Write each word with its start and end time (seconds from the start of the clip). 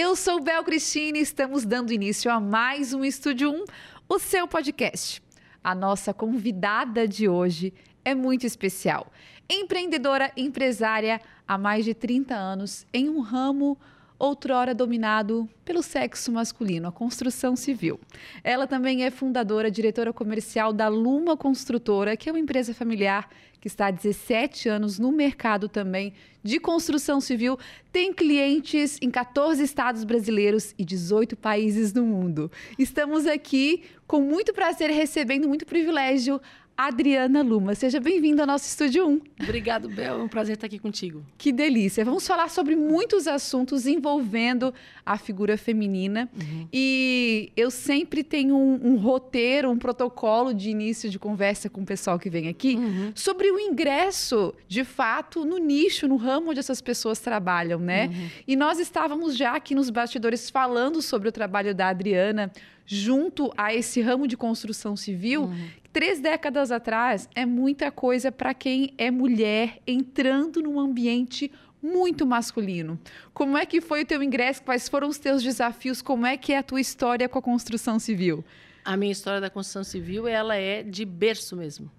eu 0.00 0.14
sou 0.14 0.40
Bel 0.40 0.62
Cristina 0.62 1.18
e 1.18 1.22
estamos 1.22 1.64
dando 1.64 1.92
início 1.92 2.30
a 2.30 2.38
mais 2.38 2.94
um 2.94 3.04
Estúdio 3.04 3.50
1, 3.50 3.64
o 4.08 4.18
seu 4.20 4.46
podcast. 4.46 5.20
A 5.62 5.74
nossa 5.74 6.14
convidada 6.14 7.08
de 7.08 7.28
hoje 7.28 7.74
é 8.04 8.14
muito 8.14 8.46
especial. 8.46 9.12
Empreendedora, 9.50 10.30
empresária 10.36 11.20
há 11.48 11.58
mais 11.58 11.84
de 11.84 11.94
30 11.94 12.32
anos 12.32 12.86
em 12.94 13.08
um 13.08 13.18
ramo 13.18 13.76
outrora 14.18 14.74
dominado 14.74 15.48
pelo 15.64 15.82
sexo 15.82 16.32
masculino, 16.32 16.88
a 16.88 16.92
construção 16.92 17.54
civil. 17.54 18.00
Ela 18.42 18.66
também 18.66 19.04
é 19.04 19.10
fundadora, 19.10 19.70
diretora 19.70 20.12
comercial 20.12 20.72
da 20.72 20.88
Luma 20.88 21.36
Construtora, 21.36 22.16
que 22.16 22.28
é 22.28 22.32
uma 22.32 22.40
empresa 22.40 22.74
familiar 22.74 23.28
que 23.60 23.66
está 23.66 23.86
há 23.86 23.90
17 23.90 24.68
anos 24.68 24.98
no 24.98 25.10
mercado 25.10 25.68
também 25.68 26.12
de 26.42 26.60
construção 26.60 27.20
civil, 27.20 27.58
tem 27.92 28.12
clientes 28.12 28.98
em 29.02 29.10
14 29.10 29.62
estados 29.62 30.04
brasileiros 30.04 30.74
e 30.78 30.84
18 30.84 31.36
países 31.36 31.92
do 31.92 32.04
mundo. 32.04 32.50
Estamos 32.78 33.26
aqui 33.26 33.82
com 34.06 34.20
muito 34.20 34.54
prazer 34.54 34.90
recebendo 34.90 35.48
muito 35.48 35.66
privilégio 35.66 36.40
Adriana 36.78 37.42
Luma. 37.42 37.74
Seja 37.74 37.98
bem-vinda 37.98 38.44
ao 38.44 38.46
nosso 38.46 38.68
Estúdio 38.68 39.04
1. 39.04 39.20
Obrigado, 39.42 39.88
Bel. 39.88 40.20
É 40.20 40.22
um 40.22 40.28
prazer 40.28 40.54
estar 40.54 40.68
aqui 40.68 40.78
contigo. 40.78 41.26
Que 41.36 41.50
delícia. 41.50 42.04
Vamos 42.04 42.24
falar 42.24 42.48
sobre 42.48 42.76
muitos 42.76 43.26
assuntos 43.26 43.84
envolvendo 43.84 44.72
a 45.04 45.18
figura 45.18 45.58
feminina. 45.58 46.30
Uhum. 46.40 46.68
E 46.72 47.50
eu 47.56 47.68
sempre 47.68 48.22
tenho 48.22 48.56
um, 48.56 48.92
um, 48.92 48.96
roteiro, 48.96 49.68
um 49.68 49.76
protocolo 49.76 50.54
de 50.54 50.70
início 50.70 51.10
de 51.10 51.18
conversa 51.18 51.68
com 51.68 51.80
o 51.80 51.84
pessoal 51.84 52.16
que 52.16 52.30
vem 52.30 52.46
aqui 52.46 52.76
uhum. 52.76 53.10
sobre 53.12 53.50
o 53.50 53.58
ingresso, 53.58 54.54
de 54.68 54.84
fato, 54.84 55.44
no 55.44 55.58
nicho, 55.58 56.06
no 56.06 56.14
ramo 56.14 56.50
onde 56.50 56.60
essas 56.60 56.80
pessoas 56.80 57.18
trabalham, 57.18 57.80
né? 57.80 58.06
Uhum. 58.06 58.28
E 58.46 58.54
nós 58.54 58.78
estávamos 58.78 59.36
já 59.36 59.56
aqui 59.56 59.74
nos 59.74 59.90
bastidores 59.90 60.48
falando 60.48 61.02
sobre 61.02 61.28
o 61.28 61.32
trabalho 61.32 61.74
da 61.74 61.88
Adriana 61.88 62.52
junto 62.90 63.52
a 63.54 63.74
esse 63.74 64.00
ramo 64.00 64.26
de 64.26 64.34
construção 64.34 64.96
civil, 64.96 65.42
uhum. 65.42 65.68
três 65.92 66.20
décadas 66.20 66.72
atrás 66.72 67.28
é 67.34 67.44
muita 67.44 67.90
coisa 67.90 68.32
para 68.32 68.54
quem 68.54 68.94
é 68.96 69.10
mulher 69.10 69.78
entrando 69.86 70.62
num 70.62 70.80
ambiente 70.80 71.52
muito 71.82 72.26
masculino. 72.26 72.98
Como 73.34 73.58
é 73.58 73.66
que 73.66 73.82
foi 73.82 74.02
o 74.02 74.06
teu 74.06 74.22
ingresso? 74.22 74.62
Quais 74.62 74.88
foram 74.88 75.08
os 75.08 75.18
teus 75.18 75.42
desafios? 75.42 76.00
Como 76.00 76.24
é 76.24 76.38
que 76.38 76.54
é 76.54 76.58
a 76.58 76.62
tua 76.62 76.80
história 76.80 77.28
com 77.28 77.38
a 77.38 77.42
construção 77.42 77.98
civil? 77.98 78.42
A 78.82 78.96
minha 78.96 79.12
história 79.12 79.38
da 79.38 79.50
construção 79.50 79.84
civil, 79.84 80.26
ela 80.26 80.56
é 80.56 80.82
de 80.82 81.04
berço 81.04 81.56
mesmo. 81.56 81.90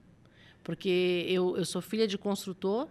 Porque 0.64 1.24
eu, 1.30 1.56
eu 1.56 1.66
sou 1.66 1.84
filha 1.84 2.08
de 2.08 2.18
construtor 2.18 2.88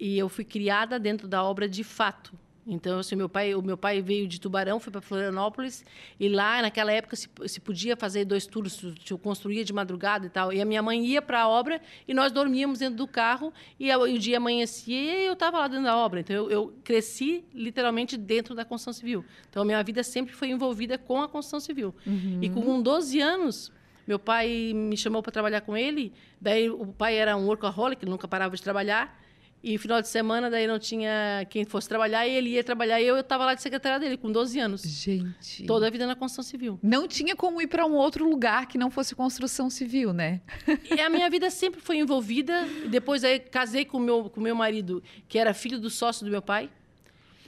e 0.00 0.18
eu 0.18 0.28
fui 0.28 0.44
criada 0.44 0.98
dentro 0.98 1.28
da 1.28 1.44
obra 1.44 1.68
de 1.68 1.84
fato. 1.84 2.36
Então, 2.66 2.98
assim, 2.98 3.14
meu 3.14 3.28
pai, 3.28 3.54
o 3.54 3.60
meu 3.60 3.76
pai 3.76 4.00
veio 4.00 4.26
de 4.26 4.40
Tubarão, 4.40 4.80
foi 4.80 4.90
para 4.90 5.00
Florianópolis, 5.00 5.84
e 6.18 6.28
lá, 6.28 6.62
naquela 6.62 6.90
época, 6.92 7.14
se, 7.14 7.28
se 7.46 7.60
podia 7.60 7.96
fazer 7.96 8.24
dois 8.24 8.46
turnos, 8.46 8.72
se 9.04 9.18
construía 9.18 9.64
de 9.64 9.72
madrugada 9.72 10.26
e 10.26 10.30
tal. 10.30 10.52
E 10.52 10.60
a 10.60 10.64
minha 10.64 10.82
mãe 10.82 11.04
ia 11.04 11.20
para 11.20 11.42
a 11.42 11.48
obra 11.48 11.80
e 12.08 12.14
nós 12.14 12.32
dormíamos 12.32 12.78
dentro 12.78 12.96
do 12.96 13.06
carro, 13.06 13.52
e, 13.78 13.88
e 13.88 13.96
o 13.96 14.18
dia 14.18 14.38
amanhecia 14.38 15.20
e 15.20 15.26
eu 15.26 15.34
estava 15.34 15.58
lá 15.58 15.68
dentro 15.68 15.84
da 15.84 15.96
obra. 15.96 16.20
Então, 16.20 16.34
eu, 16.36 16.50
eu, 16.50 16.74
cresci 16.82 17.44
literalmente 17.52 18.16
dentro 18.16 18.54
da 18.54 18.64
construção 18.64 18.92
civil. 18.92 19.24
Então, 19.50 19.62
a 19.62 19.66
minha 19.66 19.82
vida 19.82 20.02
sempre 20.02 20.34
foi 20.34 20.48
envolvida 20.48 20.96
com 20.96 21.20
a 21.20 21.28
construção 21.28 21.60
civil. 21.60 21.94
Uhum. 22.06 22.38
E 22.40 22.48
com 22.48 22.80
12 22.80 23.20
anos, 23.20 23.70
meu 24.06 24.18
pai 24.18 24.72
me 24.74 24.96
chamou 24.96 25.22
para 25.22 25.32
trabalhar 25.32 25.60
com 25.60 25.76
ele. 25.76 26.12
Daí, 26.40 26.70
o 26.70 26.86
pai 26.86 27.16
era 27.16 27.36
um 27.36 27.46
workaholic, 27.46 28.02
ele 28.02 28.10
nunca 28.10 28.26
parava 28.26 28.56
de 28.56 28.62
trabalhar. 28.62 29.20
E 29.66 29.78
final 29.78 30.02
de 30.02 30.08
semana, 30.08 30.50
daí 30.50 30.66
não 30.66 30.78
tinha 30.78 31.46
quem 31.48 31.64
fosse 31.64 31.88
trabalhar, 31.88 32.26
e 32.28 32.32
ele 32.32 32.50
ia 32.50 32.62
trabalhar. 32.62 33.00
E 33.00 33.06
eu 33.06 33.18
estava 33.18 33.46
lá 33.46 33.54
de 33.54 33.62
secretária 33.62 33.98
dele, 33.98 34.18
com 34.18 34.30
12 34.30 34.60
anos. 34.60 34.82
Gente. 34.82 35.64
Toda 35.64 35.86
a 35.86 35.90
vida 35.90 36.06
na 36.06 36.14
construção 36.14 36.44
civil. 36.44 36.78
Não 36.82 37.08
tinha 37.08 37.34
como 37.34 37.62
ir 37.62 37.66
para 37.66 37.86
um 37.86 37.94
outro 37.94 38.28
lugar 38.28 38.66
que 38.66 38.76
não 38.76 38.90
fosse 38.90 39.14
construção 39.14 39.70
civil, 39.70 40.12
né? 40.12 40.42
E 40.94 41.00
a 41.00 41.08
minha 41.08 41.30
vida 41.30 41.48
sempre 41.48 41.80
foi 41.80 41.96
envolvida. 41.96 42.68
Depois 42.90 43.24
aí 43.24 43.40
casei 43.40 43.86
com 43.86 43.98
meu, 43.98 44.26
o 44.26 44.30
com 44.30 44.38
meu 44.38 44.54
marido, 44.54 45.02
que 45.26 45.38
era 45.38 45.54
filho 45.54 45.80
do 45.80 45.88
sócio 45.88 46.26
do 46.26 46.30
meu 46.30 46.42
pai. 46.42 46.68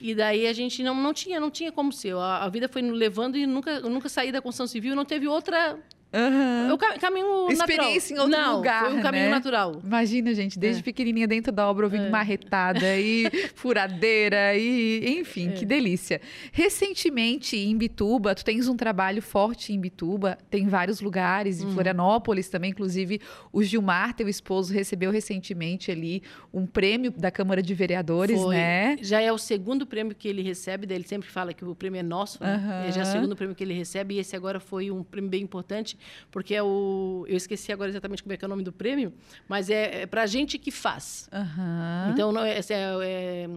E 0.00 0.14
daí 0.14 0.46
a 0.46 0.54
gente 0.54 0.82
não, 0.82 0.94
não 0.94 1.12
tinha, 1.12 1.38
não 1.38 1.50
tinha 1.50 1.70
como 1.70 1.92
ser. 1.92 2.14
A, 2.16 2.44
a 2.44 2.48
vida 2.48 2.66
foi 2.66 2.80
levando 2.80 3.36
e 3.36 3.46
nunca, 3.46 3.80
nunca 3.80 4.08
saí 4.08 4.32
da 4.32 4.40
construção 4.40 4.66
civil, 4.66 4.96
não 4.96 5.04
teve 5.04 5.28
outra 5.28 5.78
Uhum. 6.12 6.72
O 6.72 6.78
caminho 6.78 7.50
Experiência 7.50 8.16
natural. 8.16 8.16
em 8.16 8.20
outro 8.20 8.50
Não, 8.50 8.56
lugar. 8.56 8.84
Foi 8.84 8.94
um 8.94 9.02
caminho 9.02 9.24
né? 9.24 9.30
natural. 9.30 9.82
Imagina, 9.84 10.34
gente, 10.34 10.58
desde 10.58 10.80
é. 10.80 10.84
pequenininha 10.84 11.26
dentro 11.26 11.52
da 11.52 11.68
obra 11.68 11.86
ouvindo 11.86 12.06
é. 12.06 12.10
marretada 12.10 12.96
e 12.96 13.24
furadeira 13.54 14.56
e 14.56 15.18
enfim, 15.18 15.48
é. 15.48 15.52
que 15.52 15.66
delícia. 15.66 16.20
Recentemente 16.52 17.56
em 17.56 17.76
Bituba, 17.76 18.34
tu 18.34 18.44
tens 18.44 18.68
um 18.68 18.76
trabalho 18.76 19.20
forte 19.20 19.72
em 19.72 19.80
Bituba, 19.80 20.38
tem 20.48 20.66
vários 20.68 21.00
lugares, 21.00 21.60
em 21.60 21.66
uhum. 21.66 21.72
Florianópolis 21.72 22.48
também, 22.48 22.70
inclusive 22.70 23.20
o 23.52 23.62
Gilmar, 23.62 24.14
teu 24.14 24.28
esposo, 24.28 24.72
recebeu 24.72 25.10
recentemente 25.10 25.90
ali 25.90 26.22
um 26.52 26.66
prêmio 26.66 27.10
da 27.10 27.30
Câmara 27.30 27.62
de 27.62 27.74
Vereadores, 27.74 28.40
foi. 28.40 28.54
né? 28.54 28.96
Já 29.02 29.20
é 29.20 29.32
o 29.32 29.38
segundo 29.38 29.86
prêmio 29.86 30.14
que 30.14 30.28
ele 30.28 30.42
recebe, 30.42 30.86
daí 30.86 30.96
ele 30.96 31.06
sempre 31.06 31.28
fala 31.28 31.52
que 31.52 31.64
o 31.64 31.74
prêmio 31.74 31.98
é 31.98 32.02
nosso, 32.02 32.42
né? 32.42 32.86
Uhum. 32.86 32.92
Já 32.92 33.00
é 33.00 33.04
o 33.04 33.06
segundo 33.06 33.36
prêmio 33.36 33.54
que 33.54 33.64
ele 33.64 33.74
recebe 33.74 34.14
e 34.14 34.18
esse 34.18 34.34
agora 34.36 34.60
foi 34.60 34.90
um 34.90 35.02
prêmio 35.02 35.28
bem 35.28 35.42
importante 35.42 35.98
porque 36.30 36.54
é 36.54 36.62
o. 36.62 37.24
Eu 37.28 37.36
esqueci 37.36 37.72
agora 37.72 37.90
exatamente 37.90 38.22
como 38.22 38.32
é 38.32 38.36
que 38.36 38.44
é 38.44 38.46
o 38.46 38.48
nome 38.48 38.62
do 38.62 38.72
prêmio, 38.72 39.12
mas 39.48 39.70
é, 39.70 40.02
é 40.02 40.06
para 40.06 40.26
gente 40.26 40.58
que 40.58 40.70
faz. 40.70 41.28
Uhum. 41.32 42.12
Então, 42.12 42.32
não, 42.32 42.42
é, 42.42 42.58
é, 42.58 42.64
é 42.70 43.48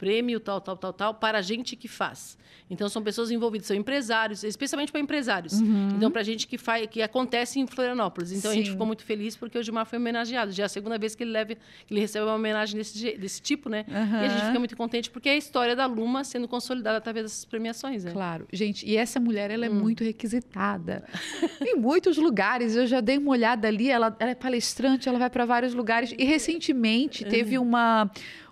prêmio 0.00 0.40
tal, 0.40 0.62
tal, 0.62 0.78
tal, 0.78 0.94
tal, 0.94 1.14
para 1.14 1.38
a 1.38 1.42
gente 1.42 1.76
que 1.76 1.86
faz. 1.86 2.38
Então, 2.70 2.88
são 2.88 3.02
pessoas 3.02 3.30
envolvidas, 3.30 3.66
são 3.66 3.76
empresários, 3.76 4.42
especialmente 4.44 4.90
para 4.90 5.00
empresários. 5.00 5.60
Uhum. 5.60 5.88
Então, 5.96 6.10
para 6.10 6.22
a 6.22 6.24
gente 6.24 6.46
que, 6.46 6.56
faz, 6.56 6.86
que 6.86 7.02
acontece 7.02 7.60
em 7.60 7.66
Florianópolis. 7.66 8.32
Então, 8.32 8.50
Sim. 8.50 8.56
a 8.56 8.60
gente 8.60 8.70
ficou 8.70 8.86
muito 8.86 9.04
feliz 9.04 9.36
porque 9.36 9.58
o 9.58 9.62
Gilmar 9.62 9.84
foi 9.84 9.98
homenageado. 9.98 10.52
Já 10.52 10.62
é 10.62 10.66
a 10.66 10.68
segunda 10.68 10.96
vez 10.96 11.14
que 11.14 11.22
ele, 11.22 11.32
leve, 11.32 11.56
que 11.86 11.92
ele 11.92 12.00
recebe 12.00 12.24
uma 12.24 12.34
homenagem 12.34 12.76
desse, 12.78 13.18
desse 13.18 13.42
tipo, 13.42 13.68
né? 13.68 13.84
Uhum. 13.88 14.22
E 14.22 14.24
a 14.24 14.28
gente 14.28 14.46
fica 14.46 14.58
muito 14.58 14.76
contente 14.76 15.10
porque 15.10 15.28
é 15.28 15.32
a 15.32 15.36
história 15.36 15.76
da 15.76 15.84
Luma 15.84 16.24
sendo 16.24 16.48
consolidada 16.48 16.96
através 16.96 17.26
dessas 17.26 17.44
premiações. 17.44 18.04
Né? 18.04 18.12
Claro. 18.12 18.46
Gente, 18.52 18.88
e 18.88 18.96
essa 18.96 19.20
mulher, 19.20 19.50
ela 19.50 19.66
é 19.66 19.70
hum. 19.70 19.74
muito 19.74 20.02
requisitada. 20.02 21.04
em 21.60 21.76
muitos 21.76 22.16
lugares. 22.16 22.74
Eu 22.74 22.86
já 22.86 23.00
dei 23.00 23.18
uma 23.18 23.32
olhada 23.32 23.68
ali, 23.68 23.90
ela, 23.90 24.16
ela 24.18 24.30
é 24.30 24.34
palestrante, 24.34 25.08
ela 25.08 25.18
vai 25.18 25.28
para 25.28 25.44
vários 25.44 25.74
lugares. 25.74 26.14
E 26.16 26.24
recentemente 26.24 27.24
teve 27.24 27.58
uhum. 27.58 27.66
uma 27.66 28.10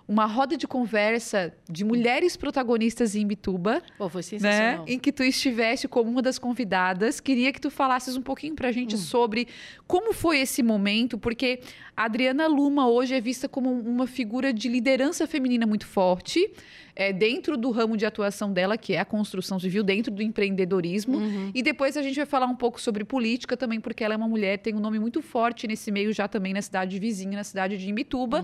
uma 0.09 0.25
roda 0.25 0.57
de 0.57 0.67
conversa 0.67 1.53
de 1.69 1.85
mulheres 1.85 2.35
protagonistas 2.35 3.15
em 3.15 3.27
Bituba. 3.27 3.79
Oh, 3.99 4.09
foi 4.09 4.23
sensacional. 4.23 4.83
Né? 4.83 4.93
Em 4.93 4.97
que 4.97 5.11
tu 5.11 5.21
estiveste 5.21 5.87
como 5.87 6.09
uma 6.09 6.19
das 6.19 6.39
convidadas. 6.39 7.19
Queria 7.19 7.53
que 7.53 7.61
tu 7.61 7.69
falasses 7.69 8.17
um 8.17 8.21
pouquinho 8.23 8.55
pra 8.55 8.71
gente 8.71 8.95
hum. 8.95 8.97
sobre 8.97 9.47
como 9.85 10.11
foi 10.11 10.39
esse 10.39 10.63
momento, 10.63 11.19
porque 11.19 11.59
a 11.99 12.05
Adriana 12.05 12.47
Luma 12.47 12.87
hoje 12.87 13.13
é 13.13 13.19
vista 13.19 13.49
como 13.49 13.69
uma 13.69 14.07
figura 14.07 14.53
de 14.53 14.69
liderança 14.69 15.27
feminina 15.27 15.67
muito 15.67 15.85
forte 15.85 16.49
é, 16.95 17.11
dentro 17.11 17.57
do 17.57 17.71
ramo 17.71 17.97
de 17.97 18.05
atuação 18.05 18.53
dela, 18.53 18.77
que 18.77 18.93
é 18.93 18.99
a 18.99 19.03
construção 19.03 19.59
civil, 19.59 19.83
dentro 19.83 20.09
do 20.09 20.21
empreendedorismo. 20.23 21.17
Uhum. 21.17 21.51
E 21.53 21.61
depois 21.61 21.97
a 21.97 22.01
gente 22.01 22.15
vai 22.15 22.25
falar 22.25 22.45
um 22.45 22.55
pouco 22.55 22.79
sobre 22.79 23.03
política 23.03 23.57
também, 23.57 23.81
porque 23.81 24.01
ela 24.01 24.13
é 24.13 24.17
uma 24.17 24.29
mulher, 24.29 24.59
tem 24.59 24.73
um 24.73 24.79
nome 24.79 24.97
muito 24.97 25.21
forte 25.21 25.67
nesse 25.67 25.91
meio 25.91 26.13
já 26.13 26.25
também 26.25 26.53
na 26.53 26.61
cidade 26.61 26.97
vizinha, 26.99 27.35
na 27.35 27.43
cidade 27.43 27.77
de 27.77 27.89
Imbituba. 27.89 28.43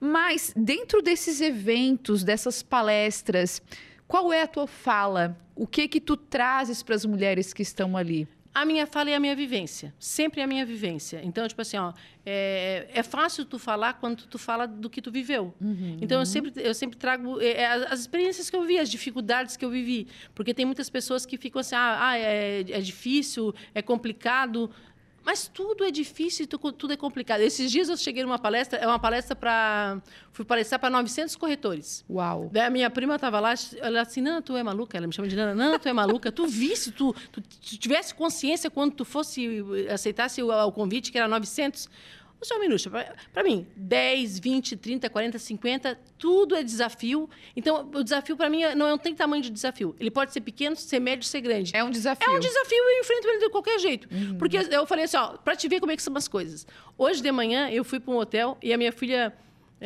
Uhum. 0.00 0.08
Mas 0.10 0.54
dentro 0.56 1.02
desses 1.02 1.42
eventos, 1.42 2.24
dessas 2.24 2.62
palestras, 2.62 3.60
qual 4.08 4.32
é 4.32 4.40
a 4.40 4.46
tua 4.46 4.66
fala? 4.66 5.36
O 5.54 5.66
que 5.66 5.88
que 5.88 6.00
tu 6.00 6.16
trazes 6.16 6.82
para 6.82 6.94
as 6.94 7.04
mulheres 7.04 7.52
que 7.52 7.60
estão 7.60 7.98
ali? 7.98 8.26
A 8.54 8.64
minha 8.64 8.86
fala 8.86 9.10
é 9.10 9.14
a 9.14 9.20
minha 9.20 9.34
vivência. 9.34 9.92
Sempre 9.98 10.40
é 10.40 10.44
a 10.44 10.46
minha 10.46 10.64
vivência. 10.64 11.20
Então, 11.24 11.46
tipo 11.48 11.60
assim, 11.60 11.76
ó, 11.76 11.92
é, 12.24 12.86
é 12.94 13.02
fácil 13.02 13.44
tu 13.44 13.58
falar 13.58 13.94
quando 13.94 14.26
tu 14.26 14.38
fala 14.38 14.64
do 14.66 14.88
que 14.88 15.02
tu 15.02 15.10
viveu. 15.10 15.52
Uhum, 15.60 15.98
então, 16.00 16.20
eu 16.20 16.26
sempre, 16.26 16.52
eu 16.56 16.72
sempre 16.72 16.96
trago 16.96 17.40
é, 17.40 17.62
é 17.62 17.66
as 17.66 18.00
experiências 18.00 18.48
que 18.48 18.54
eu 18.54 18.62
vi, 18.62 18.78
as 18.78 18.88
dificuldades 18.88 19.56
que 19.56 19.64
eu 19.64 19.70
vivi. 19.70 20.06
Porque 20.36 20.54
tem 20.54 20.64
muitas 20.64 20.88
pessoas 20.88 21.26
que 21.26 21.36
ficam 21.36 21.58
assim, 21.58 21.74
ah, 21.74 22.10
ah 22.10 22.18
é, 22.18 22.60
é 22.60 22.80
difícil, 22.80 23.52
é 23.74 23.82
complicado. 23.82 24.70
Mas 25.24 25.48
tudo 25.48 25.84
é 25.84 25.90
difícil, 25.90 26.46
tudo 26.46 26.92
é 26.92 26.96
complicado. 26.96 27.40
Esses 27.40 27.70
dias 27.70 27.88
eu 27.88 27.96
cheguei 27.96 28.22
numa 28.22 28.38
palestra, 28.38 28.78
é 28.78 28.86
uma 28.86 28.98
palestra 28.98 29.34
para. 29.34 30.00
Fui 30.32 30.44
palestrar 30.44 30.78
para 30.78 30.90
900 30.90 31.34
corretores. 31.36 32.04
Uau! 32.10 32.50
Daí 32.52 32.66
a 32.66 32.70
minha 32.70 32.90
prima 32.90 33.14
estava 33.14 33.40
lá, 33.40 33.54
ela 33.80 34.02
assim: 34.02 34.20
Nana, 34.20 34.42
tu 34.42 34.56
é 34.56 34.62
maluca? 34.62 34.96
Ela 34.96 35.06
me 35.06 35.12
chama 35.12 35.26
de 35.26 35.36
Nana, 35.36 35.54
Nana, 35.54 35.78
tu 35.78 35.88
é 35.88 35.92
maluca? 35.92 36.30
Tu 36.30 36.46
visse, 36.46 36.92
tu, 36.92 37.14
tu, 37.32 37.40
tu 37.40 37.78
tivesse 37.78 38.14
consciência 38.14 38.70
quando 38.70 38.92
tu 38.92 39.04
fosse, 39.04 39.64
aceitasse 39.90 40.42
o, 40.42 40.50
o 40.50 40.72
convite, 40.72 41.10
que 41.10 41.16
era 41.16 41.26
900. 41.26 41.88
Só 42.44 42.56
um 42.56 42.60
minuto. 42.60 42.90
Para 43.32 43.42
mim, 43.42 43.66
10, 43.74 44.38
20, 44.38 44.76
30, 44.76 45.08
40, 45.08 45.38
50, 45.38 45.98
tudo 46.18 46.54
é 46.54 46.62
desafio. 46.62 47.28
Então, 47.56 47.90
o 47.94 48.02
desafio 48.02 48.36
para 48.36 48.50
mim 48.50 48.62
é, 48.62 48.74
não, 48.74 48.86
é, 48.86 48.90
não 48.90 48.98
tem 48.98 49.14
tamanho 49.14 49.42
de 49.42 49.50
desafio. 49.50 49.96
Ele 49.98 50.10
pode 50.10 50.32
ser 50.32 50.40
pequeno, 50.40 50.76
ser 50.76 51.00
médio, 51.00 51.24
ser 51.24 51.40
grande. 51.40 51.74
É 51.74 51.82
um 51.82 51.90
desafio. 51.90 52.28
É 52.28 52.36
um 52.36 52.40
desafio 52.40 52.78
e 52.78 52.96
eu 52.96 53.00
enfrento 53.00 53.28
ele 53.28 53.38
de 53.38 53.50
qualquer 53.50 53.78
jeito. 53.78 54.08
Uhum. 54.12 54.38
Porque 54.38 54.56
eu 54.56 54.86
falei 54.86 55.04
assim, 55.04 55.16
ó, 55.16 55.36
para 55.38 55.56
te 55.56 55.68
ver 55.68 55.80
como 55.80 55.92
é 55.92 55.96
que 55.96 56.02
são 56.02 56.14
as 56.16 56.28
coisas. 56.28 56.66
Hoje 56.98 57.22
de 57.22 57.32
manhã 57.32 57.70
eu 57.70 57.82
fui 57.82 57.98
para 57.98 58.12
um 58.12 58.18
hotel 58.18 58.58
e 58.62 58.72
a 58.72 58.76
minha 58.76 58.92
filha 58.92 59.32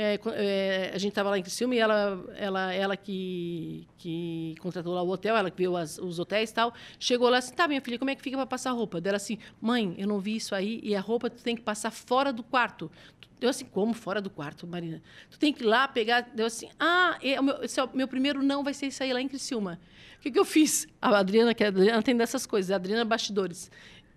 é, 0.01 0.21
é, 0.37 0.93
a 0.95 0.99
gente 0.99 1.11
estava 1.11 1.29
lá 1.29 1.37
em 1.37 1.43
Criciúma 1.43 1.75
e 1.75 1.79
ela, 1.81 2.25
ela, 2.37 2.73
ela 2.73 2.97
que, 2.97 3.85
que 3.97 4.55
contratou 4.61 4.95
lá 4.95 5.03
o 5.03 5.09
hotel, 5.09 5.37
ela 5.37 5.51
que 5.51 5.57
viu 5.57 5.77
as, 5.77 5.99
os 5.99 6.21
hotéis 6.21 6.51
e 6.51 6.55
tal, 6.55 6.73
chegou 7.01 7.29
lá 7.29 7.39
assim, 7.39 7.53
tá, 7.53 7.67
minha 7.67 7.81
filha, 7.81 7.99
como 7.99 8.09
é 8.09 8.15
que 8.15 8.23
fica 8.23 8.37
para 8.37 8.47
passar 8.47 8.71
roupa? 8.71 9.01
Dela 9.01 9.17
assim, 9.17 9.39
mãe, 9.61 9.97
eu 9.99 10.07
não 10.07 10.21
vi 10.21 10.37
isso 10.37 10.55
aí 10.55 10.79
e 10.85 10.95
a 10.95 11.01
roupa 11.01 11.29
tu 11.29 11.43
tem 11.43 11.57
que 11.57 11.63
passar 11.63 11.91
fora 11.91 12.33
do 12.33 12.45
quarto. 12.45 12.89
Deu 13.41 13.51
assim, 13.51 13.65
como 13.65 13.93
fora 13.93 14.21
do 14.21 14.31
quarto, 14.31 14.69
Marina? 14.69 15.03
Tu 15.33 15.39
tem 15.39 15.53
que 15.53 15.65
ir 15.65 15.67
lá 15.67 15.89
pegar. 15.89 16.23
Deu 16.33 16.47
assim, 16.47 16.69
ah, 16.79 17.19
é, 17.21 17.41
o 17.41 17.43
meu, 17.43 17.65
esse 17.65 17.81
é 17.81 17.83
o 17.83 17.91
meu 17.93 18.07
primeiro 18.07 18.41
não 18.41 18.63
vai 18.63 18.75
ser 18.75 18.87
isso 18.87 19.03
aí 19.03 19.13
lá 19.13 19.21
em 19.21 19.27
Criciúma. 19.27 19.81
O 20.19 20.21
que, 20.21 20.31
que 20.31 20.39
eu 20.39 20.45
fiz? 20.45 20.87
A 21.03 21.17
Adriana, 21.17 21.55
que 21.55 21.65
a 21.65 21.69
Adriana 21.69 22.03
tem 22.03 22.17
dessas 22.17 22.47
coisas, 22.47 22.71
a 22.71 22.77
Adriana 22.77 23.05
Bastidores 23.05 23.69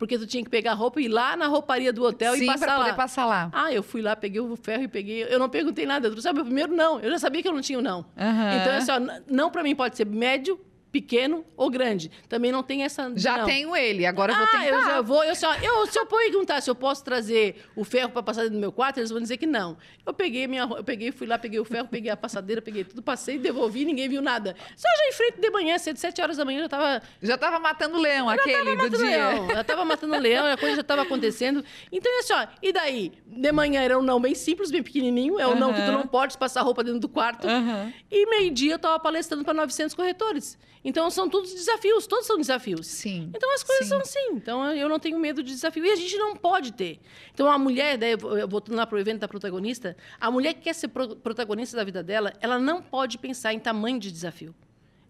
porque 0.02 0.18
tu 0.18 0.26
tinha 0.26 0.44
que 0.44 0.50
pegar 0.50 0.74
roupa 0.74 1.00
e 1.00 1.06
ir 1.06 1.10
lá 1.10 1.38
na 1.38 1.46
rouparia 1.46 1.94
do 1.94 2.04
hotel 2.04 2.34
Sim, 2.34 2.46
e 2.46 2.48
passar 2.48 2.76
poder 2.76 2.90
lá. 2.90 2.96
passar 2.96 3.26
lá. 3.28 3.50
Ah, 3.54 3.72
eu 3.72 3.84
fui 3.84 4.02
lá, 4.02 4.16
peguei 4.16 4.42
o 4.42 4.56
ferro 4.56 4.82
e 4.82 4.88
peguei. 4.88 5.28
Eu 5.30 5.38
não 5.38 5.48
perguntei 5.48 5.86
nada. 5.86 6.10
Tu 6.10 6.20
sabe, 6.24 6.42
o 6.42 6.44
primeiro 6.44 6.76
não. 6.76 7.00
Eu 7.00 7.12
já 7.12 7.20
sabia 7.20 7.40
que 7.44 7.48
eu 7.48 7.54
não 7.54 7.62
tinha 7.62 7.78
o 7.78 7.84
não. 7.84 8.00
Uhum. 8.00 8.60
Então, 8.60 8.78
assim, 8.78 8.92
ó, 8.92 9.22
não 9.28 9.52
para 9.52 9.62
mim 9.62 9.76
pode 9.76 9.96
ser 9.96 10.08
médio, 10.08 10.60
pequeno 10.92 11.46
ou 11.56 11.70
grande. 11.70 12.12
Também 12.28 12.52
não 12.52 12.62
tem 12.62 12.84
essa. 12.84 13.12
Já 13.16 13.38
não. 13.40 13.46
tenho 13.46 13.76
ele, 13.76 14.06
agora 14.06 14.34
eu 14.34 14.38
vou 14.38 14.46
Ah, 14.46 14.50
tentar. 14.52 14.66
eu 14.68 14.82
já 14.84 15.02
vou. 15.02 15.24
Eu 15.24 15.36
só, 15.36 15.56
eu, 15.56 15.88
se 15.88 15.98
eu 15.98 16.06
perguntar 16.06 16.62
se 16.62 16.70
eu 16.70 16.76
posso 16.76 17.04
trazer 17.04 17.64
o 17.76 17.84
ferro 17.84 18.10
para 18.10 18.22
passar 18.22 18.42
dentro 18.42 18.56
do 18.58 18.60
meu 18.62 18.72
quarto, 18.72 18.98
eles 18.98 19.10
vão 19.10 19.22
dizer 19.22 19.38
que 19.38 19.46
não. 19.46 19.78
Eu 20.06 20.14
peguei 20.14 20.48
minha, 20.48 20.64
eu 20.64 20.84
peguei, 20.84 21.12
fui 21.12 21.26
lá, 21.28 21.38
peguei 21.38 21.60
o 21.60 21.66
ferro, 21.66 21.88
peguei 21.90 22.12
a 22.12 22.18
passadeira, 22.18 22.62
peguei 22.62 22.84
tudo, 22.84 23.02
passei, 23.02 23.38
devolvi, 23.38 23.86
ninguém 23.86 24.10
viu 24.10 24.22
nada. 24.22 24.56
Só 24.76 24.88
já 24.98 25.08
em 25.08 25.14
frente 25.14 25.40
de 25.40 25.50
manhã, 25.50 25.78
cedo, 25.78 25.98
sete 25.98 26.22
horas 26.22 26.38
da 26.38 26.44
manhã, 26.46 26.60
eu 26.60 26.64
já 26.64 26.70
tava 26.70 27.02
Já 27.22 27.38
tava 27.38 27.60
matando 27.60 27.98
o 27.98 28.02
leão, 28.02 28.30
aquele 28.30 28.76
do 28.76 28.90
dia. 28.90 29.00
leão. 29.00 29.48
Já 29.48 29.62
estava 29.62 29.86
matando 29.86 30.18
leão, 30.18 30.46
a 30.46 30.58
coisa 30.58 30.76
já 30.76 30.82
estava 30.82 31.04
acontecendo. 31.04 31.64
Então, 31.92 32.12
é 32.12 32.20
assim, 32.20 32.34
ó, 32.34 32.48
e 32.62 32.74
daí? 32.74 33.12
De 33.26 33.52
manhã 33.52 33.82
era 33.82 33.98
um 33.98 34.02
não 34.02 34.20
bem 34.20 34.36
simples, 34.36 34.70
bem 34.72 34.84
pequenininho. 34.84 35.40
É 35.40 35.48
um 35.48 35.56
não 35.56 35.74
que 35.74 35.82
tu 35.82 35.92
não 35.92 36.06
pode 36.06 36.38
passar 36.38 36.62
roupa 36.62 36.84
dentro 36.84 37.00
do 37.00 37.08
quarto. 37.10 37.48
Aham. 37.48 37.94
E 38.12 38.26
meio-dia 38.30 38.74
eu 38.74 38.76
estava 38.76 39.00
palestrando 39.00 39.44
para 39.46 39.54
900 39.54 39.96
corretores. 39.96 40.58
Então, 40.84 41.10
são 41.12 41.30
todos 41.30 41.54
desafios, 41.54 42.08
todos 42.08 42.26
são 42.26 42.38
desafios. 42.38 42.88
Sim. 42.88 43.30
Então, 43.36 43.54
as 43.54 43.62
coisas 43.64 43.86
sim. 43.86 43.90
são 43.90 44.00
assim. 44.00 44.30
Então, 44.34 44.72
eu 44.74 44.90
não 44.90 44.98
tenho 45.00 45.20
medo 45.20 45.44
de 45.44 45.52
desafio. 45.52 45.86
E 45.86 45.92
a 45.92 45.96
gente 45.96 46.18
não 46.18 46.36
pode 46.36 46.74
ter. 46.74 47.00
Então, 47.34 47.50
a 47.52 47.58
mulher, 47.58 47.98
daí, 47.98 48.12
eu- 48.14 48.48
voltando 48.48 48.76
lá 48.78 48.88
para 48.88 48.96
o 48.96 49.00
evento 49.00 49.20
da 49.20 49.28
protagonista, 49.28 49.96
a 50.20 50.32
mulher 50.32 50.54
que 50.56 50.62
quer 50.62 50.74
ser 50.74 50.88
pro- 50.88 51.16
protagonista 51.16 51.78
da 51.78 51.84
vida 51.84 52.02
dela, 52.02 52.34
ela 52.42 52.58
não 52.58 52.82
pode 52.82 53.18
pensar 53.20 53.54
em 53.54 53.60
tamanho 53.60 54.00
de 54.00 54.12
desafio. 54.12 54.56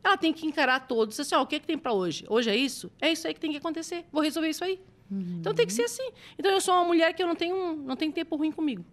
Ela 0.04 0.18
tem 0.18 0.34
que 0.34 0.46
encarar 0.46 0.88
todos. 0.88 1.18
Assim, 1.20 1.36
ó, 1.36 1.42
o 1.44 1.48
que, 1.48 1.56
é 1.56 1.60
que 1.60 1.68
tem 1.68 1.78
para 1.78 1.94
hoje? 1.94 2.26
Hoje 2.28 2.50
é 2.50 2.56
isso? 2.56 2.92
É 3.00 3.12
isso 3.12 3.26
aí 3.28 3.34
que 3.34 3.40
tem 3.40 3.52
que 3.52 3.58
acontecer. 3.58 4.04
Vou 4.12 4.22
resolver 4.22 4.50
isso 4.50 4.64
aí. 4.64 4.80
Então 5.40 5.54
tem 5.54 5.66
que 5.68 5.74
ser 5.74 5.84
assim. 5.84 6.10
Então 6.40 6.50
eu 6.52 6.62
sou 6.62 6.74
uma 6.74 6.86
mulher 6.86 7.14
que 7.14 7.22
eu 7.22 7.28
não 7.28 7.36
tenho, 7.36 7.76
não 7.76 7.96
tenho 7.98 8.12
tempo 8.14 8.36
ruim 8.38 8.50
comigo. 8.52 8.84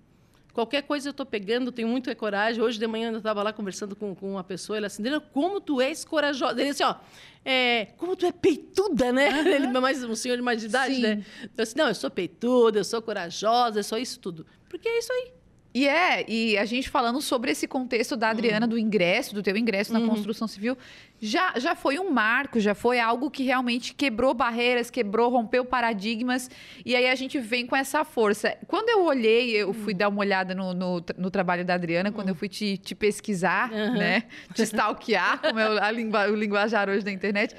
Qualquer 0.59 0.83
coisa 0.83 1.07
eu 1.07 1.11
estou 1.13 1.25
pegando, 1.25 1.71
tenho 1.71 1.87
muita 1.87 2.13
coragem. 2.17 2.61
Hoje 2.61 2.81
de 2.81 2.87
manhã 2.89 3.13
eu 3.13 3.19
estava 3.19 3.45
lá 3.45 3.53
conversando 3.53 3.95
com, 3.95 4.13
com 4.13 4.33
uma 4.33 4.43
pessoa, 4.43 4.77
ele 4.77 4.87
assim, 4.87 5.01
Adriana, 5.03 5.21
como 5.33 5.61
tu 5.61 5.81
és 5.81 6.05
corajosa. 6.05 6.61
Ele 6.61 6.71
assim, 6.71 6.83
ó, 6.83 6.97
é, 7.45 7.87
como 7.97 8.17
tu 8.17 8.27
é 8.27 8.33
peituda, 8.33 9.13
né? 9.13 9.29
Ele 9.55 9.67
é 9.67 9.81
mais 9.81 10.03
um 10.03 10.17
senhor 10.17 10.35
de 10.35 10.43
mais 10.43 10.61
de 10.61 10.67
idade, 10.67 10.97
Sim. 10.97 11.01
né? 11.03 11.25
Eu 11.57 11.63
assim, 11.63 11.79
não, 11.79 11.87
eu 11.87 11.95
sou 11.95 12.11
peituda, 12.11 12.81
eu 12.81 12.85
sou 12.85 13.01
corajosa, 13.01 13.79
eu 13.79 13.85
sou 13.85 13.99
isso 13.99 14.19
tudo. 14.19 14.45
Porque 14.69 14.89
é 14.89 14.99
isso 14.99 15.13
aí. 15.13 15.31
E 15.73 15.87
é, 15.87 16.25
e 16.29 16.59
a 16.59 16.65
gente 16.65 16.89
falando 16.91 17.21
sobre 17.23 17.53
esse 17.53 17.69
contexto 17.69 18.17
da 18.17 18.31
Adriana, 18.31 18.67
do 18.67 18.77
ingresso, 18.77 19.33
do 19.35 19.45
teu 19.45 19.57
ingresso 19.57 19.93
na 19.93 20.01
Uhum. 20.01 20.09
construção 20.09 20.49
civil, 20.49 20.77
já, 21.21 21.55
já 21.59 21.75
foi 21.75 21.99
um 21.99 22.11
marco, 22.11 22.61
já 22.61 22.75
foi 22.75 23.01
algo 23.01 23.31
que 23.31 23.43
realmente 23.43 23.95
quebrou 23.95 24.33
barreiras, 24.35 24.91
quebrou, 24.91 25.31
rompeu 25.31 25.65
paradigmas, 25.65 26.51
e 26.85 26.95
aí 26.95 27.09
a 27.09 27.15
gente 27.15 27.39
vem 27.39 27.67
com 27.67 27.75
essa 27.77 28.05
força. 28.05 28.57
Quando 28.67 28.89
eu 28.89 29.05
olhei, 29.05 29.51
eu 29.51 29.73
fui 29.73 29.95
dar 29.95 30.09
uma 30.09 30.21
olhada 30.21 30.55
no, 30.55 30.73
no, 30.75 31.05
no 31.17 31.31
trabalho 31.31 31.65
da 31.65 31.75
Adriana, 31.75 32.13
quando 32.13 32.29
eu 32.29 32.35
fui 32.35 32.49
te, 32.49 32.77
te 32.77 32.95
pesquisar, 32.95 33.71
Uhum. 33.73 33.95
né, 33.99 34.25
te 34.55 34.63
stalkear, 34.63 35.41
como 35.43 35.59
é 35.59 35.69
o, 35.71 35.83
a 35.83 35.91
lingua- 35.91 36.29
o 36.31 36.35
linguajar 36.35 36.89
hoje 36.89 37.05
da 37.05 37.11
internet, 37.11 37.55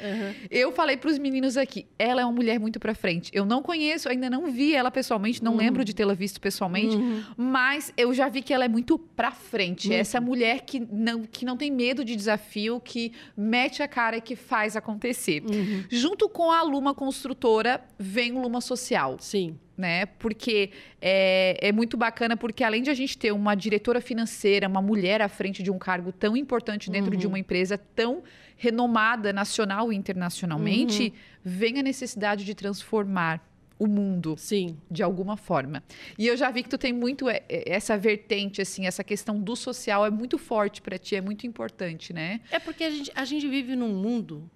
eu 0.49 0.71
falei 0.71 0.97
para 0.97 1.09
os 1.09 1.17
meninos 1.17 1.57
aqui, 1.57 1.85
ela 1.97 2.21
é 2.21 2.25
uma 2.25 2.33
mulher 2.33 2.59
muito 2.59 2.79
para 2.79 2.93
frente. 2.95 3.29
Eu 3.33 3.45
não 3.45 3.61
conheço, 3.61 4.09
ainda 4.09 4.29
não 4.29 4.51
vi 4.51 4.73
ela 4.73 4.89
pessoalmente, 4.91 5.43
não 5.43 5.55
lembro 5.55 5.83
de 5.83 5.93
tê-la 5.93 6.13
visto 6.13 6.39
pessoalmente, 6.39 6.95
mas 7.37 7.93
eu 7.97 8.13
já 8.13 8.29
vi 8.29 8.41
que 8.41 8.53
ela 8.53 8.65
é 8.65 8.67
muito 8.67 8.97
para 8.97 9.31
frente. 9.31 9.93
Essa 9.93 10.19
mulher 10.21 10.61
que 10.61 10.79
não, 10.79 11.23
que 11.23 11.45
não 11.45 11.57
tem 11.57 11.71
medo 11.71 12.03
de 12.05 12.15
desafio, 12.15 12.79
que 12.79 13.11
mete 13.49 13.81
a 13.81 13.87
cara 13.87 14.21
que 14.21 14.35
faz 14.35 14.75
acontecer. 14.75 15.43
Junto 15.89 16.29
com 16.29 16.51
a 16.51 16.61
Luma 16.61 16.93
Construtora, 16.93 17.81
vem 17.97 18.31
o 18.33 18.41
Luma 18.41 18.61
Social 18.61 19.17
Sim. 19.19 19.57
né? 19.75 20.05
Porque 20.05 20.69
é, 21.01 21.57
é 21.59 21.71
muito 21.71 21.97
bacana, 21.97 22.37
porque 22.37 22.63
além 22.63 22.83
de 22.83 22.91
a 22.91 22.93
gente 22.93 23.17
ter 23.17 23.31
uma 23.31 23.55
diretora 23.55 23.99
financeira, 23.99 24.67
uma 24.67 24.81
mulher 24.81 25.21
à 25.21 25.27
frente 25.27 25.63
de 25.63 25.71
um 25.71 25.79
cargo 25.79 26.11
tão 26.11 26.37
importante 26.37 26.91
dentro 26.91 27.17
de 27.17 27.25
uma 27.25 27.39
empresa 27.39 27.77
tão 27.77 28.21
renomada 28.55 29.33
nacional 29.33 29.91
e 29.91 29.95
internacionalmente, 29.95 31.13
vem 31.43 31.79
a 31.79 31.83
necessidade 31.83 32.45
de 32.45 32.53
transformar 32.53 33.48
o 33.79 33.87
mundo 33.87 34.35
Sim. 34.37 34.77
de 34.91 35.01
alguma 35.01 35.37
forma. 35.37 35.81
E 36.17 36.27
eu 36.27 36.35
já 36.35 36.51
vi 36.51 36.61
que 36.61 36.69
tu 36.69 36.77
tem 36.77 36.91
muito 36.91 37.25
essa 37.47 37.97
vertente 37.97 38.61
assim, 38.61 38.85
essa 38.85 39.03
questão 39.03 39.39
do 39.39 39.55
social 39.55 40.05
é 40.05 40.11
muito 40.11 40.37
forte 40.37 40.81
para 40.81 40.97
ti, 40.97 41.15
é 41.15 41.21
muito 41.21 41.47
importante, 41.47 42.11
né? 42.11 42.41
É 42.51 42.59
porque 42.59 42.83
a 42.83 42.91
gente, 42.91 43.11
a 43.15 43.23
gente 43.23 43.47
vive 43.47 43.77
num 43.77 43.95
mundo 43.95 44.51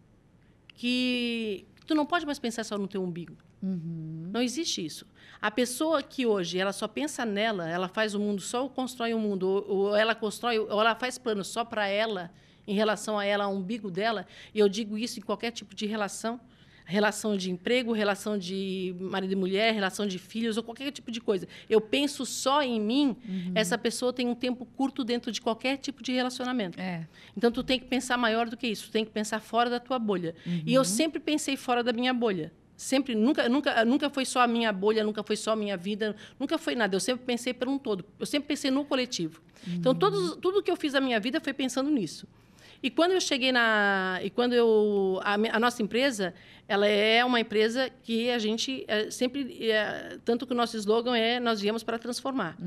que 0.75 1.65
tu 1.87 1.95
não 1.95 2.05
pode 2.05 2.25
mais 2.25 2.37
pensar 2.37 2.65
só 2.65 2.77
no 2.77 2.87
teu 2.87 3.01
umbigo. 3.01 3.37
Não 3.65 4.41
existe 4.41 4.85
isso. 4.85 5.07
A 5.41 5.49
pessoa 5.49 6.03
que 6.03 6.25
hoje 6.25 6.59
ela 6.59 6.73
só 6.73 6.85
pensa 6.85 7.25
nela, 7.25 7.69
ela 7.69 7.87
faz 7.87 8.13
o 8.13 8.19
mundo, 8.19 8.41
só 8.41 8.67
constrói 8.67 9.13
o 9.13 9.19
mundo, 9.19 9.47
ou, 9.47 9.67
ou 9.67 9.95
ela 9.95 10.13
constrói, 10.13 10.59
ou 10.59 10.81
ela 10.81 10.95
faz 10.95 11.17
planos 11.17 11.47
só 11.47 11.63
para 11.63 11.87
ela, 11.87 12.29
em 12.67 12.73
relação 12.73 13.17
a 13.17 13.23
ela, 13.23 13.45
ao 13.45 13.53
umbigo 13.53 13.89
dela. 13.89 14.27
E 14.53 14.59
eu 14.59 14.67
digo 14.67 14.97
isso 14.97 15.19
em 15.19 15.21
qualquer 15.21 15.51
tipo 15.51 15.73
de 15.73 15.85
relação. 15.85 16.41
Relação 16.85 17.37
de 17.37 17.49
emprego, 17.49 17.93
relação 17.93 18.37
de 18.37 18.95
marido 18.99 19.33
e 19.33 19.35
mulher, 19.35 19.73
relação 19.73 20.05
de 20.05 20.19
filhos, 20.19 20.57
ou 20.57 20.63
qualquer 20.63 20.91
tipo 20.91 21.11
de 21.11 21.21
coisa. 21.21 21.47
Eu 21.69 21.79
penso 21.79 22.25
só 22.25 22.61
em 22.61 22.79
mim, 22.79 23.15
essa 23.55 23.77
pessoa 23.77 24.11
tem 24.11 24.27
um 24.27 24.35
tempo 24.35 24.65
curto 24.65 25.03
dentro 25.03 25.31
de 25.31 25.41
qualquer 25.41 25.77
tipo 25.77 26.03
de 26.03 26.11
relacionamento. 26.11 26.79
É. 26.79 27.07
Então 27.35 27.51
tu 27.51 27.63
tem 27.63 27.79
que 27.79 27.85
pensar 27.85 28.17
maior 28.17 28.49
do 28.49 28.57
que 28.57 28.67
isso, 28.67 28.87
tu 28.87 28.91
tem 28.91 29.05
que 29.05 29.11
pensar 29.11 29.39
fora 29.39 29.69
da 29.69 29.79
tua 29.79 29.97
bolha. 29.97 30.35
E 30.65 30.73
eu 30.73 30.83
sempre 30.83 31.19
pensei 31.19 31.55
fora 31.55 31.83
da 31.83 31.93
minha 31.93 32.13
bolha. 32.13 32.51
Sempre, 32.75 33.15
nunca, 33.15 33.47
nunca, 33.47 33.85
nunca 33.85 34.09
foi 34.09 34.25
só 34.25 34.41
a 34.41 34.47
minha 34.47 34.73
bolha, 34.73 35.03
nunca 35.03 35.23
foi 35.23 35.35
só 35.35 35.51
a 35.51 35.55
minha 35.55 35.77
vida, 35.77 36.15
nunca 36.39 36.57
foi 36.57 36.75
nada. 36.75 36.95
Eu 36.95 36.99
sempre 36.99 37.23
pensei 37.25 37.53
por 37.53 37.69
um 37.69 37.77
todo. 37.77 38.03
Eu 38.19 38.25
sempre 38.25 38.47
pensei 38.47 38.71
no 38.71 38.83
coletivo. 38.83 39.41
Então 39.67 39.95
todos, 39.95 40.35
tudo 40.41 40.61
que 40.61 40.69
eu 40.69 40.75
fiz 40.75 40.93
na 40.93 40.99
minha 40.99 41.19
vida 41.19 41.39
foi 41.39 41.53
pensando 41.53 41.89
nisso. 41.89 42.27
E 42.83 42.89
quando 42.89 43.11
eu 43.13 43.21
cheguei 43.21 43.53
na, 43.53 44.19
e 44.21 44.29
quando 44.29 44.51
eu 44.53 45.19
a, 45.23 45.35
a 45.55 45.59
nossa 45.59 45.81
empresa, 45.81 46.33
ela 46.67 46.85
é 46.85 47.23
uma 47.23 47.39
empresa 47.39 47.89
que 48.03 48.29
a 48.29 48.37
gente 48.37 48.83
é, 48.89 49.09
sempre, 49.09 49.71
é, 49.71 50.17
tanto 50.25 50.45
que 50.45 50.51
o 50.51 50.55
nosso 50.55 50.75
slogan 50.75 51.15
é 51.15 51.39
nós 51.39 51.61
viemos 51.61 51.81
para 51.81 51.97
transformar. 51.97 52.57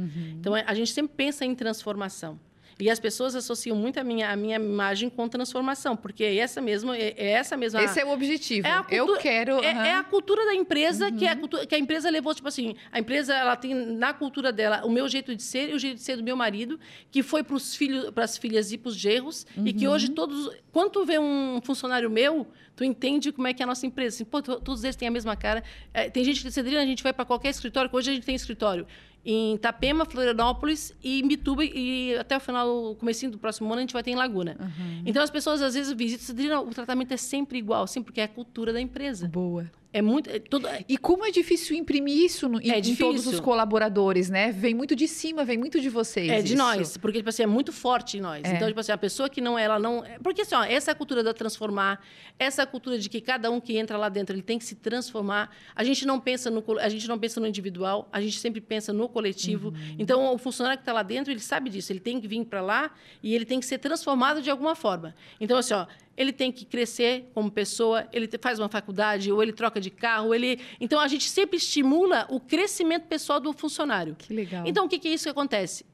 Então 0.41 0.55
a 0.55 0.75
gente 0.75 0.91
sempre 0.91 1.13
pensa 1.15 1.45
em 1.45 1.55
transformação. 1.55 2.41
E 2.79 2.91
as 2.91 3.01
pessoas 3.01 3.35
associam 3.35 3.75
muito 3.75 3.99
a 3.99 4.05
minha, 4.05 4.31
a 4.31 4.37
minha 4.37 4.57
imagem 4.57 5.09
com 5.09 5.27
transformação, 5.29 5.97
porque 5.97 6.23
é 6.23 6.37
essa 6.37 6.61
mesma, 6.61 6.95
é, 6.95 7.15
é 7.17 7.31
essa 7.31 7.57
mesma. 7.57 7.83
Esse 7.83 7.99
é 8.01 8.05
o 8.05 8.11
objetivo. 8.11 8.67
É 8.69 8.85
eu 8.91 9.17
quero 9.17 9.63
É, 9.65 9.71
aham. 9.73 9.87
é 9.87 9.95
a 9.95 10.05
cultura 10.05 10.45
da 10.45 10.55
empresa 10.55 11.11
que, 11.11 11.25
é 11.25 11.31
a 11.31 11.37
cultura, 11.37 11.65
que 11.65 11.75
a 11.75 11.79
empresa 11.79 12.11
levou, 12.11 12.35
tipo 12.35 12.47
assim, 12.49 12.77
a 12.93 12.99
empresa 12.99 13.35
ela 13.35 13.57
tem 13.57 13.75
na 13.75 14.13
cultura 14.13 14.53
dela 14.53 14.83
o 14.85 14.91
meu 14.91 15.09
jeito 15.09 15.35
de 15.35 15.43
ser 15.43 15.71
e 15.71 15.75
o 15.75 15.79
jeito 15.79 15.97
de 15.97 16.03
ser 16.03 16.17
do 16.19 16.23
meu 16.23 16.37
marido, 16.37 16.79
que 17.11 17.23
foi 17.23 17.43
para 17.43 17.57
os 17.57 17.75
filhos, 17.75 18.11
para 18.11 18.25
as 18.25 18.37
filhas 18.37 18.71
e 18.71 18.77
para 18.77 18.91
os 18.91 18.95
genros, 18.97 19.47
e 19.65 19.73
que 19.73 19.89
hoje 19.89 20.11
todos, 20.11 20.51
quando 20.71 20.91
tu 20.91 21.05
vê 21.07 21.19
um 21.19 21.61
funcionário 21.63 22.11
meu, 22.11 22.47
tu 22.77 22.85
entende 22.85 23.33
como 23.33 23.49
é 23.49 23.55
que 23.55 23.63
é 23.63 23.65
a 23.65 23.67
nossa 23.67 23.87
empresa. 23.87 24.17
Assim, 24.17 24.25
pô, 24.27 24.43
to- 24.43 24.61
todos 24.61 24.85
eles 24.85 24.97
têm 24.97 25.09
a 25.09 25.11
mesma 25.11 25.35
cara. 25.35 25.65
É, 25.95 26.11
tem 26.11 26.23
gente 26.23 26.43
que 26.43 26.49
diz, 26.51 26.59
a 26.59 26.85
gente 26.85 27.03
vai 27.03 27.15
para 27.15 27.25
qualquer 27.25 27.49
escritório, 27.49 27.89
que 27.89 27.97
hoje 27.97 28.11
a 28.11 28.15
gente 28.15 28.27
tem 28.27 28.35
escritório 28.35 28.87
em 29.27 29.55
Itapema, 29.57 30.05
Florianópolis 30.05 30.95
e 31.03 31.21
Mituba 31.25 31.65
e 31.65 32.17
até 32.17 32.37
o 32.37 32.41
final, 32.41 32.95
comecinho 32.95 33.33
do 33.33 33.39
próximo 33.39 33.67
ano 33.67 33.79
a 33.79 33.81
gente 33.81 33.93
vai 33.93 34.03
ter 34.03 34.13
em 34.13 34.15
Laguna. 34.15 34.57
Então 35.05 35.21
as 35.21 35.31
pessoas 35.31 35.61
às 35.61 35.75
vezes 35.75 35.93
visitam, 35.93 36.65
o 36.65 36.71
tratamento 36.71 37.13
é 37.13 37.17
sempre 37.17 37.59
igual, 37.59 37.89
sim, 37.89 38.03
porque 38.03 38.21
é 38.21 38.25
a 38.25 38.29
cultura 38.29 38.73
da 38.73 38.81
empresa. 38.81 39.27
boa. 39.27 39.69
É 39.93 40.03
muito. 40.03 40.29
É 40.29 40.39
tudo, 40.39 40.69
E 40.89 40.99
como 40.99 41.25
é 41.25 41.31
difícil 41.31 41.75
imprimir 41.77 42.17
isso 42.19 42.49
no, 42.49 42.61
em, 42.61 42.71
É 42.71 42.79
em 42.79 42.95
todos 42.97 43.23
difícil. 43.23 43.33
os 43.33 43.41
colaboradores, 43.41 44.29
né? 44.29 44.53
Vem 44.53 44.75
muito 44.75 44.95
de 44.95 45.09
cima, 45.09 45.45
vem 45.45 45.57
muito 45.57 45.81
de 45.81 45.89
vocês. 45.89 46.31
é 46.31 46.43
de 46.43 46.49
isso. 46.55 46.57
nós, 46.57 46.97
porque 46.97 47.19
tipo 47.19 47.29
assim, 47.31 47.43
é 47.45 47.47
muito 47.47 47.73
forte 47.73 48.19
em 48.19 48.21
nós. 48.21 48.43
É. 48.45 48.55
Então, 48.55 48.69
tipo 48.69 48.79
assim, 48.81 48.93
a 48.93 48.99
pessoa 48.99 49.29
que 49.31 49.41
não, 49.41 49.59
ela 49.59 49.79
não. 49.79 50.05
é- 50.05 50.19
Porque 50.19 50.43
assim, 50.43 50.55
ó, 50.55 50.65
essa 50.65 50.95
cultura 50.95 51.23
da 51.23 51.33
transformar, 51.33 52.01
essa 52.39 52.67
cultura 52.67 52.99
de 52.99 53.09
que 53.09 53.21
cada 53.21 53.51
um 53.51 53.61
que 53.61 53.77
entra 53.79 53.97
lá 53.97 54.09
dentro 54.09 54.35
ele 54.35 54.43
tem 54.43 54.59
que 54.59 54.65
se 54.65 54.75
transformar. 54.75 55.51
A 55.75 55.83
gente 55.83 56.07
não 56.07 56.21
pensa 56.21 56.51
no, 56.51 56.63
a 56.79 56.89
gente 56.89 57.09
não 57.09 57.19
pensa 57.19 57.41
no 57.41 57.47
individual, 57.47 58.09
a 58.13 58.21
gente 58.21 58.39
sempre 58.39 58.61
pensa 58.61 58.93
no 58.93 59.09
coletivo. 59.09 59.73
Então, 59.99 60.35
o 60.35 60.39
funcionário 60.39 60.79
que 60.79 60.83
está 60.83 60.93
lá 60.93 61.03
dentro, 61.03 61.33
ele 61.33 61.41
sabe 61.41 61.71
disso, 61.71 61.91
ele 61.93 62.01
tem 62.01 62.21
que 62.21 62.29
vir 62.29 62.45
para 62.45 62.61
lá 62.61 62.91
e 63.23 63.35
ele 63.35 63.45
tem 63.47 63.59
que 63.61 63.67
ser 63.67 63.79
transformado 63.79 64.43
de 64.43 64.51
alguma 64.51 64.75
forma. 64.75 65.15
Então, 65.41 65.57
assim, 65.57 65.73
ó, 65.75 65.87
ele 66.17 66.33
tem 66.33 66.51
que 66.51 66.65
crescer 66.65 67.31
como 67.35 67.51
pessoa, 67.51 68.09
ele 68.13 68.29
faz 68.41 68.59
uma 68.59 68.69
faculdade, 68.69 69.31
ou 69.31 69.43
ele 69.43 69.53
troca 69.53 69.81
de 69.81 69.91
carro, 69.91 70.35
ele. 70.35 70.61
Então, 70.81 70.99
a 71.01 71.09
gente 71.09 71.29
sempre 71.29 71.57
estimula 71.57 72.27
o 72.31 72.41
crescimento 72.41 73.07
pessoal 73.07 73.39
do 73.39 73.53
funcionário. 73.53 74.17
Que 74.17 74.33
legal. 74.33 74.65
Então, 74.67 74.87
o 74.87 74.89
que, 74.89 74.99
que 74.99 75.09
é 75.09 75.13
isso 75.13 75.25
que 75.25 75.31
acontece? 75.31 75.85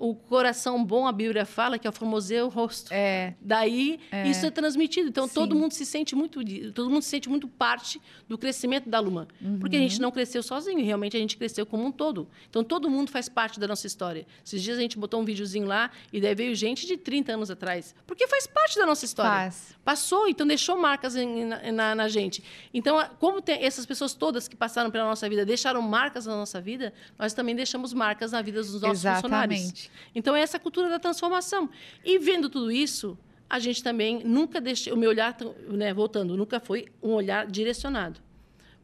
O 0.00 0.14
coração 0.14 0.82
bom, 0.82 1.06
a 1.06 1.12
Bíblia 1.12 1.44
fala 1.44 1.78
que 1.78 1.86
é 1.86 1.90
o 1.90 1.92
formoseia 1.92 2.44
o 2.44 2.48
rosto. 2.48 2.90
É. 2.90 3.34
Daí 3.40 4.00
É. 4.10 4.26
isso 4.26 4.46
é 4.46 4.50
transmitido. 4.50 5.10
Então 5.10 5.28
Sim. 5.28 5.34
todo 5.34 5.54
mundo 5.54 5.72
se 5.72 5.84
sente 5.84 6.16
muito, 6.16 6.40
todo 6.72 6.88
mundo 6.88 7.02
se 7.02 7.10
sente 7.10 7.28
muito 7.28 7.46
parte 7.46 8.00
do 8.26 8.38
crescimento 8.38 8.88
da 8.88 8.98
Luma, 8.98 9.28
porque 9.60 9.76
a 9.76 9.78
Uhum. 9.78 9.88
gente 9.88 10.00
não 10.00 10.10
cresceu 10.10 10.42
sozinho, 10.42 10.82
realmente 10.82 11.16
a 11.16 11.20
gente 11.20 11.36
cresceu 11.36 11.66
como 11.66 11.84
um 11.84 11.92
todo. 11.92 12.26
Então 12.48 12.64
todo 12.64 12.88
mundo 12.88 13.10
faz 13.10 13.28
parte 13.28 13.60
da 13.60 13.68
nossa 13.68 13.86
história. 13.86 14.26
Esses 14.44 14.62
dias 14.62 14.78
a 14.78 14.80
gente 14.80 14.96
botou 14.98 15.20
um 15.20 15.24
videozinho 15.24 15.66
lá 15.66 15.90
e 16.10 16.18
daí 16.18 16.34
veio 16.34 16.54
gente 16.54 16.86
de 16.86 16.96
30 16.96 17.32
anos 17.34 17.50
atrás, 17.50 17.94
porque 18.06 18.26
faz 18.26 18.46
parte 18.46 18.78
da 18.78 18.86
nossa 18.86 19.04
história. 19.04 19.30
Faz. 19.30 19.76
Passou, 19.84 20.26
então 20.28 20.46
deixou 20.46 20.78
marcas 20.78 21.14
em- 21.14 21.44
na, 21.44 21.72
na- 21.72 21.94
na 21.94 22.08
gente. 22.08 22.42
Então, 22.72 22.98
como 23.18 23.42
tem 23.42 23.62
essas 23.62 23.84
pessoas 23.84 24.14
todas 24.14 24.48
que 24.48 24.56
passaram 24.56 24.90
pela 24.90 25.04
nossa 25.04 25.28
vida 25.28 25.44
deixaram 25.44 25.82
marcas 25.82 26.24
na 26.24 26.36
nossa 26.36 26.58
vida, 26.58 26.92
nós 27.18 27.34
também 27.34 27.54
deixamos 27.54 27.92
marcas 27.92 28.32
na 28.32 28.40
vida 28.40 28.62
dos 28.62 28.80
nossos 28.80 29.02
funcionários. 29.02 29.89
Então, 30.14 30.34
é 30.34 30.40
essa 30.40 30.58
cultura 30.58 30.88
da 30.88 30.98
transformação. 30.98 31.68
E 32.04 32.18
vendo 32.18 32.48
tudo 32.48 32.70
isso, 32.70 33.18
a 33.48 33.58
gente 33.58 33.82
também 33.82 34.22
nunca 34.24 34.60
deixou. 34.60 34.94
O 34.94 34.96
meu 34.96 35.10
olhar, 35.10 35.36
né, 35.68 35.92
voltando, 35.92 36.36
nunca 36.36 36.60
foi 36.60 36.86
um 37.02 37.10
olhar 37.10 37.46
direcionado. 37.46 38.20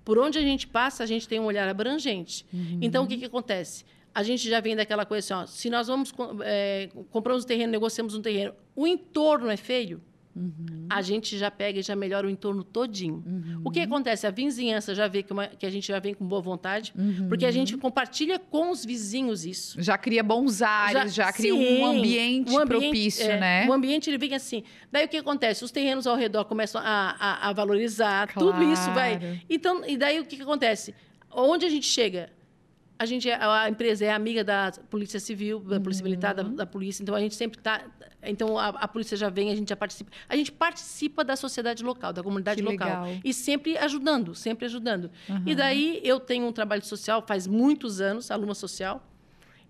Por 0.05 0.19
onde 0.19 0.39
a 0.39 0.43
gente 0.43 0.67
passa, 0.67 1.03
a 1.03 1.07
gente 1.07 1.27
tem 1.27 1.41
um 1.41 1.45
olhar 1.45 1.69
abrangente. 1.69 2.47
Então, 2.81 3.05
o 3.05 3.07
que, 3.07 3.17
que 3.17 3.25
acontece? 3.25 3.85
A 4.15 4.23
gente 4.23 4.49
já 4.49 4.61
vem 4.61 4.77
daquela 4.77 5.05
coisa 5.05 5.35
assim: 5.35 5.45
ó, 5.45 5.47
se 5.47 5.69
nós 5.69 5.89
vamos, 5.89 6.13
é, 6.45 6.89
compramos 7.11 7.45
um 7.45 7.47
terreno, 7.47 7.73
negociamos 7.73 8.15
um 8.15 8.23
terreno, 8.23 8.55
o 8.75 8.87
entorno 8.87 9.51
é 9.51 9.57
feio, 9.57 10.01
a 10.91 11.01
gente 11.03 11.37
já 11.39 11.51
pega 11.51 11.79
e 11.79 11.83
já 11.83 11.97
melhora 11.97 12.27
o 12.27 12.31
entorno 12.31 12.63
todinho. 12.63 13.25
O 13.65 13.71
que 13.71 13.81
acontece? 13.81 14.27
A 14.27 14.31
vizinhança 14.31 14.95
já 14.95 15.09
vê 15.09 15.23
que, 15.23 15.33
uma- 15.33 15.47
que 15.49 15.65
a 15.65 15.71
gente 15.71 15.89
já 15.89 15.99
vem 15.99 16.13
com 16.15 16.27
boa 16.27 16.41
vontade, 16.43 16.93
porque 17.29 17.45
a 17.47 17.51
gente 17.51 17.77
compartilha 17.77 18.39
com 18.39 18.71
os 18.71 18.85
vizinhos 18.85 19.45
isso. 19.47 19.81
Já 19.83 19.97
cria 19.97 20.23
bons 20.23 20.61
ares, 20.63 21.15
já, 21.15 21.33
cria 21.33 21.53
sim, 21.55 21.81
um 21.83 21.87
ambiente, 21.87 22.51
um 22.53 22.67
propício, 22.67 23.31
é, 23.31 23.41
né? 23.41 23.67
O 23.69 23.73
ambiente 23.73 24.11
ele 24.11 24.19
vem 24.19 24.35
assim. 24.35 24.63
Daí 24.93 25.07
o 25.07 25.09
que 25.09 25.17
acontece? 25.17 25.65
Os 25.65 25.71
terrenos 25.71 26.07
ao 26.07 26.17
redor 26.17 26.45
começam 26.45 26.81
a, 26.85 27.17
a- 27.19 27.49
a 27.49 27.53
valorizar, 27.53 28.33
tudo 28.35 28.63
isso 28.73 28.91
vai. 28.93 29.19
Claro. 29.19 29.41
Então, 29.49 29.83
e 29.87 29.97
daí 29.97 30.21
o 30.21 30.25
que, 30.27 30.37
que 30.37 30.43
acontece? 30.43 30.95
Onde 31.31 31.67
a 31.67 31.69
gente 31.71 31.87
chega? 31.87 32.31
A 32.99 33.05
gente, 33.05 33.29
é- 33.29 33.35
a 33.43 33.69
empresa 33.69 34.05
é 34.07 34.11
amiga 34.11 34.43
da 34.43 34.73
polícia 34.91 35.21
civil, 35.21 35.61
da 35.61 35.79
polícia 35.79 36.03
militar, 36.03 36.35
da, 36.35 36.43
Uhum. 36.43 36.55
da 36.55 36.65
polícia. 36.67 37.03
Então 37.03 37.15
a 37.15 37.21
gente 37.21 37.35
sempre 37.35 37.59
está. 37.59 37.83
Então 38.23 38.59
a, 38.59 38.69
a 38.69 38.89
polícia 38.89 39.17
já 39.17 39.29
vem, 39.29 39.51
a 39.51 39.55
gente 39.55 39.69
já 39.69 39.77
participa. 39.77 40.11
A 40.29 40.35
gente 40.35 40.51
participa 40.51 41.23
da 41.23 41.37
sociedade 41.37 41.85
local, 41.85 42.13
da 42.13 42.23
comunidade 42.23 42.63
Que 42.63 42.69
local 42.69 43.05
legal. 43.05 43.21
e 43.25 43.35
sempre 43.35 43.77
ajudando, 43.77 44.35
sempre 44.35 44.65
ajudando. 44.65 45.11
E 45.45 45.55
daí 45.55 46.01
eu 46.03 46.19
tenho 46.19 46.47
um 46.47 46.53
trabalho 46.53 46.85
social 46.85 47.23
faz 47.27 47.47
muitos 47.47 48.01
anos, 48.01 48.31
aluna 48.31 48.55
social. 48.55 49.07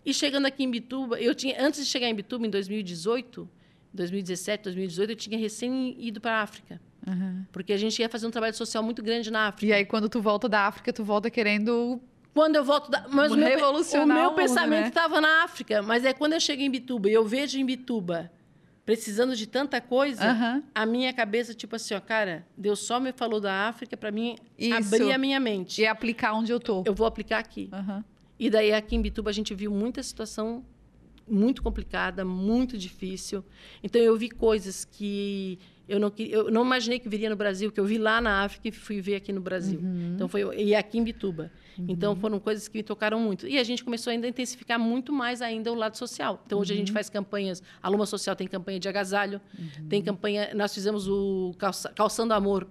E 0.04 0.14
chegando 0.14 0.46
aqui 0.46 0.62
em 0.62 0.70
Bituba, 0.70 1.20
eu 1.20 1.34
tinha 1.34 1.60
antes 1.60 1.84
de 1.84 1.90
chegar 1.90 2.08
em 2.08 2.14
Bituba 2.14 2.46
em 2.46 2.50
2018, 2.50 3.48
2017, 3.92 4.62
2018, 4.64 5.10
eu 5.10 5.16
tinha 5.16 5.38
recém 5.38 5.96
ido 5.98 6.20
para 6.20 6.38
a 6.38 6.42
África. 6.42 6.80
Porque 7.52 7.72
a 7.72 7.76
gente 7.76 7.98
ia 8.00 8.08
fazer 8.08 8.26
um 8.26 8.30
trabalho 8.30 8.54
social 8.54 8.82
muito 8.82 9.02
grande 9.02 9.30
na 9.30 9.48
África. 9.48 9.66
E 9.66 9.72
aí, 9.72 9.84
quando 9.84 10.08
tu 10.08 10.20
volta 10.20 10.48
da 10.48 10.62
África, 10.66 10.92
tu 10.92 11.04
volta 11.04 11.30
querendo. 11.30 12.00
Quando 12.36 12.56
eu 12.56 12.62
volto 12.62 12.90
da, 12.90 13.06
mas 13.08 13.32
o 13.32 13.34
meu, 13.34 13.48
o 13.48 14.06
meu 14.06 14.32
pensamento 14.34 14.82
né? 14.82 14.88
estava 14.88 15.22
na 15.22 15.42
África, 15.44 15.80
mas 15.82 16.04
é 16.04 16.12
quando 16.12 16.34
eu 16.34 16.40
chego 16.40 16.60
em 16.60 16.70
Bituba 16.70 17.08
e 17.08 17.12
eu 17.14 17.24
vejo 17.24 17.58
em 17.58 17.64
Bituba 17.64 18.30
precisando 18.84 19.34
de 19.34 19.46
tanta 19.46 19.80
coisa, 19.80 20.22
Aham. 20.22 20.62
a 20.74 20.84
minha 20.84 21.14
cabeça 21.14 21.54
tipo 21.54 21.76
assim, 21.76 21.94
ó, 21.94 22.00
cara, 22.00 22.46
Deus 22.54 22.80
só 22.80 23.00
me 23.00 23.10
falou 23.10 23.40
da 23.40 23.66
África 23.66 23.96
para 23.96 24.12
mim 24.12 24.36
Isso. 24.58 24.76
abrir 24.76 25.12
a 25.12 25.16
minha 25.16 25.40
mente. 25.40 25.80
E 25.80 25.86
aplicar 25.86 26.34
onde 26.34 26.52
eu 26.52 26.60
tô. 26.60 26.82
Eu 26.84 26.92
vou 26.92 27.06
aplicar 27.06 27.38
aqui. 27.38 27.70
Aham. 27.72 28.04
E 28.38 28.50
daí 28.50 28.70
aqui 28.70 28.96
em 28.96 29.00
Bituba 29.00 29.30
a 29.30 29.32
gente 29.32 29.54
viu 29.54 29.70
muita 29.70 30.02
situação 30.02 30.62
muito 31.26 31.62
complicada, 31.62 32.22
muito 32.22 32.76
difícil. 32.76 33.42
Então 33.82 33.98
eu 33.98 34.14
vi 34.14 34.28
coisas 34.28 34.84
que 34.84 35.58
eu 35.88 36.00
não 36.00 36.12
eu 36.18 36.50
não 36.50 36.64
imaginei 36.64 36.98
que 36.98 37.08
viria 37.08 37.30
no 37.30 37.36
Brasil, 37.36 37.70
que 37.70 37.78
eu 37.78 37.84
vi 37.84 37.98
lá 37.98 38.20
na 38.20 38.42
África 38.42 38.68
e 38.68 38.72
fui 38.72 39.00
ver 39.00 39.16
aqui 39.16 39.32
no 39.32 39.40
Brasil. 39.40 39.80
Então 40.14 40.28
foi 40.28 40.42
e 40.56 40.74
aqui 40.74 40.98
em 40.98 41.04
Bituba. 41.04 41.50
Então 41.78 42.16
foram 42.16 42.40
coisas 42.40 42.66
que 42.68 42.78
me 42.78 42.82
tocaram 42.82 43.20
muito. 43.20 43.46
E 43.46 43.58
a 43.58 43.62
gente 43.64 43.84
começou 43.84 44.10
ainda 44.10 44.26
a 44.26 44.30
intensificar 44.30 44.78
muito 44.78 45.12
mais 45.12 45.42
ainda 45.42 45.70
o 45.70 45.74
lado 45.74 45.96
social. 45.96 46.42
Então 46.46 46.58
hoje 46.58 46.72
a 46.72 46.76
gente 46.76 46.90
faz 46.92 47.10
campanhas, 47.10 47.62
a 47.82 47.88
Luma 47.88 48.06
Social 48.06 48.34
tem 48.34 48.48
campanha 48.48 48.80
de 48.80 48.88
agasalho, 48.88 49.40
tem 49.88 50.02
campanha, 50.02 50.50
nós 50.54 50.72
fizemos 50.74 51.06
o 51.06 51.54
calça- 51.58 51.92
calçando 51.94 52.32
amor 52.32 52.66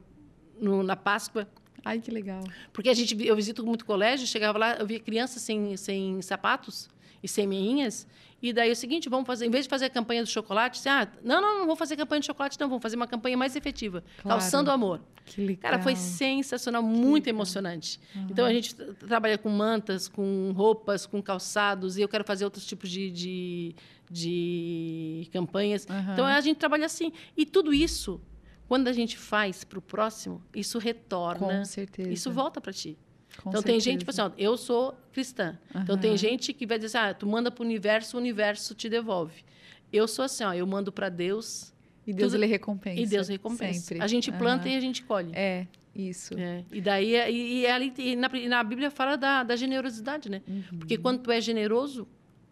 no- 0.59 0.81
na 0.83 0.95
Páscoa. 0.95 1.47
Ai, 1.83 1.99
que 1.99 2.09
legal. 2.09 2.41
Porque 2.73 2.89
a 2.89 2.93
gente, 2.95 3.15
eu 3.23 3.35
visito 3.35 3.63
muito 3.63 3.85
colégio, 3.85 4.25
chegava 4.25 4.57
lá, 4.57 4.75
eu 4.77 4.87
via 4.87 4.99
crianças 4.99 5.43
sem, 5.43 5.77
sem 5.77 6.19
sapatos 6.23 6.89
e 7.25 7.27
sem 7.27 7.45
meinhas. 7.47 8.07
E 8.41 8.53
daí 8.53 8.69
é 8.69 8.73
o 8.73 8.75
seguinte, 8.75 9.09
vamos 9.09 9.25
fazer, 9.25 9.45
em 9.47 9.49
vez 9.49 9.65
de 9.65 9.69
fazer 9.69 9.85
a 9.85 9.89
campanha 9.89 10.21
do 10.21 10.29
chocolate, 10.29 10.77
assim, 10.79 10.89
ah, 10.89 11.07
não, 11.23 11.41
não, 11.41 11.59
não 11.59 11.65
vou 11.65 11.75
fazer 11.75 11.95
campanha 11.95 12.19
de 12.19 12.27
chocolate, 12.27 12.59
não, 12.59 12.67
vamos 12.67 12.81
fazer 12.83 12.95
uma 12.95 13.07
campanha 13.07 13.35
mais 13.35 13.55
efetiva, 13.55 14.03
Claro. 14.21 14.39
calçando 14.39 14.69
amor. 14.69 15.01
Que 15.25 15.41
legal. 15.41 15.61
Cara, 15.71 15.81
foi 15.81 15.95
sensacional, 15.95 16.83
muito 16.83 17.27
emocionante. 17.27 17.99
Então 18.29 18.45
a 18.45 18.53
gente 18.53 18.75
tra- 18.75 18.93
trabalha 18.93 19.37
com 19.39 19.49
mantas, 19.49 20.07
com 20.07 20.51
roupas, 20.55 21.07
com 21.07 21.23
calçados, 21.23 21.97
e 21.97 22.01
eu 22.01 22.07
quero 22.07 22.23
fazer 22.23 22.43
outros 22.45 22.65
tipos 22.67 22.89
de, 22.91 23.09
de, 23.09 23.75
de 24.11 25.27
campanhas. 25.31 25.87
Aham. 25.89 26.13
Então 26.13 26.25
a 26.25 26.39
gente 26.41 26.57
trabalha 26.57 26.85
assim. 26.85 27.11
E 27.35 27.45
tudo 27.45 27.73
isso, 27.73 28.21
quando 28.67 28.87
a 28.87 28.93
gente 28.93 29.17
faz 29.17 29.63
para 29.63 29.79
o 29.79 29.81
próximo, 29.81 30.43
isso 30.53 30.77
retorna. 30.77 31.39
Com 31.59 31.65
certeza. 31.65 32.09
Isso 32.11 32.31
volta 32.31 32.61
para 32.61 32.73
ti. 32.73 32.97
Com 33.41 33.49
então 33.49 33.61
tem 33.61 33.79
gente, 33.79 33.99
tipo 33.99 34.11
assim, 34.11 34.21
certeza. 34.21 34.41
ó, 34.49 34.51
eu 34.53 34.57
sou 34.57 34.95
cristã. 35.11 35.57
Então 35.75 35.97
tem 35.97 36.15
gente 36.17 36.53
que 36.53 36.65
vai 36.65 36.77
dizer 36.79 36.97
assim, 36.97 37.09
ah, 37.09 37.13
tu 37.13 37.27
manda 37.27 37.51
para 37.51 37.61
o 37.61 37.65
universo, 37.65 38.17
o 38.17 38.19
universo 38.19 38.73
te 38.75 38.89
devolve. 38.89 39.43
Eu 39.91 40.07
sou 40.07 40.25
assim, 40.25 40.43
ó, 40.43 40.53
eu 40.53 40.65
mando 40.65 40.91
para 40.91 41.09
Deus 41.09 41.73
E 42.07 42.13
Deus 42.13 42.31
tudo- 42.31 42.41
ele 42.41 42.51
recompensa. 42.51 43.01
e 43.01 43.05
Deus 43.05 43.27
recompensa. 43.27 43.79
Sempre. 43.79 44.03
A 44.03 44.07
gente 44.07 44.31
planta 44.31 44.65
Aham. 44.65 44.73
e 44.73 44.77
a 44.77 44.79
gente 44.79 45.03
colhe. 45.03 45.31
É, 45.33 45.67
isso. 45.95 46.33
É, 46.37 46.63
E 46.71 46.81
daí 46.81 47.15
é- 47.15 47.31
e, 47.31 47.61
e 47.61 47.67
ali 47.67 47.93
e 47.97 48.15
na, 48.15 48.29
e 48.33 48.47
na 48.49 48.63
Bíblia 48.63 48.89
fala 48.91 49.15
da, 49.15 49.43
da 49.43 49.55
generosidade, 49.55 50.29
né? 50.29 50.41
Uhum. 50.47 50.79
Porque 50.79 50.97
quando 50.97 51.19
tu 51.21 51.31
é 51.31 51.39
generoso 51.39 52.07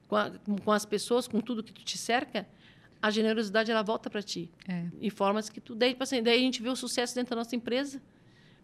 com, 0.08 0.16
a- 0.16 0.32
com- 0.46 0.58
com 0.58 0.72
as 0.72 0.86
pessoas, 0.86 1.28
com 1.28 1.42
tudo 1.42 1.64
que 1.64 1.74
tu 1.74 1.84
te 1.84 1.98
cerca, 1.98 2.48
a 3.02 3.10
generosidade 3.10 3.70
ela 3.72 3.82
volta 3.84 4.10
para 4.10 4.22
ti. 4.22 4.50
É. 4.68 4.86
Em 5.02 5.10
formas 5.10 5.50
que 5.50 5.60
tu 5.60 5.76
daí, 5.76 5.90
tipo 5.92 6.04
assim, 6.04 6.24
daí 6.24 6.38
a 6.38 6.42
gente 6.42 6.62
vê 6.62 6.70
o 6.70 6.76
sucesso 6.76 7.14
dentro 7.16 7.32
da 7.32 7.38
nossa 7.38 7.56
empresa. 7.56 8.02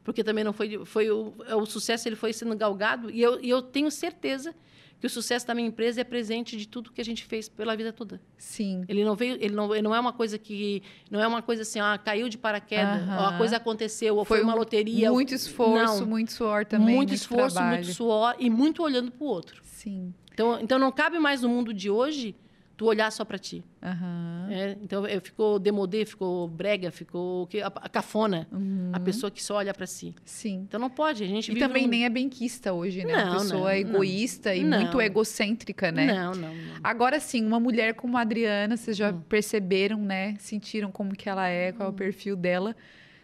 Porque 0.03 0.23
também 0.23 0.43
não 0.43 0.53
foi 0.53 0.85
foi 0.85 1.09
o, 1.11 1.33
o 1.57 1.65
sucesso 1.65 2.07
ele 2.07 2.15
foi 2.15 2.33
sendo 2.33 2.55
galgado 2.55 3.09
e 3.11 3.21
eu, 3.21 3.39
e 3.41 3.49
eu 3.49 3.61
tenho 3.61 3.91
certeza 3.91 4.55
que 4.99 5.07
o 5.07 5.09
sucesso 5.09 5.47
da 5.47 5.55
minha 5.55 5.67
empresa 5.67 6.01
é 6.01 6.03
presente 6.03 6.57
de 6.57 6.67
tudo 6.67 6.91
que 6.91 6.99
a 6.99 7.05
gente 7.05 7.23
fez 7.23 7.47
pela 7.47 7.73
vida 7.75 7.93
toda. 7.93 8.19
Sim. 8.37 8.83
Ele 8.85 9.05
não 9.05 9.15
veio, 9.15 9.35
ele 9.39 9.55
não, 9.55 9.73
ele 9.73 9.81
não 9.81 9.95
é 9.95 9.99
uma 9.99 10.11
coisa 10.11 10.37
que 10.37 10.83
não 11.09 11.21
é 11.21 11.27
uma 11.27 11.41
coisa 11.41 11.61
assim, 11.61 11.79
ah, 11.79 11.97
caiu 11.97 12.27
de 12.27 12.37
paraquedas, 12.37 13.07
ou 13.07 13.25
a 13.25 13.37
coisa 13.37 13.55
aconteceu, 13.55 14.17
ou 14.17 14.25
foi, 14.25 14.39
Foi 14.39 14.43
uma 14.43 14.55
um- 14.55 14.57
loteria. 14.57 15.09
Muito 15.09 15.33
esforço, 15.33 16.01
Não. 16.01 16.05
muito 16.05 16.33
suor 16.33 16.65
também. 16.65 16.95
muito 16.97 17.13
esforço, 17.13 17.55
trabalho. 17.55 17.83
muito 17.83 17.93
suor 17.95 18.35
e 18.39 18.49
muito 18.49 18.83
olhando 18.83 19.09
para 19.09 19.23
o 19.23 19.27
outro. 19.27 19.61
Sim. 19.63 20.13
Então, 20.33 20.59
então 20.61 20.77
não 20.77 20.91
cabe 20.91 21.17
mais 21.17 21.41
no 21.43 21.47
mundo 21.49 21.73
de 21.73 21.89
hoje 21.89 22.35
tu 22.79 22.85
olhar 22.85 23.11
só 23.11 23.25
para 23.25 23.37
ti. 23.37 23.61
Aham. 23.83 24.47
É, 24.49 24.77
então 24.81 25.05
é, 25.05 25.19
ficou 25.19 25.59
demodê, 25.59 26.05
ficou 26.05 26.47
brega, 26.47 26.89
ficou 26.91 27.45
que- 27.47 27.61
a, 27.61 27.67
a 27.67 27.89
cafona, 27.89 28.47
a 28.93 28.99
pessoa 29.01 29.29
que 29.29 29.43
só 29.43 29.55
olha 29.55 29.73
para 29.73 29.85
si. 29.85 30.15
Sim. 30.23 30.61
Então 30.65 30.79
não 30.79 30.89
pode, 30.89 31.21
a 31.25 31.27
gente 31.27 31.51
Uhum. 31.51 31.57
E 31.57 31.59
também 31.59 31.83
num- 31.83 31.89
nem 31.89 32.05
é 32.05 32.09
benquista 32.09 32.71
hoje, 32.71 33.03
né? 33.03 33.11
Não, 33.13 33.31
Uma 33.33 33.39
pessoa 33.41 33.63
não, 33.63 33.71
egoísta 33.73 34.55
e 34.55 34.63
não. 34.63 34.79
muito 34.79 35.01
egocêntrica, 35.01 35.91
né? 35.91 36.05
Não, 36.13 36.31
não. 36.33 36.53
Agora 36.81 37.19
sim, 37.19 37.45
uma 37.45 37.59
mulher 37.59 37.95
como 37.95 38.17
a 38.17 38.21
Adriana, 38.21 38.77
vocês 38.77 38.95
já 38.95 39.11
Hum. 39.11 39.19
perceberam, 39.27 39.97
né? 39.99 40.35
Sentiram 40.39 40.89
como 40.89 41.13
que 41.13 41.27
ela 41.27 41.49
é, 41.49 41.73
qual 41.73 41.89
é 41.89 41.91
o 41.91 41.93
perfil 41.95 42.37
dela, 42.37 42.73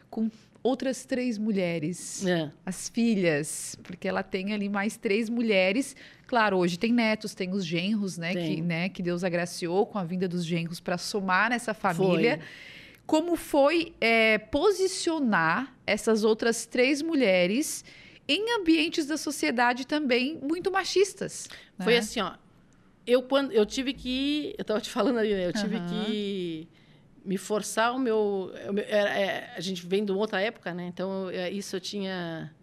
com 0.09 0.29
outras 0.65 1.05
três 1.05 1.37
mulheres. 1.37 2.25
É. 2.25 2.51
As 2.65 2.89
filhas, 2.89 3.77
porque 3.83 4.07
ela 4.07 4.23
tem 4.23 4.51
ali 4.51 4.67
mais 4.67 4.97
três 4.97 5.29
mulheres. 5.29 5.95
Claro, 6.25 6.57
hoje 6.57 6.79
tem 6.79 6.91
netos, 6.91 7.35
tem 7.35 7.51
os 7.51 7.63
genros, 7.63 8.17
né? 8.17 8.33
Tem. 8.33 8.55
Que, 8.55 8.61
né, 8.61 8.89
que 8.89 9.03
Deus 9.03 9.23
agraciou 9.23 9.85
com 9.85 9.99
a 9.99 10.03
vinda 10.03 10.27
dos 10.27 10.43
genros 10.43 10.79
para 10.79 10.97
somar 10.97 11.51
nessa 11.51 11.73
família. 11.73 12.39
Como 13.05 13.35
foi 13.35 13.93
é, 14.01 14.39
posicionar 14.39 15.71
essas 15.85 16.23
outras 16.23 16.65
três 16.65 17.03
mulheres 17.03 17.85
em 18.27 18.59
ambientes 18.59 19.05
da 19.05 19.17
sociedade 19.17 19.85
também 19.85 20.39
muito 20.41 20.71
machistas? 20.71 21.47
Foi 21.79 21.93
né? 21.93 21.99
assim, 21.99 22.21
ó. 22.21 22.33
Eu 23.05 23.21
quando 23.21 23.51
eu 23.51 23.67
tive 23.67 23.93
que, 23.93 24.55
eu 24.57 24.63
estava 24.63 24.81
te 24.81 24.89
falando 24.89 25.19
ali, 25.19 25.31
né? 25.31 25.45
Eu 25.45 25.53
tive 25.53 25.75
Aham. 25.75 25.87
que 25.87 26.67
me 27.25 27.37
forçar 27.37 27.93
o 27.95 27.99
meu, 27.99 28.51
era- 28.87 29.09
é, 29.19 29.53
a 29.57 29.59
gente 29.59 29.85
vem 29.85 30.05
de 30.05 30.11
outra 30.11 30.39
época, 30.39 30.73
né? 30.73 30.85
Então 30.87 31.29
é, 31.29 31.49
isso 31.49 31.75
eu 31.75 31.79
tinha 31.81 32.53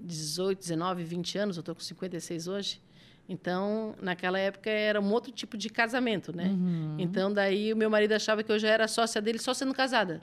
18, 0.00 0.58
19, 0.60 1.04
20 1.04 1.38
anos, 1.38 1.56
eu 1.56 1.62
tô 1.62 1.74
com 1.74 1.80
56 1.80 2.46
hoje. 2.48 2.80
Então, 3.28 3.94
naquela 4.00 4.38
época 4.38 4.70
era 4.70 4.98
um 5.00 5.12
outro 5.12 5.30
tipo 5.30 5.58
de 5.58 5.68
casamento, 5.68 6.34
né? 6.34 6.44
Uhum. 6.48 6.96
Então, 6.98 7.30
daí 7.30 7.72
o 7.72 7.76
meu 7.76 7.90
marido 7.90 8.12
achava 8.12 8.42
que 8.42 8.50
eu 8.50 8.58
já 8.58 8.68
era 8.68 8.88
sócia 8.88 9.20
dele 9.20 9.38
só 9.38 9.52
sendo 9.52 9.74
casada. 9.74 10.22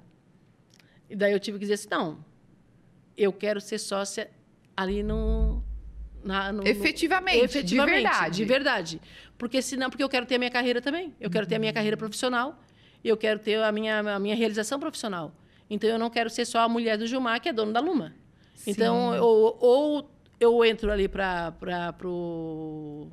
E 1.08 1.16
daí 1.16 1.32
eu 1.32 1.40
tive 1.40 1.58
que 1.60 1.66
dizer 1.66 1.76
assim: 1.76 1.88
não, 1.92 2.26
eu 3.16 3.32
quero 3.32 3.62
ser 3.62 3.78
sócia 3.78 4.32
ali 4.76 5.04
no, 5.04 5.62
Na, 6.24 6.52
no, 6.52 6.66
efetivamente, 6.68 7.44
efetivamente, 7.44 7.96
de 7.98 8.02
verdade. 8.04 8.36
De 8.38 8.46
verdade. 8.46 9.02
Porque 9.38 9.62
senão, 9.62 9.92
porque 9.92 10.04
eu 10.04 10.10
quero 10.10 10.26
ter 10.26 10.36
a 10.36 10.40
minha 10.40 10.50
carreira 10.50 10.82
também. 10.82 11.14
Eu 11.20 11.30
quero 11.30 11.46
ter 11.46 11.56
a 11.56 11.60
minha 11.60 11.74
carreira 11.74 11.96
profissional. 11.98 12.60
E 13.06 13.10
eu 13.10 13.16
quero 13.16 13.38
ter 13.38 13.62
a 13.62 13.72
minha, 13.72 14.00
a 14.16 14.18
minha 14.18 14.36
realização 14.36 14.80
profissional. 14.80 15.32
Então 15.70 15.88
eu 15.88 16.00
não 16.00 16.10
quero 16.10 16.28
ser 16.28 16.44
só 16.44 16.62
a 16.62 16.68
mulher 16.68 16.98
do 16.98 17.06
Gilmar, 17.06 17.40
que 17.40 17.48
é 17.48 17.54
dono 17.54 17.72
da 17.72 17.80
Luma. 17.80 18.16
Sim. 18.56 18.72
Então, 18.72 19.22
ou, 19.22 19.56
ou 19.62 20.12
eu 20.40 20.66
entro 20.66 20.92
ali 20.92 21.08
para 21.08 21.52
pro 22.00 23.08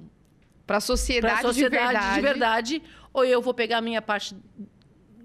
para 0.67 0.79
a 0.79 0.81
sociedade, 0.81 1.43
sociedade 1.43 1.83
de, 1.83 1.93
verdade. 1.93 2.15
de 2.15 2.21
verdade, 2.23 2.83
ou 3.13 3.23
eu 3.23 3.43
vou 3.43 3.53
pegar 3.53 3.79
a 3.79 3.81
minha 3.83 4.01
parte 4.01 4.35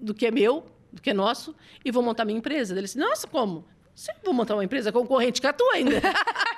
do 0.02 0.12
que 0.12 0.26
é 0.26 0.30
meu, 0.30 0.66
do 0.92 1.00
que 1.00 1.08
é 1.08 1.14
nosso, 1.14 1.56
e 1.82 1.90
vou 1.90 2.02
montar 2.02 2.26
minha 2.26 2.36
empresa. 2.36 2.74
Ele 2.74 2.82
disse, 2.82 2.98
nossa, 2.98 3.26
como? 3.26 3.64
Você 3.94 4.12
vou 4.22 4.34
montar 4.34 4.54
uma 4.54 4.64
empresa 4.64 4.92
concorrente 4.92 5.40
com 5.40 5.48
a 5.48 5.52
tua 5.54 5.72
ainda. 5.72 5.96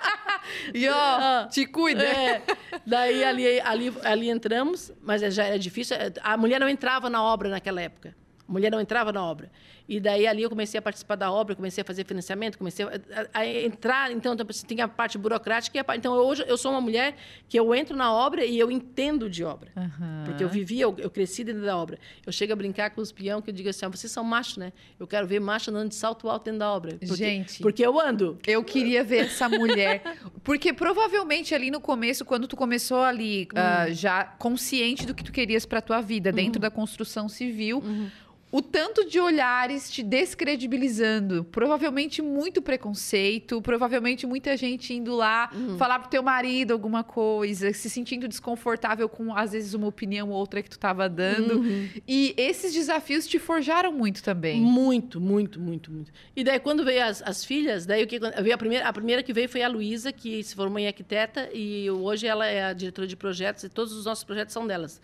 e 0.74 0.88
ó, 0.88 0.94
ah, 0.94 1.48
te 1.50 1.66
cuida. 1.66 2.04
É. 2.04 2.42
Daí 2.86 3.24
ali, 3.24 3.60
ali, 3.60 3.92
ali 4.04 4.30
entramos, 4.30 4.92
mas 5.02 5.22
já 5.34 5.44
era 5.44 5.58
difícil. 5.58 5.96
A 6.22 6.36
mulher 6.36 6.58
não 6.60 6.68
entrava 6.68 7.08
na 7.10 7.22
obra 7.22 7.48
naquela 7.48 7.80
época. 7.80 8.14
A 8.48 8.52
mulher 8.52 8.70
não 8.70 8.80
entrava 8.80 9.12
na 9.12 9.24
obra. 9.24 9.50
E 9.90 9.98
daí 9.98 10.24
ali 10.24 10.44
eu 10.44 10.48
comecei 10.48 10.78
a 10.78 10.82
participar 10.82 11.16
da 11.16 11.32
obra, 11.32 11.56
comecei 11.56 11.82
a 11.82 11.84
fazer 11.84 12.04
financiamento, 12.04 12.56
comecei 12.56 12.86
a, 12.86 12.90
a, 13.34 13.40
a 13.40 13.46
entrar. 13.46 14.12
Então, 14.12 14.36
tem 14.36 14.80
a 14.80 14.86
parte 14.86 15.18
burocrática. 15.18 15.76
E 15.76 15.80
a, 15.80 15.96
então, 15.96 16.12
hoje 16.14 16.44
eu 16.46 16.56
sou 16.56 16.70
uma 16.70 16.80
mulher 16.80 17.16
que 17.48 17.58
eu 17.58 17.74
entro 17.74 17.96
na 17.96 18.14
obra 18.14 18.44
e 18.44 18.56
eu 18.56 18.70
entendo 18.70 19.28
de 19.28 19.42
obra. 19.42 19.72
Uhum. 19.76 20.22
Porque 20.26 20.44
eu 20.44 20.48
vivi, 20.48 20.80
eu, 20.80 20.94
eu, 20.96 21.10
cresci 21.10 21.42
dentro 21.42 21.62
da 21.62 21.76
obra. 21.76 21.98
Eu 22.24 22.30
chego 22.30 22.52
a 22.52 22.56
brincar 22.56 22.90
com 22.90 23.00
os 23.00 23.10
peão 23.10 23.42
que 23.42 23.50
eu 23.50 23.54
digo 23.54 23.68
assim: 23.68 23.84
ah, 23.84 23.88
vocês 23.88 24.12
são 24.12 24.22
machos, 24.22 24.58
né? 24.58 24.72
Eu 24.96 25.08
quero 25.08 25.26
ver 25.26 25.40
macho 25.40 25.72
andando 25.72 25.88
de 25.88 25.96
salto 25.96 26.30
alto 26.30 26.44
dentro 26.44 26.60
da 26.60 26.72
obra. 26.72 26.92
Porque, 26.92 27.16
Gente. 27.16 27.60
Porque 27.60 27.84
eu 27.84 27.98
ando. 27.98 28.38
Eu 28.46 28.62
queria 28.62 29.02
ver 29.02 29.24
essa 29.26 29.48
mulher. 29.48 30.02
porque 30.44 30.72
provavelmente 30.72 31.52
ali 31.52 31.68
no 31.68 31.80
começo, 31.80 32.24
quando 32.24 32.46
tu 32.46 32.56
começou 32.56 33.02
ali, 33.02 33.48
uh, 33.54 33.92
já 33.92 34.22
consciente 34.22 35.04
do 35.04 35.12
que 35.16 35.24
tu 35.24 35.32
querias 35.32 35.66
para 35.66 35.80
tua 35.80 36.00
vida, 36.00 36.30
dentro 36.30 36.58
uhum. 36.58 36.62
da 36.62 36.70
construção 36.70 37.28
civil. 37.28 37.82
Uhum 37.84 38.08
o 38.52 38.60
tanto 38.60 39.08
de 39.08 39.20
olhares 39.20 39.90
te 39.90 40.02
descredibilizando, 40.02 41.44
provavelmente 41.44 42.20
muito 42.20 42.60
preconceito, 42.60 43.62
provavelmente 43.62 44.26
muita 44.26 44.56
gente 44.56 44.92
indo 44.92 45.14
lá 45.14 45.50
uhum. 45.54 45.78
falar 45.78 46.00
pro 46.00 46.08
teu 46.08 46.22
marido 46.22 46.72
alguma 46.72 47.04
coisa, 47.04 47.72
se 47.72 47.88
sentindo 47.88 48.26
desconfortável 48.26 49.08
com 49.08 49.34
às 49.36 49.52
vezes 49.52 49.72
uma 49.72 49.86
opinião 49.86 50.30
ou 50.30 50.36
outra 50.36 50.62
que 50.62 50.68
tu 50.68 50.72
estava 50.72 51.08
dando. 51.08 51.58
Uhum. 51.60 51.88
E 52.08 52.34
esses 52.36 52.72
desafios 52.72 53.26
te 53.26 53.38
forjaram 53.38 53.92
muito 53.92 54.22
também. 54.22 54.60
Muito, 54.60 55.20
muito, 55.20 55.60
muito, 55.60 55.92
muito. 55.92 56.12
E 56.34 56.42
daí 56.42 56.58
quando 56.58 56.84
veio 56.84 57.04
as, 57.04 57.22
as 57.22 57.44
filhas, 57.44 57.86
daí 57.86 58.02
o 58.02 58.06
que 58.06 58.18
veio 58.18 58.54
a 58.54 58.58
primeira, 58.58 58.88
a 58.88 58.92
primeira 58.92 59.22
que 59.22 59.32
veio 59.32 59.48
foi 59.48 59.62
a 59.62 59.68
Luísa, 59.68 60.12
que 60.12 60.42
se 60.42 60.56
formou 60.56 60.78
em 60.80 60.88
arquiteta 60.88 61.48
e 61.54 61.88
hoje 61.88 62.26
ela 62.26 62.46
é 62.46 62.64
a 62.64 62.72
diretora 62.72 63.06
de 63.06 63.16
projetos 63.16 63.62
e 63.62 63.68
todos 63.68 63.92
os 63.92 64.04
nossos 64.04 64.24
projetos 64.24 64.52
são 64.52 64.66
delas. 64.66 65.00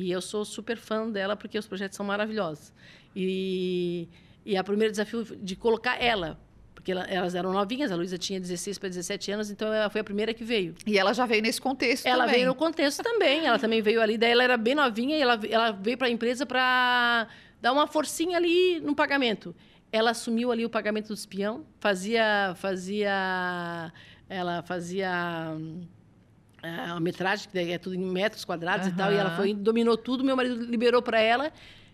E 0.00 0.10
eu 0.10 0.22
sou 0.22 0.46
super 0.46 0.78
fã 0.78 1.10
dela 1.10 1.36
porque 1.36 1.58
os 1.58 1.66
projetos 1.66 1.94
são 1.94 2.06
maravilhosos. 2.06 2.72
E, 3.14 4.08
e 4.46 4.56
a 4.56 4.64
primeiro 4.64 4.90
desafio 4.90 5.24
de 5.24 5.54
colocar 5.54 6.02
ela, 6.02 6.40
porque 6.74 6.90
ela, 6.90 7.04
elas 7.04 7.34
eram 7.34 7.52
novinhas, 7.52 7.92
a 7.92 7.96
Luísa 7.96 8.16
tinha 8.16 8.40
16 8.40 8.78
para 8.78 8.88
17 8.88 9.32
anos, 9.32 9.50
então 9.50 9.70
ela 9.70 9.90
foi 9.90 10.00
a 10.00 10.04
primeira 10.04 10.32
que 10.32 10.42
veio. 10.42 10.74
E 10.86 10.98
ela 10.98 11.12
já 11.12 11.26
veio 11.26 11.42
nesse 11.42 11.60
contexto 11.60 12.06
ela 12.06 12.24
também. 12.24 12.36
veio 12.36 12.48
no 12.48 12.54
contexto 12.54 13.02
também, 13.02 13.44
ela 13.44 13.58
também 13.58 13.82
veio 13.82 14.00
ali, 14.00 14.16
daí 14.16 14.30
ela 14.30 14.42
era 14.42 14.56
bem 14.56 14.74
novinha 14.74 15.18
e 15.18 15.20
ela, 15.20 15.38
ela 15.50 15.70
veio 15.72 15.98
para 15.98 16.06
a 16.06 16.10
empresa 16.10 16.46
para 16.46 17.28
dar 17.60 17.72
uma 17.72 17.86
forcinha 17.86 18.38
ali 18.38 18.80
no 18.80 18.94
pagamento. 18.94 19.54
Ela 19.92 20.12
assumiu 20.12 20.50
ali 20.50 20.64
o 20.64 20.70
pagamento 20.70 21.08
do 21.08 21.14
espião, 21.14 21.66
fazia 21.78 22.54
fazia 22.56 23.92
ela 24.28 24.62
fazia 24.62 25.58
a 26.62 27.00
metragem, 27.00 27.48
que 27.50 27.58
é 27.58 27.78
tudo 27.78 27.94
em 27.94 27.98
metros 27.98 28.44
quadrados 28.44 28.86
uhum. 28.86 28.92
e 28.92 28.96
tal, 28.96 29.12
e 29.12 29.16
ela 29.16 29.36
foi 29.36 29.54
dominou 29.54 29.96
tudo, 29.96 30.24
meu 30.24 30.36
marido 30.36 30.64
liberou 30.64 31.02
para 31.02 31.20
ela, 31.20 31.52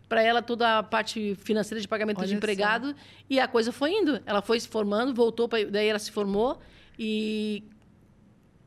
para 0.08 0.22
ela 0.22 0.42
toda 0.42 0.78
a 0.78 0.82
parte 0.82 1.34
financeira 1.36 1.80
de 1.80 1.88
pagamento 1.88 2.18
Olha 2.18 2.28
de 2.28 2.34
empregado, 2.34 2.88
só. 2.88 2.94
e 3.28 3.40
a 3.40 3.48
coisa 3.48 3.72
foi 3.72 3.92
indo. 3.92 4.20
Ela 4.24 4.40
foi 4.42 4.58
se 4.60 4.68
formando, 4.68 5.14
voltou, 5.14 5.48
pra, 5.48 5.64
daí 5.64 5.88
ela 5.88 5.98
se 5.98 6.10
formou 6.12 6.60
e 6.98 7.64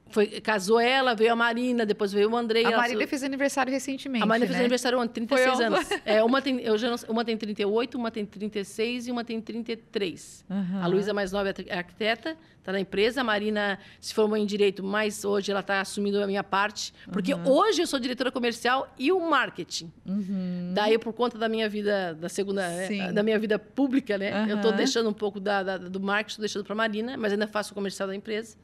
foi, 0.10 0.28
casou 0.42 0.80
ela, 0.80 1.14
veio 1.14 1.32
a 1.32 1.36
Marina, 1.36 1.86
depois 1.86 2.12
veio 2.12 2.32
o 2.32 2.36
Andrei. 2.36 2.66
A 2.66 2.78
Marina 2.78 3.08
fez 3.08 3.24
aniversário 3.24 3.72
recentemente. 3.72 4.24
A 4.24 4.26
Marina 4.26 4.46
né? 4.46 4.52
fez 4.52 4.60
aniversário 4.60 5.00
há 5.00 5.08
36 5.08 5.56
foi 5.56 5.66
anos. 5.66 5.90
É, 6.06 6.24
uma, 6.24 6.42
tem, 6.42 6.60
eu 6.62 6.78
já 6.78 6.90
não, 6.90 6.98
uma 7.08 7.24
tem 7.24 7.38
38, 7.38 7.98
uma 7.98 8.10
tem 8.10 8.26
36 8.26 9.08
e 9.08 9.12
uma 9.12 9.24
tem 9.24 9.40
33. 9.40 10.46
Uhum. 10.50 10.84
A 10.84 10.88
Luísa, 10.88 11.14
mais 11.14 11.32
nova, 11.32 11.50
é 11.50 11.78
arquiteta, 11.78 12.36
está 12.58 12.72
na 12.72 12.80
empresa. 12.80 13.22
A 13.22 13.24
Marina 13.24 13.78
se 14.00 14.14
formou 14.14 14.38
em 14.38 14.46
direito, 14.46 14.84
mas 14.84 15.24
hoje 15.24 15.52
ela 15.52 15.60
está 15.60 15.82
assumindo 15.82 16.22
a 16.24 16.28
minha 16.28 16.44
parte. 16.44 16.94
Porque 17.12 17.34
uhum. 17.34 17.48
hoje 17.48 17.82
eu 17.82 17.88
sou 17.88 18.00
diretora 18.00 18.32
comercial 18.32 18.92
e 18.98 19.12
o 19.12 19.20
marketing. 19.20 19.92
Uhum. 20.06 20.72
Daí, 20.74 20.98
por 20.98 21.14
conta 21.14 21.38
da 21.38 21.48
minha 21.48 21.70
vida, 21.70 22.16
da 22.16 22.30
segunda, 22.30 22.68
né, 22.68 23.12
da 23.12 23.22
minha 23.24 23.38
vida 23.38 23.60
pública, 23.60 24.18
né? 24.18 24.48
Eu 24.50 24.58
estou 24.58 24.72
deixando 24.72 25.10
um 25.10 25.14
pouco 25.14 25.40
da, 25.40 25.64
da 25.64 25.78
do 25.78 26.00
marketing, 26.00 26.32
estou 26.32 26.44
deixando 26.44 26.64
para 26.64 26.74
a 26.74 26.78
Marina, 26.78 27.18
mas 27.18 27.32
ainda 27.32 27.48
faço 27.48 27.72
o 27.72 27.76
comercial 27.76 28.08
da 28.08 28.16
empresa. 28.16 28.58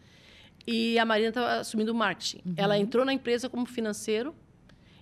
E 0.67 0.97
a 0.97 1.05
Marina 1.05 1.29
estava 1.29 1.59
assumindo 1.59 1.91
o 1.91 1.95
marketing. 1.95 2.41
Uhum. 2.45 2.53
Ela 2.57 2.77
entrou 2.77 3.05
na 3.05 3.13
empresa 3.13 3.49
como 3.49 3.65
financeiro 3.65 4.33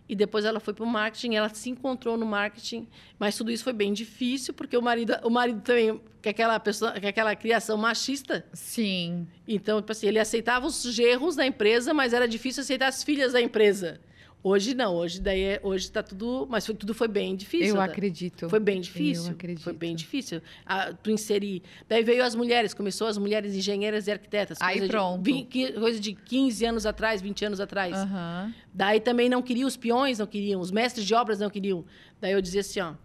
e 0.07 0.15
depois 0.15 0.43
ela 0.45 0.59
foi 0.59 0.73
para 0.73 0.83
o 0.83 0.87
marketing. 0.87 1.35
Ela 1.35 1.49
se 1.49 1.69
encontrou 1.69 2.17
no 2.17 2.25
marketing, 2.25 2.87
mas 3.17 3.37
tudo 3.37 3.51
isso 3.51 3.63
foi 3.63 3.73
bem 3.73 3.93
difícil 3.93 4.53
porque 4.53 4.75
o 4.75 4.81
marido, 4.81 5.15
o 5.23 5.29
marido 5.29 5.61
também 5.61 5.99
que 6.21 6.29
é 6.29 6.31
aquela 6.31 6.57
pessoa, 6.57 6.93
que 6.93 7.05
é 7.05 7.09
aquela 7.09 7.35
criação 7.35 7.77
machista. 7.77 8.45
Sim. 8.53 9.27
Então, 9.45 9.81
tipo 9.81 9.91
assim, 9.91 10.07
ele 10.07 10.19
aceitava 10.19 10.65
os 10.65 10.81
gerros 10.81 11.35
da 11.35 11.45
empresa, 11.45 11.93
mas 11.93 12.13
era 12.13 12.25
difícil 12.25 12.61
aceitar 12.61 12.87
as 12.87 13.03
filhas 13.03 13.33
da 13.33 13.41
empresa. 13.41 13.99
Hoje 14.45 14.75
não, 14.75 14.93
hoje 14.95 15.21
daí 15.21 15.41
é, 15.41 15.61
hoje 15.63 15.85
está 15.85 16.03
tudo, 16.03 16.45
mas 16.49 16.65
foi, 16.65 16.75
tudo 16.75 16.93
foi 16.93 17.07
bem 17.07 17.33
difícil. 17.33 17.69
Eu 17.69 17.75
tá? 17.75 17.85
acredito. 17.85 18.49
Foi 18.49 18.59
bem 18.59 18.81
difícil. 18.81 19.27
Eu 19.27 19.31
acredito. 19.31 19.63
Foi 19.63 19.71
bem 19.71 19.95
difícil. 19.95 20.41
Ah, 20.65 20.91
tu 20.91 21.09
inserir. 21.09 21.63
Daí 21.87 22.03
veio 22.03 22.21
as 22.21 22.35
mulheres, 22.35 22.73
começou 22.73 23.07
as 23.07 23.17
mulheres 23.17 23.55
engenheiras 23.55 24.05
e 24.07 24.11
arquitetas. 24.11 24.57
Aí 24.59 24.85
pronto. 24.85 25.23
De, 25.23 25.71
coisa 25.79 25.97
de 25.97 26.13
15 26.13 26.65
anos 26.65 26.85
atrás, 26.85 27.21
20 27.21 27.45
anos 27.45 27.61
atrás. 27.61 27.95
Uhum. 27.97 28.53
Daí 28.73 28.99
também 28.99 29.29
não 29.29 29.41
queriam 29.41 29.65
os 29.65 29.77
peões, 29.77 30.19
não 30.19 30.27
queriam, 30.27 30.59
os 30.59 30.71
mestres 30.71 31.05
de 31.05 31.15
obras 31.15 31.39
não 31.39 31.49
queriam. 31.49 31.85
Daí 32.19 32.33
eu 32.33 32.41
dizia 32.41 32.59
assim, 32.59 32.81
ó, 32.81 32.95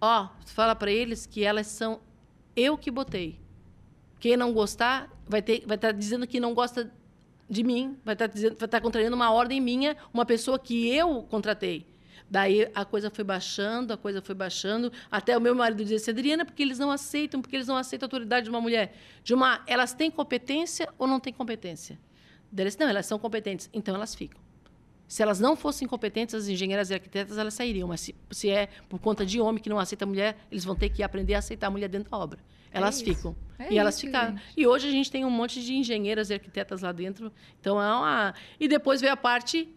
ó, 0.00 0.28
fala 0.44 0.74
para 0.74 0.90
eles 0.90 1.24
que 1.24 1.44
elas 1.44 1.68
são 1.68 2.00
eu 2.56 2.76
que 2.76 2.90
botei. 2.90 3.38
Quem 4.18 4.36
não 4.36 4.52
gostar 4.52 5.08
vai 5.28 5.40
ter, 5.40 5.62
vai 5.64 5.76
estar 5.76 5.92
tá 5.92 5.92
dizendo 5.92 6.26
que 6.26 6.40
não 6.40 6.52
gosta 6.52 6.92
de 7.50 7.64
mim, 7.64 7.98
vai 8.04 8.14
estar, 8.14 8.28
tá 8.28 8.34
dizendo, 8.34 8.50
vai 8.50 8.66
estar 8.66 8.78
tá 8.78 8.80
contrariando 8.80 9.16
uma 9.16 9.32
ordem 9.32 9.60
minha, 9.60 9.96
uma 10.14 10.24
pessoa 10.24 10.56
que 10.56 10.88
eu 10.88 11.22
contratei. 11.24 11.84
Daí 12.30 12.70
a 12.72 12.84
coisa 12.84 13.10
foi 13.10 13.24
baixando, 13.24 13.92
a 13.92 13.96
coisa 13.96 14.22
foi 14.22 14.36
baixando, 14.36 14.92
até 15.10 15.36
o 15.36 15.40
meu 15.40 15.52
marido 15.52 15.78
dizia 15.78 15.96
assim, 15.96 16.12
Adriana, 16.12 16.44
porque 16.44 16.62
eles 16.62 16.78
não 16.78 16.92
aceitam, 16.92 17.42
porque 17.42 17.56
eles 17.56 17.66
não 17.66 17.76
aceitam 17.76 18.06
a 18.06 18.08
autoridade 18.08 18.44
de 18.44 18.50
uma 18.50 18.60
mulher. 18.60 18.94
De 19.24 19.34
uma, 19.34 19.64
elas 19.66 19.92
têm 19.92 20.12
competência 20.12 20.88
ou 20.96 21.08
não 21.08 21.18
têm 21.18 21.32
competência? 21.32 21.98
Deles, 22.52 22.76
não, 22.76 22.88
elas 22.88 23.06
são 23.06 23.18
competentes, 23.18 23.68
então 23.72 23.96
elas 23.96 24.14
ficam. 24.14 24.40
Se 25.08 25.24
elas 25.24 25.40
não 25.40 25.56
fossem 25.56 25.88
competentes, 25.88 26.36
as 26.36 26.46
engenheiras 26.46 26.90
e 26.90 26.94
arquitetas, 26.94 27.36
elas 27.36 27.54
sairiam. 27.54 27.88
Mas 27.88 28.00
se, 28.00 28.14
se 28.30 28.48
é 28.48 28.68
por 28.88 29.00
conta 29.00 29.26
de 29.26 29.40
homem 29.40 29.60
que 29.60 29.68
não 29.68 29.80
aceita 29.80 30.04
a 30.04 30.06
mulher, 30.06 30.36
eles 30.52 30.64
vão 30.64 30.76
ter 30.76 30.88
que 30.88 31.02
aprender 31.02 31.34
a 31.34 31.38
aceitar 31.38 31.66
a 31.66 31.70
mulher 31.70 31.88
dentro 31.88 32.12
da 32.12 32.16
obra. 32.16 32.38
Elas 32.72 33.00
é 33.00 33.04
ficam. 33.04 33.36
É 33.58 33.72
e 33.72 33.78
elas 33.78 33.96
isso, 33.96 34.06
ficaram. 34.06 34.36
Gente. 34.36 34.54
E 34.56 34.66
hoje 34.66 34.88
a 34.88 34.90
gente 34.90 35.10
tem 35.10 35.24
um 35.24 35.30
monte 35.30 35.62
de 35.62 35.74
engenheiras 35.74 36.30
e 36.30 36.34
arquitetas 36.34 36.82
lá 36.82 36.92
dentro. 36.92 37.32
Então 37.60 37.80
é 37.80 37.94
uma. 37.94 38.34
E 38.58 38.68
depois 38.68 39.00
veio 39.00 39.12
a 39.12 39.16
parte 39.16 39.68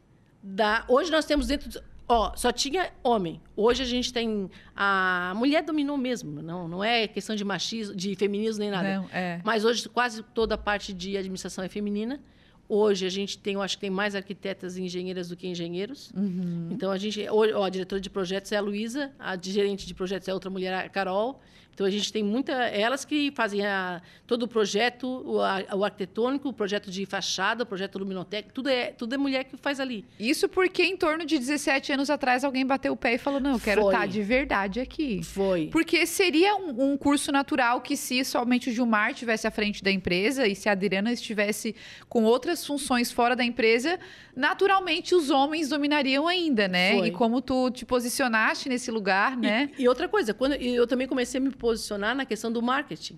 da. 0.41 0.86
Hoje 0.88 1.12
nós 1.12 1.25
temos 1.25 1.47
dentro. 1.47 1.82
Ó, 2.08 2.36
só 2.36 2.51
tinha 2.51 2.91
homem. 3.01 3.41
Hoje 3.56 3.82
a 3.82 3.86
gente 3.86 4.12
tem 4.12 4.49
a 4.75 5.34
mulher 5.36 5.63
dominou 5.63 5.97
mesmo, 5.97 6.41
não, 6.41 6.67
não 6.67 6.84
é 6.84 7.08
questão 7.08 7.34
de 7.34 7.45
machismo, 7.45 7.95
de 7.95 8.13
feminismo 8.15 8.60
nem 8.60 8.69
nada. 8.69 8.97
Não, 8.97 9.10
é. 9.12 9.41
Mas 9.43 9.63
hoje 9.63 9.88
quase 9.88 10.21
toda 10.21 10.56
a 10.56 10.58
parte 10.58 10.93
de 10.93 11.17
administração 11.17 11.63
é 11.63 11.69
feminina. 11.69 12.19
Hoje 12.67 13.06
a 13.06 13.10
gente 13.10 13.38
tem, 13.38 13.56
eu 13.56 13.62
acho 13.62 13.77
que 13.77 13.82
tem 13.82 13.89
mais 13.89 14.15
arquitetas 14.15 14.77
e 14.77 14.84
engenheiras 14.84 15.29
do 15.29 15.36
que 15.36 15.47
engenheiros. 15.47 16.12
Uhum. 16.15 16.69
Então 16.71 16.91
a 16.91 16.97
gente, 16.97 17.29
hoje, 17.29 17.53
ó, 17.53 17.63
a 17.63 17.69
diretora 17.69 18.01
de 18.01 18.10
projetos 18.10 18.51
é 18.51 18.58
a 18.58 18.62
Luísa, 18.62 19.12
a 19.19 19.38
gerente 19.41 19.86
de 19.86 19.93
projetos 19.93 20.27
é 20.27 20.34
outra 20.34 20.49
mulher, 20.49 20.73
a 20.73 20.89
Carol. 20.89 21.41
Então 21.73 21.86
a 21.86 21.89
gente 21.89 22.13
tem 22.13 22.23
muita. 22.23 22.53
Elas 22.53 23.03
que 23.03 23.31
fazem 23.31 23.65
a, 23.65 24.01
todo 24.27 24.43
o 24.43 24.47
projeto, 24.47 25.07
o, 25.25 25.41
a, 25.41 25.63
o 25.75 25.83
arquitetônico, 25.83 26.49
o 26.49 26.53
projeto 26.53 26.91
de 26.91 27.05
fachada, 27.05 27.63
o 27.63 27.65
projeto 27.65 27.97
luminoteca, 27.97 28.49
tudo 28.53 28.69
é, 28.69 28.91
tudo 28.91 29.15
é 29.15 29.17
mulher 29.17 29.43
que 29.45 29.57
faz 29.57 29.79
ali. 29.79 30.05
Isso 30.19 30.47
porque 30.47 30.83
em 30.83 30.95
torno 30.95 31.25
de 31.25 31.38
17 31.38 31.93
anos 31.93 32.09
atrás 32.09 32.43
alguém 32.43 32.65
bateu 32.65 32.93
o 32.93 32.97
pé 32.97 33.15
e 33.15 33.17
falou: 33.17 33.39
não, 33.39 33.53
eu 33.53 33.59
quero 33.59 33.86
estar 33.86 34.07
de 34.07 34.21
verdade 34.21 34.79
aqui. 34.79 35.23
Foi. 35.23 35.69
Porque 35.71 36.05
seria 36.05 36.55
um, 36.55 36.91
um, 36.91 36.97
curso 36.97 37.31
natural 37.31 37.81
que, 37.81 37.97
se 37.97 38.23
somente 38.23 38.69
o 38.69 38.73
Gilmar 38.73 39.12
estivesse 39.12 39.47
à 39.47 39.51
frente 39.51 39.83
da 39.83 39.91
empresa 39.91 40.47
e 40.47 40.55
se 40.55 40.69
a 40.69 40.73
Adriana 40.73 41.12
estivesse 41.12 41.75
com 42.07 42.23
outras 42.23 42.65
funções 42.65 43.12
fora 43.12 43.36
da 43.36 43.43
empresa, 43.43 43.99
naturalmente 44.36 45.15
os 45.15 45.29
homens 45.29 45.69
dominariam 45.69 46.27
ainda, 46.27 46.67
né? 46.67 46.97
Foi. 46.97 47.07
E 47.07 47.12
como 47.12 47.41
tu 47.41 47.71
te 47.71 47.86
posicionaste 47.86 48.69
nesse 48.69 48.91
lugar, 48.91 49.36
né? 49.36 49.71
E, 49.77 49.83
e 49.83 49.88
outra 49.88 50.07
coisa, 50.07 50.33
quando 50.33 50.53
eu 50.53 50.86
também 50.86 51.07
comecei 51.07 51.39
a 51.39 51.43
me 51.43 51.49
posicionar 51.67 52.13
na 52.13 52.26
questão 52.26 52.52
do 52.52 52.62
marketing. 52.62 53.17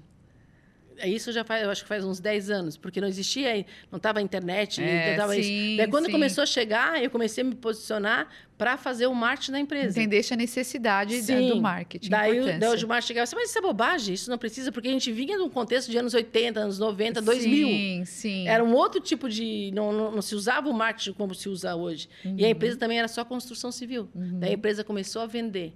É 0.98 1.10
Isso 1.10 1.30
já 1.34 1.44
faz, 1.44 1.62
eu 1.62 1.70
acho 1.70 1.82
que 1.84 1.90
faz 1.90 2.06
uns 2.06 2.22
10 2.22 2.50
anos, 2.50 2.78
porque 2.78 3.02
não 3.02 3.08
existia, 3.10 3.66
não 3.92 3.98
estava 3.98 4.20
a 4.20 4.22
internet. 4.22 4.82
É, 4.82 5.10
não 5.10 5.18
tava 5.18 5.34
sim, 5.34 5.42
isso. 5.42 5.78
Daí, 5.78 5.88
quando 5.90 6.06
sim. 6.06 6.12
começou 6.14 6.42
a 6.42 6.46
chegar, 6.46 7.04
eu 7.04 7.10
comecei 7.10 7.42
a 7.44 7.48
me 7.48 7.54
posicionar 7.54 8.30
para 8.58 8.78
fazer 8.78 9.06
o 9.08 9.14
marketing 9.14 9.52
da 9.52 9.60
empresa. 9.60 10.00
Entendeste 10.00 10.34
a 10.34 10.38
necessidade 10.38 11.18
da- 11.18 11.24
Sim. 11.24 11.50
do 11.50 11.62
marketing. 11.62 12.10
Daí, 12.10 12.40
o- 12.40 12.46
daí 12.60 12.74
o 12.74 12.78
Gilmar 12.78 13.02
chegava 13.02 13.24
assim, 13.26 13.36
mas 13.36 13.50
isso 13.50 13.58
é 13.58 13.62
bobagem, 13.62 14.14
isso 14.14 14.30
não 14.32 14.38
precisa, 14.38 14.72
porque 14.72 14.88
a 14.88 14.92
gente 14.92 15.12
vinha 15.12 15.36
de 15.36 15.44
um 15.44 15.50
contexto 15.50 15.92
de 15.92 15.98
anos 15.98 16.14
80, 16.14 16.62
anos 16.62 16.80
90, 16.80 17.22
2000. 17.22 17.68
Sim, 17.68 18.04
sim. 18.06 18.48
Era 18.48 18.64
um 18.64 18.74
outro 18.74 19.02
tipo 19.02 19.28
de. 19.28 19.72
Não, 19.76 19.92
não, 19.92 20.12
não 20.14 20.22
se 20.22 20.34
usava 20.34 20.70
o 20.70 20.74
marketing 20.74 21.12
como 21.12 21.36
se 21.36 21.50
usa 21.50 21.76
hoje. 21.76 22.08
E 22.24 22.28
Uhum. 22.30 22.46
a 22.46 22.50
empresa 22.52 22.78
também 22.78 22.98
era 23.00 23.10
só 23.10 23.26
construção 23.26 23.70
civil. 23.70 24.08
Daí 24.16 24.52
a 24.52 24.54
empresa 24.54 24.82
começou 24.82 25.22
a 25.22 25.26
vender. 25.26 25.74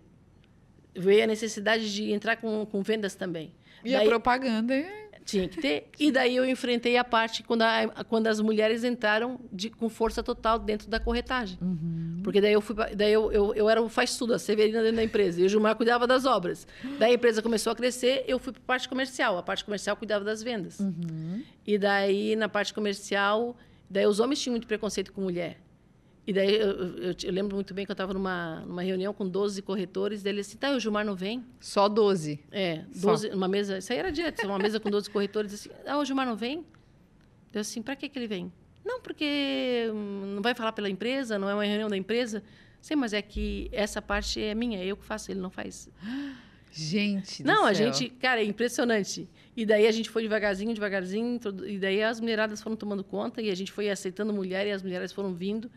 Veio 0.96 1.24
a 1.24 1.28
necessidade 1.28 1.94
de 1.94 2.12
entrar 2.12 2.38
com, 2.38 2.66
com 2.66 2.82
vendas 2.82 3.16
também. 3.16 3.52
E 3.84 3.94
a 3.96 4.00
Daí- 4.00 4.08
propaganda 4.08 4.74
é... 4.76 5.10
tinha 5.24 5.48
que 5.48 5.62
ter. 5.62 5.88
E 6.00 6.12
daí 6.12 6.36
eu 6.36 6.46
enfrentei 6.50 6.98
a 6.98 7.04
parte 7.04 7.44
quando, 7.44 7.62
a- 7.62 8.04
quando 8.10 8.28
as 8.28 8.42
mulheres 8.42 8.84
entraram 8.84 9.40
de- 9.54 9.70
com 9.70 9.88
força 9.88 10.22
total 10.24 10.58
dentro 10.60 10.90
da 10.90 11.00
corretagem. 11.00 11.58
Uhum. 11.62 12.20
Porque 12.24 12.42
daí 12.42 12.52
eu 12.54 12.60
fui 12.62 12.76
daí 12.96 13.14
eu, 13.14 13.32
eu, 13.32 13.54
eu 13.56 13.70
era 13.70 13.82
o 13.82 13.88
faz 13.88 14.18
tudo, 14.18 14.34
a 14.34 14.40
Severina 14.40 14.82
dentro 14.82 14.98
da 14.98 15.04
empresa. 15.04 15.40
E 15.40 15.46
o 15.46 15.50
Gilmar 15.50 15.76
cuidava 15.76 16.06
das 16.06 16.26
obras. 16.26 16.68
Daí 16.98 17.12
a 17.12 17.14
empresa 17.16 17.42
começou 17.42 17.72
a 17.72 17.76
crescer, 17.76 18.26
eu 18.28 18.38
fui 18.40 18.52
para 18.52 18.62
a 18.62 18.66
parte 18.66 18.90
comercial. 18.90 19.38
A 19.38 19.44
parte 19.44 19.64
comercial 19.64 19.96
cuidava 19.96 20.26
das 20.26 20.44
vendas. 20.44 20.80
Uhum. 20.80 21.42
E 21.66 21.78
daí, 21.78 22.36
na 22.36 22.50
parte 22.50 22.74
comercial, 22.74 23.56
daí 23.90 24.06
os 24.06 24.20
homens 24.20 24.42
tinham 24.42 24.54
muito 24.54 24.68
preconceito 24.68 25.14
com 25.14 25.22
mulher. 25.22 25.58
E 26.30 26.34
daí 26.34 26.54
eu, 26.58 26.70
eu- 26.70 27.16
eu- 27.24 27.32
lembro 27.32 27.56
muito 27.56 27.74
bem 27.74 27.86
que 27.86 27.92
eu 27.92 27.94
estava 27.94 28.14
numa, 28.14 28.60
numa 28.68 28.84
reunião 28.84 29.12
com 29.14 29.28
12 29.28 29.64
corretores, 29.64 30.22
dele 30.22 30.42
assim, 30.42 30.58
tá, 30.58 30.70
o 30.76 30.80
Gilmar 30.80 31.04
não 31.04 31.16
vem? 31.16 31.44
Só 31.60 31.90
12. 31.90 32.40
É, 32.52 32.84
Só. 32.94 33.08
12, 33.12 33.30
uma 33.30 33.48
mesa, 33.48 33.80
isso 33.80 33.92
aí 33.92 33.98
era 33.98 34.12
direto, 34.12 34.46
uma 34.46 34.60
mesa 34.60 34.80
com 34.80 34.92
12 34.92 35.10
corretores, 35.10 35.52
assim, 35.56 35.70
ah, 35.88 35.98
o 35.98 36.06
Gilmar 36.06 36.28
não 36.28 36.36
vem? 36.36 36.64
Eu 37.52 37.62
assim, 37.62 37.82
para 37.82 37.96
que 37.96 38.08
que 38.08 38.20
ele 38.20 38.28
vem? 38.28 38.54
Não, 38.86 39.02
porque 39.02 39.90
hum, 39.92 40.34
não 40.36 40.42
vai 40.44 40.54
falar 40.54 40.72
pela 40.72 40.88
empresa, 40.88 41.40
não 41.40 41.50
é 41.50 41.54
uma 41.56 41.64
reunião 41.66 41.90
da 41.90 41.98
empresa. 41.98 42.44
Sim, 42.80 42.96
mas 42.96 43.12
é 43.12 43.24
que 43.24 43.68
essa 43.72 44.00
parte 44.00 44.40
é 44.40 44.54
minha, 44.54 44.78
é 44.78 44.86
eu 44.86 44.96
que 44.96 45.04
faço, 45.06 45.32
ele 45.32 45.40
não 45.40 45.50
faz. 45.50 45.90
Gente 46.72 47.42
do 47.42 47.48
não, 47.48 47.66
a 47.66 47.74
céu. 47.74 47.92
gente, 47.92 48.10
cara, 48.12 48.40
é 48.42 48.44
impressionante. 48.46 49.28
E 49.58 49.66
daí 49.66 49.88
a 49.88 49.92
gente 49.92 50.10
foi 50.10 50.22
devagarzinho, 50.22 50.74
devagarzinho, 50.76 51.40
e 51.66 51.80
daí 51.80 52.04
as 52.04 52.20
mulheradas 52.20 52.62
foram 52.62 52.76
tomando 52.76 53.04
conta 53.04 53.42
e 53.42 53.50
a 53.50 53.56
gente 53.56 53.72
foi 53.72 53.90
aceitando 53.90 54.32
mulher 54.32 54.68
e 54.68 54.72
as 54.72 54.84
mulheres 54.84 55.12
foram 55.12 55.34
vindo. 55.34 55.70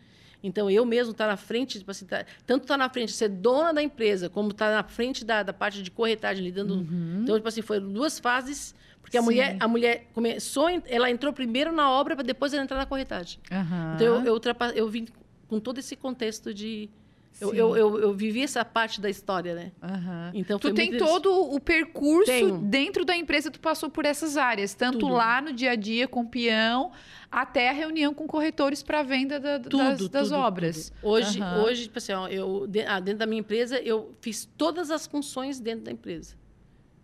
Então, 0.43 0.69
eu 0.71 0.85
mesmo 0.85 1.13
estar 1.13 1.27
na 1.29 1.37
frente, 1.37 1.79
tipo 1.79 1.91
assim, 1.91 2.05
tá- 2.07 2.25
tanto 2.45 2.63
estar 2.63 2.77
na 2.77 2.89
frente, 2.89 3.13
ser 3.13 3.29
dona 3.29 3.73
da 3.73 3.83
empresa, 3.83 4.29
como 4.29 4.51
estar 4.51 4.71
na 4.75 4.83
frente 4.83 5.25
da, 5.25 5.43
da 5.43 5.53
parte 5.53 5.83
de 5.83 5.91
corretagem, 5.91 6.45
lidando. 6.45 6.87
Então, 7.23 7.37
tipo 7.37 7.49
assim, 7.49 7.63
foram 7.63 7.93
duas 7.93 8.19
fases, 8.19 8.75
porque 9.01 9.17
a 9.17 9.21
Uhum. 9.21 9.27
Sim. 9.27 9.33
mulher, 9.33 9.57
a 9.61 9.69
mulher 9.69 10.11
começou, 10.13 10.69
ela 10.87 11.11
entrou 11.11 11.33
primeiro 11.33 11.71
na 11.73 11.91
obra 11.91 12.17
para 12.17 12.25
depois 12.25 12.53
ela 12.53 12.63
entrar 12.63 12.77
na 12.79 12.87
corretagem. 12.87 13.39
Aham. 13.51 13.93
Então, 13.95 14.07
eu, 14.25 14.35
eu, 14.37 14.41
eu 14.75 14.89
vim 14.89 15.07
com 15.47 15.61
todo 15.61 15.79
esse 15.79 15.95
contexto 15.95 16.53
de. 16.53 16.91
Eu, 17.41 17.55
eu, 17.55 17.77
eu, 17.77 17.99
eu 17.99 18.13
vivi 18.15 18.43
essa 18.43 18.65
parte 18.65 19.01
da 19.01 19.11
história, 19.11 19.55
né? 19.55 19.73
Aham. 19.83 20.31
Então, 20.35 20.59
Tu 20.59 20.73
tem 20.75 20.97
todo 20.97 21.33
o 21.33 21.59
percurso 21.59 22.27
Tenho. 22.31 22.59
dentro 22.59 23.05
da 23.05 23.17
empresa, 23.17 23.51
tu 23.51 23.59
passou 23.59 23.91
por 23.91 24.05
essas 24.05 24.37
áreas, 24.37 24.75
tanto 24.75 24.99
Tudo. 24.99 25.13
lá 25.15 25.41
no 25.41 25.53
dia 25.53 25.73
a 25.73 25.75
dia 25.75 26.07
com 26.07 26.21
o 26.21 26.29
peão, 26.29 26.93
até 27.31 27.69
a 27.69 27.73
reunião 27.73 28.15
com 28.15 28.27
corretores 28.27 28.83
para 28.83 29.03
venda 29.03 29.41
da- 29.41 29.59
das, 29.59 29.71
tudo, 29.99 30.09
das 30.09 30.29
tudo, 30.29 30.39
obras. 30.39 30.91
tudo. 31.01 31.11
Hoje, 31.11 31.41
Aham. 31.41 31.63
hoje, 31.65 31.83
tipo 31.85 31.99
assim, 31.99 32.13
ó, 32.13 32.29
eu 32.29 32.69
ah, 32.87 33.01
dentro 33.01 33.19
da 33.19 33.27
minha 33.27 33.41
empresa 33.41 33.81
eu 33.81 34.15
fiz 34.21 34.49
todas 34.57 34.91
as 34.91 35.07
funções 35.07 35.59
dentro 35.59 35.85
da 35.85 35.91
empresa. 35.91 36.37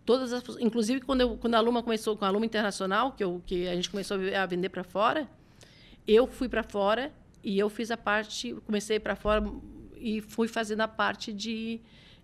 Todas 0.05 0.31
as, 0.31 0.43
inclusive 0.59 1.01
quando 1.01 1.21
eu, 1.21 1.37
quando 1.37 1.55
a 1.55 1.59
Luma 1.59 1.83
começou 1.83 2.15
com 2.15 2.23
a 2.25 2.29
Luma 2.29 2.45
Internacional, 2.45 3.11
que 3.11 3.23
eu, 3.23 3.41
que 3.45 3.67
a 3.67 3.75
gente 3.75 3.89
começou 3.89 4.17
a 4.35 4.45
vender 4.45 4.69
para 4.69 4.83
fora, 4.83 5.27
eu 6.07 6.25
fui 6.27 6.47
para 6.47 6.63
fora 6.63 7.11
e 7.43 7.59
eu 7.59 7.69
fiz 7.69 7.91
a 7.91 7.97
parte, 7.97 8.53
comecei 8.65 8.99
para 8.99 9.15
fora 9.15 9.43
e 9.99 10.21
fui 10.21 10.47
fazendo 10.47 10.81
a 10.81 10.87
parte 10.87 11.33
de, 11.33 11.79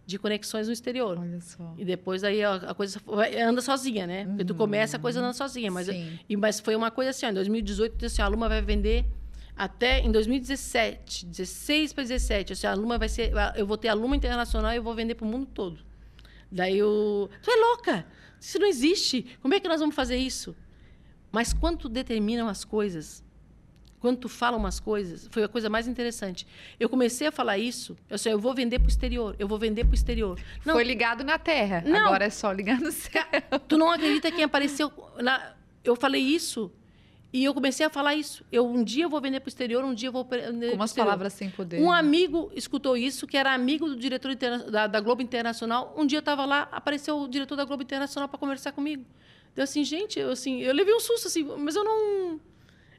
de 0.05 0.17
conexões 0.17 0.67
no 0.67 0.73
exterior. 0.73 1.17
Olha 1.17 1.41
só. 1.41 1.73
E 1.77 1.85
depois 1.85 2.23
aí 2.23 2.43
a, 2.43 2.55
a 2.55 2.73
coisa 2.73 2.99
anda 3.45 3.61
sozinha, 3.61 4.07
né? 4.07 4.25
Porque 4.25 4.45
tu 4.45 4.55
começa 4.55 4.97
a 4.97 4.99
coisa 4.99 5.19
anda 5.19 5.33
sozinha, 5.33 5.71
mas 5.71 5.88
Sim. 5.88 6.19
e, 6.27 6.38
mas 6.38 6.59
foi 6.59 6.75
uma 6.75 6.91
coisa 6.91 7.11
assim, 7.11 7.25
ó, 7.25 7.29
em 7.29 7.33
2018, 7.33 8.05
assim, 8.05 8.21
a 8.21 8.27
Luma 8.27 8.47
vai 8.47 8.61
vender 8.61 9.05
até 9.55 9.99
em 9.99 10.11
2017, 10.11 11.25
16 11.25 11.93
para 11.93 12.03
17, 12.03 12.53
assim, 12.53 12.67
a 12.67 12.73
Luma 12.73 12.97
vai 12.97 13.07
ser, 13.09 13.31
eu 13.55 13.65
vou 13.65 13.77
ter 13.77 13.88
a 13.88 13.93
Luma 13.93 14.15
Internacional 14.15 14.73
e 14.73 14.75
eu 14.75 14.83
vou 14.83 14.93
vender 14.93 15.15
para 15.15 15.25
o 15.25 15.29
mundo 15.29 15.45
todo. 15.45 15.79
Daí 16.51 16.81
o, 16.83 17.29
tu 17.41 17.51
é 17.51 17.55
louca? 17.55 18.05
Isso 18.39 18.59
não 18.59 18.67
existe. 18.67 19.25
Como 19.41 19.53
é 19.53 19.59
que 19.59 19.67
nós 19.67 19.79
vamos 19.79 19.95
fazer 19.95 20.17
isso? 20.17 20.55
Mas 21.31 21.51
quando 21.51 21.89
determinam 21.89 22.47
as 22.47 22.63
coisas, 22.63 23.24
quando 24.05 24.19
tu 24.19 24.29
fala 24.29 24.55
umas 24.55 24.79
coisas, 24.79 25.27
foi 25.31 25.43
a 25.43 25.47
coisa 25.47 25.67
mais 25.67 25.87
interessante. 25.87 26.45
Eu 26.79 26.87
comecei 26.87 27.25
a 27.25 27.31
falar 27.31 27.57
isso, 27.57 27.97
eu 28.07 28.19
sei, 28.19 28.33
eu 28.33 28.37
vou 28.39 28.53
vender 28.53 28.77
para 28.77 28.85
o 28.85 28.89
exterior, 28.89 29.35
eu 29.39 29.47
vou 29.47 29.57
vender 29.57 29.83
para 29.83 29.93
o 29.93 29.95
exterior. 29.95 30.39
Não, 30.63 30.75
Foi 30.75 30.83
ligado 30.83 31.23
na 31.23 31.39
terra, 31.39 31.83
Não. 31.83 32.05
agora 32.05 32.25
é 32.25 32.29
só 32.29 32.51
ligar 32.51 32.79
no 32.79 32.91
céu. 32.91 33.23
Tu 33.67 33.75
não 33.75 33.89
acredita 33.89 34.31
quem 34.31 34.43
apareceu. 34.43 34.93
Na... 35.19 35.53
Eu 35.83 35.95
falei 35.95 36.21
isso 36.21 36.71
e 37.33 37.43
eu 37.43 37.51
comecei 37.51 37.83
a 37.83 37.89
falar 37.89 38.13
isso. 38.13 38.45
Eu 38.51 38.67
um 38.67 38.83
dia 38.83 39.05
eu 39.05 39.09
vou 39.09 39.19
vender 39.19 39.39
para 39.39 39.47
o 39.47 39.49
exterior, 39.49 39.83
um 39.83 39.95
dia 39.95 40.09
eu 40.09 40.13
vou 40.13 40.23
vender 40.23 40.69
Com 40.69 40.75
umas 40.75 40.93
palavras 40.93 41.33
sem 41.33 41.49
poder. 41.49 41.81
Um 41.81 41.89
né? 41.89 41.97
amigo 41.97 42.51
escutou 42.53 42.95
isso, 42.95 43.25
que 43.25 43.35
era 43.35 43.55
amigo 43.55 43.87
do 43.87 43.95
diretor 43.95 44.35
da, 44.69 44.85
da 44.85 44.99
Globo 44.99 45.23
Internacional. 45.23 45.95
Um 45.97 46.05
dia 46.05 46.17
eu 46.17 46.21
estava 46.21 46.45
lá, 46.45 46.69
apareceu 46.71 47.17
o 47.17 47.27
diretor 47.27 47.55
da 47.55 47.65
Globo 47.65 47.81
Internacional 47.81 48.29
para 48.29 48.37
conversar 48.37 48.71
comigo. 48.71 49.03
Deu 49.55 49.63
assim, 49.63 49.83
gente, 49.83 50.19
eu 50.19 50.29
assim, 50.29 50.61
eu 50.61 50.75
levei 50.75 50.93
um 50.93 50.99
susto 50.99 51.27
assim, 51.27 51.43
mas 51.57 51.75
eu 51.75 51.83
não 51.83 52.39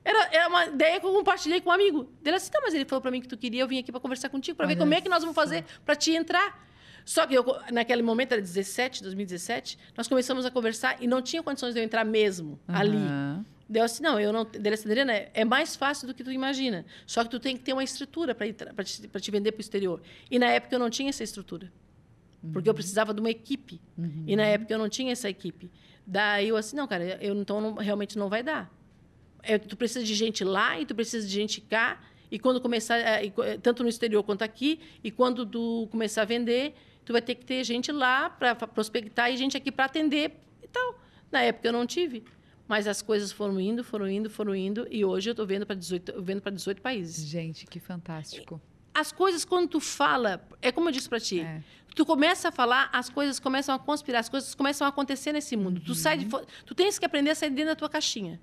era, 0.09 0.29
era 0.35 0.49
uma 0.49 0.67
ideia 0.67 1.01
que 1.01 1.07
eu 1.07 1.13
compartilhei 1.13 1.61
com 1.61 1.71
um 1.71 1.73
amigo. 1.73 2.09
Ele 2.25 2.37
assim, 2.37 2.51
tá, 2.51 2.61
mas 2.63 2.73
ele 2.75 2.85
falou 2.85 3.03
para 3.03 3.11
mim 3.11 3.21
que 3.21 3.29
tu 3.29 3.37
queria, 3.37 3.63
eu 3.63 3.69
vim 3.69 3.79
aqui 3.79 3.91
para 3.91 4.01
conversar 4.01 4.29
contigo, 4.29 4.57
para 4.57 4.67
ver 4.67 4.73
Olha 4.75 4.79
como 4.81 4.95
é 4.95 5.01
que 5.01 5.09
nós 5.09 5.21
vamos 5.21 5.35
fazer 5.35 5.65
para 5.85 5.95
te 5.97 6.13
entrar. 6.13 6.65
Só 7.05 7.27
que 7.27 7.35
eu, 7.35 7.45
naquele 7.73 8.03
momento, 8.03 8.33
era 8.33 8.41
17, 8.43 9.03
2017, 9.03 9.79
nós 9.97 10.09
começamos 10.09 10.45
a 10.45 10.51
conversar 10.51 10.97
e 11.01 11.07
não 11.07 11.23
tinha 11.23 11.43
condições 11.43 11.73
de 11.75 11.81
eu 11.81 11.85
entrar 11.85 12.05
mesmo 12.05 12.59
ali. 12.67 12.97
Aham. 12.97 13.45
Deu 13.69 13.83
assim, 13.83 14.01
não, 14.03 14.19
eu 14.21 14.33
não. 14.33 14.45
Dele 14.45 14.75
assim, 14.75 14.87
Adriana, 14.89 15.13
é 15.13 15.31
é 15.35 15.45
mais 15.45 15.75
fácil 15.75 16.07
do 16.07 16.15
que 16.15 16.23
tu 16.23 16.31
imagina. 16.31 16.85
Só 17.05 17.25
que 17.25 17.31
tu 17.31 17.41
tem 17.41 17.57
que 17.57 17.63
ter 17.65 17.73
uma 17.73 17.83
estrutura 17.83 18.33
para 18.33 18.47
te, 18.85 19.09
pra 19.09 19.21
te 19.21 19.31
vender 19.33 19.51
para 19.53 19.59
o 19.59 19.61
exterior. 19.61 20.01
E 20.31 20.39
na 20.39 20.47
época 20.47 20.75
eu 20.75 20.79
não 20.79 20.89
tinha 20.89 21.09
essa 21.11 21.25
estrutura. 21.25 21.73
Porque 22.53 22.69
eu 22.69 22.75
precisava 22.75 23.13
de 23.13 23.19
uma 23.21 23.31
equipe. 23.31 23.81
E 24.25 24.37
na 24.37 24.45
época 24.45 24.73
eu 24.73 24.79
não 24.79 24.89
tinha 24.89 25.11
essa 25.11 25.29
equipe. 25.29 25.69
Daí 26.07 26.47
eu 26.49 26.57
assim, 26.57 26.77
não, 26.77 26.87
cara, 26.87 27.05
eu 27.21 27.35
então 27.35 27.61
não- 27.61 27.75
realmente 27.75 28.17
não 28.17 28.29
vai 28.29 28.41
dar. 28.43 28.71
É, 29.47 29.59
tu 29.59 29.77
precisa 29.77 30.05
de 30.05 30.15
gente 30.15 30.45
lá 30.45 30.79
e 30.81 30.85
tu 30.87 30.95
precisa 30.95 31.27
de 31.27 31.33
gente 31.33 31.61
cá. 31.61 32.01
E 32.31 32.39
quando 32.39 32.61
começar, 32.61 32.97
co- 33.35 33.45
eh, 33.45 33.57
tanto 33.59 33.83
no 33.83 33.89
exterior 33.89 34.23
quanto 34.25 34.43
aqui, 34.43 34.81
e 35.05 35.11
quando 35.11 35.47
tu 35.47 35.87
começar 35.91 36.23
a 36.23 36.25
vender, 36.25 36.75
tu 37.05 37.13
vai 37.13 37.23
ter 37.23 37.37
que 37.37 37.45
ter 37.45 37.63
gente 37.65 37.93
lá 37.93 38.29
para 38.29 38.55
prospectar 38.57 39.31
e 39.31 39.37
gente 39.37 39.57
aqui 39.57 39.71
para 39.71 39.85
atender 39.85 40.33
e 40.63 40.67
tal. 40.67 40.99
Na 41.31 41.41
época 41.43 41.69
eu 41.69 41.73
não 41.73 41.87
tive. 41.87 42.25
Mas 42.67 42.89
as 42.89 43.01
coisas 43.01 43.31
foram 43.31 43.61
indo, 43.61 43.85
foram 43.85 44.09
indo, 44.09 44.29
foram 44.29 44.53
indo, 44.53 44.89
e 44.91 45.05
hoje 45.05 45.31
eu 45.31 45.33
estou 45.33 45.47
vendo 45.47 45.65
para 45.65 45.77
18, 45.77 46.11
eu 46.11 46.23
vendo 46.23 46.41
para 46.43 46.51
18 46.51 46.83
países. 46.83 47.25
Gente, 47.25 47.65
que 47.65 47.79
fantástico. 47.79 48.61
As 48.93 49.13
coisas, 49.13 49.45
quando 49.45 49.69
tu 49.69 49.79
fala, 49.81 50.45
é 50.61 50.73
como 50.73 50.89
eu 50.89 50.93
disse 50.93 51.09
para 51.09 51.21
ti, 51.21 51.41
É. 51.41 51.63
tu 51.95 52.05
começa 52.05 52.49
a 52.49 52.53
falar, 52.53 52.91
as 52.93 53.09
coisas 53.09 53.39
começam 53.39 53.73
a 53.73 53.79
conspirar, 53.79 54.19
as 54.19 54.29
coisas 54.29 54.53
começam 54.53 54.85
a 54.85 54.91
acontecer 54.91 55.31
nesse 55.33 55.55
mundo. 55.57 55.81
Tu 55.81 55.95
sai 55.95 56.17
Uhum. 56.17 56.25
de 56.25 56.29
fo- 56.31 56.45
tu 56.65 56.75
tens 56.75 56.99
que 56.99 57.05
aprender 57.05 57.31
a 57.31 57.35
sair 57.37 57.51
dentro 57.51 57.67
da 57.71 57.77
tua 57.77 57.89
caixinha. 57.89 58.41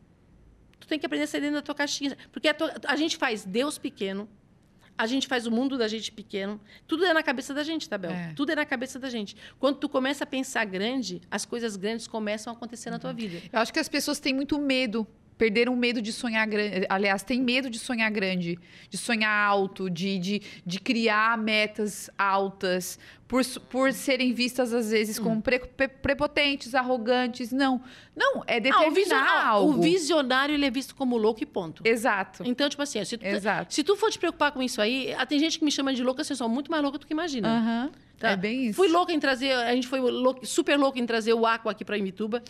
Tu 0.83 0.87
tem 0.87 0.99
que 0.99 1.05
aprender 1.05 1.23
a 1.23 1.27
sair 1.27 1.39
dentro 1.41 1.55
da 1.55 1.61
tua 1.61 1.73
caixinha, 1.75 2.17
porque 2.31 2.47
a, 2.49 2.53
tua- 2.53 2.73
a 2.85 2.95
gente 2.97 3.15
faz 3.15 3.45
Deus 3.45 3.77
pequeno, 3.77 4.27
a 4.97 5.07
gente 5.07 5.27
faz 5.27 5.47
o 5.47 5.51
mundo 5.51 5.77
da 5.77 5.87
gente 5.87 6.11
pequeno. 6.11 6.59
Tudo 6.85 7.05
é 7.05 7.13
na 7.13 7.23
cabeça 7.23 7.53
da 7.53 7.63
gente, 7.63 7.87
tá, 7.87 7.97
Bel? 7.97 8.11
É. 8.11 8.33
Tudo 8.35 8.51
é 8.51 8.55
na 8.55 8.65
cabeça 8.65 8.99
da 8.99 9.09
gente. 9.09 9.35
Quando 9.59 9.77
tu 9.77 9.87
começa 9.87 10.23
a 10.25 10.27
pensar 10.27 10.65
grande, 10.65 11.21
as 11.31 11.45
coisas 11.45 11.75
grandes 11.77 12.05
começam 12.07 12.51
a 12.51 12.55
acontecer 12.55 12.89
na 12.89 12.97
Uhum. 12.97 13.01
tua 13.01 13.13
vida. 13.13 13.41
Eu 13.51 13.59
acho 13.59 13.71
que 13.71 13.79
as 13.79 13.87
pessoas 13.87 14.19
têm 14.19 14.33
muito 14.33 14.59
medo. 14.59 15.07
Perderam 15.43 15.73
o 15.73 15.75
medo 15.75 16.01
de 16.01 16.13
sonhar 16.13 16.47
grande. 16.47 16.85
Aliás, 16.87 17.21
têm 17.21 17.41
medo 17.41 17.69
de 17.69 17.77
sonhar 17.77 18.09
grande, 18.09 18.57
de 18.89 18.97
sonhar 18.97 19.29
alto, 19.45 19.89
de, 19.89 20.17
de, 20.17 20.41
de 20.65 20.79
criar 20.79 21.37
metas 21.37 22.09
altas, 22.17 22.97
por, 23.27 23.43
por 23.69 23.91
serem 23.91 24.31
vistas, 24.31 24.71
às 24.73 24.89
vezes, 24.91 25.19
como 25.19 25.41
pre- 25.41 25.59
pre- 25.59 25.89
prepotentes, 25.89 26.73
arrogantes. 26.73 27.51
Não. 27.51 27.81
Não, 28.15 28.41
é 28.47 28.55
Ah, 28.55 28.57
o, 28.57 28.61
determinar 28.61 28.89
visionário, 28.93 29.47
algo. 29.49 29.79
o 29.79 29.81
visionário 29.81 30.55
ele 30.55 30.65
é 30.65 30.71
visto 30.71 30.95
como 30.95 31.17
louco 31.17 31.43
e 31.43 31.45
ponto. 31.45 31.81
Exato. 31.85 32.43
Então, 32.45 32.69
tipo 32.69 32.81
assim, 32.81 33.03
se 33.03 33.17
tu, 33.17 33.25
Exato. 33.25 33.73
se 33.73 33.83
tu 33.83 33.97
for 33.97 34.09
te 34.09 34.17
preocupar 34.17 34.53
com 34.53 34.63
isso 34.63 34.81
aí, 34.81 35.13
ah, 35.17 35.25
tem 35.25 35.39
gente 35.39 35.59
que 35.59 35.65
me 35.65 35.71
chama 35.71 35.93
de 35.93 36.01
louca, 36.03 36.21
assim, 36.21 36.31
eu 36.31 36.37
sou 36.37 36.47
muito 36.47 36.71
mais 36.71 36.81
louca 36.81 36.97
do 36.99 37.05
que 37.05 37.11
imagina. 37.11 37.49
Aham. 37.49 37.91
Tá. 38.17 38.29
É 38.31 38.37
bem 38.37 38.67
isso. 38.67 38.77
Fui 38.77 38.87
louca 38.87 39.11
em 39.11 39.19
trazer, 39.19 39.51
a 39.51 39.73
gente 39.75 39.87
foi 39.89 39.99
louca- 39.99 40.45
super 40.45 40.77
louca 40.79 40.97
em 40.99 41.05
trazer 41.05 41.33
o 41.33 41.45
Aqua 41.45 41.73
aqui 41.73 41.83
para 41.83 41.97
Imituba. 41.97 42.41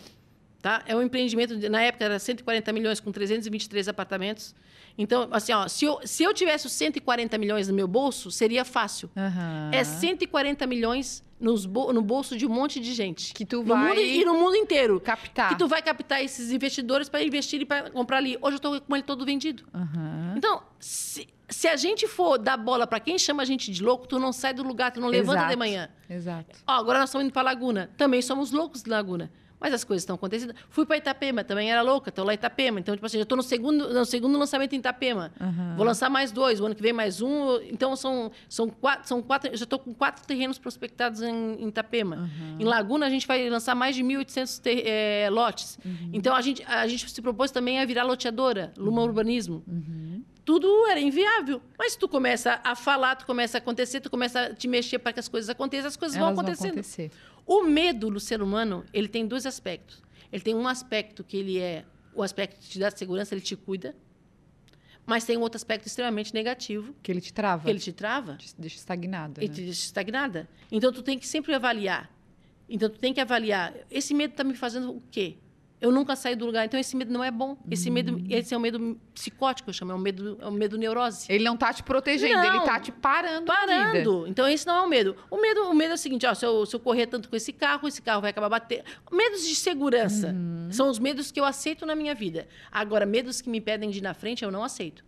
Tá? 0.64 0.82
É 0.88 0.96
um 0.96 1.02
empreendimento, 1.02 1.58
de, 1.58 1.68
na 1.68 1.82
época 1.82 2.06
era 2.06 2.18
140 2.18 2.72
milhões 2.72 3.02
com 3.02 3.12
323 3.12 3.90
apartamentos. 3.90 4.56
Então, 4.98 5.28
assim, 5.32 5.52
ó, 5.52 5.68
se, 5.68 5.84
eu, 5.84 6.00
se 6.06 6.24
eu 6.24 6.34
tivesse 6.34 6.66
os 6.68 6.72
140 6.72 7.38
milhões 7.38 7.68
no 7.68 7.74
meu 7.74 7.86
bolso, 7.86 8.32
seria 8.32 8.64
fácil. 8.64 9.10
Aham. 9.18 9.72
É 9.74 9.84
140 9.84 10.66
milhões 10.66 11.22
nos 11.38 11.66
bo- 11.66 11.92
no 11.92 12.02
bolso 12.02 12.38
de 12.38 12.46
um 12.46 12.50
monte 12.50 12.80
de 12.80 12.94
gente. 12.94 13.34
Que 13.34 13.46
tu 13.46 13.58
no 13.58 13.66
vai 13.76 13.90
mundo, 13.90 14.00
e 14.00 14.24
no 14.24 14.34
mundo 14.36 14.56
inteiro. 14.56 15.02
captar. 15.02 15.50
Que 15.50 15.56
tu 15.58 15.68
vai 15.68 15.82
captar 15.82 16.24
esses 16.24 16.50
investidores 16.54 17.10
para 17.10 17.22
investir 17.22 17.60
e 17.62 17.66
para 17.66 17.92
comprar 17.92 18.18
ali. 18.20 18.38
Hoje 18.42 18.54
eu 18.54 18.58
estou 18.58 18.80
com 18.80 18.96
ele 18.96 19.04
todo 19.04 19.26
vendido. 19.26 19.66
Aham. 19.74 20.36
Então, 20.38 20.64
se, 20.80 21.28
se 21.50 21.68
a 21.68 21.76
gente 21.76 22.08
for 22.08 22.38
dar 22.38 22.56
bola 22.56 22.88
para 22.88 23.02
quem 23.02 23.20
chama 23.20 23.44
a 23.44 23.46
gente 23.46 23.70
de 23.70 23.84
louco, 23.84 24.08
tu 24.08 24.18
não 24.18 24.32
sai 24.32 24.54
do 24.54 24.64
lugar, 24.64 24.94
tu 24.94 25.02
não 25.02 25.10
levanta 25.10 25.40
de 25.40 25.44
Exato. 25.48 25.60
manhã. 25.60 25.90
Exato. 26.10 26.60
Ó, 26.66 26.72
agora 26.72 27.00
nós 27.00 27.10
estamos 27.10 27.26
indo 27.26 27.34
para 27.34 27.42
Laguna. 27.42 27.90
Também 27.98 28.22
somos 28.22 28.52
loucos 28.52 28.82
de 28.82 28.90
Laguna. 28.90 29.30
Mas 29.64 29.74
as 29.74 29.84
coisas 29.86 30.02
estão 30.04 30.16
acontecendo. 30.18 30.54
Fui 30.70 30.86
para 30.86 30.98
Itapema, 30.98 31.42
também 31.42 31.72
era 31.72 31.82
louca, 31.82 32.10
estou 32.10 32.26
lá 32.26 32.34
em 32.34 32.36
Itapema. 32.36 32.82
Então, 32.82 32.94
tipo 32.94 33.06
assim, 33.06 33.18
já 33.18 33.24
estou 33.24 33.38
no 33.38 33.42
segundo, 33.42 33.94
no 33.94 34.04
segundo 34.06 34.38
lançamento 34.38 34.74
em 34.74 34.80
Itapema. 34.80 35.32
Aham. 35.40 35.76
Vou 35.78 35.86
lançar 35.86 36.10
mais 36.10 36.34
dois, 36.34 36.60
o 36.60 36.66
ano 36.66 36.76
que 36.76 36.82
vem 36.82 36.92
mais 36.92 37.22
um. 37.22 37.56
Então, 37.62 37.96
são, 37.96 38.30
são 38.50 38.68
quatro. 38.70 39.08
São 39.08 39.22
quatro 39.22 39.50
eu 39.52 39.56
já 39.58 39.64
estou 39.64 39.80
com 39.80 39.94
quatro 39.94 40.28
terrenos 40.28 40.60
prospectados 40.60 41.22
em, 41.22 41.56
em 41.64 41.68
Itapema. 41.70 42.30
Em 42.60 42.66
Laguna, 42.66 43.06
a 43.06 43.10
gente 43.10 43.26
vai 43.26 43.50
lançar 43.50 43.74
mais 43.74 43.96
de 43.96 44.04
1.800 44.04 44.60
ter- 44.62 44.84
eh, 44.86 45.30
lotes. 45.32 45.80
Então, 46.12 46.36
a 46.36 46.42
gente, 46.42 46.62
a 46.66 46.86
gente 46.86 47.10
se 47.10 47.22
propôs 47.22 47.50
também 47.50 47.80
a 47.80 47.86
virar 47.86 48.04
loteadora, 48.04 48.74
Luma 48.78 49.02
Urbanismo. 49.02 49.64
Tudo 50.46 50.68
era 50.88 51.00
inviável. 51.00 51.62
Mas 51.80 51.96
tu 51.96 52.06
começa 52.06 52.60
a 52.66 52.76
falar, 52.76 53.16
tu 53.16 53.26
começa 53.26 53.58
a 53.58 53.60
acontecer, 53.60 54.02
tu 54.02 54.10
começa 54.10 54.42
a 54.48 54.54
te 54.54 54.68
mexer 54.68 55.00
para 55.00 55.14
que 55.14 55.20
as 55.22 55.30
coisas 55.30 55.50
aconteçam, 55.50 55.88
as 55.88 55.96
coisas 55.96 56.18
Elas 56.18 56.34
vão 56.36 56.42
acontecendo. 56.42 56.72
acontecer. 56.72 57.12
O 57.46 57.64
medo 57.64 58.10
do 58.10 58.20
ser 58.20 58.42
humano, 58.42 58.86
ele 58.94 59.08
tem 59.08 59.28
dois 59.28 59.46
aspectos. 59.46 60.02
Ele 60.32 60.42
tem 60.42 60.56
um 60.56 60.68
aspecto 60.68 61.24
que 61.24 61.38
ele 61.38 61.60
é 61.60 61.86
o 62.14 62.24
aspecto 62.24 62.60
que 62.60 62.70
te 62.70 62.80
dá 62.80 62.90
segurança, 62.92 63.34
ele 63.34 63.42
te 63.42 63.56
cuida. 63.56 63.96
Mas 65.06 65.26
tem 65.26 65.38
um 65.38 65.42
outro 65.42 65.58
aspecto 65.58 65.86
extremamente 65.88 66.34
negativo, 66.34 66.96
Que 67.04 67.12
ele 67.12 67.20
te 67.20 67.34
trava. 67.34 67.64
que 67.66 67.70
ele 67.70 67.80
te 67.80 67.92
trava 67.92 68.38
te 68.38 68.56
deixa 68.58 68.78
estagnado. 68.78 69.42
e 69.44 69.48
né? 69.48 69.54
te 69.54 69.62
deixa 69.62 69.84
estagnada. 69.86 70.48
Então, 70.72 70.94
tu 70.94 71.02
tem 71.04 71.20
que 71.20 71.28
sempre 71.28 71.54
avaliar. 71.54 72.10
Então, 72.70 72.90
tu 72.90 72.98
tem 72.98 73.14
que 73.14 73.20
avaliar. 73.20 73.74
Esse 73.92 74.14
medo 74.14 74.32
está 74.32 74.44
me 74.44 74.56
fazendo 74.56 74.92
o 74.96 75.02
quê? 75.12 75.36
Eu 75.84 75.92
nunca 75.92 76.16
saí 76.16 76.34
do 76.34 76.46
lugar. 76.46 76.64
Então, 76.66 76.80
esse 76.80 76.96
medo 76.96 77.12
não 77.12 77.22
é 77.22 77.30
bom. 77.30 77.58
Esse 77.70 77.90
medo, 77.92 78.14
Uhum. 78.14 78.26
esse 78.30 78.54
é 78.54 78.58
um 78.58 78.60
medo 78.62 78.98
psicótico, 79.14 79.70
eu 79.70 79.74
chamo. 79.74 79.92
É 79.92 79.96
um 79.96 80.00
medo, 80.00 80.38
é 80.42 80.48
um 80.48 80.52
medo 80.52 80.78
neurose. 80.78 81.26
Ele 81.30 81.44
não 81.44 81.58
tá 81.58 81.74
te 81.74 81.84
protegendo, 81.84 82.36
Não. 82.42 82.56
ele 82.56 82.64
tá 82.64 82.80
te 82.80 82.90
parando. 82.90 83.46
Parando. 83.48 84.26
Então, 84.28 84.48
esse 84.48 84.66
não 84.66 84.76
é 84.78 84.82
o 84.82 84.88
medo. 84.88 85.14
O 85.30 85.42
medo, 85.42 85.64
o 85.70 85.74
medo 85.74 85.92
é 85.92 85.96
o 85.96 85.98
seguinte: 85.98 86.26
ó, 86.26 86.34
se, 86.34 86.46
eu, 86.46 86.66
se 86.66 86.74
eu 86.74 86.80
correr 86.80 87.08
tanto 87.08 87.28
com 87.30 87.36
esse 87.36 87.52
carro, 87.52 87.86
esse 87.86 88.02
carro 88.02 88.22
vai 88.22 88.30
acabar 88.30 88.48
batendo. 88.48 88.86
Medos 89.12 89.46
de 89.46 89.56
segurança 89.56 90.30
Uhum. 90.30 90.70
são 90.72 90.90
os 90.90 91.00
medos 91.00 91.32
que 91.34 91.40
eu 91.40 91.44
aceito 91.44 91.86
na 91.86 91.96
minha 91.96 92.16
vida. 92.16 92.48
Agora, 92.72 93.06
medos 93.06 93.42
que 93.42 93.50
me 93.50 93.60
pedem 93.60 93.90
de 93.90 93.98
ir 94.00 94.02
na 94.02 94.14
frente, 94.14 94.44
eu 94.46 94.52
não 94.52 94.64
aceito. 94.64 95.04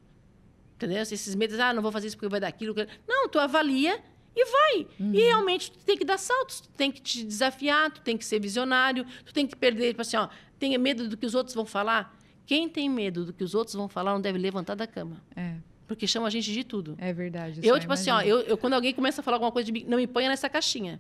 Entendeu? 0.76 1.02
Esses 1.02 1.36
medos, 1.36 1.58
ah, 1.58 1.74
não 1.74 1.82
vou 1.82 1.92
fazer 1.92 2.08
isso 2.08 2.18
porque 2.18 2.28
vai 2.28 2.42
dar 2.42 2.50
aquilo. 2.50 2.76
Não, 3.08 3.30
tu 3.30 3.40
avalia 3.40 3.98
e 4.36 4.44
vai. 4.46 4.88
Uhum. 5.00 5.14
E 5.14 5.20
realmente 5.22 5.72
tu 5.72 5.80
tem 5.86 5.96
que 5.98 6.04
dar 6.04 6.18
saltos, 6.18 6.60
tu 6.60 6.68
tem 6.76 6.92
que 6.92 7.02
te 7.02 7.24
desafiar, 7.24 7.90
tu 7.92 8.02
tem 8.02 8.18
que 8.18 8.26
ser 8.26 8.40
visionário, 8.42 9.06
tu 9.26 9.34
tem 9.34 9.48
que 9.48 9.56
perder, 9.56 9.92
tipo 9.92 10.02
assim, 10.02 10.18
ó, 10.18 10.28
tenha 10.66 10.80
medo 10.80 11.08
do 11.08 11.16
que 11.16 11.26
os 11.26 11.36
outros 11.36 11.54
vão 11.56 11.66
falar. 11.66 12.18
Quem 12.46 12.68
tem 12.70 12.90
medo 12.90 13.26
do 13.26 13.34
que 13.34 13.44
os 13.44 13.54
outros 13.56 13.76
vão 13.76 13.88
falar 13.88 14.14
não 14.14 14.22
deve 14.22 14.38
levantar 14.38 14.76
da 14.76 14.88
cama. 14.88 15.22
É, 15.36 15.56
Porque 15.88 16.08
chama 16.08 16.28
a 16.28 16.30
gente 16.30 16.52
de 16.52 16.64
tudo. 16.64 16.96
é 16.98 17.14
verdade. 17.14 17.60
Eu, 17.64 17.80
tipo 17.80 17.94
assim, 17.94 18.10
ó, 18.10 18.22
eu, 18.22 18.42
eu- 18.42 18.58
quando 18.58 18.74
alguém 18.74 18.94
começa 18.94 19.22
a 19.22 19.24
falar 19.24 19.36
alguma 19.38 19.52
coisa 19.52 19.66
de 19.66 19.72
mim, 19.72 19.86
não 19.88 19.98
me 19.98 20.08
ponha 20.08 20.30
nessa 20.30 20.50
caixinha. 20.50 21.00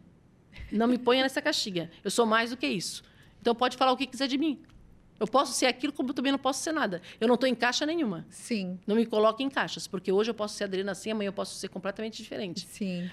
Não 0.71 0.87
me 0.87 0.97
ponha 0.97 1.21
nessa 1.23 1.41
caixinha. 1.41 1.89
Eu 2.03 2.09
sou 2.11 2.25
mais 2.25 2.49
do 2.51 2.57
que 2.57 2.67
isso. 2.67 3.03
Então 3.41 3.53
pode 3.55 3.77
falar 3.77 3.91
o 3.91 3.97
que 3.97 4.05
quiser 4.07 4.27
de 4.27 4.37
mim. 4.37 4.59
Eu 5.19 5.27
posso 5.27 5.53
ser 5.53 5.67
aquilo, 5.67 5.93
como 5.93 6.09
eu 6.09 6.13
também 6.13 6.31
não 6.31 6.39
posso 6.39 6.61
ser 6.61 6.71
nada. 6.73 7.01
Eu 7.21 7.27
não 7.27 7.35
estou 7.35 7.47
em 7.47 7.55
caixa 7.55 7.85
nenhuma. 7.85 8.25
Sim, 8.29 8.77
Não 8.85 8.95
me 8.95 9.05
coloque 9.05 9.41
em 9.43 9.49
caixas, 9.49 9.87
porque 9.87 10.11
hoje 10.11 10.29
eu 10.31 10.33
posso 10.33 10.55
ser 10.55 10.65
Adriana 10.65 10.91
assim, 10.91 11.09
amanhã 11.11 11.29
eu 11.29 11.33
posso 11.33 11.55
ser 11.55 11.69
completamente 11.69 12.21
diferente. 12.21 12.67
sim. 12.69 13.09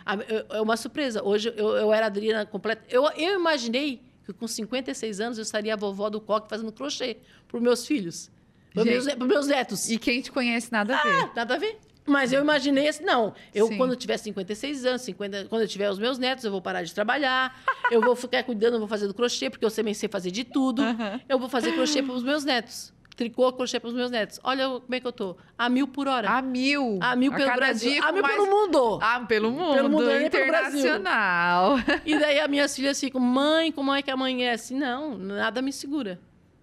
É 0.50 0.60
uma 0.60 0.76
surpresa. 0.76 1.22
Hoje 1.22 1.52
eu, 1.56 1.68
eu 1.76 1.92
era 1.92 2.06
Adriana 2.06 2.44
completa. 2.46 2.82
Eu, 2.88 3.04
eu 3.16 3.38
imaginei 3.38 4.00
que 4.24 4.32
com 4.32 4.46
56 4.46 5.20
anos 5.20 5.38
eu 5.38 5.42
estaria 5.42 5.74
a 5.74 5.76
vovó 5.76 6.08
do 6.08 6.20
coque 6.20 6.48
fazendo 6.48 6.72
crochê 6.72 7.18
para 7.48 7.56
os 7.56 7.62
meus 7.62 7.86
filhos, 7.86 8.30
para 8.72 8.84
meus, 8.84 9.06
meus 9.06 9.46
netos. 9.46 9.90
E 9.90 9.98
quem 9.98 10.20
te 10.20 10.30
conhece, 10.30 10.70
nada 10.70 10.96
a 10.96 11.02
ver. 11.02 11.30
Nada 11.34 11.54
a 11.54 11.58
ver. 11.58 11.78
Mas 12.04 12.32
eu 12.32 12.40
imaginei 12.40 12.88
assim, 12.88 13.04
não. 13.04 13.32
Eu, 13.54 13.68
Sim. 13.68 13.76
quando 13.76 13.90
eu 13.90 13.96
tiver 13.96 14.16
56 14.16 14.84
anos, 14.84 15.02
50, 15.02 15.44
quando 15.44 15.62
eu 15.62 15.68
tiver 15.68 15.88
os 15.88 15.98
meus 15.98 16.18
netos, 16.18 16.44
eu 16.44 16.50
vou 16.50 16.60
parar 16.60 16.82
de 16.82 16.92
trabalhar, 16.92 17.62
eu 17.90 18.00
vou 18.00 18.16
ficar 18.16 18.42
cuidando, 18.42 18.74
eu 18.74 18.78
vou 18.80 18.88
fazer 18.88 19.06
do 19.06 19.14
crochê, 19.14 19.48
porque 19.48 19.64
eu 19.64 19.70
também 19.70 19.94
sei 19.94 20.08
fazer 20.08 20.30
de 20.30 20.42
tudo. 20.44 20.82
Eu 21.28 21.38
vou 21.38 21.48
fazer 21.48 21.72
crochê 21.72 22.02
para 22.02 22.14
os 22.14 22.22
meus 22.22 22.44
netos. 22.44 22.92
Tricô, 23.16 23.52
crochê 23.52 23.78
para 23.78 23.88
os 23.88 23.94
meus 23.94 24.10
netos. 24.10 24.40
Olha 24.42 24.66
como 24.68 24.94
é 24.94 24.98
que 25.00 25.06
eu 25.06 25.12
tô. 25.12 25.36
A 25.56 25.68
mil 25.68 25.86
por 25.86 26.08
hora. 26.08 26.30
A 26.30 26.40
mil. 26.40 26.98
A 27.00 27.14
mil 27.14 27.30
pelo 27.32 27.44
cada 27.44 27.56
Brasil. 27.58 27.90
dia 27.92 28.02
A 28.04 28.10
mil 28.12 28.22
mais- 28.22 28.34
pelo 28.34 28.46
mundo. 28.50 28.98
Ah, 29.02 29.20
pelo 29.20 29.50
mundo. 29.52 29.74
Pelo 29.74 29.88
mundo, 29.90 30.04
pelo 30.30 30.46
Brasil. 30.46 30.80
internacional. 30.80 31.76
E 32.06 32.18
daí 32.18 32.40
as 32.40 32.48
minhas 32.48 32.74
filhas 32.74 32.98
ficam, 32.98 33.20
mãe, 33.20 33.70
como 33.70 33.92
é 33.94 34.02
que 34.02 34.10
amanhã 34.10 34.48
é 34.48 34.52
assim? 34.54 34.78
Não, 34.78 35.16
nada 35.18 35.60
me 35.60 35.72
segura. 35.72 36.18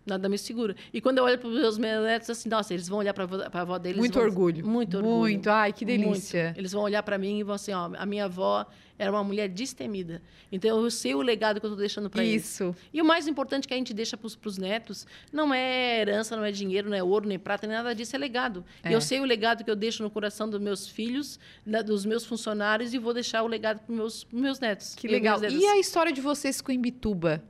Nada 0.05 0.27
me 0.27 0.39
segura. 0.39 0.75
E 0.91 0.99
quando 0.99 1.19
eu 1.19 1.23
olho 1.23 1.37
para 1.37 1.47
os 1.49 1.77
meus 1.77 2.03
netos, 2.03 2.29
assim, 2.31 2.49
nossa, 2.49 2.73
eles 2.73 2.87
vão 2.87 2.97
olhar 2.97 3.13
para 3.13 3.25
a 3.25 3.61
avó 3.61 3.77
deles. 3.77 3.97
Muito 3.99 4.15
vão- 4.15 4.23
orgulho. 4.23 4.65
Muito 4.65 4.97
orgulho. 4.97 5.15
Muito. 5.17 5.49
Ai, 5.51 5.71
que 5.71 5.85
delícia. 5.85 6.45
Muito. 6.45 6.57
Eles 6.57 6.71
vão 6.71 6.81
olhar 6.81 7.03
para 7.03 7.17
mim 7.19 7.37
e 7.39 7.43
vão 7.43 7.53
assim, 7.55 7.73
ó, 7.73 7.91
a 7.95 8.05
minha 8.07 8.25
avó 8.25 8.65
era 8.99 9.09
uma 9.11 9.23
mulher 9.23 9.47
destemida. 9.49 10.21
Então 10.51 10.83
eu 10.83 10.91
sei 10.91 11.15
o 11.15 11.21
legado 11.21 11.59
que 11.59 11.65
eu 11.65 11.69
estou 11.69 11.79
deixando 11.79 12.09
para 12.09 12.23
eles. 12.23 12.43
Isso. 12.45 12.75
E 12.93 13.01
o 13.01 13.05
mais 13.05 13.27
importante 13.27 13.67
que 13.67 13.73
a 13.73 13.77
gente 13.77 13.93
deixa 13.93 14.17
para 14.17 14.27
os 14.27 14.57
netos 14.57 15.07
não 15.31 15.51
é 15.53 16.01
herança, 16.01 16.35
não 16.35 16.43
é 16.43 16.51
dinheiro, 16.51 16.89
não 16.89 16.97
é 16.97 17.01
ouro, 17.01 17.27
nem 17.27 17.39
prata, 17.39 17.65
nem 17.65 17.75
nada 17.77 17.95
disso, 17.95 18.15
é 18.15 18.19
legado. 18.19 18.63
É. 18.83 18.91
E 18.91 18.93
eu 18.93 18.99
sei 19.01 19.19
o 19.21 19.23
legado 19.23 19.63
que 19.63 19.71
eu 19.71 19.75
deixo 19.75 20.03
no 20.03 20.09
coração 20.11 20.49
dos 20.49 20.59
meus 20.59 20.87
filhos, 20.87 21.39
da- 21.65 21.81
dos 21.81 22.05
meus 22.05 22.25
funcionários, 22.25 22.93
e 22.93 22.97
vou 22.99 23.13
deixar 23.13 23.41
o 23.41 23.47
legado 23.47 23.79
para 23.79 23.95
meus, 23.95 24.23
pros 24.25 24.39
meus 24.41 24.59
netos. 24.59 24.93
Que 24.93 25.07
E 25.07 25.09
legal. 25.09 25.37
E 25.39 25.41
netas. 25.43 25.63
a 25.63 25.77
história 25.79 26.11
de 26.11 26.19
vocês 26.21 26.59
com 26.61 26.71
Imbituba? 26.71 27.41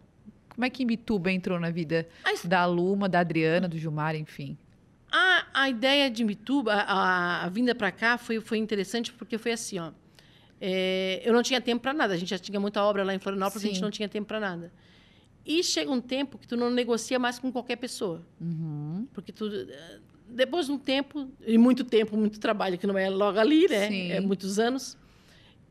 Como 0.54 0.66
é 0.66 0.70
que 0.70 0.84
Imbituba 0.84 1.32
entrou 1.32 1.60
na 1.60 1.72
vida 1.72 2.08
A 2.24 2.48
da 2.48 2.66
Luma, 2.66 3.10
da 3.10 3.22
Adriana, 3.22 3.68
do 3.68 3.78
Gilmar, 3.78 4.16
enfim? 4.16 4.56
A, 5.12 5.46
a 5.54 5.70
ideia 5.70 6.08
de 6.12 6.24
Mituba, 6.24 6.74
a, 6.74 6.82
a- 6.94 7.46
a 7.46 7.50
vinda 7.50 7.74
para 7.74 7.92
cá 7.92 8.18
foi, 8.18 8.40
foi 8.40 8.60
interessante 8.60 9.12
porque 9.14 9.38
foi 9.40 9.54
assim, 9.54 9.80
ó. 9.80 9.92
É, 10.62 11.22
eu 11.24 11.34
não 11.34 11.42
tinha 11.44 11.62
tempo 11.62 11.82
para 11.82 11.94
nada. 11.94 12.14
A 12.14 12.18
gente 12.18 12.30
já 12.30 12.38
tinha 12.38 12.60
muita 12.60 12.84
obra 12.84 13.04
lá 13.04 13.14
em 13.14 13.20
Florianópolis, 13.20 13.64
a 13.64 13.68
gente 13.68 13.78
Sim. 13.78 13.82
não 13.82 13.92
tinha 13.92 14.10
tempo 14.10 14.28
para 14.28 14.40
nada. 14.40 14.72
E 15.46 15.64
chega 15.64 15.90
um 15.92 16.02
tempo 16.02 16.38
que 16.38 16.48
tu 16.48 16.56
não 16.58 16.70
negocia 16.70 17.18
mais 17.18 17.40
com 17.40 17.52
qualquer 17.52 17.78
pessoa, 17.78 18.22
Uhum. 18.42 19.08
porque 19.14 19.32
tu 19.32 19.48
eh, 19.48 20.00
depois 20.28 20.66
de 20.68 20.72
um 20.74 20.78
tempo 20.78 21.30
e 21.48 21.58
muito 21.58 21.84
tempo, 21.84 22.16
muito 22.16 22.40
trabalho 22.40 22.78
que 22.78 22.86
não 22.86 22.98
é 22.98 23.10
logo 23.10 23.40
ali, 23.40 23.68
né? 23.68 23.88
Sim. 23.88 24.12
É 24.12 24.20
muitos 24.20 24.60
anos. 24.60 24.98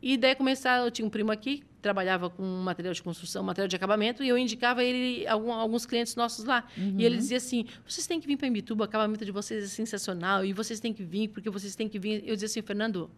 E 0.03 0.17
daí 0.17 0.35
começar, 0.35 0.85
eu 0.85 0.91
tinha 0.91 1.07
um 1.07 1.11
primo 1.11 1.31
aqui 1.31 1.63
trabalhava 1.81 2.29
com 2.29 2.43
material 2.43 2.93
de 2.93 3.01
construção, 3.01 3.45
material 3.45 3.69
de 3.69 3.77
acabamento, 3.77 4.25
e 4.25 4.29
eu 4.29 4.37
indicava 4.37 4.83
ele 4.83 5.25
algum- 5.29 5.53
alguns 5.53 5.87
clientes 5.87 6.17
nossos 6.17 6.45
lá. 6.45 6.67
E 6.77 7.05
ele 7.05 7.17
dizia 7.17 7.37
assim: 7.37 7.67
"Vocês 7.87 8.05
têm 8.05 8.21
que 8.21 8.27
vir 8.27 8.37
para 8.37 8.49
Imbituba, 8.49 8.83
o 8.83 8.85
acabamento 8.85 9.25
de 9.25 9.31
vocês 9.31 9.63
é 9.63 9.67
sensacional 9.69 10.45
e 10.45 10.53
vocês 10.53 10.81
têm 10.81 10.93
que 10.93 11.05
vir 11.05 11.29
porque 11.29 11.49
vocês 11.49 11.77
têm 11.77 11.89
que 11.89 11.97
vir". 11.99 12.25
Eu 12.27 12.35
dizia 12.35 12.47
assim: 12.47 12.63
"Fernando, 12.63 13.09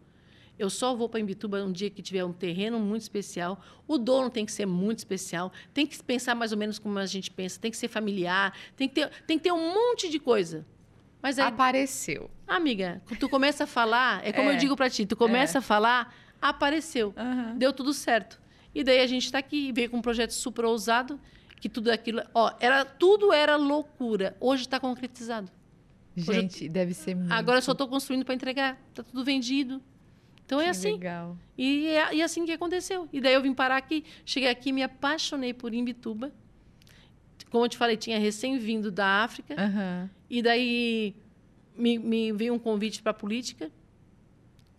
eu 0.61 0.69
só 0.69 0.95
vou 0.95 1.09
para 1.09 1.19
Imbituba 1.19 1.63
um 1.63 1.71
dia 1.71 1.89
que 1.89 2.01
tiver 2.01 2.23
um 2.23 2.31
terreno 2.33 2.79
muito 2.79 3.01
especial. 3.01 3.59
O 3.87 3.97
dono 3.97 4.29
tem 4.29 4.45
que 4.45 4.51
ser 4.51 4.65
muito 4.65 4.99
especial. 4.99 5.51
Tem 5.73 5.85
que 5.87 6.01
pensar 6.03 6.35
mais 6.35 6.51
ou 6.51 6.57
menos 6.57 6.77
como 6.79 6.97
a 6.99 7.05
gente 7.05 7.31
pensa. 7.31 7.59
Tem 7.59 7.71
que 7.71 7.77
ser 7.77 7.87
familiar. 7.87 8.53
Tem 8.75 8.87
que 8.87 8.95
ter, 8.95 9.09
tem 9.25 9.37
que 9.37 9.43
ter 9.45 9.51
um 9.51 9.73
monte 9.73 10.09
de 10.09 10.19
coisa. 10.19 10.65
Mas 11.21 11.37
aí, 11.39 11.47
Apareceu. 11.47 12.29
amiga, 12.47 13.01
tu 13.19 13.29
começa 13.29 13.65
a 13.65 13.67
falar, 13.67 14.25
é 14.25 14.31
como 14.33 14.49
É. 14.49 14.53
eu 14.55 14.57
digo 14.57 14.75
para 14.75 14.89
ti, 14.89 15.05
tu 15.05 15.15
começa 15.15 15.59
a 15.59 15.61
falar, 15.61 16.15
apareceu. 16.41 17.13
Aham. 17.15 17.55
Deu 17.57 17.71
tudo 17.71 17.93
certo. 17.93 18.41
E 18.73 18.83
daí 18.83 18.99
a 19.01 19.07
gente 19.07 19.25
está 19.25 19.37
aqui, 19.37 19.71
veio 19.71 19.89
com 19.89 19.97
um 19.97 20.01
projeto 20.01 20.31
super 20.31 20.65
ousado, 20.65 21.19
que 21.59 21.69
tudo 21.69 21.91
aquilo, 21.91 22.21
ó, 22.33 22.51
era 22.59 22.83
tudo 22.85 23.31
era 23.31 23.55
loucura. 23.55 24.35
Hoje 24.39 24.63
está 24.63 24.79
concretizado. 24.79 25.51
Hoje 26.17 26.27
eu- 26.27 26.33
Gente, 26.33 26.67
deve 26.67 26.93
ser 26.93 27.15
muito. 27.15 27.31
Agora 27.31 27.59
eu 27.59 27.61
só 27.61 27.71
estou 27.73 27.87
construindo 27.87 28.25
para 28.25 28.33
entregar. 28.33 28.81
Tá 28.93 29.03
tudo 29.03 29.23
vendido. 29.23 29.79
Então 30.51 30.59
é 30.59 30.65
que 30.65 30.69
assim. 30.71 30.91
Legal. 30.91 31.37
E 31.57 31.87
é 31.87 32.15
e 32.15 32.19
é 32.21 32.23
assim 32.25 32.45
que 32.45 32.51
aconteceu. 32.51 33.07
E 33.13 33.21
daí 33.21 33.33
eu 33.33 33.41
vim 33.41 33.53
parar 33.53 33.77
aqui, 33.77 34.03
cheguei 34.25 34.49
aqui, 34.49 34.73
me 34.73 34.83
apaixonei 34.83 35.53
por 35.53 35.73
Imbituba. 35.73 36.29
Como 37.49 37.63
eu 37.63 37.69
te 37.69 37.77
falei, 37.77 37.95
tinha 37.95 38.19
recém-vindo 38.19 38.91
da 38.91 39.23
África. 39.23 39.55
Aham. 39.57 40.09
E 40.29 40.41
daí 40.41 41.15
me, 41.77 41.97
me 41.97 42.31
veio 42.33 42.53
um 42.53 42.59
convite 42.59 43.01
para 43.01 43.11
a 43.11 43.13
política. 43.13 43.71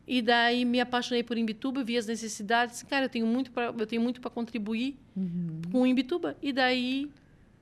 E 0.07 0.21
daí 0.21 0.65
me 0.67 0.79
apaixonei 0.81 1.23
por 1.23 1.39
Imbituba, 1.39 1.83
vi 1.83 1.97
as 1.97 2.07
necessidades. 2.07 2.83
Cara, 2.83 3.07
eu 3.07 3.09
tenho 3.09 3.27
muito 3.27 3.51
para 3.51 3.67
eu 3.67 3.87
tenho 3.87 4.03
muito 4.03 4.21
para 4.21 4.31
contribuir 4.31 4.97
Uhum. 5.17 5.61
com 5.71 5.87
Imbituba. 5.87 6.37
E 6.43 6.53
daí 6.53 7.11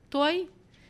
tô 0.09 0.21
aí. 0.21 0.49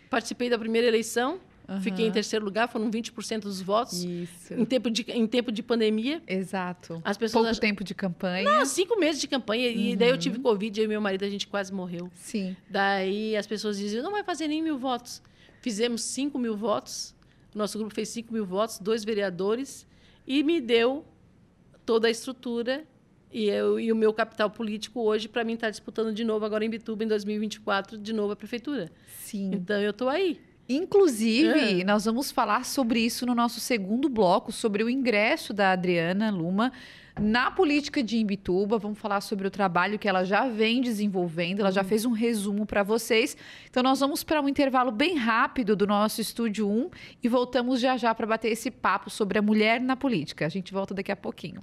Participei 0.09 0.49
da 0.49 0.57
primeira 0.57 0.87
eleição. 0.87 1.39
Uhum. 1.71 1.81
Fiquei 1.81 2.07
em 2.07 2.11
terceiro 2.11 2.43
lugar, 2.43 2.67
foram 2.67 2.89
20% 2.89 3.41
dos 3.41 3.61
votos. 3.61 4.03
Isso. 4.03 4.53
Em 4.53 4.65
tempo 4.65 4.89
de, 4.89 5.03
em 5.09 5.25
tempo 5.25 5.51
de 5.51 5.63
pandemia. 5.63 6.21
Exato. 6.27 7.01
As 7.03 7.17
pessoas 7.17 7.45
Pouco 7.45 7.61
tempo 7.61 7.83
de 7.83 7.95
campanha. 7.95 8.43
Não, 8.43 8.65
cinco 8.65 8.99
meses 8.99 9.21
de 9.21 9.27
campanha. 9.27 9.69
Uhum. 9.69 9.77
E 9.77 9.95
daí 9.95 10.09
eu 10.09 10.17
tive 10.17 10.39
Covid 10.39 10.81
e 10.81 10.87
meu 10.87 10.99
marido, 10.99 11.23
a 11.23 11.29
gente 11.29 11.47
quase 11.47 11.73
morreu. 11.73 12.09
Sim. 12.15 12.55
Daí 12.69 13.35
as 13.35 13.47
pessoas 13.47 13.77
diziam, 13.77 14.03
não 14.03 14.11
vai 14.11 14.23
fazer 14.23 14.47
nem 14.47 14.61
mil 14.61 14.77
votos. 14.77 15.21
Fizemos 15.61 16.01
5 16.01 16.37
mil 16.37 16.57
votos. 16.57 17.15
Nosso 17.53 17.77
grupo 17.77 17.93
fez 17.93 18.09
5 18.09 18.33
mil 18.33 18.45
votos, 18.45 18.79
dois 18.79 19.03
vereadores. 19.03 19.87
E 20.25 20.43
me 20.43 20.59
deu 20.59 21.05
toda 21.85 22.07
a 22.07 22.11
estrutura 22.11 22.85
e, 23.31 23.45
eu, 23.45 23.79
e 23.79 23.91
o 23.91 23.95
meu 23.95 24.13
capital 24.13 24.49
político 24.49 25.01
hoje, 25.01 25.29
para 25.29 25.43
mim, 25.43 25.53
está 25.53 25.69
disputando 25.69 26.13
de 26.13 26.23
novo, 26.23 26.43
agora 26.43 26.65
em 26.65 26.69
Bituba, 26.69 27.03
em 27.03 27.07
2024, 27.07 27.97
de 27.97 28.11
novo 28.11 28.33
a 28.33 28.35
prefeitura. 28.35 28.91
Sim. 29.19 29.51
Então, 29.53 29.79
eu 29.79 29.91
estou 29.91 30.09
aí. 30.09 30.39
Inclusive, 30.75 31.81
é. 31.81 31.83
nós 31.83 32.05
vamos 32.05 32.31
falar 32.31 32.65
sobre 32.65 32.99
isso 32.99 33.25
no 33.25 33.35
nosso 33.35 33.59
segundo 33.59 34.07
bloco, 34.07 34.51
sobre 34.51 34.83
o 34.83 34.89
ingresso 34.89 35.53
da 35.53 35.71
Adriana 35.71 36.29
Luma 36.29 36.71
na 37.19 37.51
política 37.51 38.01
de 38.01 38.17
Imbituba. 38.17 38.77
Vamos 38.77 38.99
falar 38.99 39.21
sobre 39.21 39.47
o 39.47 39.51
trabalho 39.51 39.99
que 39.99 40.07
ela 40.07 40.23
já 40.23 40.47
vem 40.47 40.81
desenvolvendo. 40.81 41.59
Ela 41.59 41.71
já 41.71 41.81
uhum. 41.81 41.87
fez 41.87 42.05
um 42.05 42.11
resumo 42.11 42.65
para 42.65 42.83
vocês. 42.83 43.35
Então, 43.69 43.83
nós 43.83 43.99
vamos 43.99 44.23
para 44.23 44.41
um 44.41 44.47
intervalo 44.47 44.91
bem 44.91 45.15
rápido 45.15 45.75
do 45.75 45.85
nosso 45.85 46.21
Estúdio 46.21 46.69
1 46.69 46.89
e 47.23 47.27
voltamos 47.27 47.79
já 47.79 47.97
já 47.97 48.13
para 48.15 48.27
bater 48.27 48.49
esse 48.49 48.71
papo 48.71 49.09
sobre 49.09 49.37
a 49.37 49.41
mulher 49.41 49.81
na 49.81 49.95
política. 49.95 50.45
A 50.45 50.49
gente 50.49 50.71
volta 50.73 50.93
daqui 50.93 51.11
a 51.11 51.15
pouquinho. 51.15 51.61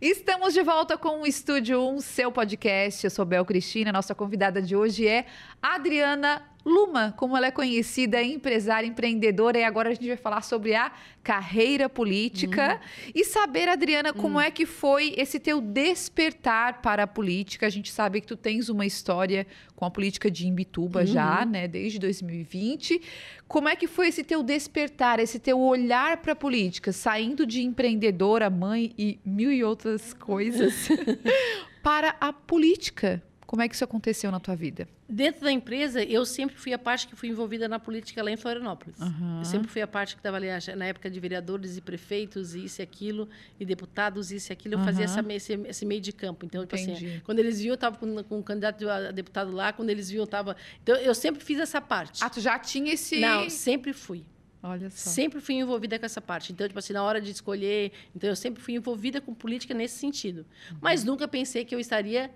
Estamos 0.00 0.52
de 0.52 0.62
volta 0.62 0.98
com 0.98 1.22
o 1.22 1.26
Estúdio 1.26 1.80
1, 1.80 2.00
seu 2.00 2.32
podcast. 2.32 3.04
Eu 3.04 3.10
sou 3.10 3.24
Bel 3.24 3.44
Cristina. 3.44 3.92
Nossa 3.92 4.12
convidada 4.12 4.60
de 4.60 4.74
hoje 4.74 5.06
é 5.06 5.24
Adriana 5.62 6.42
Luma, 6.64 7.12
como 7.18 7.36
ela 7.36 7.48
é 7.48 7.50
conhecida, 7.50 8.16
é 8.16 8.24
empresária, 8.24 8.86
empreendedora, 8.86 9.58
e 9.58 9.64
agora 9.64 9.90
a 9.90 9.94
gente 9.94 10.08
vai 10.08 10.16
falar 10.16 10.40
sobre 10.40 10.74
a 10.74 10.90
carreira 11.22 11.90
política 11.90 12.80
uhum. 12.80 13.12
e 13.14 13.24
saber, 13.24 13.68
Adriana, 13.68 14.14
como 14.14 14.36
uhum. 14.36 14.40
é 14.40 14.50
que 14.50 14.64
foi 14.64 15.14
esse 15.18 15.38
teu 15.38 15.60
despertar 15.60 16.80
para 16.80 17.02
a 17.02 17.06
política. 17.06 17.66
A 17.66 17.70
gente 17.70 17.92
sabe 17.92 18.20
que 18.22 18.26
tu 18.26 18.36
tens 18.36 18.70
uma 18.70 18.86
história 18.86 19.46
com 19.76 19.84
a 19.84 19.90
política 19.90 20.30
de 20.30 20.46
Imbituba 20.46 21.00
uhum. 21.00 21.06
já, 21.06 21.44
né, 21.44 21.68
desde 21.68 21.98
2020. 21.98 23.00
Como 23.46 23.68
é 23.68 23.76
que 23.76 23.86
foi 23.86 24.08
esse 24.08 24.24
teu 24.24 24.42
despertar, 24.42 25.20
esse 25.20 25.38
teu 25.38 25.60
olhar 25.60 26.16
para 26.18 26.32
a 26.32 26.36
política, 26.36 26.92
saindo 26.92 27.46
de 27.46 27.62
empreendedora, 27.62 28.48
mãe 28.48 28.94
e 28.96 29.18
mil 29.24 29.52
e 29.52 29.62
outras 29.62 30.14
coisas, 30.14 30.88
para 31.82 32.16
a 32.18 32.32
política? 32.32 33.22
Como 33.46 33.62
é 33.62 33.68
que 33.68 33.74
isso 33.74 33.84
aconteceu 33.84 34.30
na 34.30 34.40
tua 34.40 34.56
vida? 34.56 34.88
Dentro 35.08 35.42
da 35.42 35.52
empresa, 35.52 36.02
eu 36.02 36.24
sempre 36.24 36.56
fui 36.56 36.72
a 36.72 36.78
parte 36.78 37.06
que 37.06 37.14
fui 37.14 37.28
envolvida 37.28 37.68
na 37.68 37.78
política 37.78 38.22
lá 38.22 38.30
em 38.30 38.36
Florianópolis. 38.36 38.98
Uhum. 38.98 39.38
Eu 39.38 39.44
sempre 39.44 39.68
fui 39.68 39.82
a 39.82 39.86
parte 39.86 40.14
que 40.14 40.20
estava 40.20 40.38
ali 40.38 40.46
na 40.76 40.86
época 40.86 41.10
de 41.10 41.20
vereadores 41.20 41.76
e 41.76 41.80
prefeitos, 41.80 42.54
e 42.54 42.64
isso 42.64 42.80
e 42.80 42.82
aquilo, 42.82 43.28
e 43.60 43.64
deputados, 43.64 44.32
isso 44.32 44.50
e 44.50 44.52
aquilo. 44.52 44.74
Eu 44.74 44.78
uhum. 44.78 44.84
fazia 44.84 45.04
essa, 45.04 45.24
esse, 45.32 45.52
esse, 45.52 45.84
meio 45.84 46.00
de 46.00 46.12
campo. 46.12 46.46
Então, 46.46 46.62
tipo 46.62 46.74
assim, 46.74 47.20
quando 47.24 47.38
eles 47.38 47.60
viam, 47.60 47.72
eu 47.72 47.74
estava 47.74 47.96
com, 47.96 48.22
com 48.24 48.38
um 48.38 48.42
candidato 48.42 48.88
a 48.88 49.10
deputado 49.10 49.52
lá. 49.52 49.72
Quando 49.72 49.90
eles 49.90 50.08
viam, 50.08 50.22
eu 50.22 50.24
estava... 50.24 50.56
Então, 50.82 50.96
eu 50.96 51.14
sempre 51.14 51.44
fiz 51.44 51.58
essa 51.58 51.80
parte. 51.80 52.24
Ah, 52.24 52.30
tu 52.30 52.40
já 52.40 52.58
tinha 52.58 52.94
esse... 52.94 53.20
Não, 53.20 53.50
sempre 53.50 53.92
fui. 53.92 54.24
Olha 54.62 54.88
só. 54.88 55.10
Sempre 55.10 55.42
fui 55.42 55.56
envolvida 55.56 55.98
com 55.98 56.06
essa 56.06 56.22
parte. 56.22 56.50
Então, 56.50 56.66
tipo 56.66 56.78
assim, 56.78 56.94
na 56.94 57.02
hora 57.02 57.20
de 57.20 57.30
escolher... 57.30 57.92
Então, 58.16 58.30
eu 58.30 58.36
sempre 58.36 58.62
fui 58.62 58.74
envolvida 58.74 59.20
com 59.20 59.34
política 59.34 59.74
nesse 59.74 59.98
sentido. 59.98 60.46
Uhum. 60.70 60.78
Mas 60.80 61.04
nunca 61.04 61.28
pensei 61.28 61.64
que 61.66 61.74
eu 61.74 61.78
estaria 61.78 62.30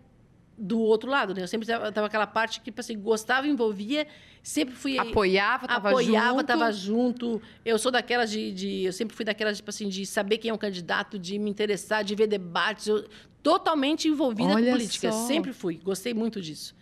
do 0.58 0.80
outro 0.80 1.08
lado, 1.08 1.34
né? 1.34 1.42
Eu 1.42 1.48
sempre 1.48 1.66
tava 1.66 2.06
aquela 2.06 2.26
parte 2.26 2.58
que, 2.58 2.66
tipo 2.66 2.80
assim, 2.80 2.98
gostava, 2.98 3.46
envolvia, 3.46 4.06
sempre 4.42 4.74
fui... 4.74 4.98
Apoiava, 4.98 5.68
tava 5.68 5.90
apoiava, 5.90 6.38
junto. 6.38 6.46
tava 6.46 6.72
junto. 6.72 7.42
Eu 7.64 7.78
sou 7.78 7.92
daquelas 7.92 8.30
de, 8.30 8.52
de... 8.52 8.84
Eu 8.84 8.92
sempre 8.92 9.16
fui 9.16 9.24
daquelas, 9.24 9.58
tipo 9.58 9.70
assim, 9.70 9.88
de 9.88 10.04
saber 10.04 10.38
quem 10.38 10.50
é 10.50 10.54
um 10.54 10.58
candidato, 10.58 11.18
de 11.18 11.38
me 11.38 11.48
interessar, 11.48 12.02
de 12.02 12.14
ver 12.14 12.26
debates. 12.26 12.88
Eu, 12.88 13.08
totalmente 13.42 14.08
envolvida 14.08 14.50
Olha 14.50 14.66
com 14.66 14.72
política. 14.72 15.12
Só. 15.12 15.26
Sempre 15.26 15.52
fui. 15.52 15.80
Gostei 15.82 16.12
muito 16.12 16.40
disso. 16.40 16.74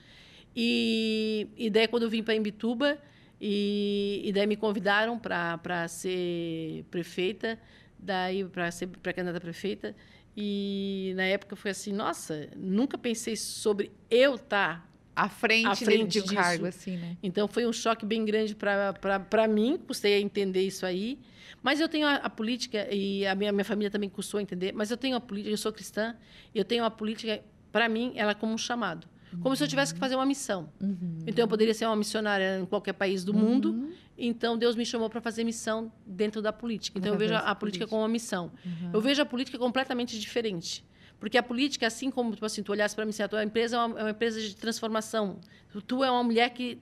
E, 0.54 1.48
e 1.56 1.68
daí, 1.68 1.86
quando 1.86 2.04
eu 2.04 2.10
vim 2.10 2.22
para 2.22 2.34
Imbituba, 2.34 2.98
e, 3.40 4.22
e 4.24 4.32
daí 4.32 4.46
me 4.46 4.56
convidaram 4.56 5.18
para 5.18 5.86
ser 5.88 6.84
prefeita, 6.90 7.58
daí 7.98 8.44
para 8.44 8.70
ser 8.70 8.86
para 8.86 9.12
candidata 9.12 9.40
prefeita, 9.40 9.94
e 10.36 11.12
na 11.16 11.24
época 11.24 11.56
foi 11.56 11.70
assim, 11.70 11.92
nossa, 11.92 12.48
nunca 12.54 12.98
pensei 12.98 13.36
sobre 13.36 13.90
eu 14.10 14.34
estar 14.34 14.80
tá 14.80 14.88
à 15.14 15.30
frente, 15.30 15.66
à 15.66 15.74
frente 15.74 16.20
de 16.20 16.20
um 16.20 16.34
cargo 16.34 16.66
assim, 16.66 16.98
né? 16.98 17.16
Então 17.22 17.48
foi 17.48 17.66
um 17.66 17.72
choque 17.72 18.04
bem 18.04 18.22
grande 18.24 18.54
para 18.54 19.48
mim, 19.48 19.78
custei 19.78 20.14
a 20.14 20.20
entender 20.20 20.60
isso 20.60 20.84
aí. 20.84 21.18
Mas 21.62 21.80
eu 21.80 21.88
tenho 21.88 22.06
a, 22.06 22.16
a, 22.16 22.30
política 22.30 22.86
e 22.94 23.26
a 23.26 23.34
minha, 23.34 23.50
minha 23.50 23.64
família 23.64 23.90
também 23.90 24.10
custou 24.10 24.38
a 24.38 24.42
entender, 24.42 24.72
mas 24.72 24.90
eu 24.90 24.96
tenho 24.96 25.16
a 25.16 25.20
política, 25.20 25.50
eu 25.50 25.56
sou 25.56 25.72
cristã, 25.72 26.14
e 26.54 26.58
eu 26.58 26.64
tenho 26.64 26.84
a 26.84 26.90
política 26.90 27.42
para 27.72 27.88
mim 27.88 28.12
ela 28.14 28.32
é 28.32 28.34
como 28.34 28.52
um 28.52 28.58
chamado. 28.58 29.08
Como 29.30 29.48
uhum. 29.48 29.56
se 29.56 29.64
eu 29.64 29.68
tivesse 29.68 29.92
que 29.92 30.00
fazer 30.00 30.14
uma 30.14 30.26
missão. 30.26 30.68
Uhum. 30.80 31.18
Então, 31.26 31.44
eu 31.44 31.48
poderia 31.48 31.74
ser 31.74 31.86
uma 31.86 31.96
missionária 31.96 32.58
em 32.58 32.64
qualquer 32.64 32.92
país 32.92 33.24
do 33.24 33.32
uhum. 33.32 33.38
mundo. 33.38 33.90
Então, 34.16 34.56
Deus 34.56 34.76
me 34.76 34.86
chamou 34.86 35.10
para 35.10 35.20
fazer 35.20 35.44
missão 35.44 35.92
dentro 36.06 36.40
da 36.40 36.52
política. 36.52 36.98
Então, 36.98 37.12
eu 37.12 37.18
vejo 37.18 37.34
a, 37.34 37.54
política 37.54 37.86
como 37.86 38.02
uma 38.02 38.08
missão. 38.08 38.52
Uhum. 38.64 38.90
Eu 38.94 39.00
vejo 39.00 39.20
a 39.20 39.26
política 39.26 39.58
completamente 39.58 40.18
diferente. 40.18 40.84
Porque 41.18 41.36
a 41.36 41.42
política, 41.42 41.86
assim 41.86 42.10
como 42.10 42.32
tipo 42.32 42.44
assim, 42.44 42.62
tu 42.62 42.72
olhasse 42.72 42.94
para 42.94 43.04
mim, 43.04 43.10
assim, 43.10 43.22
a 43.22 43.28
tua 43.28 43.42
empresa 43.42 43.76
é 43.76 43.78
uma, 43.78 44.00
é 44.00 44.02
uma, 44.04 44.10
empresa 44.10 44.40
de 44.40 44.54
transformação. 44.54 45.40
Tu, 45.70 45.82
tu 45.82 46.04
é 46.04 46.10
uma 46.10 46.22
mulher 46.22 46.50
que... 46.50 46.78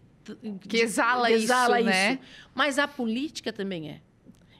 Que 0.68 0.78
exala, 0.78 1.30
exala 1.30 1.80
isso, 1.80 1.90
isso, 1.90 1.98
né? 1.98 2.18
Mas 2.54 2.78
a 2.78 2.88
política 2.88 3.52
também 3.52 3.90
é. 3.90 4.00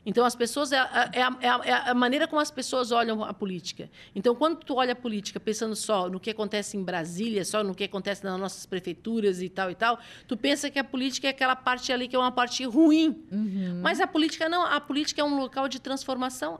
Então, 0.07 0.25
as 0.25 0.37
pessoas 0.37 0.73
é 0.73 0.79
a, 0.79 1.11
é, 1.13 1.23
a, 1.23 1.39
é 1.41 1.73
a, 1.73 1.85
é 1.89 1.95
maneira 1.95 2.27
como 2.27 2.41
as 2.41 2.51
pessoas 2.51 2.93
olham 2.93 3.25
a 3.25 3.33
política. 3.33 3.91
Então, 4.15 4.35
quando 4.35 4.59
tu 4.59 4.75
olha 4.75 4.93
a 4.93 4.97
política 4.97 5.41
pensando 5.41 5.75
só 5.75 6.09
no 6.09 6.21
que 6.21 6.31
acontece 6.31 6.77
em 6.77 6.83
Brasília, 6.83 7.45
só 7.45 7.65
no 7.65 7.75
que 7.75 7.85
acontece 7.85 8.25
nas 8.25 8.39
nossas 8.39 8.67
prefeituras 8.67 9.41
e 9.41 9.49
tal 9.49 9.71
e 9.71 9.75
tal, 9.75 9.99
tu 10.27 10.37
pensa 10.37 10.71
que 10.71 10.79
a 10.79 10.85
política 10.85 11.29
é 11.29 11.31
aquela 11.31 11.57
parte 11.57 11.93
ali 11.93 12.09
que 12.09 12.17
é 12.17 12.19
uma 12.19 12.33
parte 12.33 12.65
ruim. 12.65 13.25
Uhum. 13.31 13.81
Mas 13.83 14.01
a 14.01 14.07
política 14.07 14.49
não. 14.49 14.65
A 14.65 14.81
política 14.81 15.21
é 15.21 15.25
um 15.25 15.39
local 15.39 15.69
de 15.69 15.81
transformação. 15.81 16.59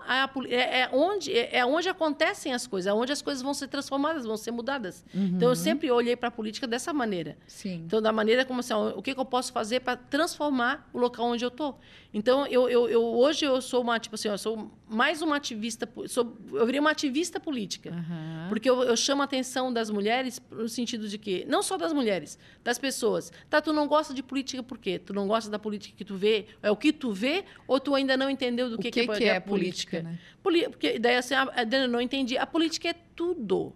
É, 0.49 0.81
é 0.81 0.91
onde, 0.93 1.33
é, 1.33 1.59
é, 1.59 1.67
onde 1.67 1.89
acontecem 1.89 2.53
as 2.55 2.67
coisas, 2.67 2.91
é 2.91 2.95
onde 2.95 3.13
as 3.13 3.21
coisas 3.21 3.43
vão 3.43 3.53
ser 3.53 3.69
transformadas, 3.69 4.25
vão 4.25 4.37
ser 4.37 4.51
mudadas. 4.51 5.05
Uhum. 5.15 5.33
Então, 5.37 5.49
eu 5.49 5.57
sempre 5.57 5.91
olhei 5.91 6.17
para 6.17 6.29
a 6.29 6.33
política 6.33 6.67
dessa 6.67 6.93
maneira. 6.93 7.37
Sim. 7.47 7.83
Então, 7.87 8.01
da 8.01 8.13
maneira 8.13 8.45
como 8.45 8.61
assim, 8.61 8.73
o 8.75 9.03
que, 9.03 9.15
que 9.15 9.21
eu 9.21 9.25
posso 9.25 9.53
fazer 9.53 9.81
para 9.81 9.97
transformar 9.97 10.89
o 10.93 10.99
local 10.99 11.27
onde 11.27 11.45
eu 11.45 11.49
estou. 11.49 11.79
Então, 12.13 12.47
eu, 12.47 12.69
eu, 12.69 12.89
eu 12.89 13.03
hoje 13.03 13.34
hoje 13.35 13.45
eu 13.45 13.61
sou 13.61 13.83
uma, 13.83 13.99
tipo 13.99 14.15
assim, 14.15 14.29
eu 14.29 14.39
sou 14.39 14.71
mais 14.89 15.21
uma 15.21 15.37
ativista, 15.37 15.89
sou, 16.07 16.37
eu 16.53 16.65
virei 16.65 16.81
uma 16.81 16.91
ativista 16.91 17.41
política. 17.41 17.91
Uhum. 17.91 18.49
Porque 18.49 18.71
eu, 18.71 18.83
eu, 18.83 18.97
chamo 18.97 19.23
a 19.23 19.25
atenção 19.25 19.73
das 19.73 19.91
mulheres 19.91 20.41
no 20.51 20.69
sentido 20.69 21.09
de 21.09 21.19
que, 21.19 21.45
não 21.47 21.63
só 21.63 21.77
das 21.77 21.93
mulheres, 21.93 22.39
das 22.63 22.79
pessoas. 22.79 23.33
Tá, 23.51 23.61
tu 23.61 23.73
não 23.73 23.89
gosta 23.89 24.15
de 24.15 24.23
política 24.23 24.63
por 24.63 24.79
quê? 24.79 24.99
Tu 24.99 25.13
não 25.13 25.27
gosta 25.27 25.51
da 25.51 25.59
política 25.59 25.97
que 25.97 26.05
tu 26.05 26.17
vê? 26.17 26.47
É 26.63 26.71
o 26.71 26.77
que 26.77 26.93
tu 26.93 27.13
vê 27.13 27.45
ou 27.67 27.81
tu 27.81 27.95
ainda 27.95 28.17
não 28.17 28.31
entendeu 28.31 28.71
do 28.71 28.79
que, 28.79 28.91
que, 28.91 29.05
que, 29.05 29.11
é, 29.11 29.17
que 29.17 29.25
é, 29.25 29.37
a 29.37 29.41
política? 29.41 30.03
política 30.43 30.63
né? 30.63 30.69
Porque 30.71 30.99
daí 30.99 31.17
assim, 31.17 31.35
a, 31.35 31.49
eu 31.71 31.89
não 31.89 32.01
entendi. 32.01 32.39
A 32.39 32.47
política 32.47 32.89
é 32.89 32.95
tudo. 33.17 33.75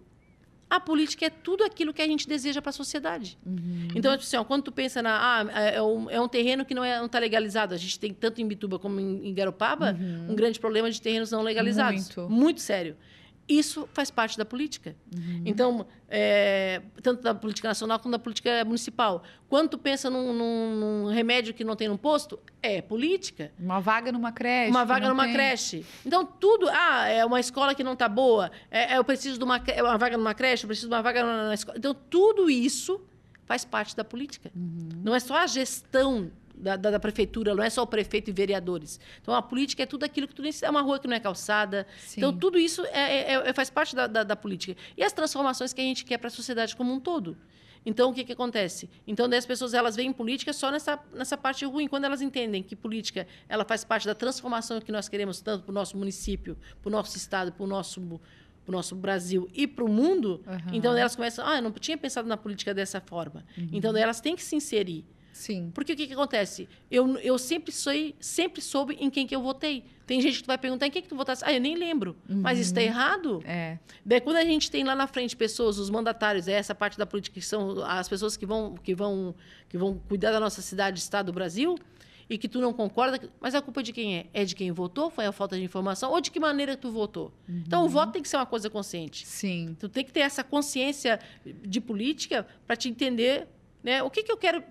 A 0.69 0.79
política 0.79 1.25
é 1.25 1.29
tudo 1.29 1.63
aquilo 1.63 1.91
que 1.91 2.01
a 2.01 2.05
gente 2.05 2.27
deseja 2.27 2.61
para 2.61 2.69
a 2.69 2.73
sociedade. 2.73 3.37
Uhum. 3.43 3.87
Então, 3.95 4.13
assim, 4.13 4.37
ó, 4.37 4.43
quando 4.43 4.63
tu 4.63 4.71
pensa 4.71 5.01
na. 5.01 5.17
Ah, 5.19 5.61
é, 5.61 5.75
é 5.75 5.81
um, 5.81 6.09
é 6.09 6.21
um 6.21 6.27
terreno 6.27 6.63
que 6.63 6.75
não 6.75 6.85
está 6.85 6.95
é, 6.95 7.01
não 7.01 7.09
tá 7.09 7.17
legalizado. 7.17 7.73
A 7.73 7.77
gente 7.77 7.99
tem 7.99 8.13
tanto 8.13 8.39
em 8.39 8.47
Bituba 8.47 8.77
como 8.77 8.99
em, 8.99 9.29
em 9.29 9.33
Garopaba 9.33 9.97
uhum. 9.99 10.31
um 10.31 10.35
grande 10.35 10.59
problema 10.59 10.91
de 10.91 11.01
terrenos 11.01 11.31
não 11.31 11.41
legalizados. 11.41 12.15
Muito, 12.15 12.29
Muito 12.29 12.61
sério. 12.61 12.95
Isso 13.49 13.89
faz 13.93 14.11
parte 14.11 14.37
da 14.37 14.45
política. 14.45 14.95
Uhum. 15.11 15.41
Então, 15.43 15.87
é, 16.07 16.83
tanto 17.01 17.23
da 17.23 17.33
política 17.33 17.67
nacional 17.67 17.97
quanto 17.97 18.11
da 18.11 18.19
política 18.19 18.63
municipal. 18.63 19.23
Quando 19.49 19.69
tu 19.69 19.77
pensa 19.79 20.07
num, 20.07 20.31
num, 20.31 20.75
num, 20.75 21.05
remédio 21.11 21.51
que 21.51 21.63
não 21.63 21.75
tem 21.75 21.87
no 21.87 21.97
posto, 21.97 22.39
é 22.61 22.79
política. 22.79 23.51
Uma 23.59 23.79
vaga 23.79 24.11
numa 24.11 24.31
creche. 24.31 24.69
Uma 24.69 24.85
vaga 24.85 25.09
numa 25.09 25.23
tem. 25.23 25.33
creche. 25.33 25.83
Então, 26.05 26.23
tudo. 26.23 26.69
Ah, 26.69 27.07
é 27.07 27.25
uma 27.25 27.39
escola 27.39 27.73
que 27.73 27.83
não 27.83 27.93
está 27.93 28.07
boa. 28.07 28.51
É, 28.69 28.93
é, 28.93 28.97
eu 28.99 29.03
preciso 29.03 29.39
de 29.39 29.43
uma, 29.43 29.57
é 29.65 29.81
uma 29.81 29.97
vaga 29.97 30.15
numa 30.15 30.35
creche, 30.35 30.65
eu 30.65 30.67
preciso 30.67 30.87
de 30.87 30.93
uma 30.93 31.01
vaga 31.01 31.23
na 31.23 31.53
escola. 31.55 31.75
Então, 31.75 31.95
tudo 32.07 32.51
isso 32.51 33.01
faz 33.45 33.65
parte 33.65 33.95
da 33.95 34.03
política. 34.03 34.51
Uhum. 34.55 35.01
Não 35.03 35.15
é 35.15 35.19
só 35.19 35.37
a 35.37 35.47
gestão 35.47 36.31
da, 36.59 36.75
da, 36.75 36.91
da, 36.91 36.99
prefeitura, 36.99 37.55
não 37.55 37.63
é 37.63 37.69
só 37.69 37.83
o 37.83 37.87
prefeito 37.87 38.29
e 38.29 38.33
vereadores. 38.33 38.99
Então, 39.21 39.33
a 39.33 39.41
política 39.41 39.83
é 39.83 39.85
tudo 39.85 40.03
aquilo 40.03 40.27
que 40.27 40.35
tu 40.35 40.41
nem 40.41 40.51
é 40.61 40.69
uma 40.69 40.81
rua 40.81 40.99
que 40.99 41.07
não 41.07 41.15
é 41.15 41.19
calçada. 41.19 41.87
Sim. 41.99 42.19
Então, 42.19 42.37
tudo 42.37 42.59
isso 42.59 42.85
é, 42.85 43.33
é, 43.33 43.49
é, 43.49 43.53
faz 43.53 43.69
parte 43.69 43.95
da, 43.95 44.07
da, 44.07 44.23
da, 44.23 44.35
política. 44.35 44.75
E 44.97 45.03
as 45.03 45.13
transformações 45.13 45.73
que 45.73 45.81
a 45.81 45.83
gente 45.83 46.03
quer 46.03 46.17
para 46.17 46.27
a 46.27 46.31
sociedade 46.31 46.75
como 46.75 46.93
um 46.93 46.99
todo. 46.99 47.37
Então, 47.85 48.09
o 48.11 48.13
que, 48.13 48.25
que 48.25 48.33
acontece? 48.33 48.89
Então, 49.07 49.25
as 49.25 49.45
pessoas 49.45 49.73
elas 49.73 49.95
veem 49.95 50.11
política 50.11 50.51
só 50.51 50.69
nessa, 50.69 50.99
nessa 51.13 51.37
parte 51.37 51.65
ruim. 51.65 51.87
Quando 51.87 52.03
elas 52.03 52.21
entendem 52.21 52.61
que 52.61 52.75
política 52.75 53.25
ela 53.47 53.63
faz 53.63 53.83
parte 53.85 54.05
da 54.05 54.13
transformação 54.13 54.81
que 54.81 54.91
nós 54.91 55.07
queremos, 55.07 55.39
tanto 55.41 55.63
para 55.63 55.71
o 55.71 55.73
nosso 55.73 55.97
município, 55.97 56.57
para 56.81 56.89
o 56.89 56.91
nosso 56.91 57.15
estado, 57.15 57.53
para 57.53 57.63
o 57.63 57.67
nosso, 57.67 58.01
pro 58.65 58.73
nosso 58.73 58.95
Brasil 58.95 59.49
e 59.53 59.65
para 59.65 59.85
o 59.85 59.87
mundo, 59.87 60.43
uhum. 60.45 60.73
então 60.73 60.95
elas 60.95 61.15
começam, 61.15 61.47
ah, 61.47 61.55
eu 61.55 61.61
não 61.61 61.71
tinha 61.71 61.97
pensado 61.97 62.27
na 62.27 62.35
política 62.35 62.73
dessa 62.73 62.99
forma. 62.99 63.45
Uhum. 63.57 63.69
Então, 63.71 63.95
elas 63.95 64.19
têm 64.19 64.35
que 64.35 64.43
se 64.43 64.55
inserir. 64.55 65.05
Sim. 65.31 65.71
Porque 65.73 65.93
o 65.93 65.95
que, 65.95 66.07
que 66.07 66.13
acontece? 66.13 66.67
Eu, 66.89 67.17
eu 67.19 67.37
sempre, 67.37 67.71
sou, 67.71 67.93
sempre 68.19 68.61
soube 68.61 68.97
em 68.99 69.09
quem 69.09 69.25
que 69.25 69.35
eu 69.35 69.41
votei. 69.41 69.83
Tem 70.05 70.19
gente 70.21 70.41
que 70.41 70.47
vai 70.47 70.57
perguntar 70.57 70.87
em 70.87 70.91
quem 70.91 71.01
que 71.01 71.07
tu 71.07 71.15
votasse. 71.15 71.43
Ah, 71.45 71.53
eu 71.53 71.61
nem 71.61 71.75
lembro. 71.75 72.15
Uhum. 72.27 72.41
Mas 72.41 72.59
isso 72.59 72.71
está 72.71 72.81
errado? 72.81 73.41
É. 73.45 73.77
Daí, 74.05 74.19
quando 74.19 74.37
a 74.37 74.43
gente 74.43 74.71
tem 74.71 74.83
lá 74.83 74.95
na 74.95 75.07
frente 75.07 75.35
pessoas, 75.35 75.77
os 75.77 75.89
mandatários, 75.89 76.47
é 76.47 76.53
essa 76.53 76.73
parte 76.73 76.97
da 76.97 77.05
política 77.05 77.35
que 77.35 77.45
são 77.45 77.83
as 77.83 78.09
pessoas 78.09 78.35
que 78.35 78.45
vão, 78.45 78.75
que 78.75 78.95
vão, 78.95 79.35
que 79.69 79.77
vão 79.77 80.01
cuidar 80.07 80.31
da 80.31 80.39
nossa 80.39 80.61
cidade, 80.61 80.99
estado 80.99 81.27
do 81.27 81.33
Brasil, 81.33 81.77
e 82.29 82.37
que 82.37 82.47
tu 82.47 82.59
não 82.59 82.71
concorda, 82.71 83.19
mas 83.39 83.55
a 83.55 83.61
culpa 83.61 83.81
de 83.81 83.91
quem 83.91 84.17
é? 84.17 84.25
É 84.33 84.45
de 84.45 84.55
quem 84.55 84.71
votou? 84.71 85.09
Foi 85.09 85.25
a 85.25 85.31
falta 85.31 85.55
de 85.55 85.63
informação? 85.63 86.11
Ou 86.11 86.21
de 86.21 86.29
que 86.29 86.39
maneira 86.39 86.77
tu 86.77 86.91
votou? 86.91 87.31
Uhum. 87.47 87.63
Então, 87.65 87.85
o 87.85 87.89
voto 87.89 88.11
tem 88.11 88.21
que 88.21 88.29
ser 88.29 88.37
uma 88.37 88.45
coisa 88.45 88.69
consciente. 88.69 89.27
Sim. 89.27 89.75
Tu 89.79 89.89
tem 89.89 90.03
que 90.03 90.11
ter 90.11 90.19
essa 90.19 90.43
consciência 90.43 91.19
de 91.45 91.81
política 91.81 92.45
para 92.67 92.75
te 92.75 92.87
entender 92.87 93.47
né, 93.83 94.03
o 94.03 94.09
que, 94.09 94.21
que 94.23 94.31
eu 94.31 94.37
quero 94.37 94.63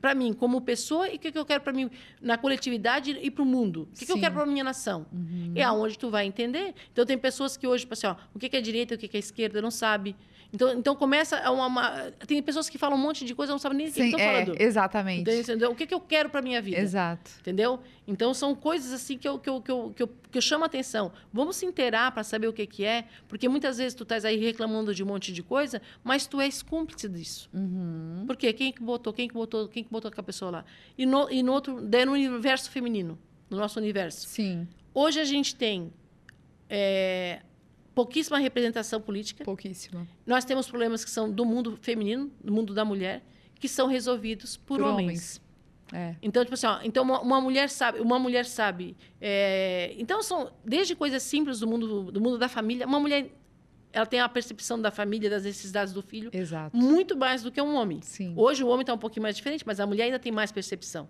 para 0.00 0.14
mim 0.14 0.32
como 0.32 0.60
pessoa 0.60 1.08
e 1.08 1.16
o 1.16 1.18
que, 1.18 1.32
que 1.32 1.38
eu 1.38 1.44
quero 1.44 1.62
para 1.62 1.72
mim 1.72 1.90
na 2.20 2.38
coletividade 2.38 3.18
e 3.20 3.30
para 3.30 3.42
o 3.42 3.46
mundo. 3.46 3.88
O 3.92 3.98
que, 3.98 4.06
que 4.06 4.12
eu 4.12 4.18
quero 4.18 4.34
para 4.34 4.46
minha 4.46 4.64
nação. 4.64 5.06
Uhum. 5.12 5.52
É 5.54 5.62
aonde 5.62 5.98
tu 5.98 6.10
vai 6.10 6.26
entender. 6.26 6.74
Então 6.92 7.04
tem 7.04 7.18
pessoas 7.18 7.56
que 7.56 7.66
hoje, 7.66 7.82
tipo 7.84 7.94
assim, 7.94 8.06
ó, 8.06 8.16
o 8.34 8.38
que, 8.38 8.48
que 8.48 8.56
é 8.56 8.60
direita, 8.60 8.94
o 8.94 8.98
que, 8.98 9.08
que 9.08 9.16
é 9.16 9.20
esquerda, 9.20 9.60
não 9.60 9.70
sabe. 9.70 10.14
Então, 10.52 10.72
então 10.72 10.96
começa 10.96 11.50
uma, 11.50 11.66
uma, 11.66 12.10
Tem 12.26 12.42
pessoas 12.42 12.68
que 12.68 12.78
falam 12.78 12.96
um 12.96 13.00
monte 13.00 13.24
de 13.24 13.34
coisa, 13.34 13.52
não 13.52 13.58
sabem 13.58 13.78
nem 13.78 13.88
o 13.88 13.92
que 13.92 14.00
estão 14.00 14.18
é, 14.18 14.44
falando. 14.44 14.60
Exatamente. 14.60 15.30
Entendeu? 15.30 15.70
O 15.70 15.74
que, 15.74 15.86
que 15.86 15.94
eu 15.94 16.00
quero 16.00 16.30
para 16.30 16.40
minha 16.40 16.60
vida? 16.62 16.78
Exato. 16.80 17.30
Entendeu? 17.40 17.80
Então 18.06 18.32
são 18.32 18.54
coisas 18.54 18.92
assim 18.92 19.18
que 19.18 19.28
eu, 19.28 19.38
que 19.38 19.48
eu, 19.48 19.60
que 19.60 19.70
eu, 19.70 19.92
que 19.94 20.02
eu, 20.02 20.08
que 20.08 20.38
eu 20.38 20.42
chamo 20.42 20.64
a 20.64 20.66
atenção. 20.66 21.12
Vamos 21.32 21.56
se 21.56 21.66
inteirar 21.66 22.12
para 22.12 22.24
saber 22.24 22.48
o 22.48 22.52
que, 22.52 22.66
que 22.66 22.84
é, 22.84 23.04
porque 23.28 23.48
muitas 23.48 23.76
vezes 23.76 23.94
tu 23.94 24.04
estás 24.04 24.24
aí 24.24 24.38
reclamando 24.38 24.94
de 24.94 25.02
um 25.02 25.06
monte 25.06 25.32
de 25.32 25.42
coisa, 25.42 25.82
mas 26.02 26.26
tu 26.26 26.40
és 26.40 26.62
cúmplice 26.62 27.08
disso. 27.08 27.50
Uhum. 27.52 28.24
Por 28.26 28.36
quê? 28.36 28.52
Quem 28.52 28.72
que 28.72 28.82
botou? 28.82 29.12
Quem 29.12 29.28
que 29.28 29.34
botou? 29.34 29.68
Quem 29.68 29.84
que 29.84 29.90
botou 29.90 30.08
aquela 30.08 30.24
pessoa 30.24 30.50
lá? 30.50 30.64
E 30.96 31.04
no, 31.04 31.30
e 31.30 31.42
no 31.42 31.52
outro, 31.52 31.80
daí 31.82 32.06
no 32.06 32.12
universo 32.12 32.70
feminino, 32.70 33.18
no 33.50 33.58
nosso 33.58 33.78
universo. 33.78 34.26
Sim. 34.26 34.66
Hoje 34.94 35.20
a 35.20 35.24
gente 35.24 35.54
tem 35.54 35.92
é, 36.68 37.40
pouquíssima 37.98 38.38
representação 38.38 39.00
política. 39.00 39.42
Pouquíssima. 39.42 40.06
Nós 40.24 40.44
temos 40.44 40.68
problemas 40.68 41.04
que 41.04 41.10
são 41.10 41.28
do 41.28 41.44
mundo 41.44 41.76
feminino, 41.82 42.30
do 42.40 42.52
mundo 42.52 42.72
da 42.72 42.84
mulher, 42.84 43.24
que 43.58 43.68
são 43.68 43.88
resolvidos 43.88 44.56
por, 44.56 44.78
por 44.78 44.86
homens. 44.86 45.40
homens. 45.90 46.12
É. 46.12 46.14
Então, 46.22 46.44
tipo 46.44 46.54
assim, 46.54 46.68
ó, 46.68 46.78
então 46.84 47.02
uma, 47.02 47.20
uma, 47.20 47.40
mulher 47.40 47.68
sabe, 47.68 47.98
uma 47.98 48.16
mulher 48.16 48.44
sabe. 48.44 48.96
É, 49.20 49.92
então 49.98 50.22
são 50.22 50.52
desde 50.64 50.94
coisas 50.94 51.24
simples 51.24 51.58
do 51.58 51.66
mundo 51.66 52.12
do 52.12 52.20
mundo 52.20 52.38
da 52.38 52.48
família, 52.48 52.86
uma 52.86 53.00
mulher 53.00 53.32
ela 53.92 54.06
tem 54.06 54.20
a 54.20 54.28
percepção 54.28 54.80
da 54.80 54.92
família, 54.92 55.28
das 55.28 55.42
necessidades 55.42 55.92
do 55.92 56.02
filho, 56.02 56.30
Exato. 56.32 56.76
muito 56.76 57.16
mais 57.16 57.42
do 57.42 57.50
que 57.50 57.60
um 57.60 57.74
homem. 57.74 58.00
Sim. 58.02 58.32
Hoje 58.36 58.62
o 58.62 58.68
homem 58.68 58.82
está 58.82 58.94
um 58.94 58.98
pouquinho 58.98 59.22
mais 59.22 59.34
diferente, 59.34 59.64
mas 59.66 59.80
a 59.80 59.86
mulher 59.86 60.04
ainda 60.04 60.20
tem 60.20 60.30
mais 60.30 60.52
percepção. 60.52 61.08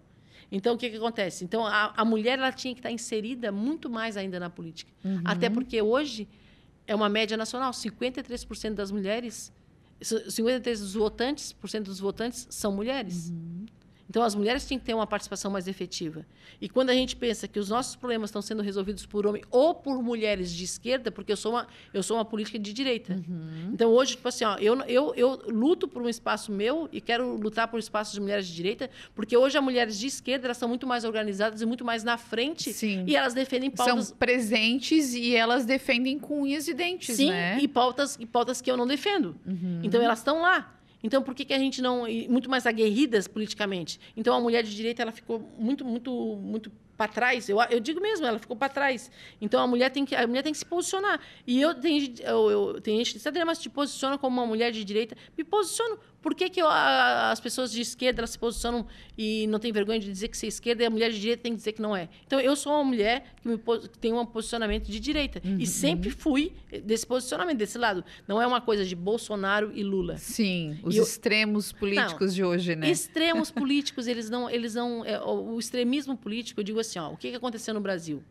Então, 0.50 0.74
o 0.74 0.78
que, 0.78 0.88
que 0.88 0.96
acontece? 0.96 1.44
Então, 1.44 1.66
a, 1.66 1.92
a 1.94 2.04
mulher 2.04 2.38
ela 2.38 2.52
tinha 2.52 2.72
que 2.72 2.80
estar 2.80 2.90
inserida 2.90 3.52
muito 3.52 3.90
mais 3.90 4.16
ainda 4.16 4.40
na 4.40 4.48
política. 4.48 4.90
Uhum. 5.04 5.20
Até 5.24 5.50
porque 5.50 5.82
hoje 5.82 6.26
é 6.88 6.94
uma 6.94 7.08
média 7.08 7.36
nacional. 7.36 7.70
53% 7.70 8.74
das 8.74 8.90
mulheres, 8.90 9.52
53% 10.02 10.78
dos 10.78 10.94
votantes, 10.94 11.52
por 11.52 11.68
cento 11.68 11.86
dos 11.86 12.00
votantes 12.00 12.48
são 12.50 12.72
mulheres. 12.72 13.28
Uhum. 13.28 13.66
Então, 14.08 14.22
as 14.22 14.34
mulheres 14.34 14.64
têm 14.64 14.78
que 14.78 14.86
ter 14.86 14.94
uma 14.94 15.06
participação 15.06 15.50
mais 15.50 15.68
efetiva. 15.68 16.24
E 16.60 16.68
quando 16.68 16.88
a 16.88 16.94
gente 16.94 17.14
pensa 17.14 17.46
que 17.46 17.58
os 17.58 17.68
nossos 17.68 17.94
problemas 17.94 18.30
estão 18.30 18.40
sendo 18.40 18.62
resolvidos 18.62 19.04
por 19.04 19.26
homem 19.26 19.42
ou 19.50 19.74
por 19.74 20.02
mulheres 20.02 20.50
de 20.50 20.64
esquerda, 20.64 21.10
porque 21.10 21.30
eu 21.30 21.36
sou 21.36 21.52
uma, 21.52 21.66
eu 21.92 22.02
sou 22.02 22.16
uma 22.16 22.24
política 22.24 22.58
de 22.58 22.72
direita. 22.72 23.14
Uhum. 23.14 23.70
Então, 23.72 23.90
hoje, 23.90 24.12
tipo 24.12 24.26
assim, 24.26 24.44
ó, 24.44 24.56
eu, 24.56 24.80
eu, 24.82 25.14
eu 25.14 25.42
luto 25.48 25.86
por 25.86 26.00
um 26.00 26.08
espaço 26.08 26.50
meu 26.50 26.88
e 26.90 27.00
quero 27.02 27.36
lutar 27.36 27.68
por 27.68 27.78
espaços 27.78 28.14
de 28.14 28.20
mulheres 28.20 28.46
de 28.46 28.54
direita, 28.54 28.88
porque 29.14 29.36
hoje 29.36 29.58
as 29.58 29.64
mulheres 29.64 29.98
de 29.98 30.06
esquerda 30.06 30.46
elas 30.46 30.56
são 30.56 30.68
muito 30.68 30.86
mais 30.86 31.04
organizadas 31.04 31.60
e 31.60 31.66
muito 31.66 31.84
mais 31.84 32.02
na 32.02 32.16
frente. 32.16 32.72
Sim. 32.72 33.04
E 33.06 33.14
elas 33.14 33.34
defendem 33.34 33.70
pautas... 33.70 34.06
São 34.06 34.16
presentes 34.16 35.12
e 35.12 35.36
elas 35.36 35.66
defendem 35.66 36.18
com 36.18 36.42
unhas 36.42 36.66
e 36.66 36.72
dentes, 36.72 37.14
Sim, 37.14 37.30
né? 37.30 37.58
e 37.60 37.68
pautas, 37.68 38.16
e 38.18 38.24
pautas 38.24 38.62
que 38.62 38.70
eu 38.70 38.76
não 38.76 38.86
defendo. 38.86 39.36
Uhum. 39.46 39.80
Então, 39.82 40.00
elas 40.00 40.20
estão 40.20 40.40
lá. 40.40 40.77
Então, 41.02 41.22
por 41.22 41.34
que, 41.34 41.44
que 41.44 41.54
a 41.54 41.58
gente 41.58 41.80
não. 41.80 42.06
Muito 42.28 42.50
mais 42.50 42.66
aguerridas 42.66 43.28
politicamente. 43.28 44.00
Então, 44.16 44.34
a 44.34 44.40
mulher 44.40 44.62
de 44.62 44.74
direita 44.74 45.02
ela 45.02 45.12
ficou 45.12 45.40
muito, 45.58 45.84
muito, 45.84 46.10
muito 46.36 46.72
para 46.98 47.06
trás. 47.06 47.48
Eu, 47.48 47.58
eu 47.70 47.78
digo 47.78 48.00
mesmo, 48.00 48.26
ela 48.26 48.38
ficou 48.40 48.56
para 48.56 48.68
trás. 48.68 49.10
Então, 49.40 49.62
a 49.62 49.66
mulher, 49.66 49.90
tem 49.90 50.04
que, 50.04 50.16
a 50.16 50.26
mulher 50.26 50.42
tem 50.42 50.52
que 50.52 50.58
se 50.58 50.66
posicionar. 50.66 51.20
E 51.46 51.60
eu 51.60 51.72
tenho, 51.74 52.12
eu, 52.20 52.50
eu, 52.50 52.80
tem 52.80 52.96
gente 52.98 53.14
que 53.14 53.30
diz, 53.30 53.44
mas 53.44 53.60
te 53.60 53.70
posiciona 53.70 54.18
como 54.18 54.40
uma 54.40 54.46
mulher 54.46 54.72
de 54.72 54.84
direita. 54.84 55.16
Me 55.36 55.44
posiciono. 55.44 55.98
Por 56.20 56.34
que, 56.34 56.50
que 56.50 56.60
a, 56.60 57.30
as 57.30 57.38
pessoas 57.40 57.70
de 57.70 57.80
esquerda 57.80 58.26
se 58.26 58.38
posicionam 58.38 58.86
e 59.16 59.46
não 59.46 59.58
têm 59.58 59.72
vergonha 59.72 60.00
de 60.00 60.10
dizer 60.10 60.28
que 60.28 60.36
você 60.36 60.46
é 60.46 60.48
esquerda 60.48 60.82
e 60.82 60.86
a 60.86 60.90
mulher 60.90 61.10
de 61.10 61.20
direita 61.20 61.42
tem 61.42 61.52
que 61.52 61.58
dizer 61.58 61.72
que 61.72 61.80
não 61.80 61.94
é? 61.94 62.08
Então, 62.26 62.40
eu 62.40 62.56
sou 62.56 62.72
uma 62.72 62.82
mulher 62.82 63.34
que, 63.40 63.48
me, 63.48 63.56
que 63.56 63.98
tem 63.98 64.12
um 64.12 64.26
posicionamento 64.26 64.90
de 64.90 64.98
direita. 64.98 65.40
Uhum. 65.44 65.58
E 65.58 65.66
sempre 65.66 66.10
fui 66.10 66.52
desse 66.84 67.06
posicionamento, 67.06 67.58
desse 67.58 67.78
lado. 67.78 68.04
Não 68.26 68.42
é 68.42 68.46
uma 68.46 68.60
coisa 68.60 68.84
de 68.84 68.96
Bolsonaro 68.96 69.70
e 69.74 69.84
Lula. 69.84 70.18
Sim, 70.18 70.78
os 70.82 70.96
extremos 70.96 71.72
políticos 71.72 72.28
não, 72.28 72.34
de 72.34 72.44
hoje, 72.44 72.74
né? 72.74 72.90
Extremos 72.90 73.50
políticos, 73.52 74.06
eles 74.08 74.28
não. 74.28 74.50
Eles 74.50 74.74
não 74.74 75.04
é, 75.04 75.20
o, 75.20 75.54
o 75.54 75.58
extremismo 75.58 76.16
político, 76.16 76.60
eu 76.60 76.64
digo 76.64 76.80
assim, 76.80 76.98
ó, 76.98 77.12
o 77.12 77.16
que, 77.16 77.30
que 77.30 77.36
aconteceu 77.36 77.72
no 77.72 77.80
Brasil? 77.80 78.22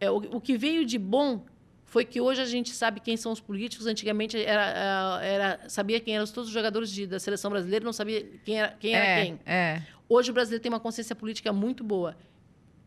É, 0.00 0.10
o, 0.10 0.16
o 0.16 0.40
que 0.40 0.56
veio 0.56 0.84
de 0.84 0.98
bom 0.98 1.44
foi 1.92 2.06
que 2.06 2.22
hoje 2.22 2.40
a 2.40 2.46
gente 2.46 2.70
sabe 2.70 3.00
quem 3.00 3.18
são 3.18 3.30
os 3.30 3.38
políticos. 3.38 3.86
Antigamente 3.86 4.42
era, 4.42 5.20
era 5.22 5.68
sabia 5.68 6.00
quem 6.00 6.16
eram 6.16 6.26
todos 6.26 6.48
os 6.48 6.54
jogadores 6.54 6.90
de, 6.90 7.06
da 7.06 7.20
seleção 7.20 7.50
brasileira, 7.50 7.84
não 7.84 7.92
sabia 7.92 8.26
quem 8.46 8.58
era 8.58 8.68
quem. 8.80 8.94
Era 8.94 9.04
é, 9.04 9.22
quem. 9.22 9.40
É. 9.44 9.82
Hoje 10.08 10.30
o 10.30 10.32
brasileiro 10.32 10.62
tem 10.62 10.72
uma 10.72 10.80
consciência 10.80 11.14
política 11.14 11.52
muito 11.52 11.84
boa. 11.84 12.16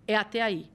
É 0.07 0.15
até 0.15 0.41
aí. 0.41 0.71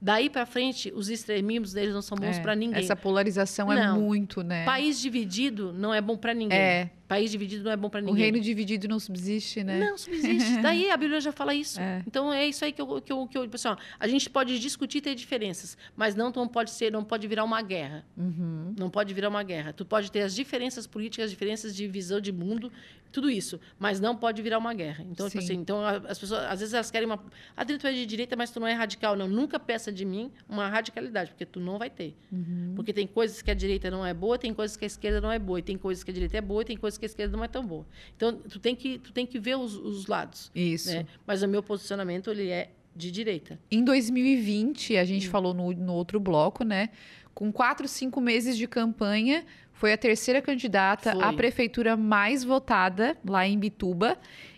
Daí 0.00 0.30
para 0.30 0.46
frente, 0.46 0.92
os 0.94 1.08
extremismos 1.08 1.72
deles 1.72 1.92
não 1.92 2.02
são 2.02 2.16
bons 2.16 2.36
é, 2.36 2.40
para 2.40 2.54
ninguém. 2.54 2.78
Essa 2.78 2.94
polarização 2.94 3.72
é 3.72 3.74
não. 3.74 3.96
é 3.96 3.98
muito, 3.98 4.44
né? 4.44 4.64
País 4.64 5.00
dividido 5.00 5.72
não 5.72 5.92
é 5.92 6.00
bom 6.00 6.16
para 6.16 6.32
ninguém. 6.32 6.56
É. 6.56 6.90
País 7.06 7.30
dividido 7.30 7.64
não 7.64 7.70
é 7.70 7.76
bom 7.76 7.90
para 7.90 8.00
ninguém. 8.00 8.14
O 8.14 8.18
reino 8.18 8.40
dividido 8.40 8.88
não 8.88 8.98
subsiste, 8.98 9.62
né? 9.62 9.78
Não 9.78 9.98
subsiste. 9.98 10.58
Daí 10.62 10.90
a 10.90 10.96
Bíblia 10.96 11.20
já 11.20 11.32
fala 11.32 11.54
isso. 11.54 11.78
É. 11.80 12.02
Então 12.06 12.32
é 12.32 12.46
isso 12.46 12.64
aí 12.64 12.72
que 12.72 12.80
eu, 12.80 13.00
que 13.02 13.12
eu, 13.12 13.26
que 13.26 13.36
eu 13.36 13.48
pessoal, 13.48 13.76
tipo 13.76 13.86
assim, 13.86 13.96
a 14.00 14.08
gente 14.08 14.30
pode 14.30 14.58
discutir 14.58 15.00
ter 15.00 15.14
diferenças, 15.14 15.76
mas 15.96 16.14
não, 16.14 16.32
não 16.34 16.48
pode 16.48 16.70
ser, 16.70 16.90
não 16.90 17.04
pode 17.04 17.26
virar 17.28 17.44
uma 17.44 17.60
guerra. 17.62 18.04
Uhum. 18.16 18.74
Não 18.78 18.88
pode 18.88 19.12
virar 19.12 19.28
uma 19.28 19.42
guerra. 19.42 19.72
Tu 19.72 19.84
pode 19.84 20.10
ter 20.10 20.22
as 20.22 20.34
diferenças 20.34 20.86
políticas, 20.86 21.26
as 21.26 21.30
diferenças 21.30 21.74
de 21.74 21.86
visão 21.86 22.20
de 22.20 22.32
mundo, 22.32 22.72
tudo 23.14 23.30
isso, 23.30 23.60
mas 23.78 24.00
não 24.00 24.16
pode 24.16 24.42
virar 24.42 24.58
uma 24.58 24.74
guerra. 24.74 25.04
Então, 25.08 25.28
tipo 25.28 25.40
assim, 25.40 25.54
então 25.54 25.86
as 25.86 26.18
pessoas 26.18 26.42
às 26.46 26.58
vezes 26.58 26.74
elas 26.74 26.90
querem 26.90 27.06
uma, 27.06 27.22
ah, 27.56 27.64
tu 27.64 27.86
é 27.86 27.92
de 27.92 28.04
direita, 28.04 28.34
mas 28.34 28.50
tu 28.50 28.58
não 28.58 28.66
é 28.66 28.72
radical, 28.72 29.14
não. 29.14 29.28
Nunca 29.28 29.56
peça 29.60 29.92
de 29.92 30.04
mim 30.04 30.32
uma 30.48 30.68
radicalidade, 30.68 31.30
porque 31.30 31.46
tu 31.46 31.60
não 31.60 31.78
vai 31.78 31.88
ter. 31.88 32.16
Uhum. 32.32 32.72
Porque 32.74 32.92
tem 32.92 33.06
coisas 33.06 33.40
que 33.40 33.52
a 33.52 33.54
direita 33.54 33.88
não 33.88 34.04
é 34.04 34.12
boa, 34.12 34.36
tem 34.36 34.52
coisas 34.52 34.76
que 34.76 34.84
a 34.84 34.86
esquerda 34.88 35.20
não 35.20 35.30
é 35.30 35.38
boa, 35.38 35.60
e 35.60 35.62
tem 35.62 35.78
coisas 35.78 36.02
que 36.02 36.10
a 36.10 36.14
direita 36.14 36.38
é 36.38 36.40
boa, 36.40 36.62
e 36.62 36.64
tem 36.64 36.76
coisas 36.76 36.93
que 36.98 37.04
a 37.04 37.08
esquerda 37.08 37.36
não 37.36 37.44
é 37.44 37.48
tão 37.48 37.64
boa. 37.66 37.86
Então, 38.16 38.34
tu 38.34 38.58
tem 38.58 38.74
que, 38.74 38.98
tu 38.98 39.12
tem 39.12 39.26
que 39.26 39.38
ver 39.38 39.56
os, 39.56 39.74
os 39.74 40.06
lados. 40.06 40.50
Isso. 40.54 40.90
Né? 40.90 41.06
Mas 41.26 41.42
o 41.42 41.48
meu 41.48 41.62
posicionamento, 41.62 42.30
ele 42.30 42.48
é 42.48 42.70
de 42.94 43.10
direita. 43.10 43.58
Em 43.70 43.84
2020, 43.84 44.96
a 44.96 45.04
gente 45.04 45.28
hum. 45.28 45.30
falou 45.30 45.54
no, 45.54 45.72
no 45.72 45.92
outro 45.92 46.20
bloco, 46.20 46.64
né? 46.64 46.90
Com 47.34 47.52
quatro, 47.52 47.88
cinco 47.88 48.20
meses 48.20 48.56
de 48.56 48.68
campanha, 48.68 49.44
foi 49.72 49.92
a 49.92 49.98
terceira 49.98 50.40
candidata 50.40 51.12
foi. 51.12 51.22
à 51.22 51.32
prefeitura 51.32 51.96
mais 51.96 52.44
votada 52.44 53.16
lá 53.24 53.46
em 53.46 53.58
Bituba. 53.58 54.16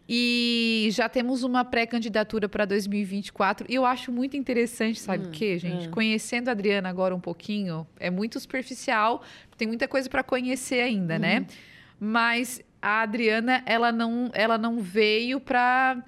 E 0.08 0.88
já 0.92 1.08
temos 1.08 1.42
uma 1.42 1.64
pré-candidatura 1.64 2.48
para 2.48 2.64
2024. 2.64 3.66
E 3.68 3.74
eu 3.74 3.84
acho 3.84 4.12
muito 4.12 4.36
interessante, 4.36 5.00
sabe 5.00 5.24
hum, 5.24 5.28
o 5.28 5.30
quê, 5.32 5.58
gente? 5.58 5.88
Hum. 5.88 5.90
Conhecendo 5.90 6.48
a 6.48 6.52
Adriana 6.52 6.88
agora 6.88 7.14
um 7.14 7.20
pouquinho, 7.20 7.84
é 7.98 8.08
muito 8.08 8.38
superficial, 8.38 9.22
tem 9.56 9.66
muita 9.66 9.88
coisa 9.88 10.08
para 10.08 10.22
conhecer 10.22 10.80
ainda, 10.80 11.18
né? 11.18 11.44
Mas 11.98 12.60
a 12.80 13.02
Adriana, 13.02 13.62
ela 13.66 13.90
não, 13.90 14.30
ela 14.34 14.58
não 14.58 14.80
veio 14.80 15.40
para 15.40 16.02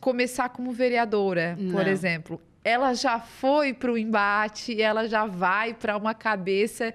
começar 0.00 0.48
como 0.50 0.72
vereadora, 0.72 1.56
não. 1.58 1.72
por 1.72 1.86
exemplo. 1.86 2.40
Ela 2.62 2.94
já 2.94 3.20
foi 3.20 3.72
para 3.72 3.92
o 3.92 3.96
embate, 3.96 4.80
ela 4.80 5.08
já 5.08 5.24
vai 5.24 5.72
para 5.72 5.96
uma 5.96 6.14
cabeça 6.14 6.92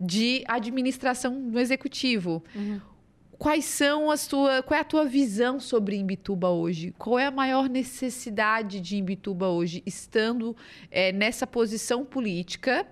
de 0.00 0.42
administração 0.48 1.32
no 1.32 1.60
executivo. 1.60 2.42
Uhum. 2.54 2.80
Quais 3.38 3.64
são 3.64 4.10
as 4.10 4.26
tua, 4.26 4.62
qual 4.62 4.78
é 4.78 4.80
a 4.80 4.84
tua 4.84 5.04
visão 5.04 5.58
sobre 5.58 5.96
Imbituba 5.96 6.48
hoje? 6.50 6.94
Qual 6.96 7.18
é 7.18 7.26
a 7.26 7.30
maior 7.30 7.68
necessidade 7.68 8.80
de 8.80 8.96
Imbituba 8.96 9.48
hoje, 9.48 9.82
estando 9.84 10.56
é, 10.90 11.10
nessa 11.10 11.44
posição 11.44 12.04
política 12.04 12.86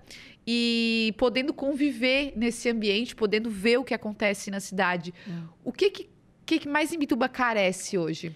e 0.53 1.13
podendo 1.17 1.53
conviver 1.53 2.33
nesse 2.35 2.69
ambiente, 2.69 3.15
podendo 3.15 3.49
ver 3.49 3.77
o 3.77 3.83
que 3.83 3.93
acontece 3.93 4.51
na 4.51 4.59
cidade. 4.59 5.13
Hum. 5.27 5.47
O 5.63 5.71
que, 5.71 5.89
que 5.89 6.09
que, 6.51 6.59
que 6.59 6.67
mais 6.67 6.91
Imbituba 6.91 7.29
carece 7.29 7.97
hoje? 7.97 8.35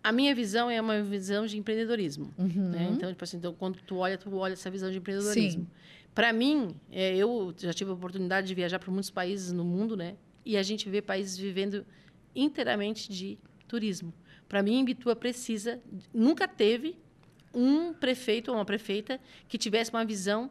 A 0.00 0.12
minha 0.12 0.32
visão 0.32 0.70
é 0.70 0.80
uma 0.80 1.02
visão 1.02 1.44
de 1.44 1.58
empreendedorismo. 1.58 2.32
Uhum. 2.38 2.70
Né? 2.70 2.88
Então, 2.92 3.10
tipo 3.10 3.24
assim, 3.24 3.36
então, 3.36 3.52
quando 3.52 3.80
tu 3.80 3.96
olha, 3.96 4.16
tu 4.16 4.32
olha 4.36 4.52
essa 4.52 4.70
visão 4.70 4.88
de 4.92 4.98
empreendedorismo. 4.98 5.66
Para 6.14 6.32
mim, 6.32 6.76
é, 6.90 7.16
eu 7.16 7.52
já 7.58 7.72
tive 7.72 7.90
a 7.90 7.94
oportunidade 7.94 8.46
de 8.46 8.54
viajar 8.54 8.78
para 8.78 8.92
muitos 8.92 9.10
países 9.10 9.52
no 9.52 9.64
mundo, 9.64 9.96
né? 9.96 10.14
E 10.44 10.56
a 10.56 10.62
gente 10.62 10.88
vê 10.88 11.02
países 11.02 11.36
vivendo 11.36 11.84
inteiramente 12.34 13.10
de 13.10 13.38
turismo. 13.66 14.14
Para 14.48 14.62
mim, 14.62 14.78
Imbituba 14.78 15.16
precisa, 15.16 15.80
nunca 16.14 16.46
teve 16.46 16.96
um 17.52 17.92
prefeito 17.92 18.52
ou 18.52 18.56
uma 18.56 18.64
prefeita 18.64 19.18
que 19.48 19.58
tivesse 19.58 19.90
uma 19.90 20.04
visão 20.04 20.48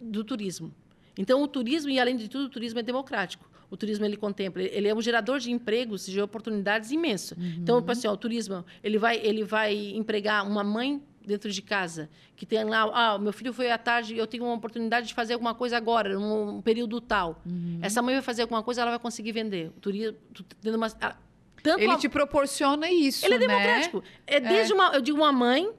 do 0.00 0.24
turismo. 0.24 0.72
Então, 1.16 1.42
o 1.42 1.48
turismo, 1.48 1.90
e 1.90 1.98
além 1.98 2.16
de 2.16 2.28
tudo, 2.28 2.44
o 2.44 2.48
turismo 2.48 2.78
é 2.78 2.82
democrático. 2.82 3.48
O 3.70 3.76
turismo 3.76 4.04
ele 4.04 4.16
contempla, 4.16 4.62
ele 4.62 4.88
é 4.88 4.94
um 4.94 5.02
gerador 5.02 5.38
de 5.38 5.50
empregos, 5.50 6.06
de 6.06 6.20
oportunidades 6.20 6.90
imenso. 6.90 7.34
Uhum. 7.36 7.56
Então, 7.58 7.84
assim, 7.88 8.06
ó, 8.06 8.12
o 8.12 8.16
turismo, 8.16 8.64
ele 8.82 8.96
vai, 8.96 9.18
ele 9.18 9.44
vai 9.44 9.74
empregar 9.94 10.46
uma 10.46 10.64
mãe 10.64 11.02
dentro 11.26 11.50
de 11.50 11.60
casa, 11.60 12.08
que 12.34 12.46
tem 12.46 12.64
lá, 12.64 12.88
ah, 12.94 13.18
meu 13.18 13.34
filho 13.34 13.52
foi 13.52 13.70
à 13.70 13.76
tarde, 13.76 14.16
eu 14.16 14.26
tenho 14.26 14.44
uma 14.44 14.54
oportunidade 14.54 15.08
de 15.08 15.12
fazer 15.12 15.34
alguma 15.34 15.54
coisa 15.54 15.76
agora, 15.76 16.18
num 16.18 16.62
período 16.62 16.98
tal. 17.00 17.42
Uhum. 17.44 17.80
Essa 17.82 18.00
mãe 18.00 18.14
vai 18.14 18.22
fazer 18.22 18.42
alguma 18.42 18.62
coisa, 18.62 18.80
ela 18.80 18.92
vai 18.92 18.98
conseguir 18.98 19.32
vender. 19.32 19.68
O 19.76 19.80
turismo, 19.80 20.16
tendo 20.62 20.76
uma, 20.76 20.88
tanto 20.88 21.82
ele 21.82 21.92
a... 21.92 21.98
te 21.98 22.08
proporciona 22.08 22.90
isso, 22.90 23.26
Ele 23.26 23.34
é 23.34 23.38
né? 23.38 23.46
democrático. 23.46 24.02
É 24.26 24.40
desde 24.40 24.72
é. 24.72 24.74
uma, 24.74 24.94
eu 24.94 25.02
digo 25.02 25.18
uma 25.18 25.32
mãe 25.32 25.70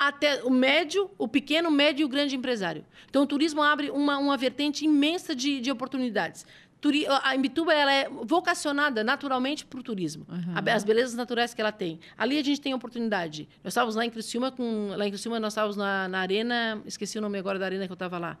até 0.00 0.42
o 0.42 0.50
médio, 0.50 1.10
o 1.18 1.28
pequeno, 1.28 1.68
o 1.68 1.72
médio 1.72 2.02
e 2.02 2.04
o 2.06 2.08
grande 2.08 2.34
empresário. 2.34 2.86
Então, 3.10 3.22
o 3.22 3.26
turismo 3.26 3.62
abre 3.62 3.90
uma, 3.90 4.16
uma 4.16 4.34
vertente 4.34 4.82
imensa 4.82 5.34
de, 5.36 5.60
de 5.60 5.70
oportunidades. 5.70 6.46
Turi 6.80 7.04
a 7.06 7.36
Imbituba 7.36 7.74
ela 7.74 7.92
é 7.92 8.08
vocacionada 8.08 9.04
naturalmente 9.04 9.66
para 9.66 9.78
o 9.78 9.82
turismo. 9.82 10.26
Uhum. 10.26 10.54
As 10.74 10.82
belezas 10.82 11.14
naturais 11.14 11.52
que 11.52 11.60
ela 11.60 11.70
tem. 11.70 12.00
Ali 12.16 12.38
a 12.38 12.42
gente 12.42 12.58
tem 12.62 12.72
oportunidade. 12.72 13.46
Nós 13.62 13.72
estávamos 13.72 13.94
lá 13.94 14.06
em 14.06 14.08
Criciúma, 14.08 14.50
com, 14.50 14.94
lá 14.96 15.06
em 15.06 15.10
Criciúma 15.10 15.38
nós 15.38 15.52
estávamos 15.52 15.76
na, 15.76 16.08
na 16.08 16.20
arena, 16.20 16.80
esqueci 16.86 17.18
o 17.18 17.20
nome 17.20 17.38
agora 17.38 17.58
da 17.58 17.66
arena 17.66 17.84
que 17.84 17.92
eu 17.92 17.94
estava 17.94 18.18
lá 18.18 18.38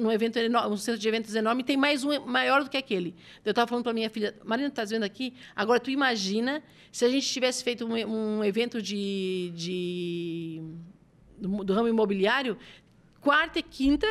um, 0.00 0.10
evento 0.10 0.38
enorme, 0.38 0.74
um 0.74 0.76
centro 0.76 1.00
de 1.00 1.08
eventos 1.08 1.34
enorme, 1.34 1.62
tem 1.62 1.76
mais 1.76 2.04
um 2.04 2.20
maior 2.26 2.64
do 2.64 2.70
que 2.70 2.76
aquele. 2.76 3.14
Eu 3.44 3.50
estava 3.50 3.68
falando 3.68 3.84
para 3.84 3.92
minha 3.92 4.10
filha, 4.10 4.34
Marina, 4.44 4.68
está 4.68 4.84
vendo 4.84 5.04
aqui? 5.04 5.34
Agora, 5.54 5.78
tu 5.78 5.90
imagina 5.90 6.62
se 6.90 7.04
a 7.04 7.08
gente 7.08 7.26
tivesse 7.26 7.62
feito 7.62 7.86
um, 7.86 8.38
um 8.38 8.44
evento 8.44 8.82
de, 8.82 9.52
de 9.54 10.62
do, 11.38 11.64
do, 11.64 11.72
ramo 11.72 11.88
imobiliário, 11.88 12.58
quarta 13.20 13.58
e 13.58 13.62
quinta, 13.62 14.06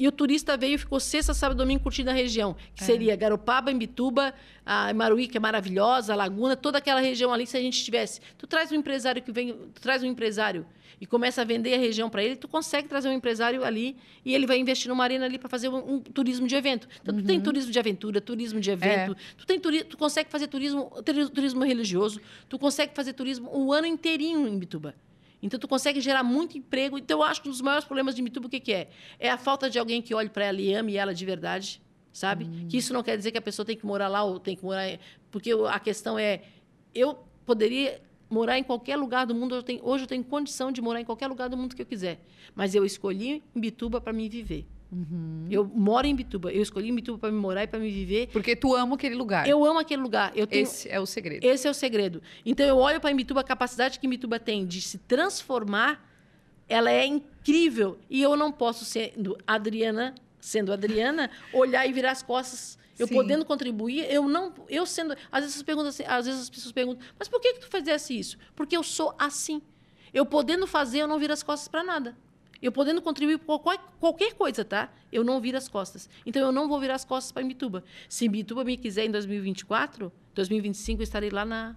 e 0.00 0.08
o 0.08 0.12
turista 0.12 0.56
veio 0.56 0.76
e 0.76 0.78
ficou 0.78 0.98
sexta, 0.98 1.34
sábado 1.34 1.58
domingo 1.58 1.82
curtindo 1.82 2.08
a 2.08 2.14
região, 2.14 2.56
que 2.74 2.82
é. 2.82 2.86
seria 2.86 3.14
Garopaba, 3.14 3.70
Imbituba, 3.70 4.32
a 4.64 4.94
Maruí, 4.94 5.28
que 5.28 5.36
é 5.36 5.40
maravilhosa, 5.40 6.14
a 6.14 6.16
Laguna, 6.16 6.56
toda 6.56 6.78
aquela 6.78 7.00
região 7.00 7.30
ali, 7.30 7.46
se 7.46 7.54
a 7.54 7.60
gente 7.60 7.84
tivesse. 7.84 8.18
Tu 8.38 8.46
traz 8.46 8.72
um 8.72 8.76
empresário 8.76 9.20
que 9.20 9.30
vem, 9.30 9.52
tu 9.74 9.80
traz 9.82 10.02
um 10.02 10.06
empresário 10.06 10.64
e 10.98 11.04
começa 11.04 11.42
a 11.42 11.44
vender 11.44 11.74
a 11.74 11.76
região 11.76 12.08
para 12.08 12.24
ele, 12.24 12.34
tu 12.34 12.48
consegue 12.48 12.88
trazer 12.88 13.10
um 13.10 13.12
empresário 13.12 13.62
ali 13.62 13.94
e 14.24 14.34
ele 14.34 14.46
vai 14.46 14.58
investir 14.58 14.88
numa 14.88 15.04
arena 15.04 15.26
ali 15.26 15.38
para 15.38 15.50
fazer 15.50 15.68
um, 15.68 15.96
um, 15.96 16.00
turismo 16.00 16.46
de 16.46 16.54
evento. 16.56 16.88
Então, 17.02 17.14
uhum. 17.14 17.20
tu 17.20 17.26
tem 17.26 17.36
uhum. 17.36 17.42
turismo 17.42 17.70
de 17.70 17.78
aventura, 17.78 18.22
turismo 18.22 18.58
de 18.58 18.70
evento, 18.70 19.12
é. 19.12 19.34
tu, 19.36 19.46
tem 19.46 19.60
turi 19.60 19.84
tu 19.84 19.98
consegue 19.98 20.30
fazer 20.30 20.46
turismo, 20.46 20.90
turismo 21.04 21.62
religioso, 21.62 22.22
tu 22.48 22.58
consegue 22.58 22.94
fazer 22.94 23.12
turismo 23.12 23.50
o 23.52 23.70
ano 23.70 23.86
inteirinho 23.86 24.48
em 24.48 24.58
Bituba. 24.58 24.94
Então, 25.42 25.58
tu 25.58 25.66
consegue 25.66 26.00
gerar 26.00 26.22
muito 26.22 26.56
emprego. 26.58 26.98
Então, 26.98 27.18
eu 27.18 27.22
acho 27.22 27.42
que 27.42 27.48
um 27.48 27.50
dos 27.50 27.60
maiores 27.60 27.84
problemas 27.84 28.14
de 28.14 28.22
Mituba, 28.22 28.46
o 28.46 28.50
que, 28.50 28.60
que 28.60 28.72
é? 28.72 28.90
É 29.18 29.30
a 29.30 29.38
falta 29.38 29.70
de 29.70 29.78
alguém 29.78 30.02
que 30.02 30.14
olhe 30.14 30.28
para 30.28 30.44
ela 30.44 30.60
e 30.60 30.74
ame 30.74 30.96
ela 30.96 31.14
de 31.14 31.24
verdade, 31.24 31.80
sabe? 32.12 32.44
Hum. 32.44 32.66
Que 32.68 32.76
isso 32.76 32.92
não 32.92 33.02
quer 33.02 33.16
dizer 33.16 33.30
que 33.32 33.38
a 33.38 33.42
pessoa 33.42 33.64
tem 33.64 33.76
que 33.76 33.86
morar 33.86 34.08
lá 34.08 34.22
ou 34.22 34.38
tem 34.38 34.56
que 34.56 34.64
morar... 34.64 34.98
Porque 35.30 35.50
a 35.52 35.80
questão 35.80 36.18
é... 36.18 36.42
Eu 36.94 37.18
poderia 37.46 38.00
morar 38.28 38.58
em 38.58 38.62
qualquer 38.62 38.96
lugar 38.96 39.26
do 39.26 39.34
mundo. 39.34 39.54
Eu 39.54 39.62
tenho, 39.62 39.80
hoje 39.82 40.04
eu 40.04 40.08
tenho 40.08 40.22
condição 40.22 40.70
de 40.70 40.80
morar 40.80 41.00
em 41.00 41.04
qualquer 41.04 41.26
lugar 41.26 41.48
do 41.48 41.56
mundo 41.56 41.74
que 41.74 41.82
eu 41.82 41.86
quiser. 41.86 42.20
Mas 42.54 42.74
eu 42.74 42.84
escolhi 42.84 43.42
Bituba 43.54 44.00
para 44.00 44.12
me 44.12 44.28
viver. 44.28 44.66
Uhum. 44.92 45.46
Eu 45.50 45.64
moro 45.64 46.06
em 46.06 46.14
Bituba. 46.14 46.52
Eu 46.52 46.62
escolhi 46.62 46.90
Bituba 46.92 47.18
para 47.18 47.30
me 47.30 47.38
morar 47.38 47.62
e 47.64 47.66
para 47.66 47.78
me 47.78 47.90
viver. 47.90 48.28
Porque 48.32 48.56
tu 48.56 48.74
ama 48.74 48.96
aquele 48.96 49.14
lugar. 49.14 49.48
Eu 49.48 49.64
amo 49.64 49.78
aquele 49.78 50.02
lugar. 50.02 50.32
Tenho... 50.32 50.46
Esse 50.50 50.88
é 50.88 50.98
o 50.98 51.06
segredo. 51.06 51.44
Esse 51.44 51.68
é 51.68 51.70
o 51.70 51.74
segredo. 51.74 52.22
Então 52.44 52.66
eu 52.66 52.76
olho 52.76 53.00
para 53.00 53.14
Bituba, 53.14 53.40
a 53.40 53.44
capacidade 53.44 53.98
que 53.98 54.08
Bituba 54.08 54.38
tem 54.40 54.66
de 54.66 54.80
se 54.80 54.98
transformar, 54.98 56.04
ela 56.68 56.90
é 56.90 57.06
incrível. 57.06 57.98
E 58.08 58.20
eu 58.20 58.36
não 58.36 58.50
posso, 58.50 58.84
sendo 58.84 59.38
Adriana, 59.46 60.14
sendo 60.40 60.72
Adriana, 60.72 61.30
olhar 61.54 61.86
e 61.86 61.92
virar 61.92 62.10
as 62.10 62.22
costas 62.22 62.78
eu 63.00 63.06
Sim. 63.06 63.14
podendo 63.14 63.46
contribuir, 63.46 64.06
eu 64.12 64.28
não, 64.28 64.52
eu 64.68 64.84
sendo, 64.84 65.16
às 65.32 65.42
vezes, 65.42 65.64
assim, 65.86 66.04
às 66.06 66.26
vezes 66.26 66.42
as 66.42 66.50
pessoas 66.50 66.70
perguntam, 66.70 67.02
mas 67.18 67.28
por 67.28 67.40
que 67.40 67.54
que 67.54 67.60
tu 67.60 67.66
fizesse 67.66 68.18
isso? 68.18 68.36
Porque 68.54 68.76
eu 68.76 68.82
sou 68.82 69.14
assim. 69.18 69.62
Eu 70.12 70.26
podendo 70.26 70.66
fazer, 70.66 70.98
eu 70.98 71.08
não 71.08 71.18
viro 71.18 71.32
as 71.32 71.42
costas 71.42 71.66
para 71.66 71.82
nada. 71.82 72.14
Eu 72.62 72.70
podendo 72.70 73.00
contribuir 73.00 73.38
por 73.38 73.58
qualquer, 73.98 74.34
coisa, 74.34 74.64
tá? 74.64 74.92
Eu 75.10 75.24
não 75.24 75.40
viro 75.40 75.56
as 75.56 75.68
costas. 75.68 76.08
Então 76.26 76.42
eu 76.42 76.52
não 76.52 76.68
vou 76.68 76.78
virar 76.78 76.94
as 76.94 77.04
costas 77.04 77.32
para 77.32 77.42
Mituba. 77.42 77.82
Se 78.08 78.28
Mituba 78.28 78.64
me 78.64 78.76
quiser 78.76 79.06
em 79.06 79.10
2024, 79.10 80.12
2025 80.34 81.00
eu 81.00 81.04
estarei 81.04 81.30
lá 81.30 81.44
na 81.44 81.76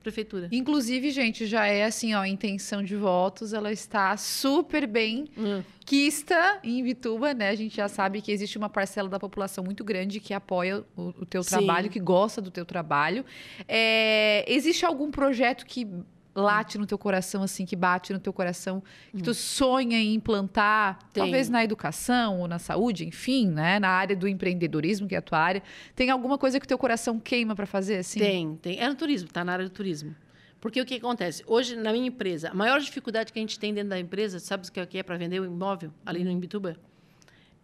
prefeitura. 0.00 0.48
Inclusive, 0.50 1.10
gente, 1.10 1.46
já 1.46 1.66
é 1.66 1.84
assim, 1.84 2.14
ó, 2.14 2.20
a 2.20 2.28
intenção 2.28 2.82
de 2.82 2.96
votos, 2.96 3.52
ela 3.52 3.70
está 3.70 4.16
super 4.16 4.86
bem 4.86 5.26
hum. 5.36 5.62
quista 5.84 6.58
em 6.64 6.82
Vituba, 6.82 7.34
né? 7.34 7.50
A 7.50 7.54
gente 7.54 7.76
já 7.76 7.88
sabe 7.88 8.20
que 8.20 8.32
existe 8.32 8.56
uma 8.56 8.68
parcela 8.68 9.08
da 9.08 9.18
população 9.18 9.62
muito 9.62 9.84
grande 9.84 10.18
que 10.18 10.32
apoia 10.32 10.84
o, 10.96 11.08
o 11.20 11.26
teu 11.26 11.42
Sim. 11.42 11.50
trabalho, 11.50 11.90
que 11.90 12.00
gosta 12.00 12.40
do 12.40 12.50
teu 12.50 12.64
trabalho. 12.64 13.24
É, 13.68 14.44
existe 14.50 14.84
algum 14.84 15.10
projeto 15.10 15.66
que 15.66 15.86
late 16.34 16.78
no 16.78 16.86
teu 16.86 16.98
coração, 16.98 17.42
assim, 17.42 17.66
que 17.66 17.74
bate 17.74 18.12
no 18.12 18.18
teu 18.18 18.32
coração, 18.32 18.82
que 19.14 19.22
tu 19.22 19.30
hum. 19.30 19.34
sonha 19.34 19.98
em 19.98 20.14
implantar, 20.14 20.98
tem. 21.12 21.22
talvez 21.22 21.48
na 21.48 21.64
educação 21.64 22.40
ou 22.40 22.48
na 22.48 22.58
saúde, 22.58 23.06
enfim, 23.06 23.48
né? 23.48 23.78
Na 23.78 23.88
área 23.88 24.16
do 24.16 24.28
empreendedorismo, 24.28 25.08
que 25.08 25.14
é 25.14 25.18
a 25.18 25.22
tua 25.22 25.38
área. 25.38 25.62
Tem 25.94 26.10
alguma 26.10 26.38
coisa 26.38 26.58
que 26.60 26.64
o 26.64 26.68
teu 26.68 26.78
coração 26.78 27.18
queima 27.18 27.54
para 27.54 27.66
fazer, 27.66 27.96
assim? 27.96 28.20
Tem, 28.20 28.56
tem. 28.56 28.78
É 28.78 28.88
no 28.88 28.94
turismo, 28.94 29.28
tá 29.28 29.44
na 29.44 29.52
área 29.52 29.64
do 29.64 29.70
turismo. 29.70 30.14
Porque 30.60 30.80
o 30.80 30.84
que 30.84 30.96
acontece? 30.96 31.42
Hoje, 31.46 31.74
na 31.74 31.90
minha 31.90 32.08
empresa, 32.08 32.50
a 32.50 32.54
maior 32.54 32.80
dificuldade 32.80 33.32
que 33.32 33.38
a 33.38 33.42
gente 33.42 33.58
tem 33.58 33.72
dentro 33.72 33.90
da 33.90 33.98
empresa, 33.98 34.38
sabe 34.38 34.68
o 34.68 34.86
que 34.86 34.98
é 34.98 35.02
para 35.02 35.16
vender 35.16 35.40
o 35.40 35.44
um 35.44 35.46
imóvel 35.46 35.92
ali 36.04 36.22
no 36.22 36.30
Imbituba? 36.30 36.76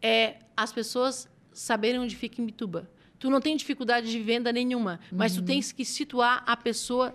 É 0.00 0.36
as 0.56 0.72
pessoas 0.72 1.28
saberem 1.52 2.00
onde 2.00 2.16
fica 2.16 2.40
Imbituba. 2.40 2.90
Tu 3.18 3.30
não 3.30 3.40
tem 3.40 3.56
dificuldade 3.56 4.10
de 4.10 4.20
venda 4.20 4.52
nenhuma, 4.52 5.00
mas 5.10 5.34
tu 5.34 5.40
uhum. 5.40 5.46
tens 5.46 5.72
que 5.72 5.84
situar 5.84 6.42
a 6.46 6.56
pessoa 6.56 7.14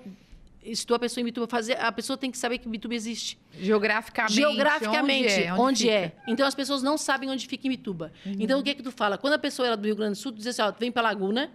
estou 0.64 0.96
a 0.96 1.00
pessoa 1.00 1.22
em 1.22 1.26
Bituba 1.26 1.48
fazer, 1.48 1.78
a 1.80 1.92
pessoa 1.92 2.18
tem 2.18 2.30
que 2.30 2.38
saber 2.38 2.58
que 2.58 2.68
Bituba 2.68 2.94
existe. 2.94 3.38
Geograficamente. 3.60 4.34
Geograficamente, 4.34 5.26
onde 5.26 5.44
é? 5.44 5.54
Onde, 5.54 5.62
onde 5.62 5.90
é? 5.90 6.16
Então 6.28 6.46
as 6.46 6.56
pessoas 6.56 6.84
não 6.84 6.98
sabem 6.98 7.30
onde 7.30 7.48
fica 7.48 7.68
em 7.68 7.70
Bituba. 7.70 8.12
Uhum. 8.26 8.36
Então 8.40 8.60
o 8.60 8.64
que 8.64 8.70
é 8.70 8.76
que 8.76 8.84
tu 8.84 8.92
fala? 8.92 9.18
Quando 9.18 9.34
a 9.34 9.40
pessoa 9.40 9.68
era 9.68 9.78
do 9.78 9.86
Rio 9.86 9.96
Grande 9.96 10.14
do 10.14 10.18
Sul, 10.18 10.32
tu 10.32 10.38
diz 10.38 10.48
assim, 10.48 10.62
ó, 10.62 10.72
vem 10.72 10.92
para 10.92 11.02
Laguna. 11.04 11.52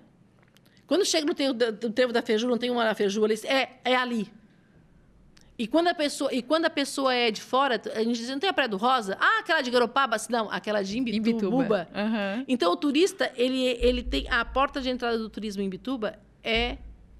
Quando 0.86 1.04
chega 1.04 1.26
no 1.26 1.34
trevo 1.92 2.12
da 2.12 2.22
Feju, 2.22 2.46
não 2.46 2.58
tem 2.58 2.70
uma 2.70 2.94
Feju 2.94 3.24
ali, 3.24 3.34
é, 3.44 3.70
é 3.84 3.96
ali. 3.96 4.30
E 5.58 5.66
quando 5.66 5.88
a 5.88 5.94
pessoa, 5.94 6.32
e 6.32 6.42
quando 6.42 6.66
a 6.66 6.70
pessoa 6.70 7.14
é 7.14 7.30
de 7.30 7.40
fora, 7.40 7.80
a 7.94 8.02
gente 8.04 8.18
diz, 8.18 8.28
não 8.28 8.38
tem 8.38 8.50
a 8.50 8.52
Praia 8.52 8.68
do 8.68 8.76
Rosa? 8.76 9.16
Ah, 9.18 9.38
aquela 9.40 9.62
de 9.62 9.70
Garopaba? 9.70 10.16
Não, 10.28 10.50
aquela 10.50 10.82
de 10.82 10.98
Imbituba. 10.98 11.30
Imbituba. 11.30 11.88
Uhum. 11.94 12.44
Então 12.46 12.72
o 12.72 12.76
turista, 12.76 13.32
ele, 13.34 13.64
ele 13.80 14.02
tem 14.02 14.28
a 14.28 14.44
porta 14.44 14.80
de 14.82 14.90
entrada 14.90 15.16
do 15.18 15.30
turismo 15.30 15.62
em 15.62 15.66
Imbituba 15.66 16.18
é 16.44 16.76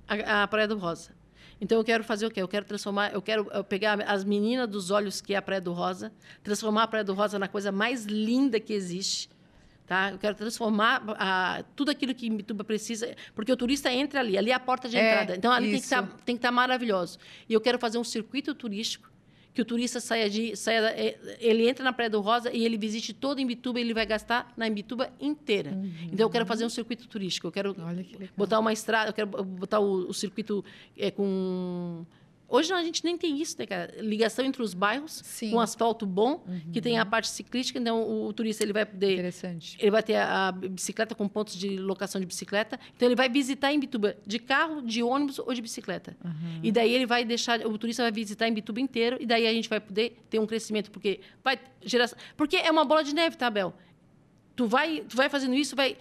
a, 0.07 0.43
a 0.43 0.49
Praia 0.49 0.68
do 0.68 0.76
Rosa. 0.76 1.16
Então 1.61 1.79
eu 1.79 1.85
quero 1.85 2.05
fazer 2.05 2.27
o 2.27 2.31
quê? 2.31 2.43
Eu 2.43 2.49
quero 2.49 2.67
transformar, 2.67 3.13
eu 3.13 3.23
quero 3.23 3.47
pegar 3.65 4.01
as 4.03 4.25
meninas 4.25 4.69
dos 4.69 4.91
olhos 4.91 5.21
que 5.21 5.35
é 5.35 5.37
a 5.37 5.43
Praia 5.43 5.61
do 5.61 5.73
Rosa, 5.73 6.13
transformar 6.43 6.83
a 6.85 6.87
Praia 6.87 7.05
do 7.05 7.15
Rosa 7.15 7.39
na 7.39 7.49
coisa 7.49 7.73
mais 7.73 8.05
linda 8.05 8.61
que 8.61 8.73
existe. 8.73 9.29
Tá? 9.87 10.11
Eu 10.11 10.19
quero 10.19 10.35
transformar 10.35 11.03
a, 11.17 11.63
tudo 11.77 11.93
aquilo 11.93 12.13
que 12.13 12.29
Mituba 12.29 12.65
precisa, 12.65 13.15
porque 13.35 13.53
o 13.53 13.57
turista 13.57 13.91
entra 13.93 14.19
ali, 14.19 14.37
ali 14.37 14.51
é 14.51 14.55
a 14.55 14.61
porta 14.61 14.89
de 14.89 14.97
é, 14.97 15.11
entrada. 15.11 15.37
Então 15.37 15.53
ali 15.53 15.75
isso. 15.75 15.89
tem 15.89 16.03
que 16.03 16.09
tá, 16.13 16.33
estar 16.33 16.49
tá 16.49 16.53
maravilhoso. 16.53 17.19
E 17.49 17.55
eu 17.55 17.61
quero 17.61 17.79
fazer 17.79 17.97
um 17.97 18.05
circuito 18.05 18.53
turístico 18.53 19.09
que 19.57 19.63
o 19.63 19.65
turista 19.65 20.01
saia 20.01 20.29
de. 20.29 20.55
Saia, 20.55 20.81
é, 20.91 21.19
ele 21.41 21.67
entra 21.67 21.83
na 21.83 21.91
Praia 21.91 22.11
do 22.11 22.21
Rosa 22.21 22.53
e 22.53 22.63
ele 22.63 22.77
visite 22.77 23.15
todo 23.15 23.41
Imbituba, 23.41 23.81
ele 23.81 23.95
vai 23.95 24.05
gastar 24.05 24.53
na 24.55 24.69
Imbituba 24.69 25.11
inteira. 25.19 25.71
Uhum. 25.71 25.91
Então 26.13 26.27
eu 26.27 26.31
quero 26.31 26.45
fazer 26.45 26.67
um 26.67 26.69
circuito 26.69 27.09
turístico. 27.09 27.47
Eu 27.47 27.53
quero 27.53 27.75
que 27.75 28.31
botar 28.37 28.59
uma 28.59 28.71
estrada, 28.71 29.09
eu 29.09 29.15
quero 29.15 29.27
botar 29.27 29.81
o, 29.81 30.11
o 30.11 30.13
circuito 30.13 30.63
é, 30.95 31.11
com 31.11 32.05
Hoje 32.49 32.72
a 32.72 32.82
gente 32.82 33.05
nem 33.05 33.18
tem 33.18 33.40
isso, 33.40 33.57
né, 33.59 33.66
cara? 33.66 33.92
Ligação 33.99 34.44
entre 34.44 34.62
os 34.62 34.72
bairros, 34.72 35.20
Sim. 35.24 35.51
com 35.51 35.61
asfalto 35.61 36.07
bom, 36.07 36.44
uhum. 36.47 36.72
que 36.72 36.80
tem 36.80 36.97
a 36.99 37.05
parte 37.05 37.28
ciclística, 37.28 37.78
então 37.78 38.03
o, 38.03 38.28
o, 38.28 38.32
turista 38.32 38.62
ele 38.62 38.72
vai 38.72 38.86
poder. 38.86 39.14
Interessante. 39.14 39.76
Ele 39.80 39.90
vai 39.90 40.03
ter 40.03 40.14
a, 40.14 40.49
a, 40.49 40.53
bicicleta 40.53 41.14
com 41.14 41.26
pontos 41.28 41.57
de 41.57 41.76
locação 41.76 42.20
de 42.20 42.26
bicicleta. 42.26 42.78
Então 42.94 43.09
ele 43.09 43.16
vai 43.16 43.28
visitar 43.28 43.72
em 43.72 43.80
Bituba 43.80 44.16
de 44.24 44.38
carro, 44.38 44.80
de 44.80 45.03
ônibus 45.03 45.40
ou 45.40 45.53
de 45.53 45.61
bicicleta. 45.61 46.16
Uhum. 46.24 46.61
E 46.62 46.70
daí 46.70 46.94
ele 46.94 47.07
vai 47.07 47.24
deixar, 47.24 47.66
o 47.66 47.76
turista 47.76 48.03
vai 48.03 48.12
visitar 48.12 48.47
em 48.47 48.55
Bituba 48.55 48.80
inteiro, 48.80 49.16
e 49.18 49.26
daí 49.26 49.47
a 49.47 49.53
gente 49.53 49.68
vai 49.68 49.80
poder 49.80 50.16
ter 50.30 50.38
um 50.38 50.47
crescimento, 50.47 50.90
porque 50.90 51.20
vai 51.42 51.59
gerar. 51.82 52.09
Porque 52.36 52.57
é 52.57 52.70
uma 52.70 52.84
bola 52.84 53.03
de 53.03 53.12
neve, 53.12 53.36
tá, 53.36 53.51
Bel? 53.51 53.74
Tu 54.55 54.66
vai, 54.66 55.01
tu 55.01 55.16
vai 55.16 55.28
fazendo 55.28 55.55
isso, 55.55 55.74
vai 55.74 55.97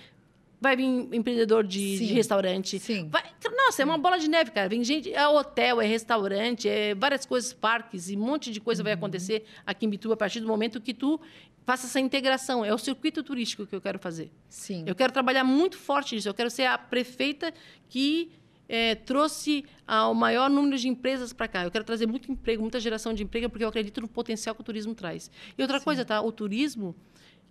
vai 0.59 0.75
vir 0.75 0.83
empreendedor 1.13 1.63
de, 1.65 1.97
de 1.97 2.05
restaurante. 2.13 2.79
Sim. 2.79 3.07
Vai, 3.09 3.23
nossa, 3.55 3.81
é 3.81 3.85
uma 3.85 3.97
bola 3.97 4.17
de 4.17 4.27
neve, 4.29 4.51
cara. 4.51 4.67
Vem 4.69 4.83
gente, 4.83 5.13
é 5.13 5.27
hotel, 5.27 5.81
é 5.81 5.85
restaurante, 5.85 6.67
é 6.67 6.95
várias 6.95 7.25
coisas, 7.25 7.53
parques, 7.53 8.09
e 8.09 8.15
um 8.15 8.19
monte 8.19 8.51
de 8.51 8.59
coisa 8.59 8.81
vai 8.83 8.93
Uhum. 8.93 8.97
acontecer 8.99 9.45
aqui 9.65 9.85
em 9.85 9.89
Bituba 9.89 10.13
a 10.13 10.17
partir 10.17 10.39
do 10.39 10.47
momento 10.47 10.79
que 10.81 10.93
tu 10.93 11.19
faça 11.65 11.87
essa 11.87 11.99
integração. 11.99 12.63
É 12.63 12.73
o 12.73 12.77
circuito 12.77 13.21
turístico 13.23 13.65
que 13.65 13.75
eu 13.75 13.81
quero 13.81 13.99
fazer. 13.99 14.31
Sim. 14.47 14.83
Eu 14.87 14.95
quero 14.95 15.11
trabalhar 15.11 15.43
muito 15.43 15.77
forte 15.77 16.15
nisso. 16.15 16.29
Eu 16.29 16.33
quero 16.33 16.49
ser 16.49 16.65
a 16.65 16.77
prefeita 16.77 17.53
que 17.89 18.31
eh, 18.69 18.95
trouxe 18.95 19.63
o 19.87 20.13
maior 20.13 20.49
número 20.49 20.77
de 20.77 20.87
empresas 20.87 21.33
para 21.33 21.47
cá. 21.47 21.63
Eu 21.63 21.71
quero 21.71 21.83
trazer 21.83 22.07
muito 22.07 22.31
emprego, 22.31 22.61
muita 22.61 22.79
geração 22.79 23.13
de 23.13 23.23
emprego, 23.23 23.49
porque 23.49 23.63
eu 23.63 23.69
acredito 23.69 23.99
no 24.01 24.07
potencial 24.07 24.55
que 24.55 24.61
o 24.61 24.63
turismo 24.63 24.95
traz. 24.95 25.29
E 25.57 25.61
outra 25.61 25.79
coisa, 25.79 26.03
tá? 26.05 26.21
O 26.21 26.31
turismo 26.31 26.95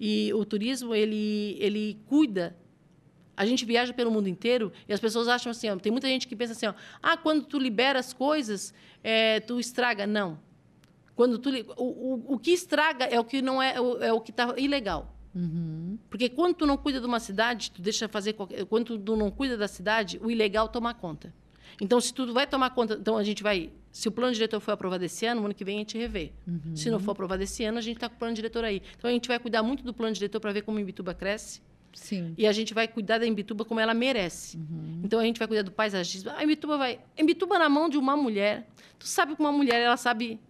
e 0.01 0.33
o 0.35 0.45
turismo 0.45 0.95
ele 0.95 1.57
ele 1.61 1.99
cuida. 2.07 2.57
A 3.37 3.45
gente 3.45 3.65
viaja 3.65 3.93
pelo 3.93 4.11
mundo 4.11 4.29
inteiro 4.29 4.73
e 4.89 4.93
as 4.93 5.01
pessoas 5.01 5.27
acham 5.29 5.51
assim, 5.51 5.69
ó, 5.69 5.77
tem 5.77 5.91
muita 5.91 6.07
gente 6.09 6.27
que 6.29 6.37
pensa 6.37 6.53
assim, 6.53 6.67
ó, 6.67 6.75
ah, 7.03 7.17
quando 7.17 7.45
tu 7.45 7.59
libera 7.59 7.99
as 7.99 8.13
coisas, 8.13 8.73
eh, 9.03 9.41
tu 9.41 9.59
estraga. 9.59 10.07
Não. 10.07 10.39
Quando 11.17 11.39
tu 11.39 11.51
o, 11.77 11.85
o, 11.85 12.35
o 12.35 12.39
que 12.39 12.53
estraga 12.53 13.05
é 13.07 13.19
o 13.19 13.25
que 13.25 13.41
não 13.43 13.63
é 13.63 13.81
o- 13.81 13.99
é 14.03 14.13
o 14.13 14.21
que 14.21 14.31
está 14.31 14.55
ilegal. 14.59 15.15
Uhum. 15.35 15.99
Porque 16.09 16.29
quando 16.29 16.55
tu 16.55 16.67
não 16.67 16.77
cuida 16.77 17.01
de 17.01 17.07
uma 17.07 17.19
cidade, 17.19 17.71
tu 17.73 17.83
deixa 17.83 18.09
fazer 18.09 18.35
qualquer... 18.35 18.65
quando 18.67 18.97
tu 18.99 19.17
não 19.17 19.31
cuida 19.31 19.57
da 19.57 19.67
cidade, 19.67 20.21
o 20.23 20.31
ilegal 20.31 20.69
toma 20.69 20.95
conta. 20.95 21.35
Então, 21.81 22.01
se 22.01 22.15
tu 22.15 22.33
vai 22.33 22.47
tomar 22.47 22.71
conta, 22.71 22.95
então 22.95 23.17
a 23.17 23.25
gente 23.25 23.43
vai, 23.43 23.73
se 23.91 24.07
o 24.07 24.13
plano 24.13 24.33
diretor 24.33 24.61
for 24.61 24.71
aprovado 24.71 25.05
esse 25.05 25.27
ano, 25.27 25.41
no 25.41 25.47
ano 25.47 25.55
que 25.57 25.65
vem 25.65 25.75
a 25.77 25.79
gente 25.81 25.99
revê. 25.99 26.31
Se 26.77 26.89
não 26.89 27.01
for 27.01 27.11
aprovado 27.13 27.43
esse 27.43 27.65
ano, 27.65 27.79
a 27.79 27.81
gente 27.81 27.97
está 27.97 28.09
com 28.09 28.15
o 28.15 28.19
plano 28.19 28.33
diretor 28.33 28.63
aí. 28.65 28.81
Então 28.97 29.11
a 29.11 29.13
gente 29.13 29.27
vai 29.27 29.41
cuidar 29.41 29.61
muito 29.65 29.83
do 29.83 29.93
plano 29.93 30.15
diretor 30.15 30.39
para 30.39 30.53
ver 30.53 30.63
como 30.63 30.79
a 30.79 30.81
Imbituba 30.81 31.13
cresce 31.15 31.61
Sim. 31.95 32.35
e 32.37 32.47
a 32.47 32.53
gente 32.53 32.75
vai 32.75 32.87
cuidar 32.89 33.19
da 33.19 33.27
Imbituba 33.27 33.65
como 33.65 33.81
ela 33.81 33.95
merece. 33.95 34.59
Então 35.03 35.19
a 35.21 35.25
gente 35.25 35.39
vai 35.39 35.47
cuidar 35.49 35.63
do 35.63 35.71
paisagismo. 35.73 36.31
A 36.31 36.43
Imbituba 36.45 36.77
vai, 36.77 37.01
Imbituba 37.17 37.59
na 37.59 37.69
mão 37.69 37.89
de 37.89 37.97
uma 37.97 38.17
mulher. 38.17 38.67
Tu 38.99 39.07
sabe 39.07 39.35
que 39.35 39.41
uma 39.41 39.53
mulher 39.53 39.81
ela 39.81 39.97
sabe 39.97 40.41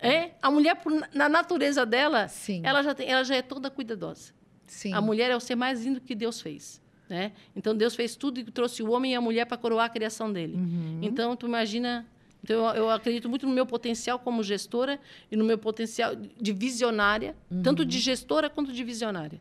é, 0.00 0.30
a 0.42 0.50
mulher 0.50 0.78
na 1.14 1.28
natureza 1.28 1.86
dela, 1.86 2.28
Sim. 2.28 2.60
ela 2.64 2.82
já 2.82 2.94
tem, 2.94 3.08
ela 3.08 3.24
já 3.24 3.36
é 3.36 3.42
toda 3.42 3.70
cuidadosa. 3.70 4.32
Sim. 4.66 4.92
A 4.92 5.00
mulher 5.00 5.30
é 5.30 5.36
o 5.36 5.40
ser 5.40 5.54
mais 5.56 5.84
lindo 5.84 6.00
que 6.00 6.14
Deus 6.14 6.40
fez. 6.40 6.82
Né? 7.08 7.32
Então, 7.54 7.74
Deus 7.74 7.94
fez 7.94 8.16
tudo 8.16 8.40
e 8.40 8.44
trouxe 8.44 8.82
o 8.82 8.90
homem 8.90 9.12
e 9.12 9.14
a 9.14 9.20
mulher 9.20 9.46
para 9.46 9.56
coroar 9.56 9.86
a 9.86 9.88
criação 9.88 10.32
dele. 10.32 10.56
Uhum. 10.56 10.98
Então, 11.02 11.36
tu 11.36 11.46
imagina... 11.46 12.04
Então, 12.42 12.68
eu, 12.70 12.82
eu 12.82 12.90
acredito 12.90 13.28
muito 13.28 13.46
no 13.46 13.52
meu 13.52 13.64
potencial 13.64 14.18
como 14.18 14.42
gestora 14.42 15.00
e 15.30 15.36
no 15.36 15.44
meu 15.44 15.56
potencial 15.56 16.14
de 16.14 16.52
visionária, 16.52 17.34
tanto 17.62 17.80
Uhum. 17.82 17.88
de 17.88 17.98
gestora 18.00 18.50
quanto 18.50 18.72
de 18.72 18.84
visionária. 18.84 19.40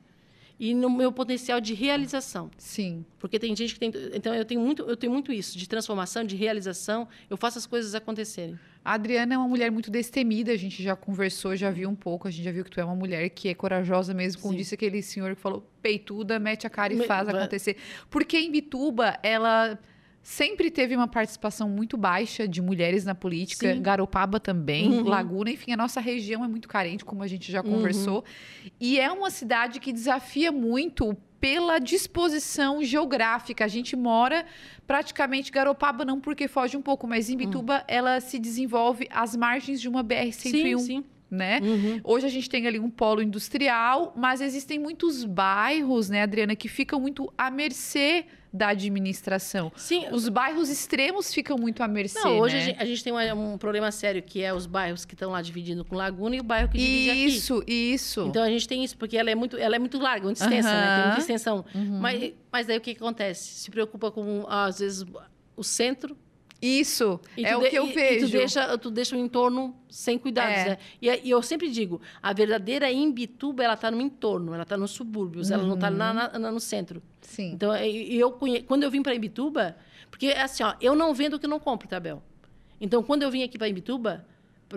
E 0.60 0.74
no 0.74 0.90
meu 0.90 1.12
potencial 1.12 1.60
de 1.60 1.74
realização. 1.74 2.50
Sim. 2.58 3.06
Porque 3.20 3.38
tem 3.38 3.54
gente 3.56 3.74
que 3.74 3.80
tem... 3.80 3.92
Então, 4.14 4.34
eu 4.34 4.46
tenho 4.46 4.62
muito, 4.62 4.84
eu 4.84 4.96
tenho 4.96 5.12
muito 5.12 5.34
isso, 5.34 5.58
de 5.58 5.68
transformação, 5.68 6.24
de 6.24 6.36
realização. 6.36 7.08
Eu 7.30 7.36
faço 7.36 7.58
as 7.58 7.66
coisas 7.66 7.94
acontecerem. 7.94 8.58
A 8.84 8.94
Adriana 8.94 9.34
é 9.34 9.38
uma 9.38 9.48
mulher 9.48 9.72
muito 9.72 9.90
destemida, 9.92 10.52
a 10.52 10.56
gente 10.58 10.82
já 10.84 10.96
conversou, 10.96 11.56
já 11.56 11.72
viu 11.72 11.90
um 11.90 11.96
pouco, 11.96 12.28
a 12.28 12.32
gente 12.32 12.44
já 12.44 12.52
viu 12.52 12.64
que 12.64 12.70
tu 12.70 12.80
é 12.80 12.86
uma 12.86 12.96
mulher 12.96 13.28
que 13.30 13.50
é 13.50 13.54
corajosa 13.56 14.14
mesmo, 14.14 14.42
como 14.42 14.54
Sim. 14.54 14.60
disse 14.60 14.76
aquele 14.76 15.02
senhor 15.02 15.36
que 15.36 15.42
falou, 15.42 15.68
peituda, 15.82 16.38
mete 16.38 16.68
a 16.68 16.70
cara 16.70 16.94
e 16.94 16.98
Me- 16.98 17.06
faz 17.08 17.28
acontecer. 17.28 17.78
Porque 18.10 18.38
em 18.38 18.52
Bituba, 18.52 19.18
ela 19.24 19.78
sempre 20.26 20.72
teve 20.72 20.96
uma 20.96 21.08
participação 21.08 21.70
muito 21.70 21.96
baixa 21.96 22.48
de 22.48 22.60
mulheres 22.60 23.06
na 23.06 23.14
política, 23.14 23.76
Sim. 23.76 23.80
Garopaba 23.80 24.40
também, 24.40 24.90
Uhum. 24.90 25.04
Laguna, 25.04 25.52
enfim, 25.52 25.72
a 25.72 25.78
nossa 25.78 26.02
região 26.02 26.44
é 26.44 26.48
muito 26.48 26.68
carente, 26.68 27.06
como 27.06 27.22
a 27.22 27.28
gente 27.28 27.52
já 27.52 27.62
conversou. 27.62 28.26
E 28.82 29.00
é 29.00 29.12
uma 29.12 29.30
cidade 29.30 29.80
que 29.80 29.94
desafia 29.94 30.52
muito 30.52 31.16
pela 31.40 31.78
disposição 31.78 32.84
geográfica. 32.84 33.66
A 33.66 33.68
gente 33.68 33.96
mora 33.96 34.48
praticamente 34.88 35.52
Garopaba 35.52 36.04
não 36.04 36.20
porque 36.20 36.48
foge 36.48 36.76
um 36.76 36.82
pouco, 36.82 37.06
mas 37.06 37.30
em 37.30 37.38
Bituba 37.38 37.84
ela 37.88 38.20
se 38.20 38.40
desenvolve 38.40 39.08
às 39.12 39.36
margens 39.36 39.80
de 39.80 39.88
uma 39.88 40.02
BR 40.02 40.32
101, 40.32 40.80
Sim, 40.80 40.86
sim. 40.86 41.04
né? 41.30 41.60
Uhum. 41.62 42.02
Hoje 42.04 42.26
a 42.26 42.30
gente 42.30 42.50
tem 42.50 42.66
ali 42.66 42.80
um 42.80 42.90
polo 42.90 43.22
industrial, 43.22 44.12
mas 44.18 44.42
existem 44.42 44.80
muitos 44.80 45.24
bairros, 45.24 46.10
né, 46.10 46.24
Adriana, 46.24 46.56
que 46.56 46.68
ficam 46.68 47.00
muito 47.00 47.32
à 47.38 47.52
mercê 47.52 48.26
da 48.56 48.70
administração. 48.70 49.72
Sim, 49.76 50.06
Os 50.12 50.30
bairros 50.30 50.70
extremos 50.70 51.34
ficam 51.34 51.58
muito 51.58 51.82
à 51.84 51.88
mercê, 51.88 52.20
Não, 52.20 52.40
hoje 52.40 52.56
né? 52.56 52.62
a, 52.62 52.66
gente, 52.66 52.82
a 52.82 52.86
gente 52.86 53.04
tem 53.04 53.14
uma- 53.14 53.34
um 53.34 53.58
problema 53.58 53.92
sério, 53.92 54.22
que 54.24 54.42
é 54.42 54.54
os 54.54 54.66
bairros 54.66 55.06
que 55.06 55.14
estão 55.14 55.32
lá 55.32 55.42
dividindo 55.42 55.84
com 55.84 55.96
Laguna 55.96 56.36
e 56.36 56.40
o 56.40 56.44
bairro 56.44 56.70
que 56.70 56.78
divide 56.78 57.10
aqui. 57.10 57.26
Isso, 57.26 57.64
isso. 57.68 58.22
Então 58.28 58.42
a 58.44 58.50
gente 58.50 58.68
tem 58.68 58.84
isso, 58.84 58.98
porque 58.98 59.18
ela 59.18 59.30
é 59.30 59.36
muito, 59.36 59.58
ela 59.58 59.76
é 59.76 59.80
muito 59.80 60.00
larga, 60.00 60.26
muito 60.26 60.42
extensa, 60.42 60.70
né? 60.72 60.96
Tem 60.96 61.06
muita 61.06 61.20
extensão. 61.22 61.66
Uhum. 61.76 62.00
Mas, 62.00 62.34
mas 62.52 62.68
daí 62.68 62.78
o 62.78 62.82
que 62.82 62.92
acontece? 62.92 63.44
Se 63.60 63.70
preocupa 63.72 64.10
com, 64.12 64.46
às 64.48 64.80
vezes, 64.80 65.06
o 65.56 65.64
centro. 65.64 66.18
Isso, 66.62 67.20
e 67.38 67.46
é 67.46 67.56
o 67.56 67.62
de- 67.62 67.70
que 67.70 67.76
eu 67.78 67.86
e- 67.88 67.94
vejo. 67.94 68.26
E 68.26 68.30
tu 68.30 68.32
deixa, 68.38 68.78
tu 68.78 68.90
deixa 68.92 69.16
o 69.16 69.20
entorno 69.20 69.76
sem 69.90 70.18
cuidados, 70.18 70.56
É. 70.58 70.70
né? 70.70 70.78
E, 71.02 71.10
e 71.28 71.30
eu 71.30 71.42
sempre 71.44 71.70
digo, 71.70 72.02
a 72.24 72.34
verdadeira 72.34 72.92
Imbituba, 72.92 73.64
ela 73.64 73.74
está 73.76 73.92
no 73.92 74.02
entorno, 74.02 74.54
ela 74.54 74.64
está 74.64 74.76
nos 74.78 74.92
subúrbios, 74.92 75.52
ela 75.52 75.64
não 75.64 75.76
está 75.76 75.90
Uhum. 75.92 76.52
no 76.52 76.60
centro. 76.60 77.02
Sim. 77.22 77.52
Então, 77.52 77.76
eu 77.76 78.32
conhe... 78.32 78.62
quando 78.64 78.84
eu 78.84 78.90
vim 78.90 79.04
para 79.04 79.14
Imbituba, 79.14 79.76
porque 80.10 80.28
assim, 80.30 80.64
ó, 80.64 80.74
eu 80.82 80.96
não 80.96 81.14
vendo 81.14 81.36
o 81.36 81.40
que 81.40 81.46
não 81.48 81.60
compro, 81.60 81.88
Tabel. 81.88 82.24
Então, 82.80 83.04
quando 83.04 83.24
eu 83.24 83.30
vim 83.32 83.44
aqui 83.44 83.58
para 83.58 83.68
Imbituba, 83.70 84.26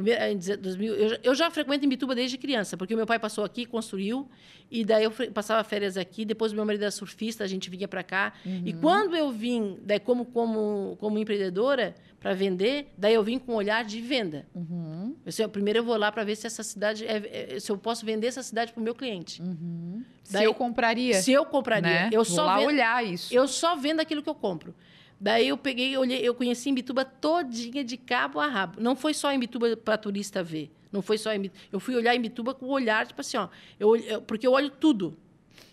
primeiro, 0.02 0.22
em 0.24 0.36
2000, 0.38 0.94
eu, 0.94 1.08
já- 1.08 1.18
eu 1.22 1.34
já 1.34 1.50
frequento 1.50 1.84
Imbituba 1.84 2.14
desde 2.14 2.38
criança, 2.38 2.76
porque 2.76 2.94
o 2.94 2.96
meu 2.96 3.06
pai 3.06 3.18
passou 3.18 3.44
aqui, 3.44 3.66
construiu, 3.66 4.28
e 4.70 4.84
daí 4.84 5.04
eu 5.04 5.10
passava 5.32 5.62
férias 5.64 5.96
aqui, 5.96 6.24
depois 6.24 6.52
meu 6.52 6.64
marido 6.64 6.82
era 6.82 6.90
surfista, 6.90 7.44
a 7.44 7.46
gente 7.46 7.68
vinha 7.70 7.88
para 7.88 8.02
cá. 8.02 8.32
E 8.64 8.72
quando 8.72 9.16
eu 9.16 9.30
vim, 9.30 9.78
daí 9.82 9.98
como 10.00 10.24
como 10.26 10.96
como 11.00 11.18
empreendedora 11.18 11.94
para 12.20 12.34
vender, 12.34 12.88
daí 12.98 13.14
eu 13.14 13.22
vim 13.22 13.38
com 13.38 13.52
um 13.52 13.56
olhar 13.56 13.84
de 13.84 14.00
venda. 14.00 14.46
Uhum, 14.54 15.14
Eu 15.24 15.30
sei, 15.32 15.46
primeiro 15.48 15.78
eu 15.80 15.84
vou 15.84 15.96
lá 15.96 16.10
para 16.10 16.24
ver 16.24 16.36
se 16.36 16.46
essa 16.46 16.62
cidade 16.62 17.06
é- 17.06 17.54
é- 17.56 17.60
se 17.60 17.70
eu 17.70 17.78
posso 17.78 18.04
vender 18.04 18.26
essa 18.26 18.42
cidade 18.42 18.72
para 18.72 18.80
o 18.80 18.84
meu 18.84 18.94
cliente. 18.94 19.40
uhum. 19.40 20.02
Se 20.24 20.32
Daí- 20.34 20.44
eu 20.44 20.52
compraria, 20.52 21.14
Se 21.22 21.32
eu 21.32 21.46
compraria, 21.46 21.88
né? 21.90 22.08
eu 22.12 22.22
Vou 22.22 22.24
só 22.36 22.44
lá 22.44 22.58
vendo- 22.58 22.66
olhar 22.68 23.02
isso. 23.06 23.32
eu 23.34 23.48
só 23.48 23.76
vendo 23.76 24.00
aquilo 24.00 24.22
que 24.22 24.28
eu 24.28 24.34
compro. 24.34 24.74
Daí 25.20 25.48
eu 25.48 25.56
peguei, 25.56 25.96
olhei, 25.96 26.20
eu 26.22 26.34
conheci 26.34 26.70
Imbituba 26.70 27.04
todinha 27.04 27.82
de 27.82 27.96
cabo 27.96 28.38
a 28.38 28.46
rabo. 28.46 28.80
Não 28.80 28.94
foi 28.94 29.12
só 29.14 29.32
Imbituba 29.32 29.76
para 29.76 29.98
turista 29.98 30.42
ver. 30.42 30.70
Não 30.92 31.02
foi 31.02 31.18
só 31.18 31.34
Imbituba. 31.34 31.60
Eu 31.72 31.80
fui 31.80 31.96
olhar 31.96 32.14
Imbituba 32.14 32.54
com 32.54 32.66
o 32.66 32.70
olhar, 32.70 33.06
tipo 33.06 33.20
assim, 33.20 33.36
ó. 33.36 33.48
Eu, 33.80 33.96
eu- 33.96 34.22
porque 34.22 34.46
eu 34.46 34.52
olho 34.52 34.70
tudo. 34.70 35.16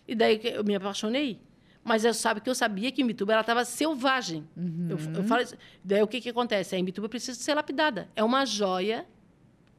E 0.07 0.15
daí 0.15 0.41
eu 0.43 0.63
me 0.63 0.75
apaixonei. 0.75 1.39
Mas 1.83 2.03
eu 2.03 2.13
sabe 2.15 2.41
que 2.41 2.49
eu 2.49 2.55
sabia 2.55 2.91
que 2.91 3.01
Imbituba 3.03 3.33
ela 3.33 3.41
estava 3.41 3.63
selvagem. 3.63 4.43
Eu, 4.89 4.97
eu 5.15 5.23
falo, 5.23 5.43
daí 5.83 6.01
o 6.01 6.07
que, 6.07 6.19
que 6.19 6.29
acontece? 6.29 6.75
A 6.75 6.79
Imbituba 6.79 7.07
precisa 7.07 7.37
ser 7.39 7.53
lapidada. 7.53 8.09
É 8.15 8.23
uma 8.23 8.43
joia, 8.45 9.05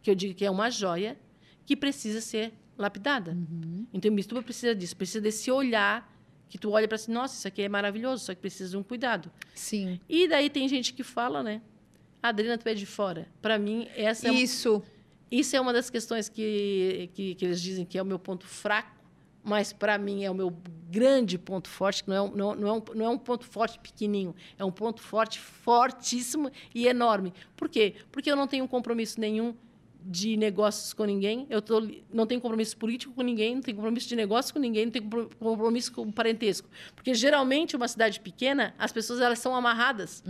que 0.00 0.08
eu 0.10 0.14
digo 0.14 0.32
que 0.32 0.44
é 0.44 0.50
uma 0.50 0.70
joia, 0.70 1.18
que 1.64 1.74
precisa 1.74 2.20
ser 2.20 2.52
lapidada. 2.78 3.36
Então, 3.92 4.12
Imbituba 4.12 4.40
precisa 4.42 4.72
disso, 4.76 4.96
precisa 4.96 5.20
desse 5.20 5.50
olhar 5.50 6.15
que 6.48 6.58
tu 6.58 6.70
olha 6.70 6.86
para 6.86 6.96
assim, 6.96 7.12
nossa, 7.12 7.34
isso 7.36 7.48
aqui 7.48 7.62
é 7.62 7.68
maravilhoso, 7.68 8.24
só 8.24 8.34
que 8.34 8.40
precisa 8.40 8.70
de 8.70 8.76
um 8.76 8.82
cuidado. 8.82 9.30
Sim. 9.54 10.00
E 10.08 10.28
daí 10.28 10.48
tem 10.48 10.68
gente 10.68 10.92
que 10.92 11.02
fala, 11.02 11.42
né? 11.42 11.60
Adriana, 12.22 12.58
tu 12.58 12.68
é 12.68 12.74
de 12.74 12.86
fora. 12.86 13.28
Para 13.40 13.58
mim, 13.58 13.88
essa 13.94 14.28
é, 14.28 14.32
Isso. 14.32 14.82
isso 15.30 15.56
é 15.56 15.60
uma 15.60 15.72
das 15.72 15.90
questões 15.90 16.28
que, 16.28 17.10
que, 17.14 17.34
que 17.34 17.44
eles 17.44 17.60
dizem 17.60 17.84
que 17.84 17.98
é 17.98 18.02
o 18.02 18.06
meu 18.06 18.18
ponto 18.18 18.46
fraco, 18.46 18.96
mas 19.42 19.72
para 19.72 19.96
mim 19.96 20.24
é 20.24 20.30
o 20.30 20.34
meu 20.34 20.52
grande 20.90 21.38
ponto 21.38 21.68
forte, 21.68 22.02
que 22.02 22.10
não 22.10 22.16
é, 22.16 22.22
um, 22.22 22.30
não, 22.34 22.54
não, 22.54 22.68
é 22.68 22.72
um, 22.72 22.82
não 22.94 23.06
é 23.06 23.08
um 23.08 23.18
ponto 23.18 23.44
forte 23.44 23.78
pequenininho, 23.78 24.34
é 24.58 24.64
um 24.64 24.72
ponto 24.72 25.00
forte 25.00 25.38
fortíssimo 25.38 26.50
e 26.74 26.88
enorme. 26.88 27.32
Por 27.56 27.68
quê? 27.68 27.94
Porque 28.10 28.30
eu 28.30 28.34
não 28.34 28.48
tenho 28.48 28.66
compromisso 28.66 29.20
nenhum 29.20 29.54
de 30.08 30.36
negócios 30.36 30.92
com 30.92 31.04
ninguém, 31.04 31.46
eu 31.50 31.60
tô, 31.60 31.82
não 32.12 32.26
tenho 32.26 32.40
compromisso 32.40 32.76
político 32.76 33.12
com 33.12 33.22
ninguém, 33.22 33.56
não 33.56 33.62
tenho 33.62 33.76
compromisso 33.76 34.08
de 34.08 34.14
negócio 34.14 34.54
com 34.54 34.60
ninguém, 34.60 34.84
não 34.84 34.92
tenho 34.92 35.04
compro- 35.04 35.30
compromisso 35.38 35.92
com 35.92 36.12
parentesco. 36.12 36.68
Porque, 36.94 37.12
geralmente, 37.12 37.74
uma 37.74 37.88
cidade 37.88 38.20
pequena, 38.20 38.72
as 38.78 38.92
pessoas 38.92 39.20
elas 39.20 39.38
são 39.40 39.54
amarradas 39.56 40.22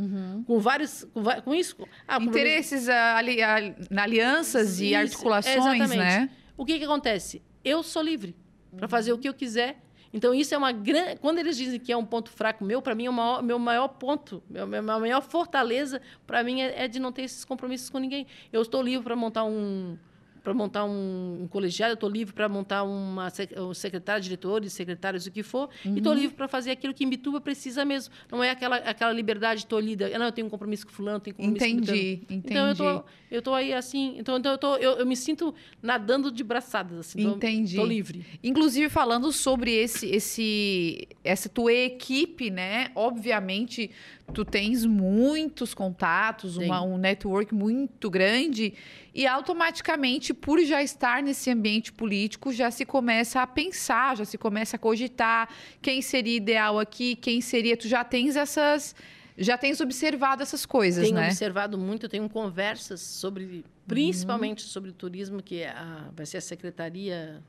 com 0.46 0.58
vários... 0.58 1.04
Com, 1.12 1.22
com 1.42 1.54
isso. 1.54 1.76
Ah, 2.08 2.16
Interesses, 2.22 2.88
ali, 2.88 3.42
ali- 3.42 3.74
alianças 3.94 4.80
e 4.80 4.86
Isso, 4.86 4.96
articulações, 4.96 5.56
exatamente. 5.56 5.96
né? 5.98 6.30
O 6.56 6.64
que, 6.64 6.78
que 6.78 6.84
acontece? 6.84 7.42
Eu 7.62 7.82
sou 7.82 8.02
livre 8.02 8.34
para 8.76 8.88
fazer 8.88 9.12
o 9.12 9.18
que 9.18 9.28
eu 9.28 9.34
quiser. 9.34 9.82
Então, 10.16 10.32
isso 10.32 10.54
é 10.54 10.56
uma 10.56 10.72
grande. 10.72 11.16
Quando 11.20 11.38
eles 11.40 11.58
dizem 11.58 11.78
que 11.78 11.92
é 11.92 11.96
um 11.96 12.04
ponto 12.04 12.30
fraco 12.30 12.64
meu, 12.64 12.80
para 12.80 12.94
mim, 12.94 13.04
é 13.04 13.10
o 13.10 13.12
maior, 13.12 13.42
meu 13.42 13.58
maior 13.58 13.86
ponto, 13.86 14.42
meu, 14.48 14.66
minha 14.66 14.80
maior 14.80 15.20
fortaleza, 15.20 16.00
para 16.26 16.42
mim, 16.42 16.62
é, 16.62 16.84
é 16.84 16.88
de 16.88 16.98
não 16.98 17.12
ter 17.12 17.20
esses 17.20 17.44
compromissos 17.44 17.90
com 17.90 17.98
ninguém. 17.98 18.26
Eu 18.50 18.62
estou 18.62 18.80
livre 18.80 19.04
para 19.04 19.14
montar 19.14 19.44
um. 19.44 19.98
Para 20.46 20.54
montar 20.54 20.84
um, 20.84 21.42
um, 21.42 21.48
colegiado, 21.48 21.90
eu 21.90 21.94
estou 21.94 22.08
livre 22.08 22.32
para 22.32 22.48
montar 22.48 22.84
uma 22.84 23.32
um 23.56 23.74
secretário, 23.74 24.22
diretores, 24.22 24.72
secretários, 24.72 25.26
o 25.26 25.30
que 25.32 25.42
for, 25.42 25.68
uhum. 25.84 25.94
e 25.94 25.98
estou 25.98 26.14
livre 26.14 26.36
para 26.36 26.46
fazer 26.46 26.70
aquilo 26.70 26.94
que 26.94 27.02
em 27.02 27.08
Bituba 27.08 27.40
precisa 27.40 27.84
mesmo. 27.84 28.14
Não 28.30 28.44
é 28.44 28.50
aquela, 28.50 28.76
aquela 28.76 29.10
liberdade 29.10 29.66
tolhida. 29.66 30.08
Não, 30.16 30.26
eu 30.26 30.30
tenho 30.30 30.46
um 30.46 30.50
compromisso 30.50 30.86
com 30.86 30.92
fulano, 30.92 31.18
tenho 31.18 31.34
um 31.34 31.50
compromisso 31.50 31.66
entendi, 31.66 32.18
com 32.28 32.34
Entendi, 32.34 32.52
Então, 32.52 32.68
eu 32.68 32.76
tô, 32.76 33.04
eu 33.28 33.42
tô 33.42 33.54
aí 33.54 33.74
assim... 33.74 34.14
Então, 34.18 34.38
então 34.38 34.52
eu, 34.52 34.58
tô, 34.58 34.76
eu, 34.76 34.92
eu 34.98 35.06
me 35.06 35.16
sinto 35.16 35.52
nadando 35.82 36.30
de 36.30 36.44
braçadas. 36.44 36.96
Assim, 36.96 37.22
entendi. 37.22 37.72
Estou 37.72 37.84
livre. 37.84 38.24
Inclusive, 38.40 38.88
falando 38.88 39.32
sobre 39.32 39.72
esse, 39.72 40.06
esse, 40.06 41.08
essa 41.24 41.48
tua 41.48 41.72
equipe, 41.72 42.50
né? 42.50 42.92
Obviamente, 42.94 43.90
tu 44.32 44.44
tens 44.44 44.84
muitos 44.84 45.74
contatos, 45.74 46.56
uma, 46.56 46.82
um 46.82 46.96
network 46.96 47.52
muito 47.52 48.08
grande 48.08 48.74
e 49.16 49.26
automaticamente, 49.26 50.34
por 50.34 50.62
já 50.62 50.82
estar 50.82 51.22
nesse 51.22 51.50
ambiente 51.50 51.90
político, 51.90 52.52
já 52.52 52.70
se 52.70 52.84
começa 52.84 53.40
a 53.40 53.46
pensar, 53.46 54.14
já 54.14 54.26
se 54.26 54.36
começa 54.36 54.76
a 54.76 54.78
cogitar 54.78 55.48
quem 55.80 56.02
seria 56.02 56.36
ideal 56.36 56.78
aqui, 56.78 57.16
quem 57.16 57.40
seria. 57.40 57.78
Tu 57.78 57.88
já 57.88 58.04
tens 58.04 58.36
essas. 58.36 58.94
Já 59.38 59.56
tens 59.56 59.80
observado 59.80 60.42
essas 60.42 60.66
coisas, 60.66 61.04
tenho 61.04 61.14
né? 61.14 61.22
Tenho 61.22 61.32
observado 61.32 61.78
muito, 61.78 62.10
tenho 62.10 62.28
conversas 62.28 63.00
sobre, 63.00 63.64
principalmente 63.86 64.64
uhum. 64.64 64.70
sobre 64.70 64.90
o 64.90 64.92
turismo, 64.92 65.42
que 65.42 65.60
é 65.60 65.70
a, 65.70 66.10
vai 66.14 66.26
ser 66.26 66.36
a 66.36 66.40
secretaria 66.42 67.42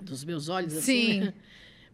dos 0.00 0.24
meus 0.24 0.48
olhos, 0.48 0.72
Sim. 0.72 0.78
assim, 0.80 1.20
né? 1.20 1.34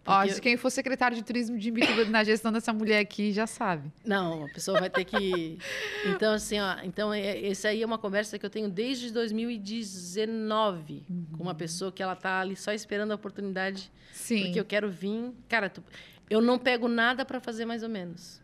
Ó, 0.06 0.26
se 0.26 0.40
quem 0.40 0.56
for 0.56 0.70
secretário 0.70 1.16
de 1.16 1.22
turismo 1.22 1.58
de 1.58 1.68
Imbituba 1.68 2.04
na 2.10 2.24
gestão 2.24 2.50
dessa 2.50 2.72
mulher 2.72 3.00
aqui 3.00 3.32
já 3.32 3.46
sabe. 3.46 3.92
Não, 4.04 4.44
a 4.44 4.48
pessoa 4.48 4.80
vai 4.80 4.90
ter 4.90 5.04
que. 5.04 5.58
Então, 6.06 6.32
assim, 6.32 6.58
ó, 6.58 6.76
então, 6.82 7.12
é, 7.12 7.38
esse 7.38 7.66
aí 7.66 7.82
é 7.82 7.86
uma 7.86 7.98
conversa 7.98 8.38
que 8.38 8.46
eu 8.46 8.50
tenho 8.50 8.68
desde 8.68 9.12
2019 9.12 11.04
uhum. 11.08 11.26
com 11.36 11.42
uma 11.42 11.54
pessoa 11.54 11.92
que 11.92 12.02
ela 12.02 12.16
tá 12.16 12.40
ali 12.40 12.56
só 12.56 12.72
esperando 12.72 13.12
a 13.12 13.14
oportunidade. 13.14 13.90
Sim. 14.12 14.44
Porque 14.44 14.60
eu 14.60 14.64
quero 14.64 14.90
vir. 14.90 15.32
Cara, 15.48 15.68
tu, 15.68 15.82
eu 16.30 16.40
não 16.40 16.58
pego 16.58 16.88
nada 16.88 17.24
para 17.24 17.40
fazer 17.40 17.64
mais 17.64 17.82
ou 17.82 17.88
menos. 17.88 18.40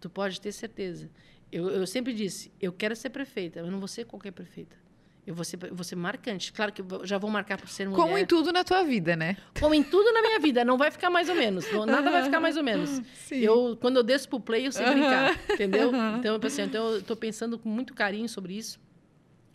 Tu 0.00 0.08
pode 0.08 0.40
ter 0.40 0.52
certeza. 0.52 1.10
Eu, 1.50 1.68
eu 1.70 1.86
sempre 1.86 2.14
disse, 2.14 2.50
eu 2.60 2.72
quero 2.72 2.96
ser 2.96 3.10
prefeita, 3.10 3.60
eu 3.60 3.70
não 3.70 3.78
vou 3.78 3.88
ser 3.88 4.04
qualquer 4.06 4.30
prefeita. 4.32 4.81
Eu 5.24 5.34
vou 5.34 5.44
ser, 5.44 5.58
eu 5.62 5.74
vou 5.74 5.84
ser 5.84 5.94
marcante. 5.94 6.52
Claro 6.52 6.72
que 6.72 6.82
eu 6.82 7.06
já 7.06 7.16
vou 7.16 7.30
marcar 7.30 7.56
por 7.56 7.68
ser 7.68 7.88
mulher. 7.88 8.02
Como 8.02 8.18
em 8.18 8.26
tudo 8.26 8.52
na 8.52 8.64
tua 8.64 8.82
vida, 8.82 9.14
né? 9.14 9.36
Como 9.58 9.72
em 9.72 9.82
tudo 9.82 10.12
na 10.12 10.20
minha 10.20 10.40
vida. 10.40 10.64
Não 10.64 10.76
vai 10.76 10.90
ficar 10.90 11.10
mais 11.10 11.28
ou 11.28 11.34
menos. 11.36 11.64
Nada 11.86 12.10
vai 12.10 12.24
ficar 12.24 12.40
mais 12.40 12.56
ou 12.56 12.64
menos. 12.64 13.00
Sim. 13.14 13.36
Eu, 13.36 13.78
quando 13.80 13.98
eu 13.98 14.02
desço 14.02 14.28
pro 14.28 14.40
play, 14.40 14.66
eu 14.66 14.72
sei 14.72 14.84
brincar. 14.84 15.38
Entendeu? 15.48 15.92
Então, 16.18 16.40
assim, 16.42 16.62
então, 16.62 16.88
eu 16.88 16.98
estou 16.98 17.16
pensando 17.16 17.56
com 17.56 17.68
muito 17.68 17.94
carinho 17.94 18.28
sobre 18.28 18.54
isso. 18.54 18.80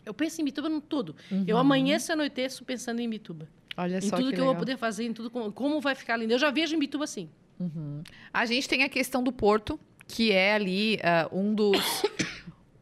Eu 0.05 0.13
penso 0.13 0.41
em 0.41 0.45
Bituba 0.45 0.69
no 0.69 0.79
todo. 0.79 1.13
Uhum. 1.29 1.43
Eu 1.45 1.57
amanheço 1.57 2.11
e 2.11 2.13
anoiteço 2.13 2.63
pensando 2.63 3.01
em 3.01 3.09
Bituba. 3.09 3.49
Olha 3.75 3.97
em 3.97 4.01
só 4.01 4.15
tudo 4.15 4.29
que, 4.29 4.35
que, 4.35 4.41
eu 4.41 4.45
vou 4.45 4.55
poder 4.55 4.77
fazer, 4.77 5.03
em 5.03 5.11
tudo 5.11 5.29
como, 5.29 5.51
como 5.51 5.81
vai 5.81 5.95
ficar 5.95 6.15
lindo. 6.15 6.33
Eu 6.33 6.39
já 6.39 6.49
vejo 6.49 6.75
em 6.75 6.79
Bituba 6.79 7.03
assim. 7.03 7.29
Uhum. 7.59 8.01
A 8.33 8.45
gente 8.45 8.69
tem 8.69 8.83
a 8.83 8.89
questão 8.89 9.21
do 9.21 9.33
porto, 9.33 9.77
que 10.07 10.31
é 10.31 10.53
ali 10.53 10.95
uh, 10.95 11.37
um 11.37 11.53
dos 11.53 11.77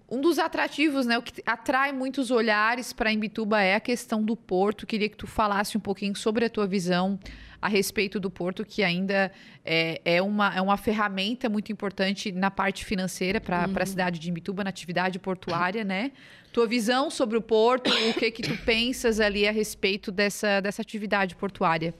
um 0.09 0.21
dos 0.21 0.37
atrativos, 0.37 1.05
né, 1.05 1.17
o 1.17 1.21
que 1.21 1.41
atrai 1.45 1.91
muitos 1.91 2.29
olhares 2.29 2.93
para 2.93 3.11
Imbituba 3.11 3.61
é 3.61 3.75
a 3.75 3.79
questão 3.79 4.23
do 4.23 4.35
porto. 4.35 4.85
Queria 4.85 5.09
que 5.09 5.17
tu 5.17 5.25
falasse 5.25 5.77
um 5.77 5.79
pouquinho 5.79 6.15
sobre 6.15 6.45
a 6.45 6.49
tua 6.49 6.67
visão 6.67 7.19
a 7.59 7.67
respeito 7.67 8.19
do 8.19 8.29
porto, 8.29 8.63
que 8.63 8.83
ainda 8.83 9.31
é, 9.63 9.99
é, 10.05 10.21
uma, 10.21 10.53
é 10.53 10.61
uma 10.61 10.77
ferramenta 10.77 11.49
muito 11.49 11.71
importante 11.71 12.31
na 12.31 12.51
parte 12.51 12.85
financeira 12.85 13.41
para 13.41 13.67
uhum. 13.67 13.73
a 13.79 13.85
cidade 13.85 14.19
de 14.19 14.29
Imbituba, 14.29 14.63
na 14.63 14.69
atividade 14.69 15.17
portuária, 15.17 15.83
né? 15.83 16.11
Tua 16.53 16.67
visão 16.67 17.09
sobre 17.09 17.37
o 17.37 17.41
porto, 17.41 17.89
o 17.89 18.13
que 18.13 18.29
que 18.29 18.43
tu 18.43 18.55
pensas 18.63 19.19
ali 19.19 19.47
a 19.47 19.51
respeito 19.51 20.11
dessa, 20.11 20.61
dessa 20.61 20.83
atividade 20.83 21.35
portuária? 21.35 21.95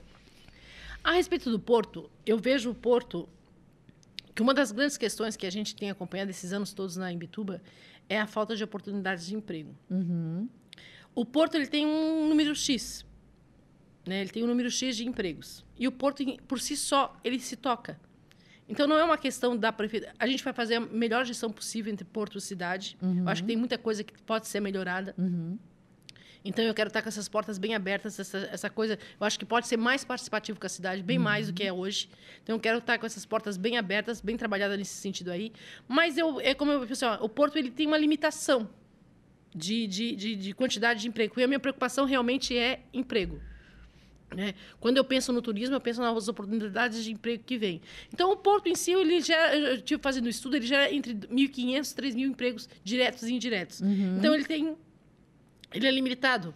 A 1.02 1.12
respeito 1.12 1.50
do 1.50 1.58
porto, 1.58 2.08
eu 2.24 2.38
vejo 2.38 2.70
o 2.70 2.74
porto 2.74 3.28
que 4.36 4.42
uma 4.42 4.52
das 4.52 4.70
grandes 4.70 4.96
questões 4.98 5.34
que 5.34 5.46
a 5.46 5.50
gente 5.50 5.74
tem 5.74 5.90
acompanhado 5.90 6.30
esses 6.30 6.52
anos 6.52 6.72
todos 6.72 6.96
na 6.96 7.10
Imbituba 7.10 7.62
é 8.08 8.18
a 8.20 8.26
falta 8.26 8.54
de 8.54 8.62
oportunidades 8.62 9.26
de 9.26 9.34
emprego. 9.34 9.74
Uhum. 9.90 10.48
O 11.14 11.24
Porto 11.24 11.54
ele 11.54 11.66
tem 11.66 11.86
um 11.86 12.28
número 12.28 12.54
X. 12.54 13.04
Né? 14.06 14.20
Ele 14.20 14.30
tem 14.30 14.44
um 14.44 14.46
número 14.46 14.70
X 14.70 14.96
de 14.96 15.06
empregos. 15.06 15.64
E 15.78 15.88
o 15.88 15.92
Porto, 15.92 16.24
por 16.46 16.60
si 16.60 16.76
só, 16.76 17.16
ele 17.24 17.40
se 17.40 17.56
toca. 17.56 17.98
Então, 18.68 18.86
não 18.86 18.96
é 18.96 19.04
uma 19.04 19.16
questão 19.16 19.56
da 19.56 19.72
prefeitura. 19.72 20.12
A 20.18 20.26
gente 20.26 20.42
vai 20.42 20.52
fazer 20.52 20.74
a 20.76 20.80
melhor 20.80 21.24
gestão 21.24 21.50
possível 21.50 21.92
entre 21.92 22.04
Porto 22.04 22.36
e 22.38 22.40
cidade. 22.40 22.96
Uhum. 23.00 23.20
Eu 23.20 23.28
acho 23.28 23.42
que 23.42 23.46
tem 23.46 23.56
muita 23.56 23.78
coisa 23.78 24.02
que 24.02 24.12
pode 24.22 24.48
ser 24.48 24.60
melhorada. 24.60 25.14
Uhum. 25.16 25.58
Então, 26.44 26.64
eu 26.64 26.74
quero 26.74 26.88
estar 26.88 27.02
com 27.02 27.08
essas 27.08 27.28
portas 27.28 27.58
bem 27.58 27.74
abertas, 27.74 28.18
essa, 28.18 28.38
essa 28.52 28.70
coisa. 28.70 28.98
Eu 29.18 29.26
acho 29.26 29.38
que 29.38 29.44
pode 29.44 29.66
ser 29.66 29.76
mais 29.76 30.04
participativo 30.04 30.58
com 30.58 30.66
a 30.66 30.68
cidade, 30.68 31.02
bem 31.02 31.18
uhum. 31.18 31.24
mais 31.24 31.48
do 31.48 31.52
que 31.52 31.64
é 31.64 31.72
hoje. 31.72 32.08
Então, 32.42 32.56
eu 32.56 32.60
quero 32.60 32.78
estar 32.78 32.98
com 32.98 33.06
essas 33.06 33.24
portas 33.24 33.56
bem 33.56 33.76
abertas, 33.76 34.20
bem 34.20 34.36
trabalhadas 34.36 34.78
nesse 34.78 34.94
sentido 34.94 35.30
aí. 35.30 35.52
Mas 35.88 36.16
eu, 36.16 36.40
é 36.40 36.54
como 36.54 36.72
eu 36.72 36.86
pessoal, 36.86 37.18
o 37.22 37.28
Porto 37.28 37.56
ele 37.56 37.70
tem 37.70 37.86
uma 37.86 37.98
limitação 37.98 38.68
de, 39.54 39.86
de, 39.86 40.14
de, 40.14 40.36
de 40.36 40.52
quantidade 40.52 41.00
de 41.00 41.08
emprego. 41.08 41.40
E 41.40 41.44
a 41.44 41.46
minha 41.46 41.60
preocupação 41.60 42.04
realmente 42.04 42.56
é 42.56 42.80
emprego. 42.92 43.40
Né? 44.34 44.54
Quando 44.80 44.96
eu 44.96 45.04
penso 45.04 45.32
no 45.32 45.40
turismo, 45.40 45.76
eu 45.76 45.80
penso 45.80 46.00
nas 46.00 46.28
oportunidades 46.28 47.02
de 47.04 47.12
emprego 47.12 47.42
que 47.44 47.56
vem. 47.56 47.80
Então, 48.12 48.32
o 48.32 48.36
Porto 48.36 48.66
em 48.66 48.74
si, 48.74 48.92
ele 48.92 49.20
gera, 49.20 49.56
eu 49.56 49.74
estive 49.76 50.02
fazendo 50.02 50.28
estudo, 50.28 50.56
ele 50.56 50.66
gera 50.66 50.92
entre 50.92 51.14
1.500 51.14 51.92
e 51.92 52.02
3.000 52.02 52.18
empregos 52.20 52.68
diretos 52.82 53.22
e 53.22 53.34
indiretos. 53.34 53.80
Uhum. 53.80 54.16
Então, 54.18 54.34
ele 54.34 54.44
tem 54.44 54.76
ele 55.72 55.86
é 55.86 55.90
limitado. 55.90 56.54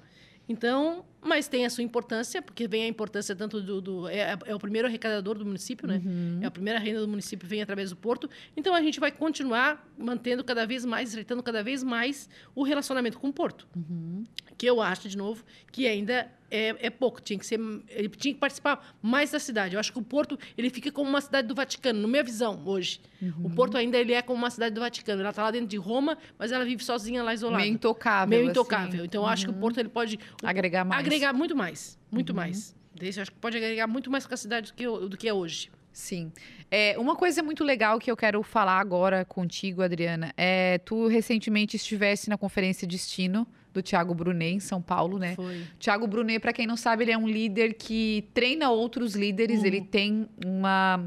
Então, 0.48 1.04
mas 1.22 1.48
tem 1.48 1.66
a 1.66 1.70
sua 1.70 1.84
importância, 1.84 2.40
porque 2.40 2.66
vem 2.66 2.84
a 2.84 2.88
importância 2.88 3.34
tanto 3.36 3.60
do. 3.60 3.80
do 3.80 4.08
é, 4.08 4.36
é, 4.46 4.54
o 4.54 4.58
primeiro 4.58 4.88
arrecadador 4.88 5.36
do 5.36 5.44
município, 5.44 5.86
né? 5.86 6.00
Uhum. 6.04 6.40
É 6.42 6.46
a 6.46 6.50
primeira 6.50 6.78
renda 6.78 7.00
do 7.00 7.08
município 7.08 7.46
vem 7.46 7.60
através 7.60 7.90
do 7.90 7.96
porto. 7.96 8.28
Então 8.56 8.74
a 8.74 8.80
gente 8.80 8.98
vai 8.98 9.12
continuar 9.12 9.86
mantendo 9.98 10.42
cada 10.42 10.66
vez 10.66 10.84
mais, 10.84 11.10
estreitando 11.10 11.42
cada 11.42 11.62
vez 11.62 11.82
mais 11.82 12.28
o 12.54 12.62
relacionamento 12.62 13.18
com 13.18 13.28
o 13.28 13.32
porto. 13.32 13.68
Uhum. 13.76 14.24
Que 14.56 14.66
eu 14.66 14.80
acho, 14.80 15.08
de 15.08 15.16
novo, 15.16 15.44
que 15.70 15.86
ainda 15.86 16.30
é, 16.50 16.74
é, 16.86 16.90
pouco. 16.90 17.20
Tinha 17.20 17.38
que 17.38 17.46
ser, 17.46 17.60
ele 17.88 18.08
tinha 18.08 18.34
que 18.34 18.40
participar 18.40 18.94
mais 19.00 19.30
da 19.30 19.38
cidade. 19.38 19.74
Eu 19.74 19.80
acho 19.80 19.92
que 19.92 19.98
o 19.98 20.02
Porto 20.02 20.38
ele 20.58 20.68
fica 20.68 20.90
como 20.90 21.08
uma 21.08 21.20
cidade 21.20 21.46
do 21.46 21.54
Vaticano, 21.54 22.00
na 22.00 22.08
minha 22.08 22.22
visão 22.22 22.60
hoje. 22.66 23.00
Uhum. 23.22 23.32
O 23.44 23.50
Porto 23.50 23.76
ainda 23.76 23.96
ele 23.96 24.12
é 24.12 24.20
como 24.20 24.38
uma 24.38 24.50
cidade 24.50 24.74
do 24.74 24.80
Vaticano. 24.80 25.20
Ela 25.20 25.30
está 25.30 25.44
lá 25.44 25.50
dentro 25.50 25.68
de 25.68 25.76
Roma, 25.76 26.18
mas 26.38 26.50
ela 26.50 26.64
vive 26.64 26.82
sozinha 26.82 27.22
lá 27.22 27.32
isolada. 27.32 27.62
Meio 27.62 27.74
intocável. 27.74 28.28
Meio 28.28 28.42
assim. 28.42 28.50
intocável. 28.50 29.04
Então 29.04 29.22
uhum. 29.22 29.28
eu 29.28 29.32
acho 29.32 29.44
que 29.44 29.50
o 29.50 29.54
Porto 29.54 29.78
ele 29.78 29.88
pode 29.88 30.18
agregar 30.42 30.84
mais. 30.84 31.00
Agregar 31.16 31.32
muito 31.32 31.56
mais, 31.56 31.98
muito 32.10 32.30
uhum. 32.30 32.36
mais. 32.36 32.74
Desse, 32.94 33.20
acho 33.20 33.30
que 33.30 33.38
pode 33.38 33.56
agregar 33.56 33.86
muito 33.86 34.10
mais 34.10 34.26
com 34.26 34.34
a 34.34 34.36
cidade 34.36 34.72
do 34.72 34.74
que, 34.74 34.84
do 34.84 35.16
que 35.16 35.28
é 35.28 35.32
hoje. 35.32 35.70
Sim. 35.92 36.32
É, 36.70 36.96
uma 36.98 37.16
coisa 37.16 37.42
muito 37.42 37.64
legal 37.64 37.98
que 37.98 38.10
eu 38.10 38.16
quero 38.16 38.42
falar 38.42 38.78
agora 38.78 39.24
contigo, 39.24 39.82
Adriana, 39.82 40.32
é 40.36 40.78
tu 40.78 41.08
recentemente 41.08 41.76
estivesse 41.76 42.30
na 42.30 42.38
conferência 42.38 42.86
Destino 42.86 43.46
do 43.72 43.82
Thiago 43.82 44.14
Brunet 44.14 44.54
em 44.54 44.60
São 44.60 44.80
Paulo, 44.80 45.18
né? 45.18 45.34
Foi. 45.34 45.64
Thiago 45.78 46.06
Brunet, 46.06 46.40
para 46.40 46.52
quem 46.52 46.66
não 46.66 46.76
sabe, 46.76 47.04
ele 47.04 47.12
é 47.12 47.18
um 47.18 47.28
líder 47.28 47.74
que 47.74 48.28
treina 48.34 48.70
outros 48.70 49.14
líderes, 49.14 49.60
Uhum. 49.60 49.66
ele 49.66 49.80
tem 49.80 50.28
uma 50.44 51.04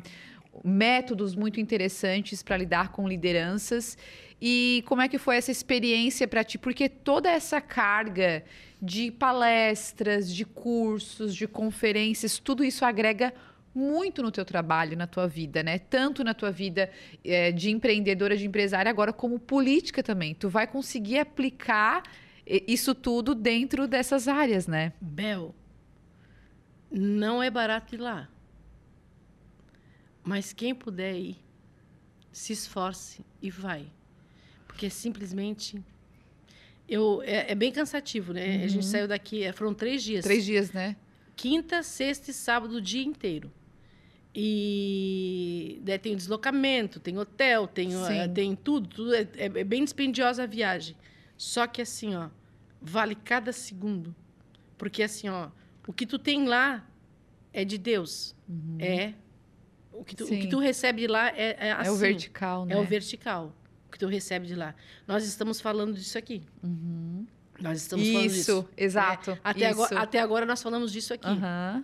métodos 0.63 1.35
muito 1.35 1.59
interessantes 1.59 2.43
para 2.43 2.57
lidar 2.57 2.89
com 2.89 3.07
lideranças. 3.07 3.97
E 4.41 4.83
como 4.85 5.01
é 5.01 5.07
que 5.07 5.17
foi 5.17 5.37
essa 5.37 5.51
experiência 5.51 6.27
para 6.27 6.43
ti? 6.43 6.57
Porque 6.57 6.89
toda 6.89 7.29
essa 7.29 7.61
carga 7.61 8.43
de 8.81 9.11
palestras, 9.11 10.33
de 10.33 10.43
cursos, 10.43 11.33
de 11.35 11.47
conferências, 11.47 12.37
tudo 12.37 12.63
isso 12.63 12.83
agrega 12.83 13.33
muito 13.73 14.21
no 14.21 14.31
teu 14.31 14.45
trabalho, 14.45 14.95
na 14.95 15.07
tua 15.07 15.27
vida, 15.27 15.63
né? 15.63 15.79
Tanto 15.79 16.23
na 16.23 16.33
tua 16.33 16.51
vida 16.51 16.91
é, 17.23 17.51
de 17.51 17.71
empreendedora, 17.71 18.37
de 18.37 18.45
empresária, 18.45 18.89
agora 18.89 19.11
como 19.11 19.39
política 19.39 20.03
também. 20.03 20.35
Tu 20.35 20.49
vai 20.49 20.67
conseguir 20.67 21.19
aplicar 21.19 22.03
isso 22.45 22.93
tudo 22.93 23.33
dentro 23.33 23.87
dessas 23.87 24.27
áreas, 24.27 24.67
né? 24.67 24.93
Bel, 24.99 25.55
não 26.91 27.41
é 27.41 27.49
barato 27.49 27.95
ir 27.95 27.99
lá. 27.99 28.29
Mas 30.23 30.53
quem 30.53 30.75
puder 30.75 31.15
ir, 31.15 31.37
se 32.31 32.53
esforce 32.53 33.25
e 33.41 33.49
vai. 33.49 33.87
Porque 34.73 34.89
simplesmente. 34.89 35.81
Eu, 36.89 37.21
é, 37.23 37.51
é 37.51 37.55
bem 37.55 37.71
cansativo, 37.71 38.33
né? 38.33 38.57
Uhum. 38.57 38.63
A 38.63 38.67
gente 38.67 38.85
saiu 38.85 39.07
daqui, 39.07 39.51
foram 39.53 39.73
três 39.73 40.03
dias. 40.03 40.25
Três 40.25 40.43
dias, 40.43 40.71
né? 40.73 40.97
Quinta, 41.35 41.81
sexta 41.81 42.31
e 42.31 42.33
sábado 42.33 42.75
o 42.75 42.81
dia 42.81 43.03
inteiro. 43.03 43.49
E 44.35 45.79
daí 45.83 45.99
tem 45.99 46.13
o 46.13 46.15
deslocamento, 46.17 46.99
tem 46.99 47.17
hotel, 47.17 47.67
tem, 47.67 47.91
Sim. 47.91 48.33
tem 48.33 48.55
tudo, 48.55 48.87
tudo 48.87 49.13
é, 49.13 49.21
é, 49.37 49.45
é 49.45 49.63
bem 49.63 49.83
dispendiosa 49.83 50.43
a 50.43 50.45
viagem. 50.45 50.95
Só 51.37 51.67
que 51.67 51.81
assim, 51.81 52.15
ó, 52.15 52.29
vale 52.81 53.15
cada 53.15 53.51
segundo. 53.51 54.13
Porque 54.77 55.03
assim, 55.03 55.29
ó, 55.29 55.49
o 55.87 55.93
que 55.93 56.05
tu 56.05 56.17
tem 56.17 56.47
lá 56.47 56.85
é 57.53 57.63
de 57.63 57.77
Deus. 57.77 58.35
Uhum. 58.49 58.77
É 58.79 59.13
o 59.91 60.03
que, 60.03 60.15
tu, 60.15 60.25
o 60.25 60.27
que 60.27 60.47
tu 60.47 60.57
recebe 60.57 61.05
lá 61.07 61.29
é, 61.29 61.67
é 61.67 61.71
assim. 61.71 61.89
é 61.89 61.91
o 61.91 61.95
vertical, 61.95 62.65
né? 62.65 62.73
É 62.73 62.77
o 62.77 62.83
vertical. 62.83 63.55
Que 63.93 63.99
tu 63.99 64.07
recebe 64.07 64.47
de 64.47 64.55
lá. 64.55 64.73
Nós 65.07 65.23
estamos 65.23 65.61
falando 65.61 65.93
disso 65.93 66.17
aqui. 66.17 66.41
Uhum. 66.63 67.27
Nós 67.61 67.77
estamos 67.83 68.07
falando 68.09 68.23
disso. 68.23 68.39
Isso, 68.39 68.69
exato. 68.75 69.31
É, 69.31 69.39
até, 69.43 69.69
isso. 69.69 69.83
Agora, 69.83 69.99
até 70.01 70.19
agora 70.19 70.45
nós 70.47 70.63
falamos 70.63 70.91
disso 70.91 71.13
aqui. 71.13 71.27
Aham. 71.27 71.83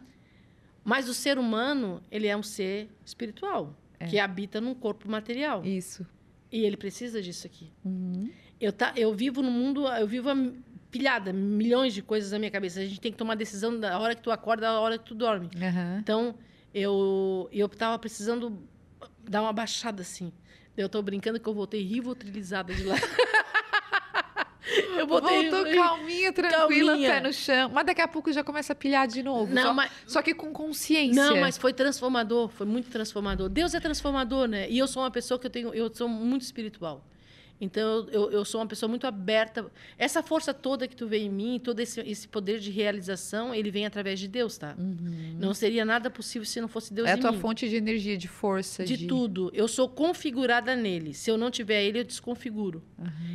Mas 0.84 1.07
o 1.07 1.14
ser 1.14 1.38
humano, 1.38 2.01
ele 2.10 2.26
é 2.26 2.36
um 2.36 2.41
ser 2.41 2.89
espiritual, 3.05 3.76
que 4.10 4.18
habita 4.18 4.60
num 4.60 4.74
corpo 4.74 5.07
material. 5.07 5.64
Isso. 5.64 6.03
E 6.51 6.66
ele 6.66 6.76
precisa 6.76 7.22
disso 7.22 7.45
aqui. 7.45 7.72
Uhum. 7.86 8.32
Eu, 8.60 8.74
tá, 8.74 8.91
eu 8.95 9.14
vivo 9.14 9.43
no 9.43 9.51
mundo, 9.51 9.88
eu 9.88 10.07
vivo 10.07 10.30
a- 10.32 10.51
pilhada, 10.89 11.32
milhões 11.32 11.93
de 11.93 12.01
coisas 12.01 12.32
na 12.32 12.39
minha 12.39 12.49
cabeça. 12.49 12.80
A 12.80 12.86
gente 12.86 12.99
tem 12.99 13.12
que 13.12 13.18
tomar 13.20 13.36
decisão 13.36 13.80
da 13.80 13.99
hora 13.99 14.16
que 14.16 14.22
tu 14.24 14.32
acorda, 14.32 14.64
da 14.64 14.80
hora 14.80 14.97
que 14.97 15.05
tu 15.05 15.14
dorme. 15.14 15.47
Aham. 15.62 15.99
Então, 16.01 16.36
eu 16.74 17.47
eu 17.51 17.70
tava 17.70 17.99
precisando 17.99 18.57
dar 19.30 19.43
uma 19.43 19.53
baixada 19.53 20.01
assim. 20.01 20.32
Eu 20.82 20.89
tô 20.89 21.01
brincando 21.01 21.39
que 21.39 21.47
eu 21.47 21.53
voltei 21.53 21.82
rivotrilizada 21.84 22.73
de 22.73 22.84
lá. 22.84 22.95
eu 24.97 25.07
voltei 25.07 25.49
Voltou 25.49 25.73
calminha, 25.73 26.32
tranquila, 26.32 26.91
Calminha. 26.91 27.09
pé 27.11 27.19
no 27.21 27.34
chão. 27.34 27.69
Mas 27.73 27.86
daqui 27.86 28.01
a 28.01 28.07
pouco 28.07 28.32
já 28.32 28.43
começa 28.43 28.73
a 28.73 28.75
pilhar 28.75 29.07
de 29.07 29.23
novo. 29.23 29.53
Não, 29.53 29.63
só, 29.63 29.73
mas- 29.73 29.91
só 30.07 30.21
que 30.21 30.34
com 30.34 30.51
consciência. 30.51 31.21
Não, 31.21 31.38
mas 31.38 31.57
foi 31.57 31.73
transformador, 31.73 32.49
foi 32.49 32.67
muito 32.67 32.89
transformador. 32.89 33.49
Deus 33.49 33.73
é 33.73 33.80
transformador, 33.80 34.47
né? 34.47 34.69
E 34.69 34.77
eu 34.77 34.88
sou 34.88 35.03
uma 35.03 35.11
pessoa 35.11 35.39
que 35.39 35.47
eu 35.47 35.51
tenho, 35.51 35.73
eu 35.73 35.93
sou 35.93 36.07
muito 36.07 36.43
espiritual. 36.43 37.03
Então 37.62 38.07
eu, 38.12 38.32
eu 38.32 38.45
sou 38.45 38.62
uma 38.62 38.68
pessoa 38.68 38.88
muito 38.89 39.05
aberta. 39.05 39.66
Essa 39.97 40.24
força 40.24 40.53
toda 40.53 40.88
que 40.88 40.95
tu 40.95 41.07
vê 41.07 41.18
em 41.20 41.30
mim, 41.30 41.60
todo 41.62 41.80
esse, 41.80 41.99
esse 42.01 42.28
poder 42.28 42.60
de 42.60 42.72
realização, 42.72 43.53
ele 43.53 43.70
vem 43.72 43.86
através 43.86 44.20
de 44.20 44.28
Deus, 44.28 44.57
tá? 44.57 44.76
Não 45.38 45.53
seria 45.53 45.84
nada 45.84 46.10
possível 46.10 46.45
se 46.45 46.60
não 46.62 46.68
fosse 46.68 46.93
Deus 46.93 47.05
Uhum. 47.07 47.12
é 47.12 47.16
a 47.16 47.18
em 47.18 47.22
tua 47.22 47.32
mim. 47.32 47.39
fonte 47.39 47.68
de 47.68 47.76
energia, 47.76 48.18
de 48.18 48.28
força. 48.28 48.84
De 48.86 49.07
tudo. 49.07 49.51
Eu 49.53 49.68
sou 49.68 49.88
configurada 49.89 50.76
nele. 50.76 51.14
Se 51.14 51.30
eu 51.32 51.38
não 51.38 51.49
tiver 51.51 51.84
ele, 51.84 51.99
eu 51.99 52.03
desconfiguro. 52.03 52.84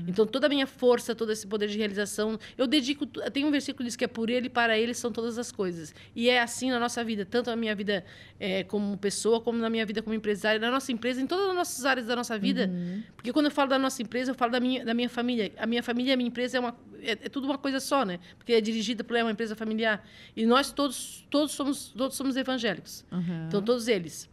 Então, 0.06 0.26
toda 0.26 0.46
a 0.46 0.48
minha 0.48 0.66
força, 0.66 1.14
todo 1.14 1.32
esse 1.32 1.46
poder 1.46 1.68
de 1.68 1.76
realização, 1.78 2.38
eu 2.56 2.66
dedico. 2.66 3.06
Tem 3.06 3.44
um 3.44 3.50
versículo 3.50 3.78
que 3.78 3.84
diz 3.84 3.96
que 3.96 4.04
é 4.04 4.08
por 4.08 4.28
ele, 4.30 4.48
para 4.48 4.78
ele 4.78 4.94
são 4.94 5.10
todas 5.12 5.38
as 5.38 5.50
coisas. 5.50 5.94
E 6.14 6.28
é 6.28 6.40
assim 6.40 6.70
na 6.70 6.78
nossa 6.78 7.02
vida, 7.02 7.24
tanto 7.24 7.50
na 7.50 7.56
minha 7.56 7.74
vida 7.74 8.04
eh, 8.38 8.64
como 8.64 8.96
pessoa, 8.98 9.40
como 9.40 9.58
na 9.58 9.68
minha 9.70 9.84
vida 9.86 10.02
como 10.02 10.14
empresária, 10.14 10.60
na 10.60 10.70
nossa 10.70 10.92
empresa, 10.92 11.20
em 11.20 11.26
todas 11.26 11.48
as 11.48 11.54
nossas 11.54 11.84
áreas 11.84 12.06
da 12.06 12.14
nossa 12.16 12.38
vida. 12.38 12.70
Porque 13.16 13.32
quando 13.32 13.46
eu 13.46 13.52
falo 13.52 13.70
da 13.70 13.78
nossa 13.78 14.00
empresa, 14.02 14.13
eu 14.22 14.34
falo 14.34 14.52
da 14.52 14.60
minha, 14.60 14.84
da 14.84 14.94
minha 14.94 15.08
família. 15.08 15.52
A 15.56 15.66
minha 15.66 15.82
família 15.82 16.10
e 16.10 16.14
a 16.14 16.16
minha 16.16 16.28
empresa 16.28 16.56
é, 16.58 16.60
uma, 16.60 16.76
é, 17.02 17.12
é 17.12 17.28
tudo 17.28 17.46
uma 17.46 17.58
coisa 17.58 17.80
só, 17.80 18.04
né? 18.04 18.18
Porque 18.38 18.52
é 18.52 18.60
dirigida 18.60 19.02
por 19.04 19.16
é 19.16 19.22
uma 19.22 19.32
empresa 19.32 19.54
familiar. 19.56 20.06
E 20.36 20.46
nós 20.46 20.72
todos, 20.72 21.26
todos, 21.30 21.52
somos, 21.52 21.92
todos 21.96 22.16
somos 22.16 22.36
evangélicos. 22.36 23.04
Uhum. 23.10 23.46
Então, 23.48 23.62
todos 23.62 23.88
eles. 23.88 24.28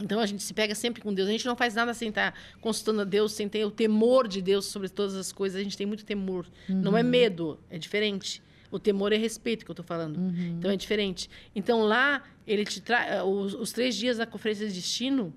Então 0.00 0.20
a 0.20 0.26
gente 0.26 0.42
se 0.42 0.54
pega 0.54 0.74
sempre 0.74 1.02
com 1.02 1.12
Deus. 1.12 1.28
A 1.28 1.32
gente 1.32 1.46
não 1.46 1.56
faz 1.56 1.74
nada 1.74 1.94
sem 1.94 2.08
estar 2.08 2.34
consultando 2.60 3.02
a 3.02 3.04
Deus, 3.04 3.32
sem 3.32 3.48
ter 3.48 3.64
o 3.64 3.70
temor 3.70 4.26
de 4.26 4.40
Deus 4.40 4.66
sobre 4.66 4.88
todas 4.88 5.14
as 5.14 5.32
coisas. 5.32 5.60
A 5.60 5.62
gente 5.62 5.76
tem 5.76 5.86
muito 5.86 6.04
temor. 6.04 6.46
Não 6.68 6.96
é 6.96 7.02
medo, 7.02 7.58
é 7.70 7.78
diferente. 7.78 8.42
O 8.70 8.78
temor 8.78 9.12
é 9.12 9.16
respeito 9.16 9.64
que 9.64 9.70
eu 9.70 9.74
estou 9.74 9.84
falando. 9.84 10.18
Então 10.58 10.70
é 10.70 10.76
diferente. 10.76 11.28
Então 11.54 11.82
lá 11.82 12.22
ele 12.46 12.64
te 12.64 12.80
traz 12.80 13.22
os, 13.22 13.54
os 13.54 13.72
três 13.72 13.94
dias 13.94 14.16
da 14.16 14.26
conferência 14.26 14.66
de 14.66 14.74
destino, 14.74 15.32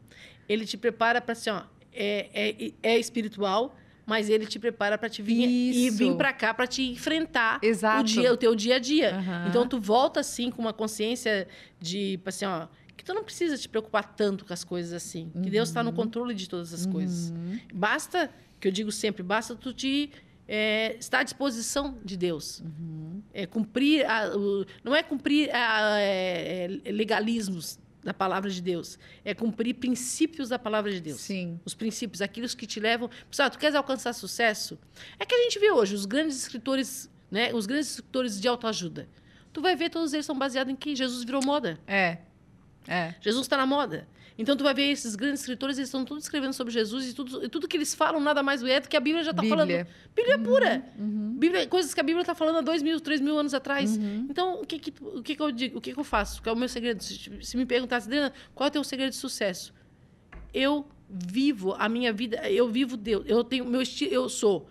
ele 0.48 0.66
te 0.66 0.78
prepara 0.78 1.22
para 1.22 1.34
assim, 1.34 1.50
ó, 1.50 1.64
é, 1.96 2.30
é, 2.34 2.72
é 2.84 3.00
espiritual, 3.00 3.76
mas 4.06 4.30
ele 4.30 4.46
te 4.46 4.60
prepara 4.60 4.98
para 4.98 5.10
te 5.10 5.22
vir 5.22 5.48
e 5.50 5.88
Isso. 5.88 5.98
vir 5.98 6.16
para 6.16 6.32
cá 6.32 6.54
para 6.54 6.68
te 6.68 6.84
enfrentar 6.84 7.60
Exato. 7.64 8.02
o 8.02 8.04
dia, 8.04 8.32
o 8.34 8.38
teu 8.38 8.54
dia 8.54 8.76
a 8.76 8.80
dia. 8.80 9.16
Aham. 9.16 9.46
Então 9.50 9.68
tu 9.68 9.80
volta 9.80 10.20
assim 10.20 10.52
com 10.52 10.62
uma 10.62 10.74
consciência 10.74 11.48
de 11.80 12.20
assim, 12.26 12.46
ó, 12.46 12.68
que 12.96 13.04
tu 13.04 13.14
não 13.14 13.24
precisa 13.24 13.58
te 13.58 13.68
preocupar 13.68 14.16
tanto 14.16 14.46
com 14.46 14.54
as 14.54 14.64
coisas 14.64 14.94
assim, 14.94 15.32
que 15.44 15.50
Deus 15.50 15.70
está 15.70 15.82
no 15.84 15.90
Uhum. 15.90 15.96
controle 15.96 16.34
de 16.36 16.48
todas 16.48 16.74
as 16.74 16.86
coisas. 16.86 17.34
Basta, 17.74 18.30
que 18.60 18.68
eu 18.68 18.72
digo 18.72 18.92
sempre, 18.92 19.24
basta 19.24 19.56
tu 19.56 19.74
te 19.74 20.12
é, 20.48 20.96
estar 21.00 21.22
à 21.22 21.24
disposição 21.24 21.98
de 22.06 22.16
Deus. 22.16 22.60
Uhum. 22.62 23.20
É 23.34 23.48
cumprir, 23.48 24.06
a- 24.06 24.30
o- 24.38 24.64
não 24.84 24.96
é 24.96 25.02
cumprir 25.02 25.50
a- 25.52 26.00
é, 26.00 26.80
é, 26.86 26.92
legalismos 26.92 27.80
da 28.06 28.14
palavra 28.14 28.52
de 28.52 28.62
Deus, 28.62 29.00
é 29.26 29.34
cumprir 29.34 29.74
princípios 29.74 30.50
da 30.50 30.60
palavra 30.60 30.92
de 30.92 31.02
Deus. 31.02 31.20
Sim. 31.20 31.60
Os 31.66 31.74
princípios, 31.74 32.22
aqueles 32.22 32.54
que 32.54 32.68
te 32.68 32.80
levam. 32.80 33.10
Pessoal, 33.28 33.50
tu 33.50 33.58
queres 33.58 33.76
alcançar 33.76 34.14
sucesso? 34.14 34.78
É 35.20 35.26
que 35.26 35.34
a 35.34 35.38
gente 35.40 35.58
vê 35.58 35.72
hoje 35.72 35.96
os 35.96 36.06
grandes 36.06 36.38
escritores, 36.38 37.10
né? 37.32 37.52
Os 37.52 37.66
grandes 37.66 37.90
escritores 37.90 38.40
de 38.40 38.48
autoajuda. 38.48 39.10
Tu 39.52 39.60
vai 39.60 39.76
ver, 39.76 39.90
todos 39.90 40.14
eles 40.14 40.26
são 40.26 40.38
baseados 40.38 40.72
em 40.72 40.76
quem? 40.76 40.96
Jesus 40.96 41.24
virou 41.24 41.44
moda. 41.44 41.80
É. 41.88 42.20
É. 42.88 43.16
Jesus 43.20 43.46
está 43.46 43.58
na 43.58 43.66
moda. 43.66 44.08
Então 44.38 44.56
tu 44.58 44.64
vai 44.64 44.74
ver 44.74 44.92
esses 44.92 45.16
grandes 45.16 45.42
escritores, 45.42 45.78
eles 45.78 45.88
estão 45.88 46.04
todos 46.04 46.26
escrevendo 46.26 46.54
sobre 46.54 46.74
Jesus 46.74 47.10
e 47.10 47.14
tudo, 47.14 47.46
e 47.46 47.50
tudo 47.50 47.68
que 47.68 47.78
eles 47.78 47.96
falam 47.96 48.20
nada 48.20 48.44
mais 48.44 48.62
é 48.64 48.80
do 48.82 48.90
que 48.90 48.98
a 48.98 49.00
Bíblia 49.00 49.24
já 49.24 49.32
está 49.32 49.44
falando. 49.44 49.68
Bíblia. 49.68 49.88
Bíblia 50.14 50.40
pura. 50.40 50.86
Bíblia, 50.98 51.68
coisas 51.68 51.94
que 51.94 52.00
a 52.00 52.04
Bíblia 52.04 52.22
está 52.22 52.36
falando 52.36 52.58
há 52.58 52.62
dois 52.62 52.84
mil, 52.84 53.00
três 53.00 53.22
mil 53.22 53.38
anos 53.38 53.54
atrás. 53.54 53.98
Uhum. 53.98 54.28
Então, 54.30 54.62
o 54.62 54.66
que, 54.66 54.80
que, 54.80 54.94
o 55.02 55.24
que, 55.24 55.36
que 55.36 55.42
eu 55.42 55.52
digo? 55.52 55.78
O 55.78 55.82
que, 55.82 55.94
que 55.94 56.00
eu 56.00 56.04
faço? 56.04 56.44
Qual 56.44 56.54
é 56.54 56.56
o 56.56 56.60
meu 56.60 56.68
segredo? 56.68 57.02
Se, 57.02 57.32
se 57.42 57.56
me 57.56 57.66
perguntasse, 57.66 58.08
Adriana, 58.08 58.34
qual 58.54 58.68
é 58.68 58.70
o 58.70 58.74
teu 58.74 58.84
segredo 58.84 59.12
de 59.12 59.18
sucesso? 59.18 59.74
Eu 60.54 60.86
vivo 61.10 61.74
a 61.78 61.88
minha 61.88 62.12
vida, 62.12 62.50
eu 62.50 62.70
vivo 62.70 62.98
Deus. 62.98 63.24
Eu 63.28 63.44
tenho 63.44 63.66
meu 63.66 63.82
estilo, 63.82 64.14
eu 64.14 64.28
sou 64.28 64.68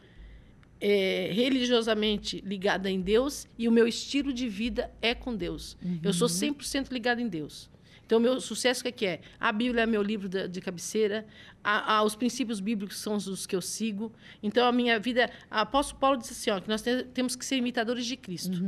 é, 0.81 1.31
religiosamente 1.33 2.43
ligada 2.45 2.91
em 2.91 3.01
Deus 3.01 3.47
e 3.59 3.67
o 3.69 3.73
meu 3.73 3.87
estilo 3.87 4.33
de 4.33 4.49
vida 4.49 4.91
é 5.01 5.15
com 5.15 5.35
Deus. 5.35 5.77
Eu 6.03 6.13
sou 6.13 6.29
100% 6.29 6.91
ligada 6.91 7.23
em 7.23 7.29
Deus. 7.29 7.71
Então, 8.07 8.19
o 8.19 8.21
meu 8.21 8.41
sucesso 8.41 8.81
o 8.81 8.83
que 8.85 8.89
é 8.89 8.93
que 8.93 9.07
é? 9.07 9.21
A 9.41 9.51
Bíblia 9.51 9.83
é 9.83 9.87
meu 9.87 10.03
livro 10.03 10.29
da- 10.29 10.47
de 10.47 10.61
cabeceira, 10.61 11.27
a- 11.63 11.97
a- 11.97 12.03
os 12.03 12.15
princípios 12.15 12.61
bíblicos 12.61 12.99
são 12.99 13.15
os, 13.17 13.47
que 13.47 13.57
eu 13.57 13.63
sigo. 13.63 14.13
Então, 14.43 14.67
a 14.67 14.73
minha 14.73 14.99
vida... 14.99 15.31
A 15.51 15.63
apóstolo 15.63 15.99
Paulo 15.99 16.19
disse 16.19 16.33
assim, 16.33 16.51
ó, 16.51 16.61
que 16.61 16.69
nós 16.69 16.83
te- 16.83 17.05
temos 17.15 17.35
que 17.35 17.45
ser 17.45 17.57
imitadores 17.57 18.05
de 18.05 18.17
Cristo. 18.17 18.59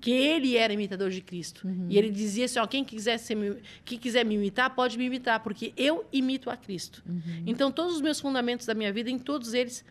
Que 0.00 0.10
ele 0.10 0.56
era 0.56 0.72
imitador 0.72 1.10
de 1.10 1.20
Cristo. 1.20 1.68
E 1.90 1.98
ele 1.98 2.10
dizia 2.10 2.46
assim, 2.46 2.58
ó, 2.58 2.66
quem 2.66 2.84
quiser, 2.84 3.18
ser, 3.18 3.34
me- 3.34 3.56
quem 3.84 3.98
quiser 3.98 4.24
me 4.24 4.34
imitar, 4.34 4.74
pode 4.74 4.96
me 4.96 5.04
imitar, 5.04 5.40
porque 5.40 5.74
eu 5.76 6.06
imito 6.12 6.48
a 6.48 6.56
Cristo. 6.56 7.04
Então, 7.46 7.70
todos 7.70 7.96
os 7.96 8.00
meus 8.00 8.18
fundamentos 8.18 8.64
da 8.66 8.74
minha 8.74 8.92
vida, 8.92 9.10
em 9.10 9.18
todos 9.18 9.52
eles, 9.52 9.84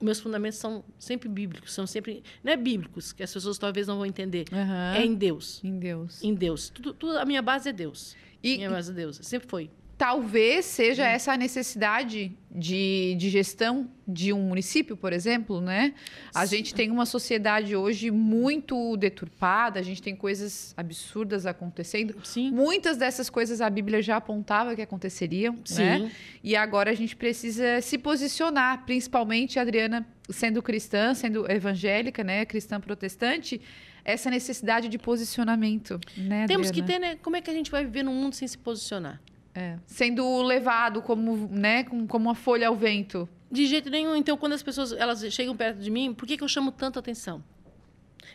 meus 0.00 0.20
fundamentos 0.20 0.58
são 0.58 0.84
sempre 0.98 1.28
bíblicos, 1.28 1.72
são 1.72 1.86
sempre... 1.86 2.22
Não 2.44 2.52
é 2.52 2.56
bíblicos, 2.56 3.12
que 3.12 3.22
as 3.22 3.32
pessoas 3.32 3.56
talvez 3.58 3.86
não 3.86 3.96
vão 3.96 4.06
entender. 4.06 4.44
Aham. 4.52 4.94
É 4.96 5.04
em 5.04 5.14
Deus. 5.14 5.60
Em 5.64 5.78
Deus. 5.78 6.22
Em 6.22 6.34
Deus. 6.34 6.70
Tudo, 6.70 6.92
tudo- 6.94 7.18
a 7.18 7.24
minha 7.24 7.40
base 7.42 7.68
é 7.68 7.72
Deus. 7.72 8.16
E- 8.42 8.56
minha 8.56 8.70
base 8.70 8.90
é 8.90 8.94
Deus. 8.94 9.18
Sempre 9.22 9.48
foi. 9.48 9.70
Talvez 9.98 10.66
seja 10.66 11.06
essa 11.06 11.32
a 11.32 11.38
necessidade 11.38 12.30
de, 12.54 13.14
de 13.18 13.30
gestão 13.30 13.88
de 14.06 14.30
um 14.30 14.42
município, 14.42 14.94
por 14.94 15.10
exemplo, 15.10 15.58
né? 15.58 15.94
A 16.34 16.44
gente 16.44 16.74
tem 16.74 16.90
uma 16.90 17.06
sociedade 17.06 17.74
hoje 17.74 18.10
muito 18.10 18.94
deturpada, 18.98 19.80
a 19.80 19.82
gente 19.82 20.02
tem 20.02 20.14
coisas 20.14 20.74
absurdas 20.76 21.46
acontecendo. 21.46 22.14
Sim. 22.24 22.50
Muitas 22.50 22.98
dessas 22.98 23.30
coisas 23.30 23.62
a 23.62 23.70
Bíblia 23.70 24.02
já 24.02 24.16
apontava 24.16 24.76
que 24.76 24.82
aconteceriam, 24.82 25.54
né? 25.54 25.98
Sim. 25.98 26.10
E 26.44 26.54
agora 26.54 26.90
a 26.90 26.94
gente 26.94 27.16
precisa 27.16 27.80
se 27.80 27.96
posicionar, 27.96 28.84
principalmente 28.84 29.58
a 29.58 29.62
Adriana 29.62 30.06
sendo 30.28 30.62
cristã, 30.62 31.14
sendo 31.14 31.50
evangélica, 31.50 32.22
né, 32.22 32.44
cristã 32.44 32.78
protestante, 32.78 33.62
essa 34.06 34.30
necessidade 34.30 34.88
de 34.88 34.98
posicionamento, 34.98 35.98
né, 36.16 36.46
Temos 36.46 36.70
que 36.70 36.80
Adriana? 36.80 37.06
ter, 37.08 37.14
né? 37.14 37.18
Como 37.22 37.36
é 37.36 37.40
que 37.40 37.50
a 37.50 37.52
gente 37.52 37.70
vai 37.70 37.84
viver 37.84 38.02
num 38.04 38.14
mundo 38.14 38.34
sem 38.34 38.46
se 38.48 38.56
posicionar? 38.58 39.20
É. 39.58 39.78
sendo 39.86 40.42
levado 40.42 41.00
como, 41.00 41.48
né, 41.50 41.82
com- 41.84 42.06
como 42.06 42.26
uma 42.28 42.34
folha 42.34 42.68
ao 42.68 42.76
vento. 42.76 43.26
De 43.50 43.64
jeito 43.66 43.88
nenhum. 43.88 44.14
Então, 44.14 44.36
quando 44.36 44.52
as 44.52 44.62
pessoas 44.62 44.92
elas 44.92 45.24
chegam 45.32 45.56
perto 45.56 45.78
de 45.78 45.90
mim, 45.90 46.12
por 46.12 46.26
que, 46.28 46.36
que 46.36 46.44
eu 46.44 46.48
chamo 46.48 46.70
tanta 46.70 46.98
atenção? 47.00 47.42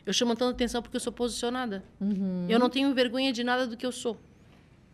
Eu 0.03 0.13
chamo 0.13 0.35
tanta 0.35 0.49
atenção 0.51 0.81
porque 0.81 0.95
eu 0.97 0.99
sou 1.01 1.13
posicionada. 1.13 1.83
Eu 2.49 2.57
não 2.57 2.69
tenho 2.71 2.91
vergonha 2.95 3.31
de 3.31 3.43
nada 3.43 3.67
do 3.67 3.77
que 3.77 3.85
eu 3.85 3.91
sou. 3.91 4.19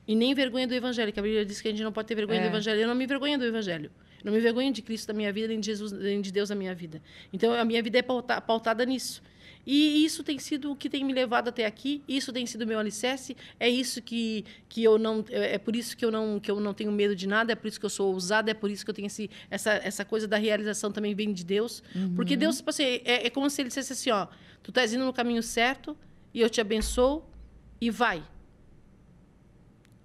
E 0.06 0.16
nem 0.16 0.34
vergonha 0.34 0.68
do 0.68 0.74
evangelho, 0.74 1.14
que 1.14 1.20
a 1.20 1.24
Bíblia 1.24 1.46
diz 1.46 1.62
que 1.62 1.70
a 1.70 1.72
gente 1.72 1.84
não 1.84 1.94
pode 1.94 2.08
ter 2.10 2.16
vergonha 2.16 2.40
É. 2.40 2.44
do 2.44 2.48
evangelho. 2.48 2.82
Eu 2.82 2.88
não 2.90 2.96
me 2.96 3.08
vergonho 3.08 3.38
do 3.40 3.46
evangelho. 3.46 3.90
Eu 4.20 4.26
não 4.26 4.34
me 4.34 4.40
vergonho 4.42 4.74
de 4.74 4.82
Cristo 4.82 5.08
da 5.08 5.14
minha 5.14 5.32
vida, 5.32 5.48
nem 5.48 5.62
de 5.62 5.66
Jesus, 5.68 5.94
nem 5.94 6.20
de 6.20 6.32
Deus 6.34 6.50
da 6.50 6.56
minha 6.56 6.76
vida. 6.76 7.02
Então, 7.32 7.54
a 7.54 7.64
minha 7.64 7.82
vida 7.82 8.00
é 8.00 8.02
pauta- 8.02 8.42
pautada 8.42 8.86
nisso. 8.86 9.22
E 9.70 10.06
isso 10.06 10.24
tem 10.24 10.40
sido 10.40 10.72
o 10.72 10.76
que 10.78 10.90
tem 10.90 11.04
me 11.04 11.12
levado 11.12 11.50
até 11.50 11.66
aqui. 11.66 12.02
Isso 12.08 12.32
tem 12.32 12.46
sido 12.46 12.66
meu 12.66 12.80
alicerce. 12.80 13.36
É 13.60 13.68
isso 13.70 14.02
que, 14.02 14.46
que 14.70 14.82
eu 14.82 14.98
não 14.98 15.26
é 15.30 15.56
é 15.56 15.58
por 15.58 15.76
isso 15.76 15.98
que 15.98 16.06
eu 16.06 16.10
não 16.10 16.40
que 16.40 16.50
eu 16.50 16.58
não 16.62 16.74
tenho 16.74 16.90
medo 16.90 17.14
de 17.14 17.28
nada. 17.28 17.52
É 17.52 17.56
por 17.56 17.68
isso 17.68 17.78
que 17.78 17.86
eu 17.86 17.90
sou 17.90 18.14
ousada. 18.14 18.50
É 18.50 18.54
por 18.54 18.72
isso 18.72 18.86
que 18.86 18.90
eu 18.90 18.96
tenho 18.96 19.08
esse, 19.08 19.30
essa 19.52 19.74
essa 19.74 20.06
coisa 20.06 20.26
da 20.26 20.38
realização 20.38 20.90
também 20.90 21.14
vem 21.14 21.34
de 21.34 21.44
Deus. 21.44 21.84
Porque 22.16 22.38
Deus 22.38 22.58
tipo 22.58 22.70
assim, 22.70 22.84
é, 22.84 23.28
é 23.28 23.30
como 23.30 23.50
se 23.50 23.62
ele 23.62 23.68
dissesse 23.68 23.92
assim, 23.92 24.10
ó, 24.10 24.28
tu 24.64 24.72
estás 24.72 24.94
indo 24.94 25.04
no 25.04 25.12
caminho 25.12 25.44
certo 25.44 25.98
e 26.34 26.40
eu 26.40 26.50
te 26.50 26.62
abençoo 26.62 27.26
e 27.82 27.92
vai. 27.92 28.24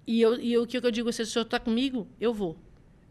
E 0.05 0.19
eu 0.19 0.37
e 0.41 0.57
o 0.57 0.67
que 0.67 0.75
eu 0.75 0.91
digo, 0.91 1.13
se 1.13 1.21
o 1.21 1.25
senhor 1.25 1.45
está 1.45 1.57
comigo, 1.57 2.05
eu 2.19 2.33
vou. 2.33 2.57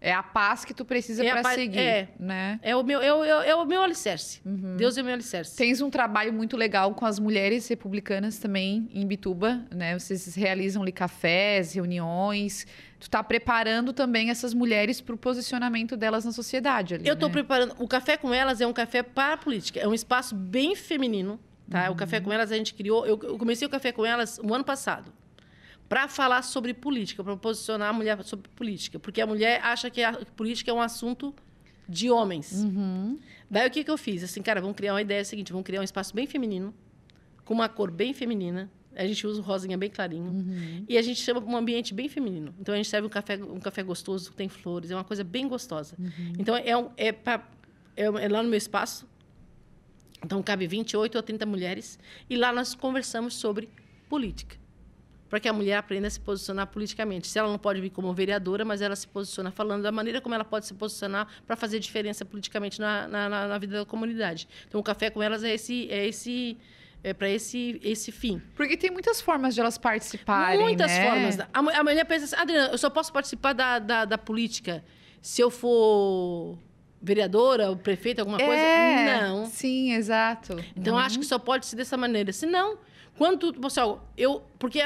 É 0.04 0.12
a 0.12 0.22
paz 0.22 0.64
que 0.64 0.74
tu 0.74 0.84
precisa 0.84 1.24
É 1.24 1.30
para 1.30 1.54
seguir, 1.54 1.78
é. 1.78 2.08
né? 2.18 2.58
É 2.60 2.74
o 2.74 2.82
meu 2.82 3.00
é 3.00 3.14
o, 3.14 3.24
é 3.24 3.54
o- 3.54 3.62
é 3.62 3.64
meu 3.64 3.82
alicerce. 3.82 4.40
Uhum. 4.44 4.76
Deus 4.76 4.98
é 4.98 5.00
o 5.02 5.04
meu 5.04 5.14
alicerce. 5.14 5.56
Tens 5.56 5.80
um 5.80 5.88
trabalho 5.88 6.32
muito 6.32 6.56
legal 6.56 6.92
com 6.92 7.06
as 7.06 7.20
mulheres 7.20 7.68
republicanas 7.68 8.36
também 8.38 8.88
em 8.92 9.06
Bituba, 9.06 9.64
né? 9.72 9.96
Vocês 9.96 10.34
realizam 10.34 10.82
ali 10.82 10.90
cafés, 10.90 11.72
reuniões, 11.74 12.66
tu 12.98 13.08
tá 13.08 13.22
preparando 13.22 13.92
também 13.92 14.28
essas 14.28 14.52
mulheres 14.52 15.00
para 15.00 15.14
o 15.14 15.18
posicionamento 15.18 15.96
delas 15.96 16.24
na 16.24 16.32
sociedade. 16.32 16.94
Ali, 16.94 17.06
Eu 17.06 17.14
estou 17.14 17.28
né? 17.28 17.32
preparando. 17.34 17.74
O 17.78 17.86
Café 17.86 18.16
com 18.16 18.34
Elas 18.34 18.60
é 18.60 18.66
um 18.66 18.72
café 18.72 19.04
para 19.04 19.34
a 19.34 19.36
política. 19.36 19.78
É 19.78 19.86
um 19.86 19.94
espaço 19.94 20.34
bem 20.34 20.74
feminino. 20.74 21.38
Tá? 21.70 21.90
O 21.90 21.94
Café 21.94 22.20
com 22.20 22.32
Elas 22.32 22.50
a 22.52 22.56
gente 22.56 22.74
criou. 22.74 23.06
Eu, 23.06 23.18
eu 23.22 23.38
comecei 23.38 23.66
o 23.66 23.70
Café 23.70 23.92
com 23.92 24.04
Elas 24.04 24.38
o 24.42 24.52
ano 24.52 24.64
passado. 24.64 25.12
Para 25.92 26.08
falar 26.08 26.40
sobre 26.40 26.72
política, 26.72 27.22
para 27.22 27.36
posicionar 27.36 27.90
a 27.90 27.92
mulher 27.92 28.24
sobre 28.24 28.48
política. 28.48 28.98
Porque 28.98 29.20
a 29.20 29.26
mulher 29.26 29.60
acha 29.62 29.90
que 29.90 30.02
a 30.02 30.14
política 30.34 30.70
é 30.70 30.74
um 30.74 30.80
assunto 30.80 31.34
de 31.86 32.10
homens. 32.10 32.64
Daí 33.50 33.68
o 33.68 33.70
que, 33.70 33.84
que 33.84 33.90
eu 33.90 33.98
fiz? 33.98 34.24
Assim, 34.24 34.40
cara, 34.40 34.58
vamos 34.58 34.74
criar 34.74 34.94
uma 34.94 35.02
ideia 35.02 35.22
seguinte: 35.22 35.52
vamos 35.52 35.66
criar 35.66 35.80
um 35.80 35.84
espaço 35.84 36.14
bem 36.14 36.26
feminino, 36.26 36.72
com 37.44 37.52
uma 37.52 37.68
cor 37.68 37.90
bem 37.90 38.14
feminina. 38.14 38.70
A 38.96 39.06
gente 39.06 39.26
usa 39.26 39.42
o 39.42 39.44
rosinha 39.44 39.76
bem 39.76 39.90
clarinho. 39.90 40.32
E 40.88 40.96
a 40.96 41.02
gente 41.02 41.20
chama 41.20 41.40
um 41.40 41.54
ambiente 41.54 41.92
bem 41.92 42.08
feminino. 42.08 42.54
Então 42.58 42.72
a 42.72 42.76
gente 42.78 42.88
serve 42.88 43.06
um 43.06 43.10
café, 43.10 43.36
um 43.36 43.60
café 43.60 43.82
gostoso, 43.82 44.32
tem 44.32 44.48
flores, 44.48 44.90
é 44.90 44.94
uma 44.94 45.04
coisa 45.04 45.22
bem 45.22 45.46
gostosa. 45.46 45.94
Então 46.38 46.56
é, 46.56 46.74
um, 46.74 46.90
é, 46.96 47.12
pra, 47.12 47.46
é, 47.94 48.04
é 48.04 48.28
lá 48.30 48.42
no 48.42 48.48
meu 48.48 48.56
espaço. 48.56 49.06
Então 50.24 50.42
cabe 50.42 50.66
28 50.66 51.16
ou 51.16 51.22
30 51.22 51.44
mulheres. 51.44 51.98
E 52.30 52.36
lá 52.36 52.50
nós 52.50 52.74
conversamos 52.74 53.34
sobre 53.34 53.68
política. 54.08 54.61
Para 55.32 55.40
que 55.40 55.48
a 55.48 55.52
mulher 55.54 55.76
aprenda 55.78 56.06
a 56.08 56.10
se 56.10 56.20
posicionar 56.20 56.66
politicamente. 56.66 57.26
Se 57.26 57.38
ela 57.38 57.48
não 57.48 57.58
pode 57.58 57.80
vir 57.80 57.88
como 57.88 58.12
vereadora, 58.12 58.66
mas 58.66 58.82
ela 58.82 58.94
se 58.94 59.08
posiciona 59.08 59.50
falando 59.50 59.82
da 59.82 59.90
maneira 59.90 60.20
como 60.20 60.34
ela 60.34 60.44
pode 60.44 60.66
se 60.66 60.74
posicionar 60.74 61.26
para 61.46 61.56
fazer 61.56 61.78
diferença 61.78 62.22
politicamente 62.22 62.78
na, 62.78 63.08
na, 63.08 63.28
na- 63.48 63.56
vida 63.58 63.78
da 63.78 63.86
comunidade. 63.86 64.46
Então 64.68 64.78
o 64.78 64.84
café 64.84 65.08
com 65.08 65.22
elas 65.22 65.42
é 65.42 65.54
esse. 65.54 65.90
É 65.90 66.06
esse 66.06 66.58
é 67.02 67.14
para 67.14 67.30
esse, 67.30 67.80
esse 67.82 68.12
fim. 68.12 68.42
Porque 68.54 68.76
tem 68.76 68.90
muitas 68.90 69.22
formas 69.22 69.54
de 69.54 69.60
elas 69.62 69.78
participarem, 69.78 70.60
Muitas 70.60 70.90
né? 70.90 71.08
formas. 71.10 71.40
A, 71.40 71.78
a 71.80 71.82
mulher 71.82 72.04
pensa 72.04 72.26
assim, 72.26 72.36
Adriana, 72.36 72.68
eu 72.70 72.76
só 72.76 72.90
posso 72.90 73.10
participar 73.10 73.54
da, 73.54 73.78
da, 73.78 74.04
da 74.04 74.18
política 74.18 74.84
se 75.22 75.40
eu 75.40 75.50
for 75.50 76.58
vereadora 77.00 77.70
ou 77.70 77.76
prefeita, 77.76 78.20
alguma 78.20 78.36
É, 78.38 78.46
coisa? 78.46 79.26
Não. 79.28 79.46
Sim, 79.46 79.94
exato. 79.94 80.62
Então, 80.76 80.92
eu 80.94 80.98
acho 80.98 81.18
que 81.18 81.24
só 81.24 81.38
pode 81.38 81.64
ser 81.66 81.74
dessa 81.76 81.96
maneira. 81.96 82.32
Se 82.34 82.44
não, 82.46 82.76
quando 83.16 83.52
pessoal, 83.54 84.10
eu, 84.16 84.42
porque 84.58 84.80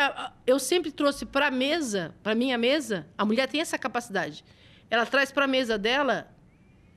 eu 0.46 0.58
sempre 0.58 0.90
trouxe 0.90 1.24
para 1.24 1.48
a 1.48 1.50
mesa, 1.50 2.14
para 2.22 2.34
minha 2.34 2.58
mesa, 2.58 3.06
a 3.16 3.24
mulher 3.24 3.48
tem 3.48 3.60
essa 3.60 3.78
capacidade. 3.78 4.44
Ela 4.90 5.06
traz 5.06 5.30
para 5.30 5.44
a 5.44 5.48
mesa 5.48 5.78
dela, 5.78 6.28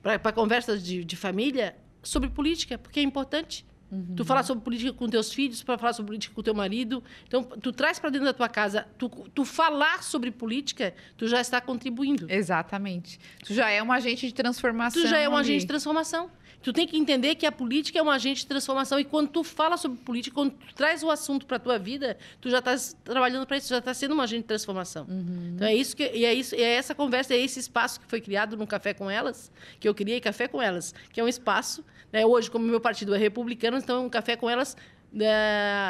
para 0.02 0.32
conversas 0.32 0.82
de, 0.82 1.04
de 1.04 1.16
família, 1.16 1.76
sobre 2.02 2.28
política, 2.28 2.78
porque 2.78 3.00
é 3.00 3.02
importante. 3.02 3.64
Tu 4.16 4.24
falar 4.24 4.44
sobre 4.44 4.62
política 4.62 4.92
com 4.92 5.08
teus 5.08 5.32
filhos, 5.32 5.64
para 5.64 5.76
falar 5.76 5.92
sobre 5.92 6.10
política 6.10 6.32
com 6.32 6.42
teu 6.42 6.54
marido. 6.54 7.02
Então, 7.26 7.42
tu 7.42 7.72
traz 7.72 7.98
para 7.98 8.08
dentro 8.08 8.24
da 8.24 8.32
tua 8.32 8.48
casa, 8.48 8.86
tu, 8.96 9.08
tu 9.34 9.44
falar 9.44 10.04
sobre 10.04 10.30
política, 10.30 10.94
tu 11.16 11.26
já 11.26 11.40
está 11.40 11.60
contribuindo. 11.60 12.30
Exatamente. 12.30 13.18
Tu 13.44 13.52
já 13.52 13.68
é 13.68 13.82
um 13.82 13.90
agente 13.90 14.28
de 14.28 14.32
transformação. 14.32 15.02
Tu 15.02 15.08
já 15.08 15.18
é 15.18 15.28
um 15.28 15.32
ali. 15.32 15.40
agente 15.40 15.62
de 15.62 15.66
transformação. 15.66 16.30
Tu 16.62 16.72
tem 16.72 16.86
que 16.86 16.96
entender 16.96 17.34
que 17.36 17.46
a 17.46 17.52
política 17.52 17.98
é 17.98 18.02
um 18.02 18.10
agente 18.10 18.40
de 18.40 18.46
transformação. 18.46 19.00
E 19.00 19.04
quando 19.04 19.28
tu 19.28 19.42
fala 19.42 19.76
sobre 19.76 19.98
política, 19.98 20.34
quando 20.34 20.52
tu 20.52 20.74
traz 20.74 21.02
o 21.02 21.10
assunto 21.10 21.46
para 21.46 21.56
a 21.56 21.60
tua 21.60 21.78
vida, 21.78 22.18
tu 22.40 22.50
já 22.50 22.58
está 22.58 22.74
trabalhando 23.02 23.46
para 23.46 23.56
isso, 23.56 23.68
já 23.68 23.78
está 23.78 23.94
sendo 23.94 24.14
um 24.14 24.20
agente 24.20 24.42
de 24.42 24.48
transformação. 24.48 25.06
Então 25.54 25.66
é 25.66 25.74
isso 25.74 25.96
que 25.96 26.02
e 26.02 26.24
é 26.24 26.34
isso, 26.34 26.54
é 26.54 26.60
essa 26.74 26.94
conversa, 26.94 27.32
é 27.34 27.38
esse 27.38 27.58
espaço 27.60 28.00
que 28.00 28.06
foi 28.06 28.20
criado 28.20 28.56
no 28.56 28.66
Café 28.66 28.92
com 28.92 29.10
Elas, 29.10 29.50
que 29.78 29.88
eu 29.88 29.94
criei 29.94 30.20
Café 30.20 30.48
com 30.48 30.60
Elas, 30.60 30.94
que 31.12 31.20
é 31.20 31.24
um 31.24 31.28
espaço, 31.28 31.84
né, 32.12 32.26
hoje, 32.26 32.50
como 32.50 32.66
meu 32.66 32.80
partido 32.80 33.14
é 33.14 33.18
republicano, 33.18 33.78
então 33.78 34.02
é 34.02 34.06
um 34.06 34.10
Café 34.10 34.36
com 34.36 34.50
Elas. 34.50 34.76
né, 35.12 35.28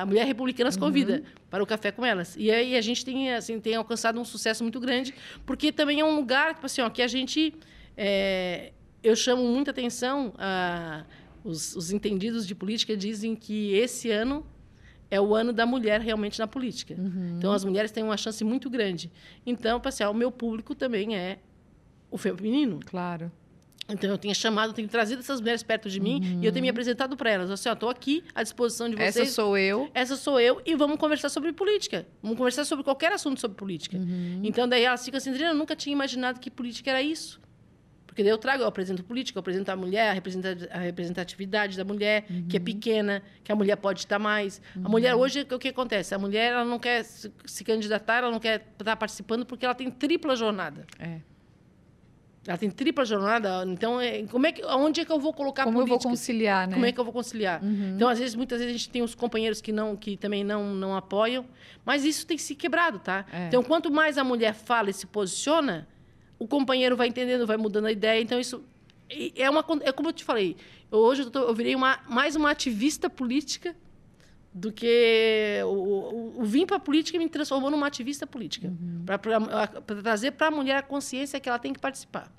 A 0.01 0.07
mulher 0.07 0.25
republicana 0.27 0.71
se 0.71 0.79
convida 0.79 1.23
para 1.51 1.63
o 1.63 1.67
café 1.67 1.91
com 1.91 2.05
elas. 2.07 2.37
E 2.39 2.51
aí 2.51 2.77
a 2.77 2.81
gente 2.81 3.05
tem, 3.05 3.33
assim, 3.35 3.59
tem 3.61 3.75
alcançado 3.75 4.21
um 4.21 4.25
sucesso 4.25 4.63
muito 4.63 4.79
grande, 4.79 5.15
porque 5.45 5.73
também 5.73 6.01
é 6.01 6.05
um 6.05 6.15
lugar 6.15 6.55
tipo 6.55 6.67
assim, 6.67 6.81
ó, 6.81 6.89
que 6.89 7.03
a 7.03 7.09
gente. 7.09 7.53
é, 7.97 8.73
eu 9.03 9.17
chamo 9.17 9.43
muita 9.43 9.71
atenção. 9.71 10.33
A, 10.39 11.05
os, 11.43 11.75
os 11.75 11.91
entendidos 11.91 12.47
de 12.47 12.55
política 12.55 12.97
dizem 12.97 13.35
que 13.35 13.73
esse 13.75 14.11
ano 14.11 14.45
é 15.11 15.21
o 15.21 15.35
ano 15.35 15.53
da 15.53 15.67
mulher 15.67 16.01
realmente 16.01 16.39
na 16.39 16.47
política. 16.47 16.95
Então, 17.37 17.53
as 17.53 17.65
mulheres 17.65 17.91
têm 17.91 18.05
uma 18.05 18.17
chance 18.17 18.45
muito 18.45 18.71
grande. 18.71 19.11
Então, 19.45 19.81
pessoal, 19.81 20.13
o 20.13 20.15
meu 20.15 20.31
público 20.31 20.75
também 20.75 21.17
é 21.17 21.39
o 22.11 22.17
feminino. 22.17 22.81
Claro. 22.87 23.33
Então, 23.89 24.09
eu 24.09 24.19
tenho 24.19 24.33
chamado, 24.35 24.73
tenho 24.73 24.87
trazido 24.87 25.19
essas 25.19 25.41
mulheres 25.41 25.65
perto 25.65 25.91
de 25.91 25.99
mim 25.99 26.39
e 26.41 26.47
eu 26.47 26.53
tenho 26.53 26.63
me 26.63 26.69
apresentado 26.69 27.17
para 27.17 27.29
elas. 27.29 27.51
Assim, 27.51 27.69
ó, 27.69 27.73
estou 27.73 27.89
aqui 27.89 28.23
à 28.33 28.43
disposição 28.45 28.89
de 28.89 28.95
vocês. 28.95 29.17
Essa 29.17 29.33
sou 29.33 29.59
eu. 29.59 29.91
Essa 29.93 30.15
sou 30.15 30.39
eu 30.39 30.63
e 30.65 30.77
vamos 30.77 30.97
conversar 30.97 31.29
sobre 31.29 31.53
política. 31.53 32.07
Vamos 32.23 32.39
conversar 32.39 32.65
sobre 32.65 32.85
qualquer 32.85 33.13
assunto 33.13 33.41
sobre 33.41 33.57
política. 33.57 33.99
Então, 34.45 34.69
daí 34.69 34.85
elas 34.85 35.05
ficam 35.05 35.19
assim, 35.19 35.37
eu 35.37 35.55
nunca 35.55 35.75
tinha 35.75 35.93
imaginado 35.93 36.39
que 36.39 36.51
política 36.51 36.91
era 36.91 37.03
isso. 37.03 37.41
Porque 38.21 38.25
daí 38.25 38.33
eu 38.35 38.39
trago, 38.39 38.63
eu 38.63 38.67
apresento 38.67 39.03
política, 39.03 39.39
eu 39.39 39.41
apresento 39.41 39.71
a 39.71 39.77
mulher, 39.77 40.11
a 40.11 40.13
representa- 40.13 40.69
a 40.71 40.79
representatividade 40.79 41.75
da 41.75 41.85
mulher, 41.85 42.27
que 42.51 42.57
é 42.59 42.61
pequena, 42.61 43.23
que 43.43 43.51
a 43.51 43.57
mulher 43.57 43.77
pode 43.77 44.01
estar 44.01 44.19
mais. 44.19 44.61
A 44.85 44.89
mulher, 44.91 45.15
hoje, 45.15 45.47
o 45.51 45.59
que 45.59 45.69
acontece? 45.69 46.15
A 46.15 46.19
mulher 46.19 46.53
ela 46.53 46.65
não 46.67 46.79
quer 46.79 47.03
se, 47.03 47.65
candidatar, 47.65 48.19
ela 48.19 48.31
não 48.31 48.39
quer 48.39 48.63
estar 48.79 48.95
participando 48.97 49.47
porque 49.47 49.65
ela 49.65 49.75
tem 49.75 49.91
tripla 49.91 50.37
jornada. 50.37 50.87
É. 50.99 51.21
Ela 52.47 52.59
tem 52.59 52.71
tripla 52.71 53.07
jornada, 53.07 53.65
então, 53.67 53.99
é, 53.99 54.23
como 54.27 54.47
é 54.47 54.53
que, 54.53 54.63
onde 54.67 55.01
é 55.01 55.05
que 55.07 55.13
eu 55.13 55.19
vou 55.19 55.33
colocar 55.33 55.63
a 55.63 55.65
Como 55.65 55.79
eu 55.79 55.87
vou 55.87 55.97
política? 55.97 56.11
conciliar, 56.11 56.69
né? 56.69 56.75
Como 56.75 56.85
é 56.85 56.93
que 56.93 57.01
eu 57.01 57.05
vou 57.05 57.13
conciliar? 57.15 57.63
Então, 57.65 58.07
às 58.07 58.19
vezes, 58.19 58.35
muitas 58.35 58.59
vezes 58.61 58.75
a 58.75 58.77
gente 58.79 58.91
tem 58.91 59.01
os 59.03 59.15
companheiros 59.15 59.63
que 59.63 59.73
não, 59.73 59.97
que 59.97 60.19
também 60.19 60.45
não, 60.45 60.75
não 60.75 60.95
apoiam, 60.95 61.47
mas 61.87 62.05
isso 62.05 62.27
tem 62.27 62.37
que 62.37 62.43
se 62.43 62.55
quebrado, 62.55 62.99
tá? 62.99 63.25
É. 63.33 63.47
Então, 63.47 63.63
quanto 63.63 63.91
mais 63.91 64.19
a 64.19 64.25
mulher 64.25 64.53
fala 64.53 64.91
e 64.91 64.93
se 64.93 65.07
posiciona, 65.07 65.89
o 66.41 66.49
companheiro 66.49 66.97
vai 66.97 67.07
entendendo, 67.07 67.47
vai 67.47 67.57
mudando 67.59 67.85
a 67.87 67.93
ideia. 67.93 68.21
Então, 68.21 68.41
isso 68.41 68.65
é 69.37 69.49
uma 69.49 69.65
é 69.83 69.93
como 69.93 70.09
eu 70.09 70.13
te 70.13 70.25
falei. 70.25 70.57
hoje 70.91 71.23
eu, 71.23 71.31
tô- 71.31 71.41
eu 71.43 71.55
virei 71.55 71.75
uma, 71.77 72.01
mais 72.09 72.35
uma 72.35 72.51
ativista 72.51 73.09
política 73.11 73.77
do 74.53 74.73
que 74.73 75.61
o, 75.65 75.69
o, 75.69 76.41
o 76.41 76.45
vim 76.45 76.67
para 76.67 76.77
a 76.79 76.81
política 76.81 77.17
me 77.19 77.29
transformou 77.29 77.71
numa 77.71 77.87
ativista 77.87 78.27
política 78.27 78.73
para 79.07 79.19
trazer 80.03 80.33
para 80.33 80.49
a 80.49 80.51
mulher 80.51 80.77
a 80.79 80.83
consciência 80.83 81.39
que 81.39 81.49
ela 81.49 81.59
tem 81.59 81.73
que 81.73 81.79
participar. 81.79 82.33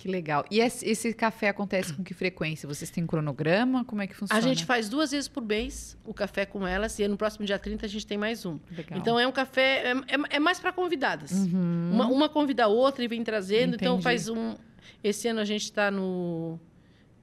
Que 0.00 0.08
legal. 0.08 0.46
E 0.50 0.60
esse, 0.60 1.12
café 1.12 1.50
acontece 1.50 1.92
com 1.92 2.02
que 2.02 2.14
frequência? 2.14 2.66
Vocês 2.66 2.90
têm 2.90 3.06
cronograma? 3.06 3.84
Como 3.84 4.00
é 4.00 4.06
que 4.06 4.14
funciona? 4.16 4.38
A 4.38 4.42
gente 4.42 4.64
faz 4.64 4.88
duas 4.88 5.10
vezes 5.10 5.28
por 5.28 5.42
mês 5.42 5.94
o 6.06 6.14
café 6.14 6.46
com 6.46 6.66
elas 6.66 6.98
e 6.98 7.06
no 7.06 7.18
próximo 7.18 7.44
dia 7.44 7.58
30 7.58 7.84
a 7.84 7.88
gente 7.88 8.06
tem 8.06 8.16
mais 8.16 8.46
um. 8.46 8.58
Legal. 8.74 8.98
Então 8.98 9.20
é 9.20 9.26
um 9.26 9.32
café, 9.32 9.82
é, 9.88 9.92
é- 9.92 10.36
é 10.36 10.38
mais 10.40 10.58
para 10.58 10.72
convidadas. 10.72 11.32
Uma, 11.32 12.06
uma 12.06 12.28
convida 12.30 12.64
a 12.64 12.66
outra 12.66 13.04
e 13.04 13.08
vem 13.08 13.22
trazendo. 13.22 13.74
Então 13.74 13.92
Entendi. 13.96 14.02
faz 14.04 14.26
um. 14.30 14.54
Esse 15.04 15.28
ano 15.28 15.40
a 15.40 15.44
gente 15.44 15.64
está 15.64 15.90
no. 15.90 16.58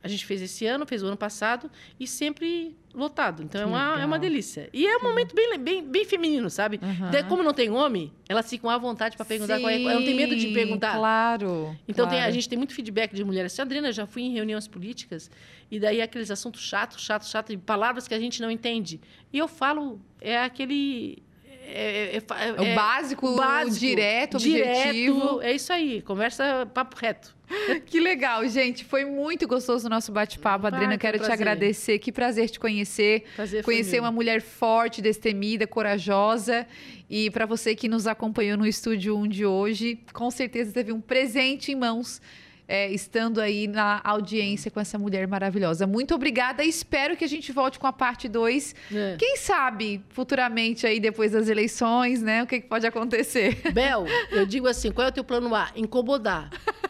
A 0.07 0.09
gente 0.09 0.25
fez 0.25 0.41
esse 0.41 0.65
ano, 0.65 0.85
fez 0.85 1.03
o 1.03 1.07
ano 1.07 1.17
passado 1.17 1.69
e 1.99 2.07
sempre 2.07 2.75
lotado. 2.93 3.43
Então 3.43 3.61
é 3.61 3.65
uma, 3.65 4.01
é 4.01 4.05
uma 4.05 4.17
delícia. 4.17 4.69
E 4.73 4.87
é 4.87 4.97
um 4.97 5.03
momento 5.03 5.35
bem, 5.35 5.57
bem, 5.59 5.83
bem 5.83 6.05
feminino, 6.05 6.49
sabe? 6.49 6.79
Daí, 7.11 7.23
como 7.23 7.43
não 7.43 7.53
tem 7.53 7.69
homem, 7.69 8.11
elas 8.27 8.49
ficam 8.49 8.69
à 8.69 8.77
vontade 8.77 9.15
para 9.15 9.25
perguntar 9.25 9.59
qual 9.59 9.69
é. 9.69 9.81
Elas 9.81 9.93
não 9.95 10.03
tem 10.03 10.15
medo 10.15 10.35
de 10.35 10.47
Sim, 10.47 10.53
perguntar. 10.53 10.95
Claro. 10.95 11.77
Então 11.87 12.07
tem- 12.07 12.17
a 12.17 12.21
claro. 12.21 12.33
gente 12.33 12.49
tem 12.49 12.57
muito 12.57 12.73
feedback 12.73 13.13
de 13.13 13.23
mulheres 13.23 13.53
assim, 13.53 13.61
Adriana, 13.61 13.89
eu 13.89 13.93
já 13.93 14.07
fui 14.07 14.23
em 14.23 14.33
reuniões 14.33 14.67
políticas 14.67 15.29
e 15.69 15.79
daí 15.79 16.01
aqueles 16.01 16.31
assuntos 16.31 16.61
chatos, 16.61 17.03
chatos, 17.03 17.29
chatos, 17.29 17.53
e 17.53 17.57
palavras 17.57 18.07
que 18.07 18.13
a 18.13 18.19
gente 18.19 18.41
não 18.41 18.49
entende. 18.49 18.99
E 19.31 19.37
eu 19.37 19.47
falo, 19.47 20.01
é 20.19 20.39
aquele... 20.39 21.21
É, 21.69 22.15
é- 22.15 22.17
é- 22.17 22.47
É 22.69 22.71
o 22.71 22.75
básico, 22.75 23.27
o 23.27 23.35
direto, 23.69 24.37
direto, 24.37 24.37
objetivo. 24.37 25.41
É 25.41 25.51
isso 25.51 25.73
aí, 25.73 26.01
conversa 26.01 26.65
papo 26.73 26.95
reto. 26.97 27.35
Que 27.85 27.99
legal, 27.99 28.47
gente. 28.47 28.83
Foi 28.85 29.03
muito 29.05 29.47
gostoso 29.47 29.87
o 29.87 29.89
nosso 29.89 30.11
bate-papo. 30.11 30.65
Ah, 30.65 30.69
Adriana, 30.69 30.93
que 30.97 31.01
quero 31.01 31.17
te 31.17 31.25
prazer. 31.25 31.33
agradecer. 31.33 31.99
Que 31.99 32.11
prazer 32.11 32.49
te 32.49 32.59
conhecer. 32.59 33.23
Prazer 33.35 33.63
Conhecer 33.63 33.99
uma 33.99 34.11
mulher 34.11 34.41
forte, 34.41 35.01
destemida, 35.01 35.67
corajosa. 35.67 36.65
E 37.09 37.29
para 37.31 37.45
você 37.45 37.75
que 37.75 37.87
nos 37.87 38.07
acompanhou 38.07 38.57
no 38.57 38.65
estúdio 38.65 39.17
1 39.17 39.27
de 39.27 39.45
hoje, 39.45 39.99
com 40.13 40.29
certeza 40.31 40.71
teve 40.73 40.91
um 40.91 40.99
presente 41.01 41.71
em 41.71 41.75
mãos. 41.75 42.21
É, 42.67 42.91
estando 42.91 43.39
aí 43.39 43.67
na 43.67 44.01
audiência 44.03 44.69
com 44.69 44.79
essa 44.79 44.97
mulher 44.97 45.27
maravilhosa. 45.27 45.87
Muito 45.87 46.13
obrigada. 46.13 46.63
Espero 46.63 47.15
que 47.15 47.23
a 47.23 47.27
gente 47.27 47.51
volte 47.51 47.79
com 47.79 47.87
a 47.87 47.93
parte 47.93 48.27
2. 48.27 48.75
É. 48.93 49.15
Quem 49.17 49.37
sabe 49.37 50.03
futuramente 50.09 50.85
aí 50.85 50.99
depois 50.99 51.31
das 51.31 51.47
eleições, 51.47 52.21
né? 52.21 52.43
O 52.43 52.47
que, 52.47 52.61
que 52.61 52.67
pode 52.67 52.85
acontecer? 52.85 53.61
Bel, 53.73 54.05
eu 54.31 54.45
digo 54.45 54.67
assim, 54.67 54.91
qual 54.91 55.07
é 55.07 55.09
o 55.09 55.13
teu 55.13 55.23
plano 55.23 55.53
A? 55.55 55.69
Incomodar. 55.75 56.49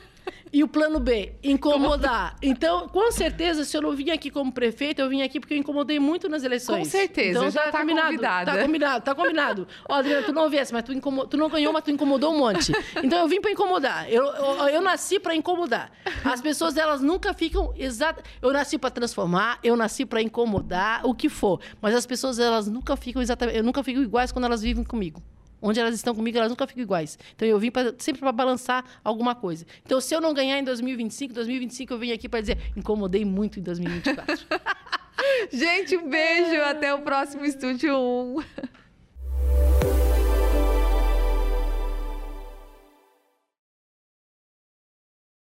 E 0.52 0.64
o 0.64 0.68
plano 0.68 1.00
B? 1.00 1.34
Incomodar. 1.43 2.36
Então, 2.41 2.88
com 2.88 3.12
certeza, 3.12 3.64
se 3.64 3.76
eu 3.76 3.82
não 3.82 3.95
vim 3.95 4.10
aqui 4.12 4.30
como 4.30 4.52
prefeito, 4.52 5.02
eu 5.02 5.10
vim 5.10 5.22
aqui 5.22 5.39
porque 5.39 5.54
eu 5.54 5.58
incomodei 5.58 6.00
muito 6.00 6.30
nas 6.30 6.43
eleições. 6.43 6.80
Com 6.80 6.86
certeza, 6.86 7.39
então, 7.39 7.52
já 7.52 7.72
tá 7.72 7.80
combinado, 7.80 8.08
convidada. 8.08 8.52
Tá 8.52 8.62
combinado, 8.64 9.04
tá 9.06 9.16
combinado. 9.16 9.68
Ó, 9.89 9.93
Adriana, 9.95 10.24
tu 10.24 10.34
não 10.34 10.50
viesse, 10.50 10.72
mas 10.74 10.84
tu, 10.84 10.93
incomo- 10.93 11.26
tu 11.28 11.38
não 11.38 11.50
ganhou, 11.50 11.72
mas 11.74 11.84
tu 11.84 11.91
incomodou 11.91 12.34
um 12.34 12.39
monte. 12.39 12.72
Então, 13.04 13.20
eu 13.20 13.28
vim 13.28 13.41
para 13.41 13.52
incomodar. 13.52 14.12
Eu, 14.12 14.24
eu, 14.26 14.68
eu 14.70 14.82
nasci 14.82 15.20
para 15.20 15.36
incomodar. 15.36 15.91
As 16.24 16.41
pessoas, 16.41 16.78
elas 16.78 17.02
nunca 17.02 17.34
ficam 17.34 17.74
exatas... 17.78 18.24
Eu 18.41 18.52
nasci 18.54 18.78
para 18.78 18.89
transformar, 18.89 19.60
eu 19.64 19.76
nasci 19.76 20.06
para 20.06 20.22
incomodar, 20.22 21.06
o 21.06 21.14
que 21.14 21.30
for. 21.30 21.60
Mas 21.82 21.93
as 21.95 22.06
pessoas, 22.06 22.39
elas 22.39 22.68
nunca 22.68 22.95
ficam 22.95 23.22
exatamente... 23.22 23.58
Eu 23.58 23.64
nunca 23.64 23.84
fico 23.84 24.00
iguais 24.02 24.32
quando 24.32 24.45
elas 24.45 24.62
vivem 24.62 24.84
comigo. 24.84 25.22
Onde 25.62 25.80
elas 25.80 25.95
estão 25.95 26.14
comigo, 26.14 26.38
elas 26.38 26.49
nunca 26.49 26.68
ficam 26.68 26.84
iguais. 26.84 27.18
Então 27.36 27.47
eu 27.47 27.60
vim 27.60 27.72
pra, 27.72 27.93
sempre 27.97 28.20
para 28.20 28.32
balançar 28.32 28.84
alguma 29.03 29.36
coisa. 29.36 29.66
Então 29.86 29.99
se 29.99 30.14
eu 30.14 30.22
não 30.22 30.34
ganhar 30.34 30.60
em 30.60 30.64
2025, 30.64 31.34
2025 31.34 31.93
eu 31.93 31.97
venho 31.97 32.14
aqui 32.14 32.30
para 32.30 32.41
dizer, 32.41 32.58
incomodei 32.76 33.26
muito 33.26 33.60
em 33.60 33.64
2024. 33.64 34.45
Gente, 35.51 35.97
um 35.97 36.10
beijo, 36.10 36.62
até 36.62 36.93
o 36.93 37.01
próximo 37.01 37.45
Estúdio 37.45 37.97
1. 37.97 39.97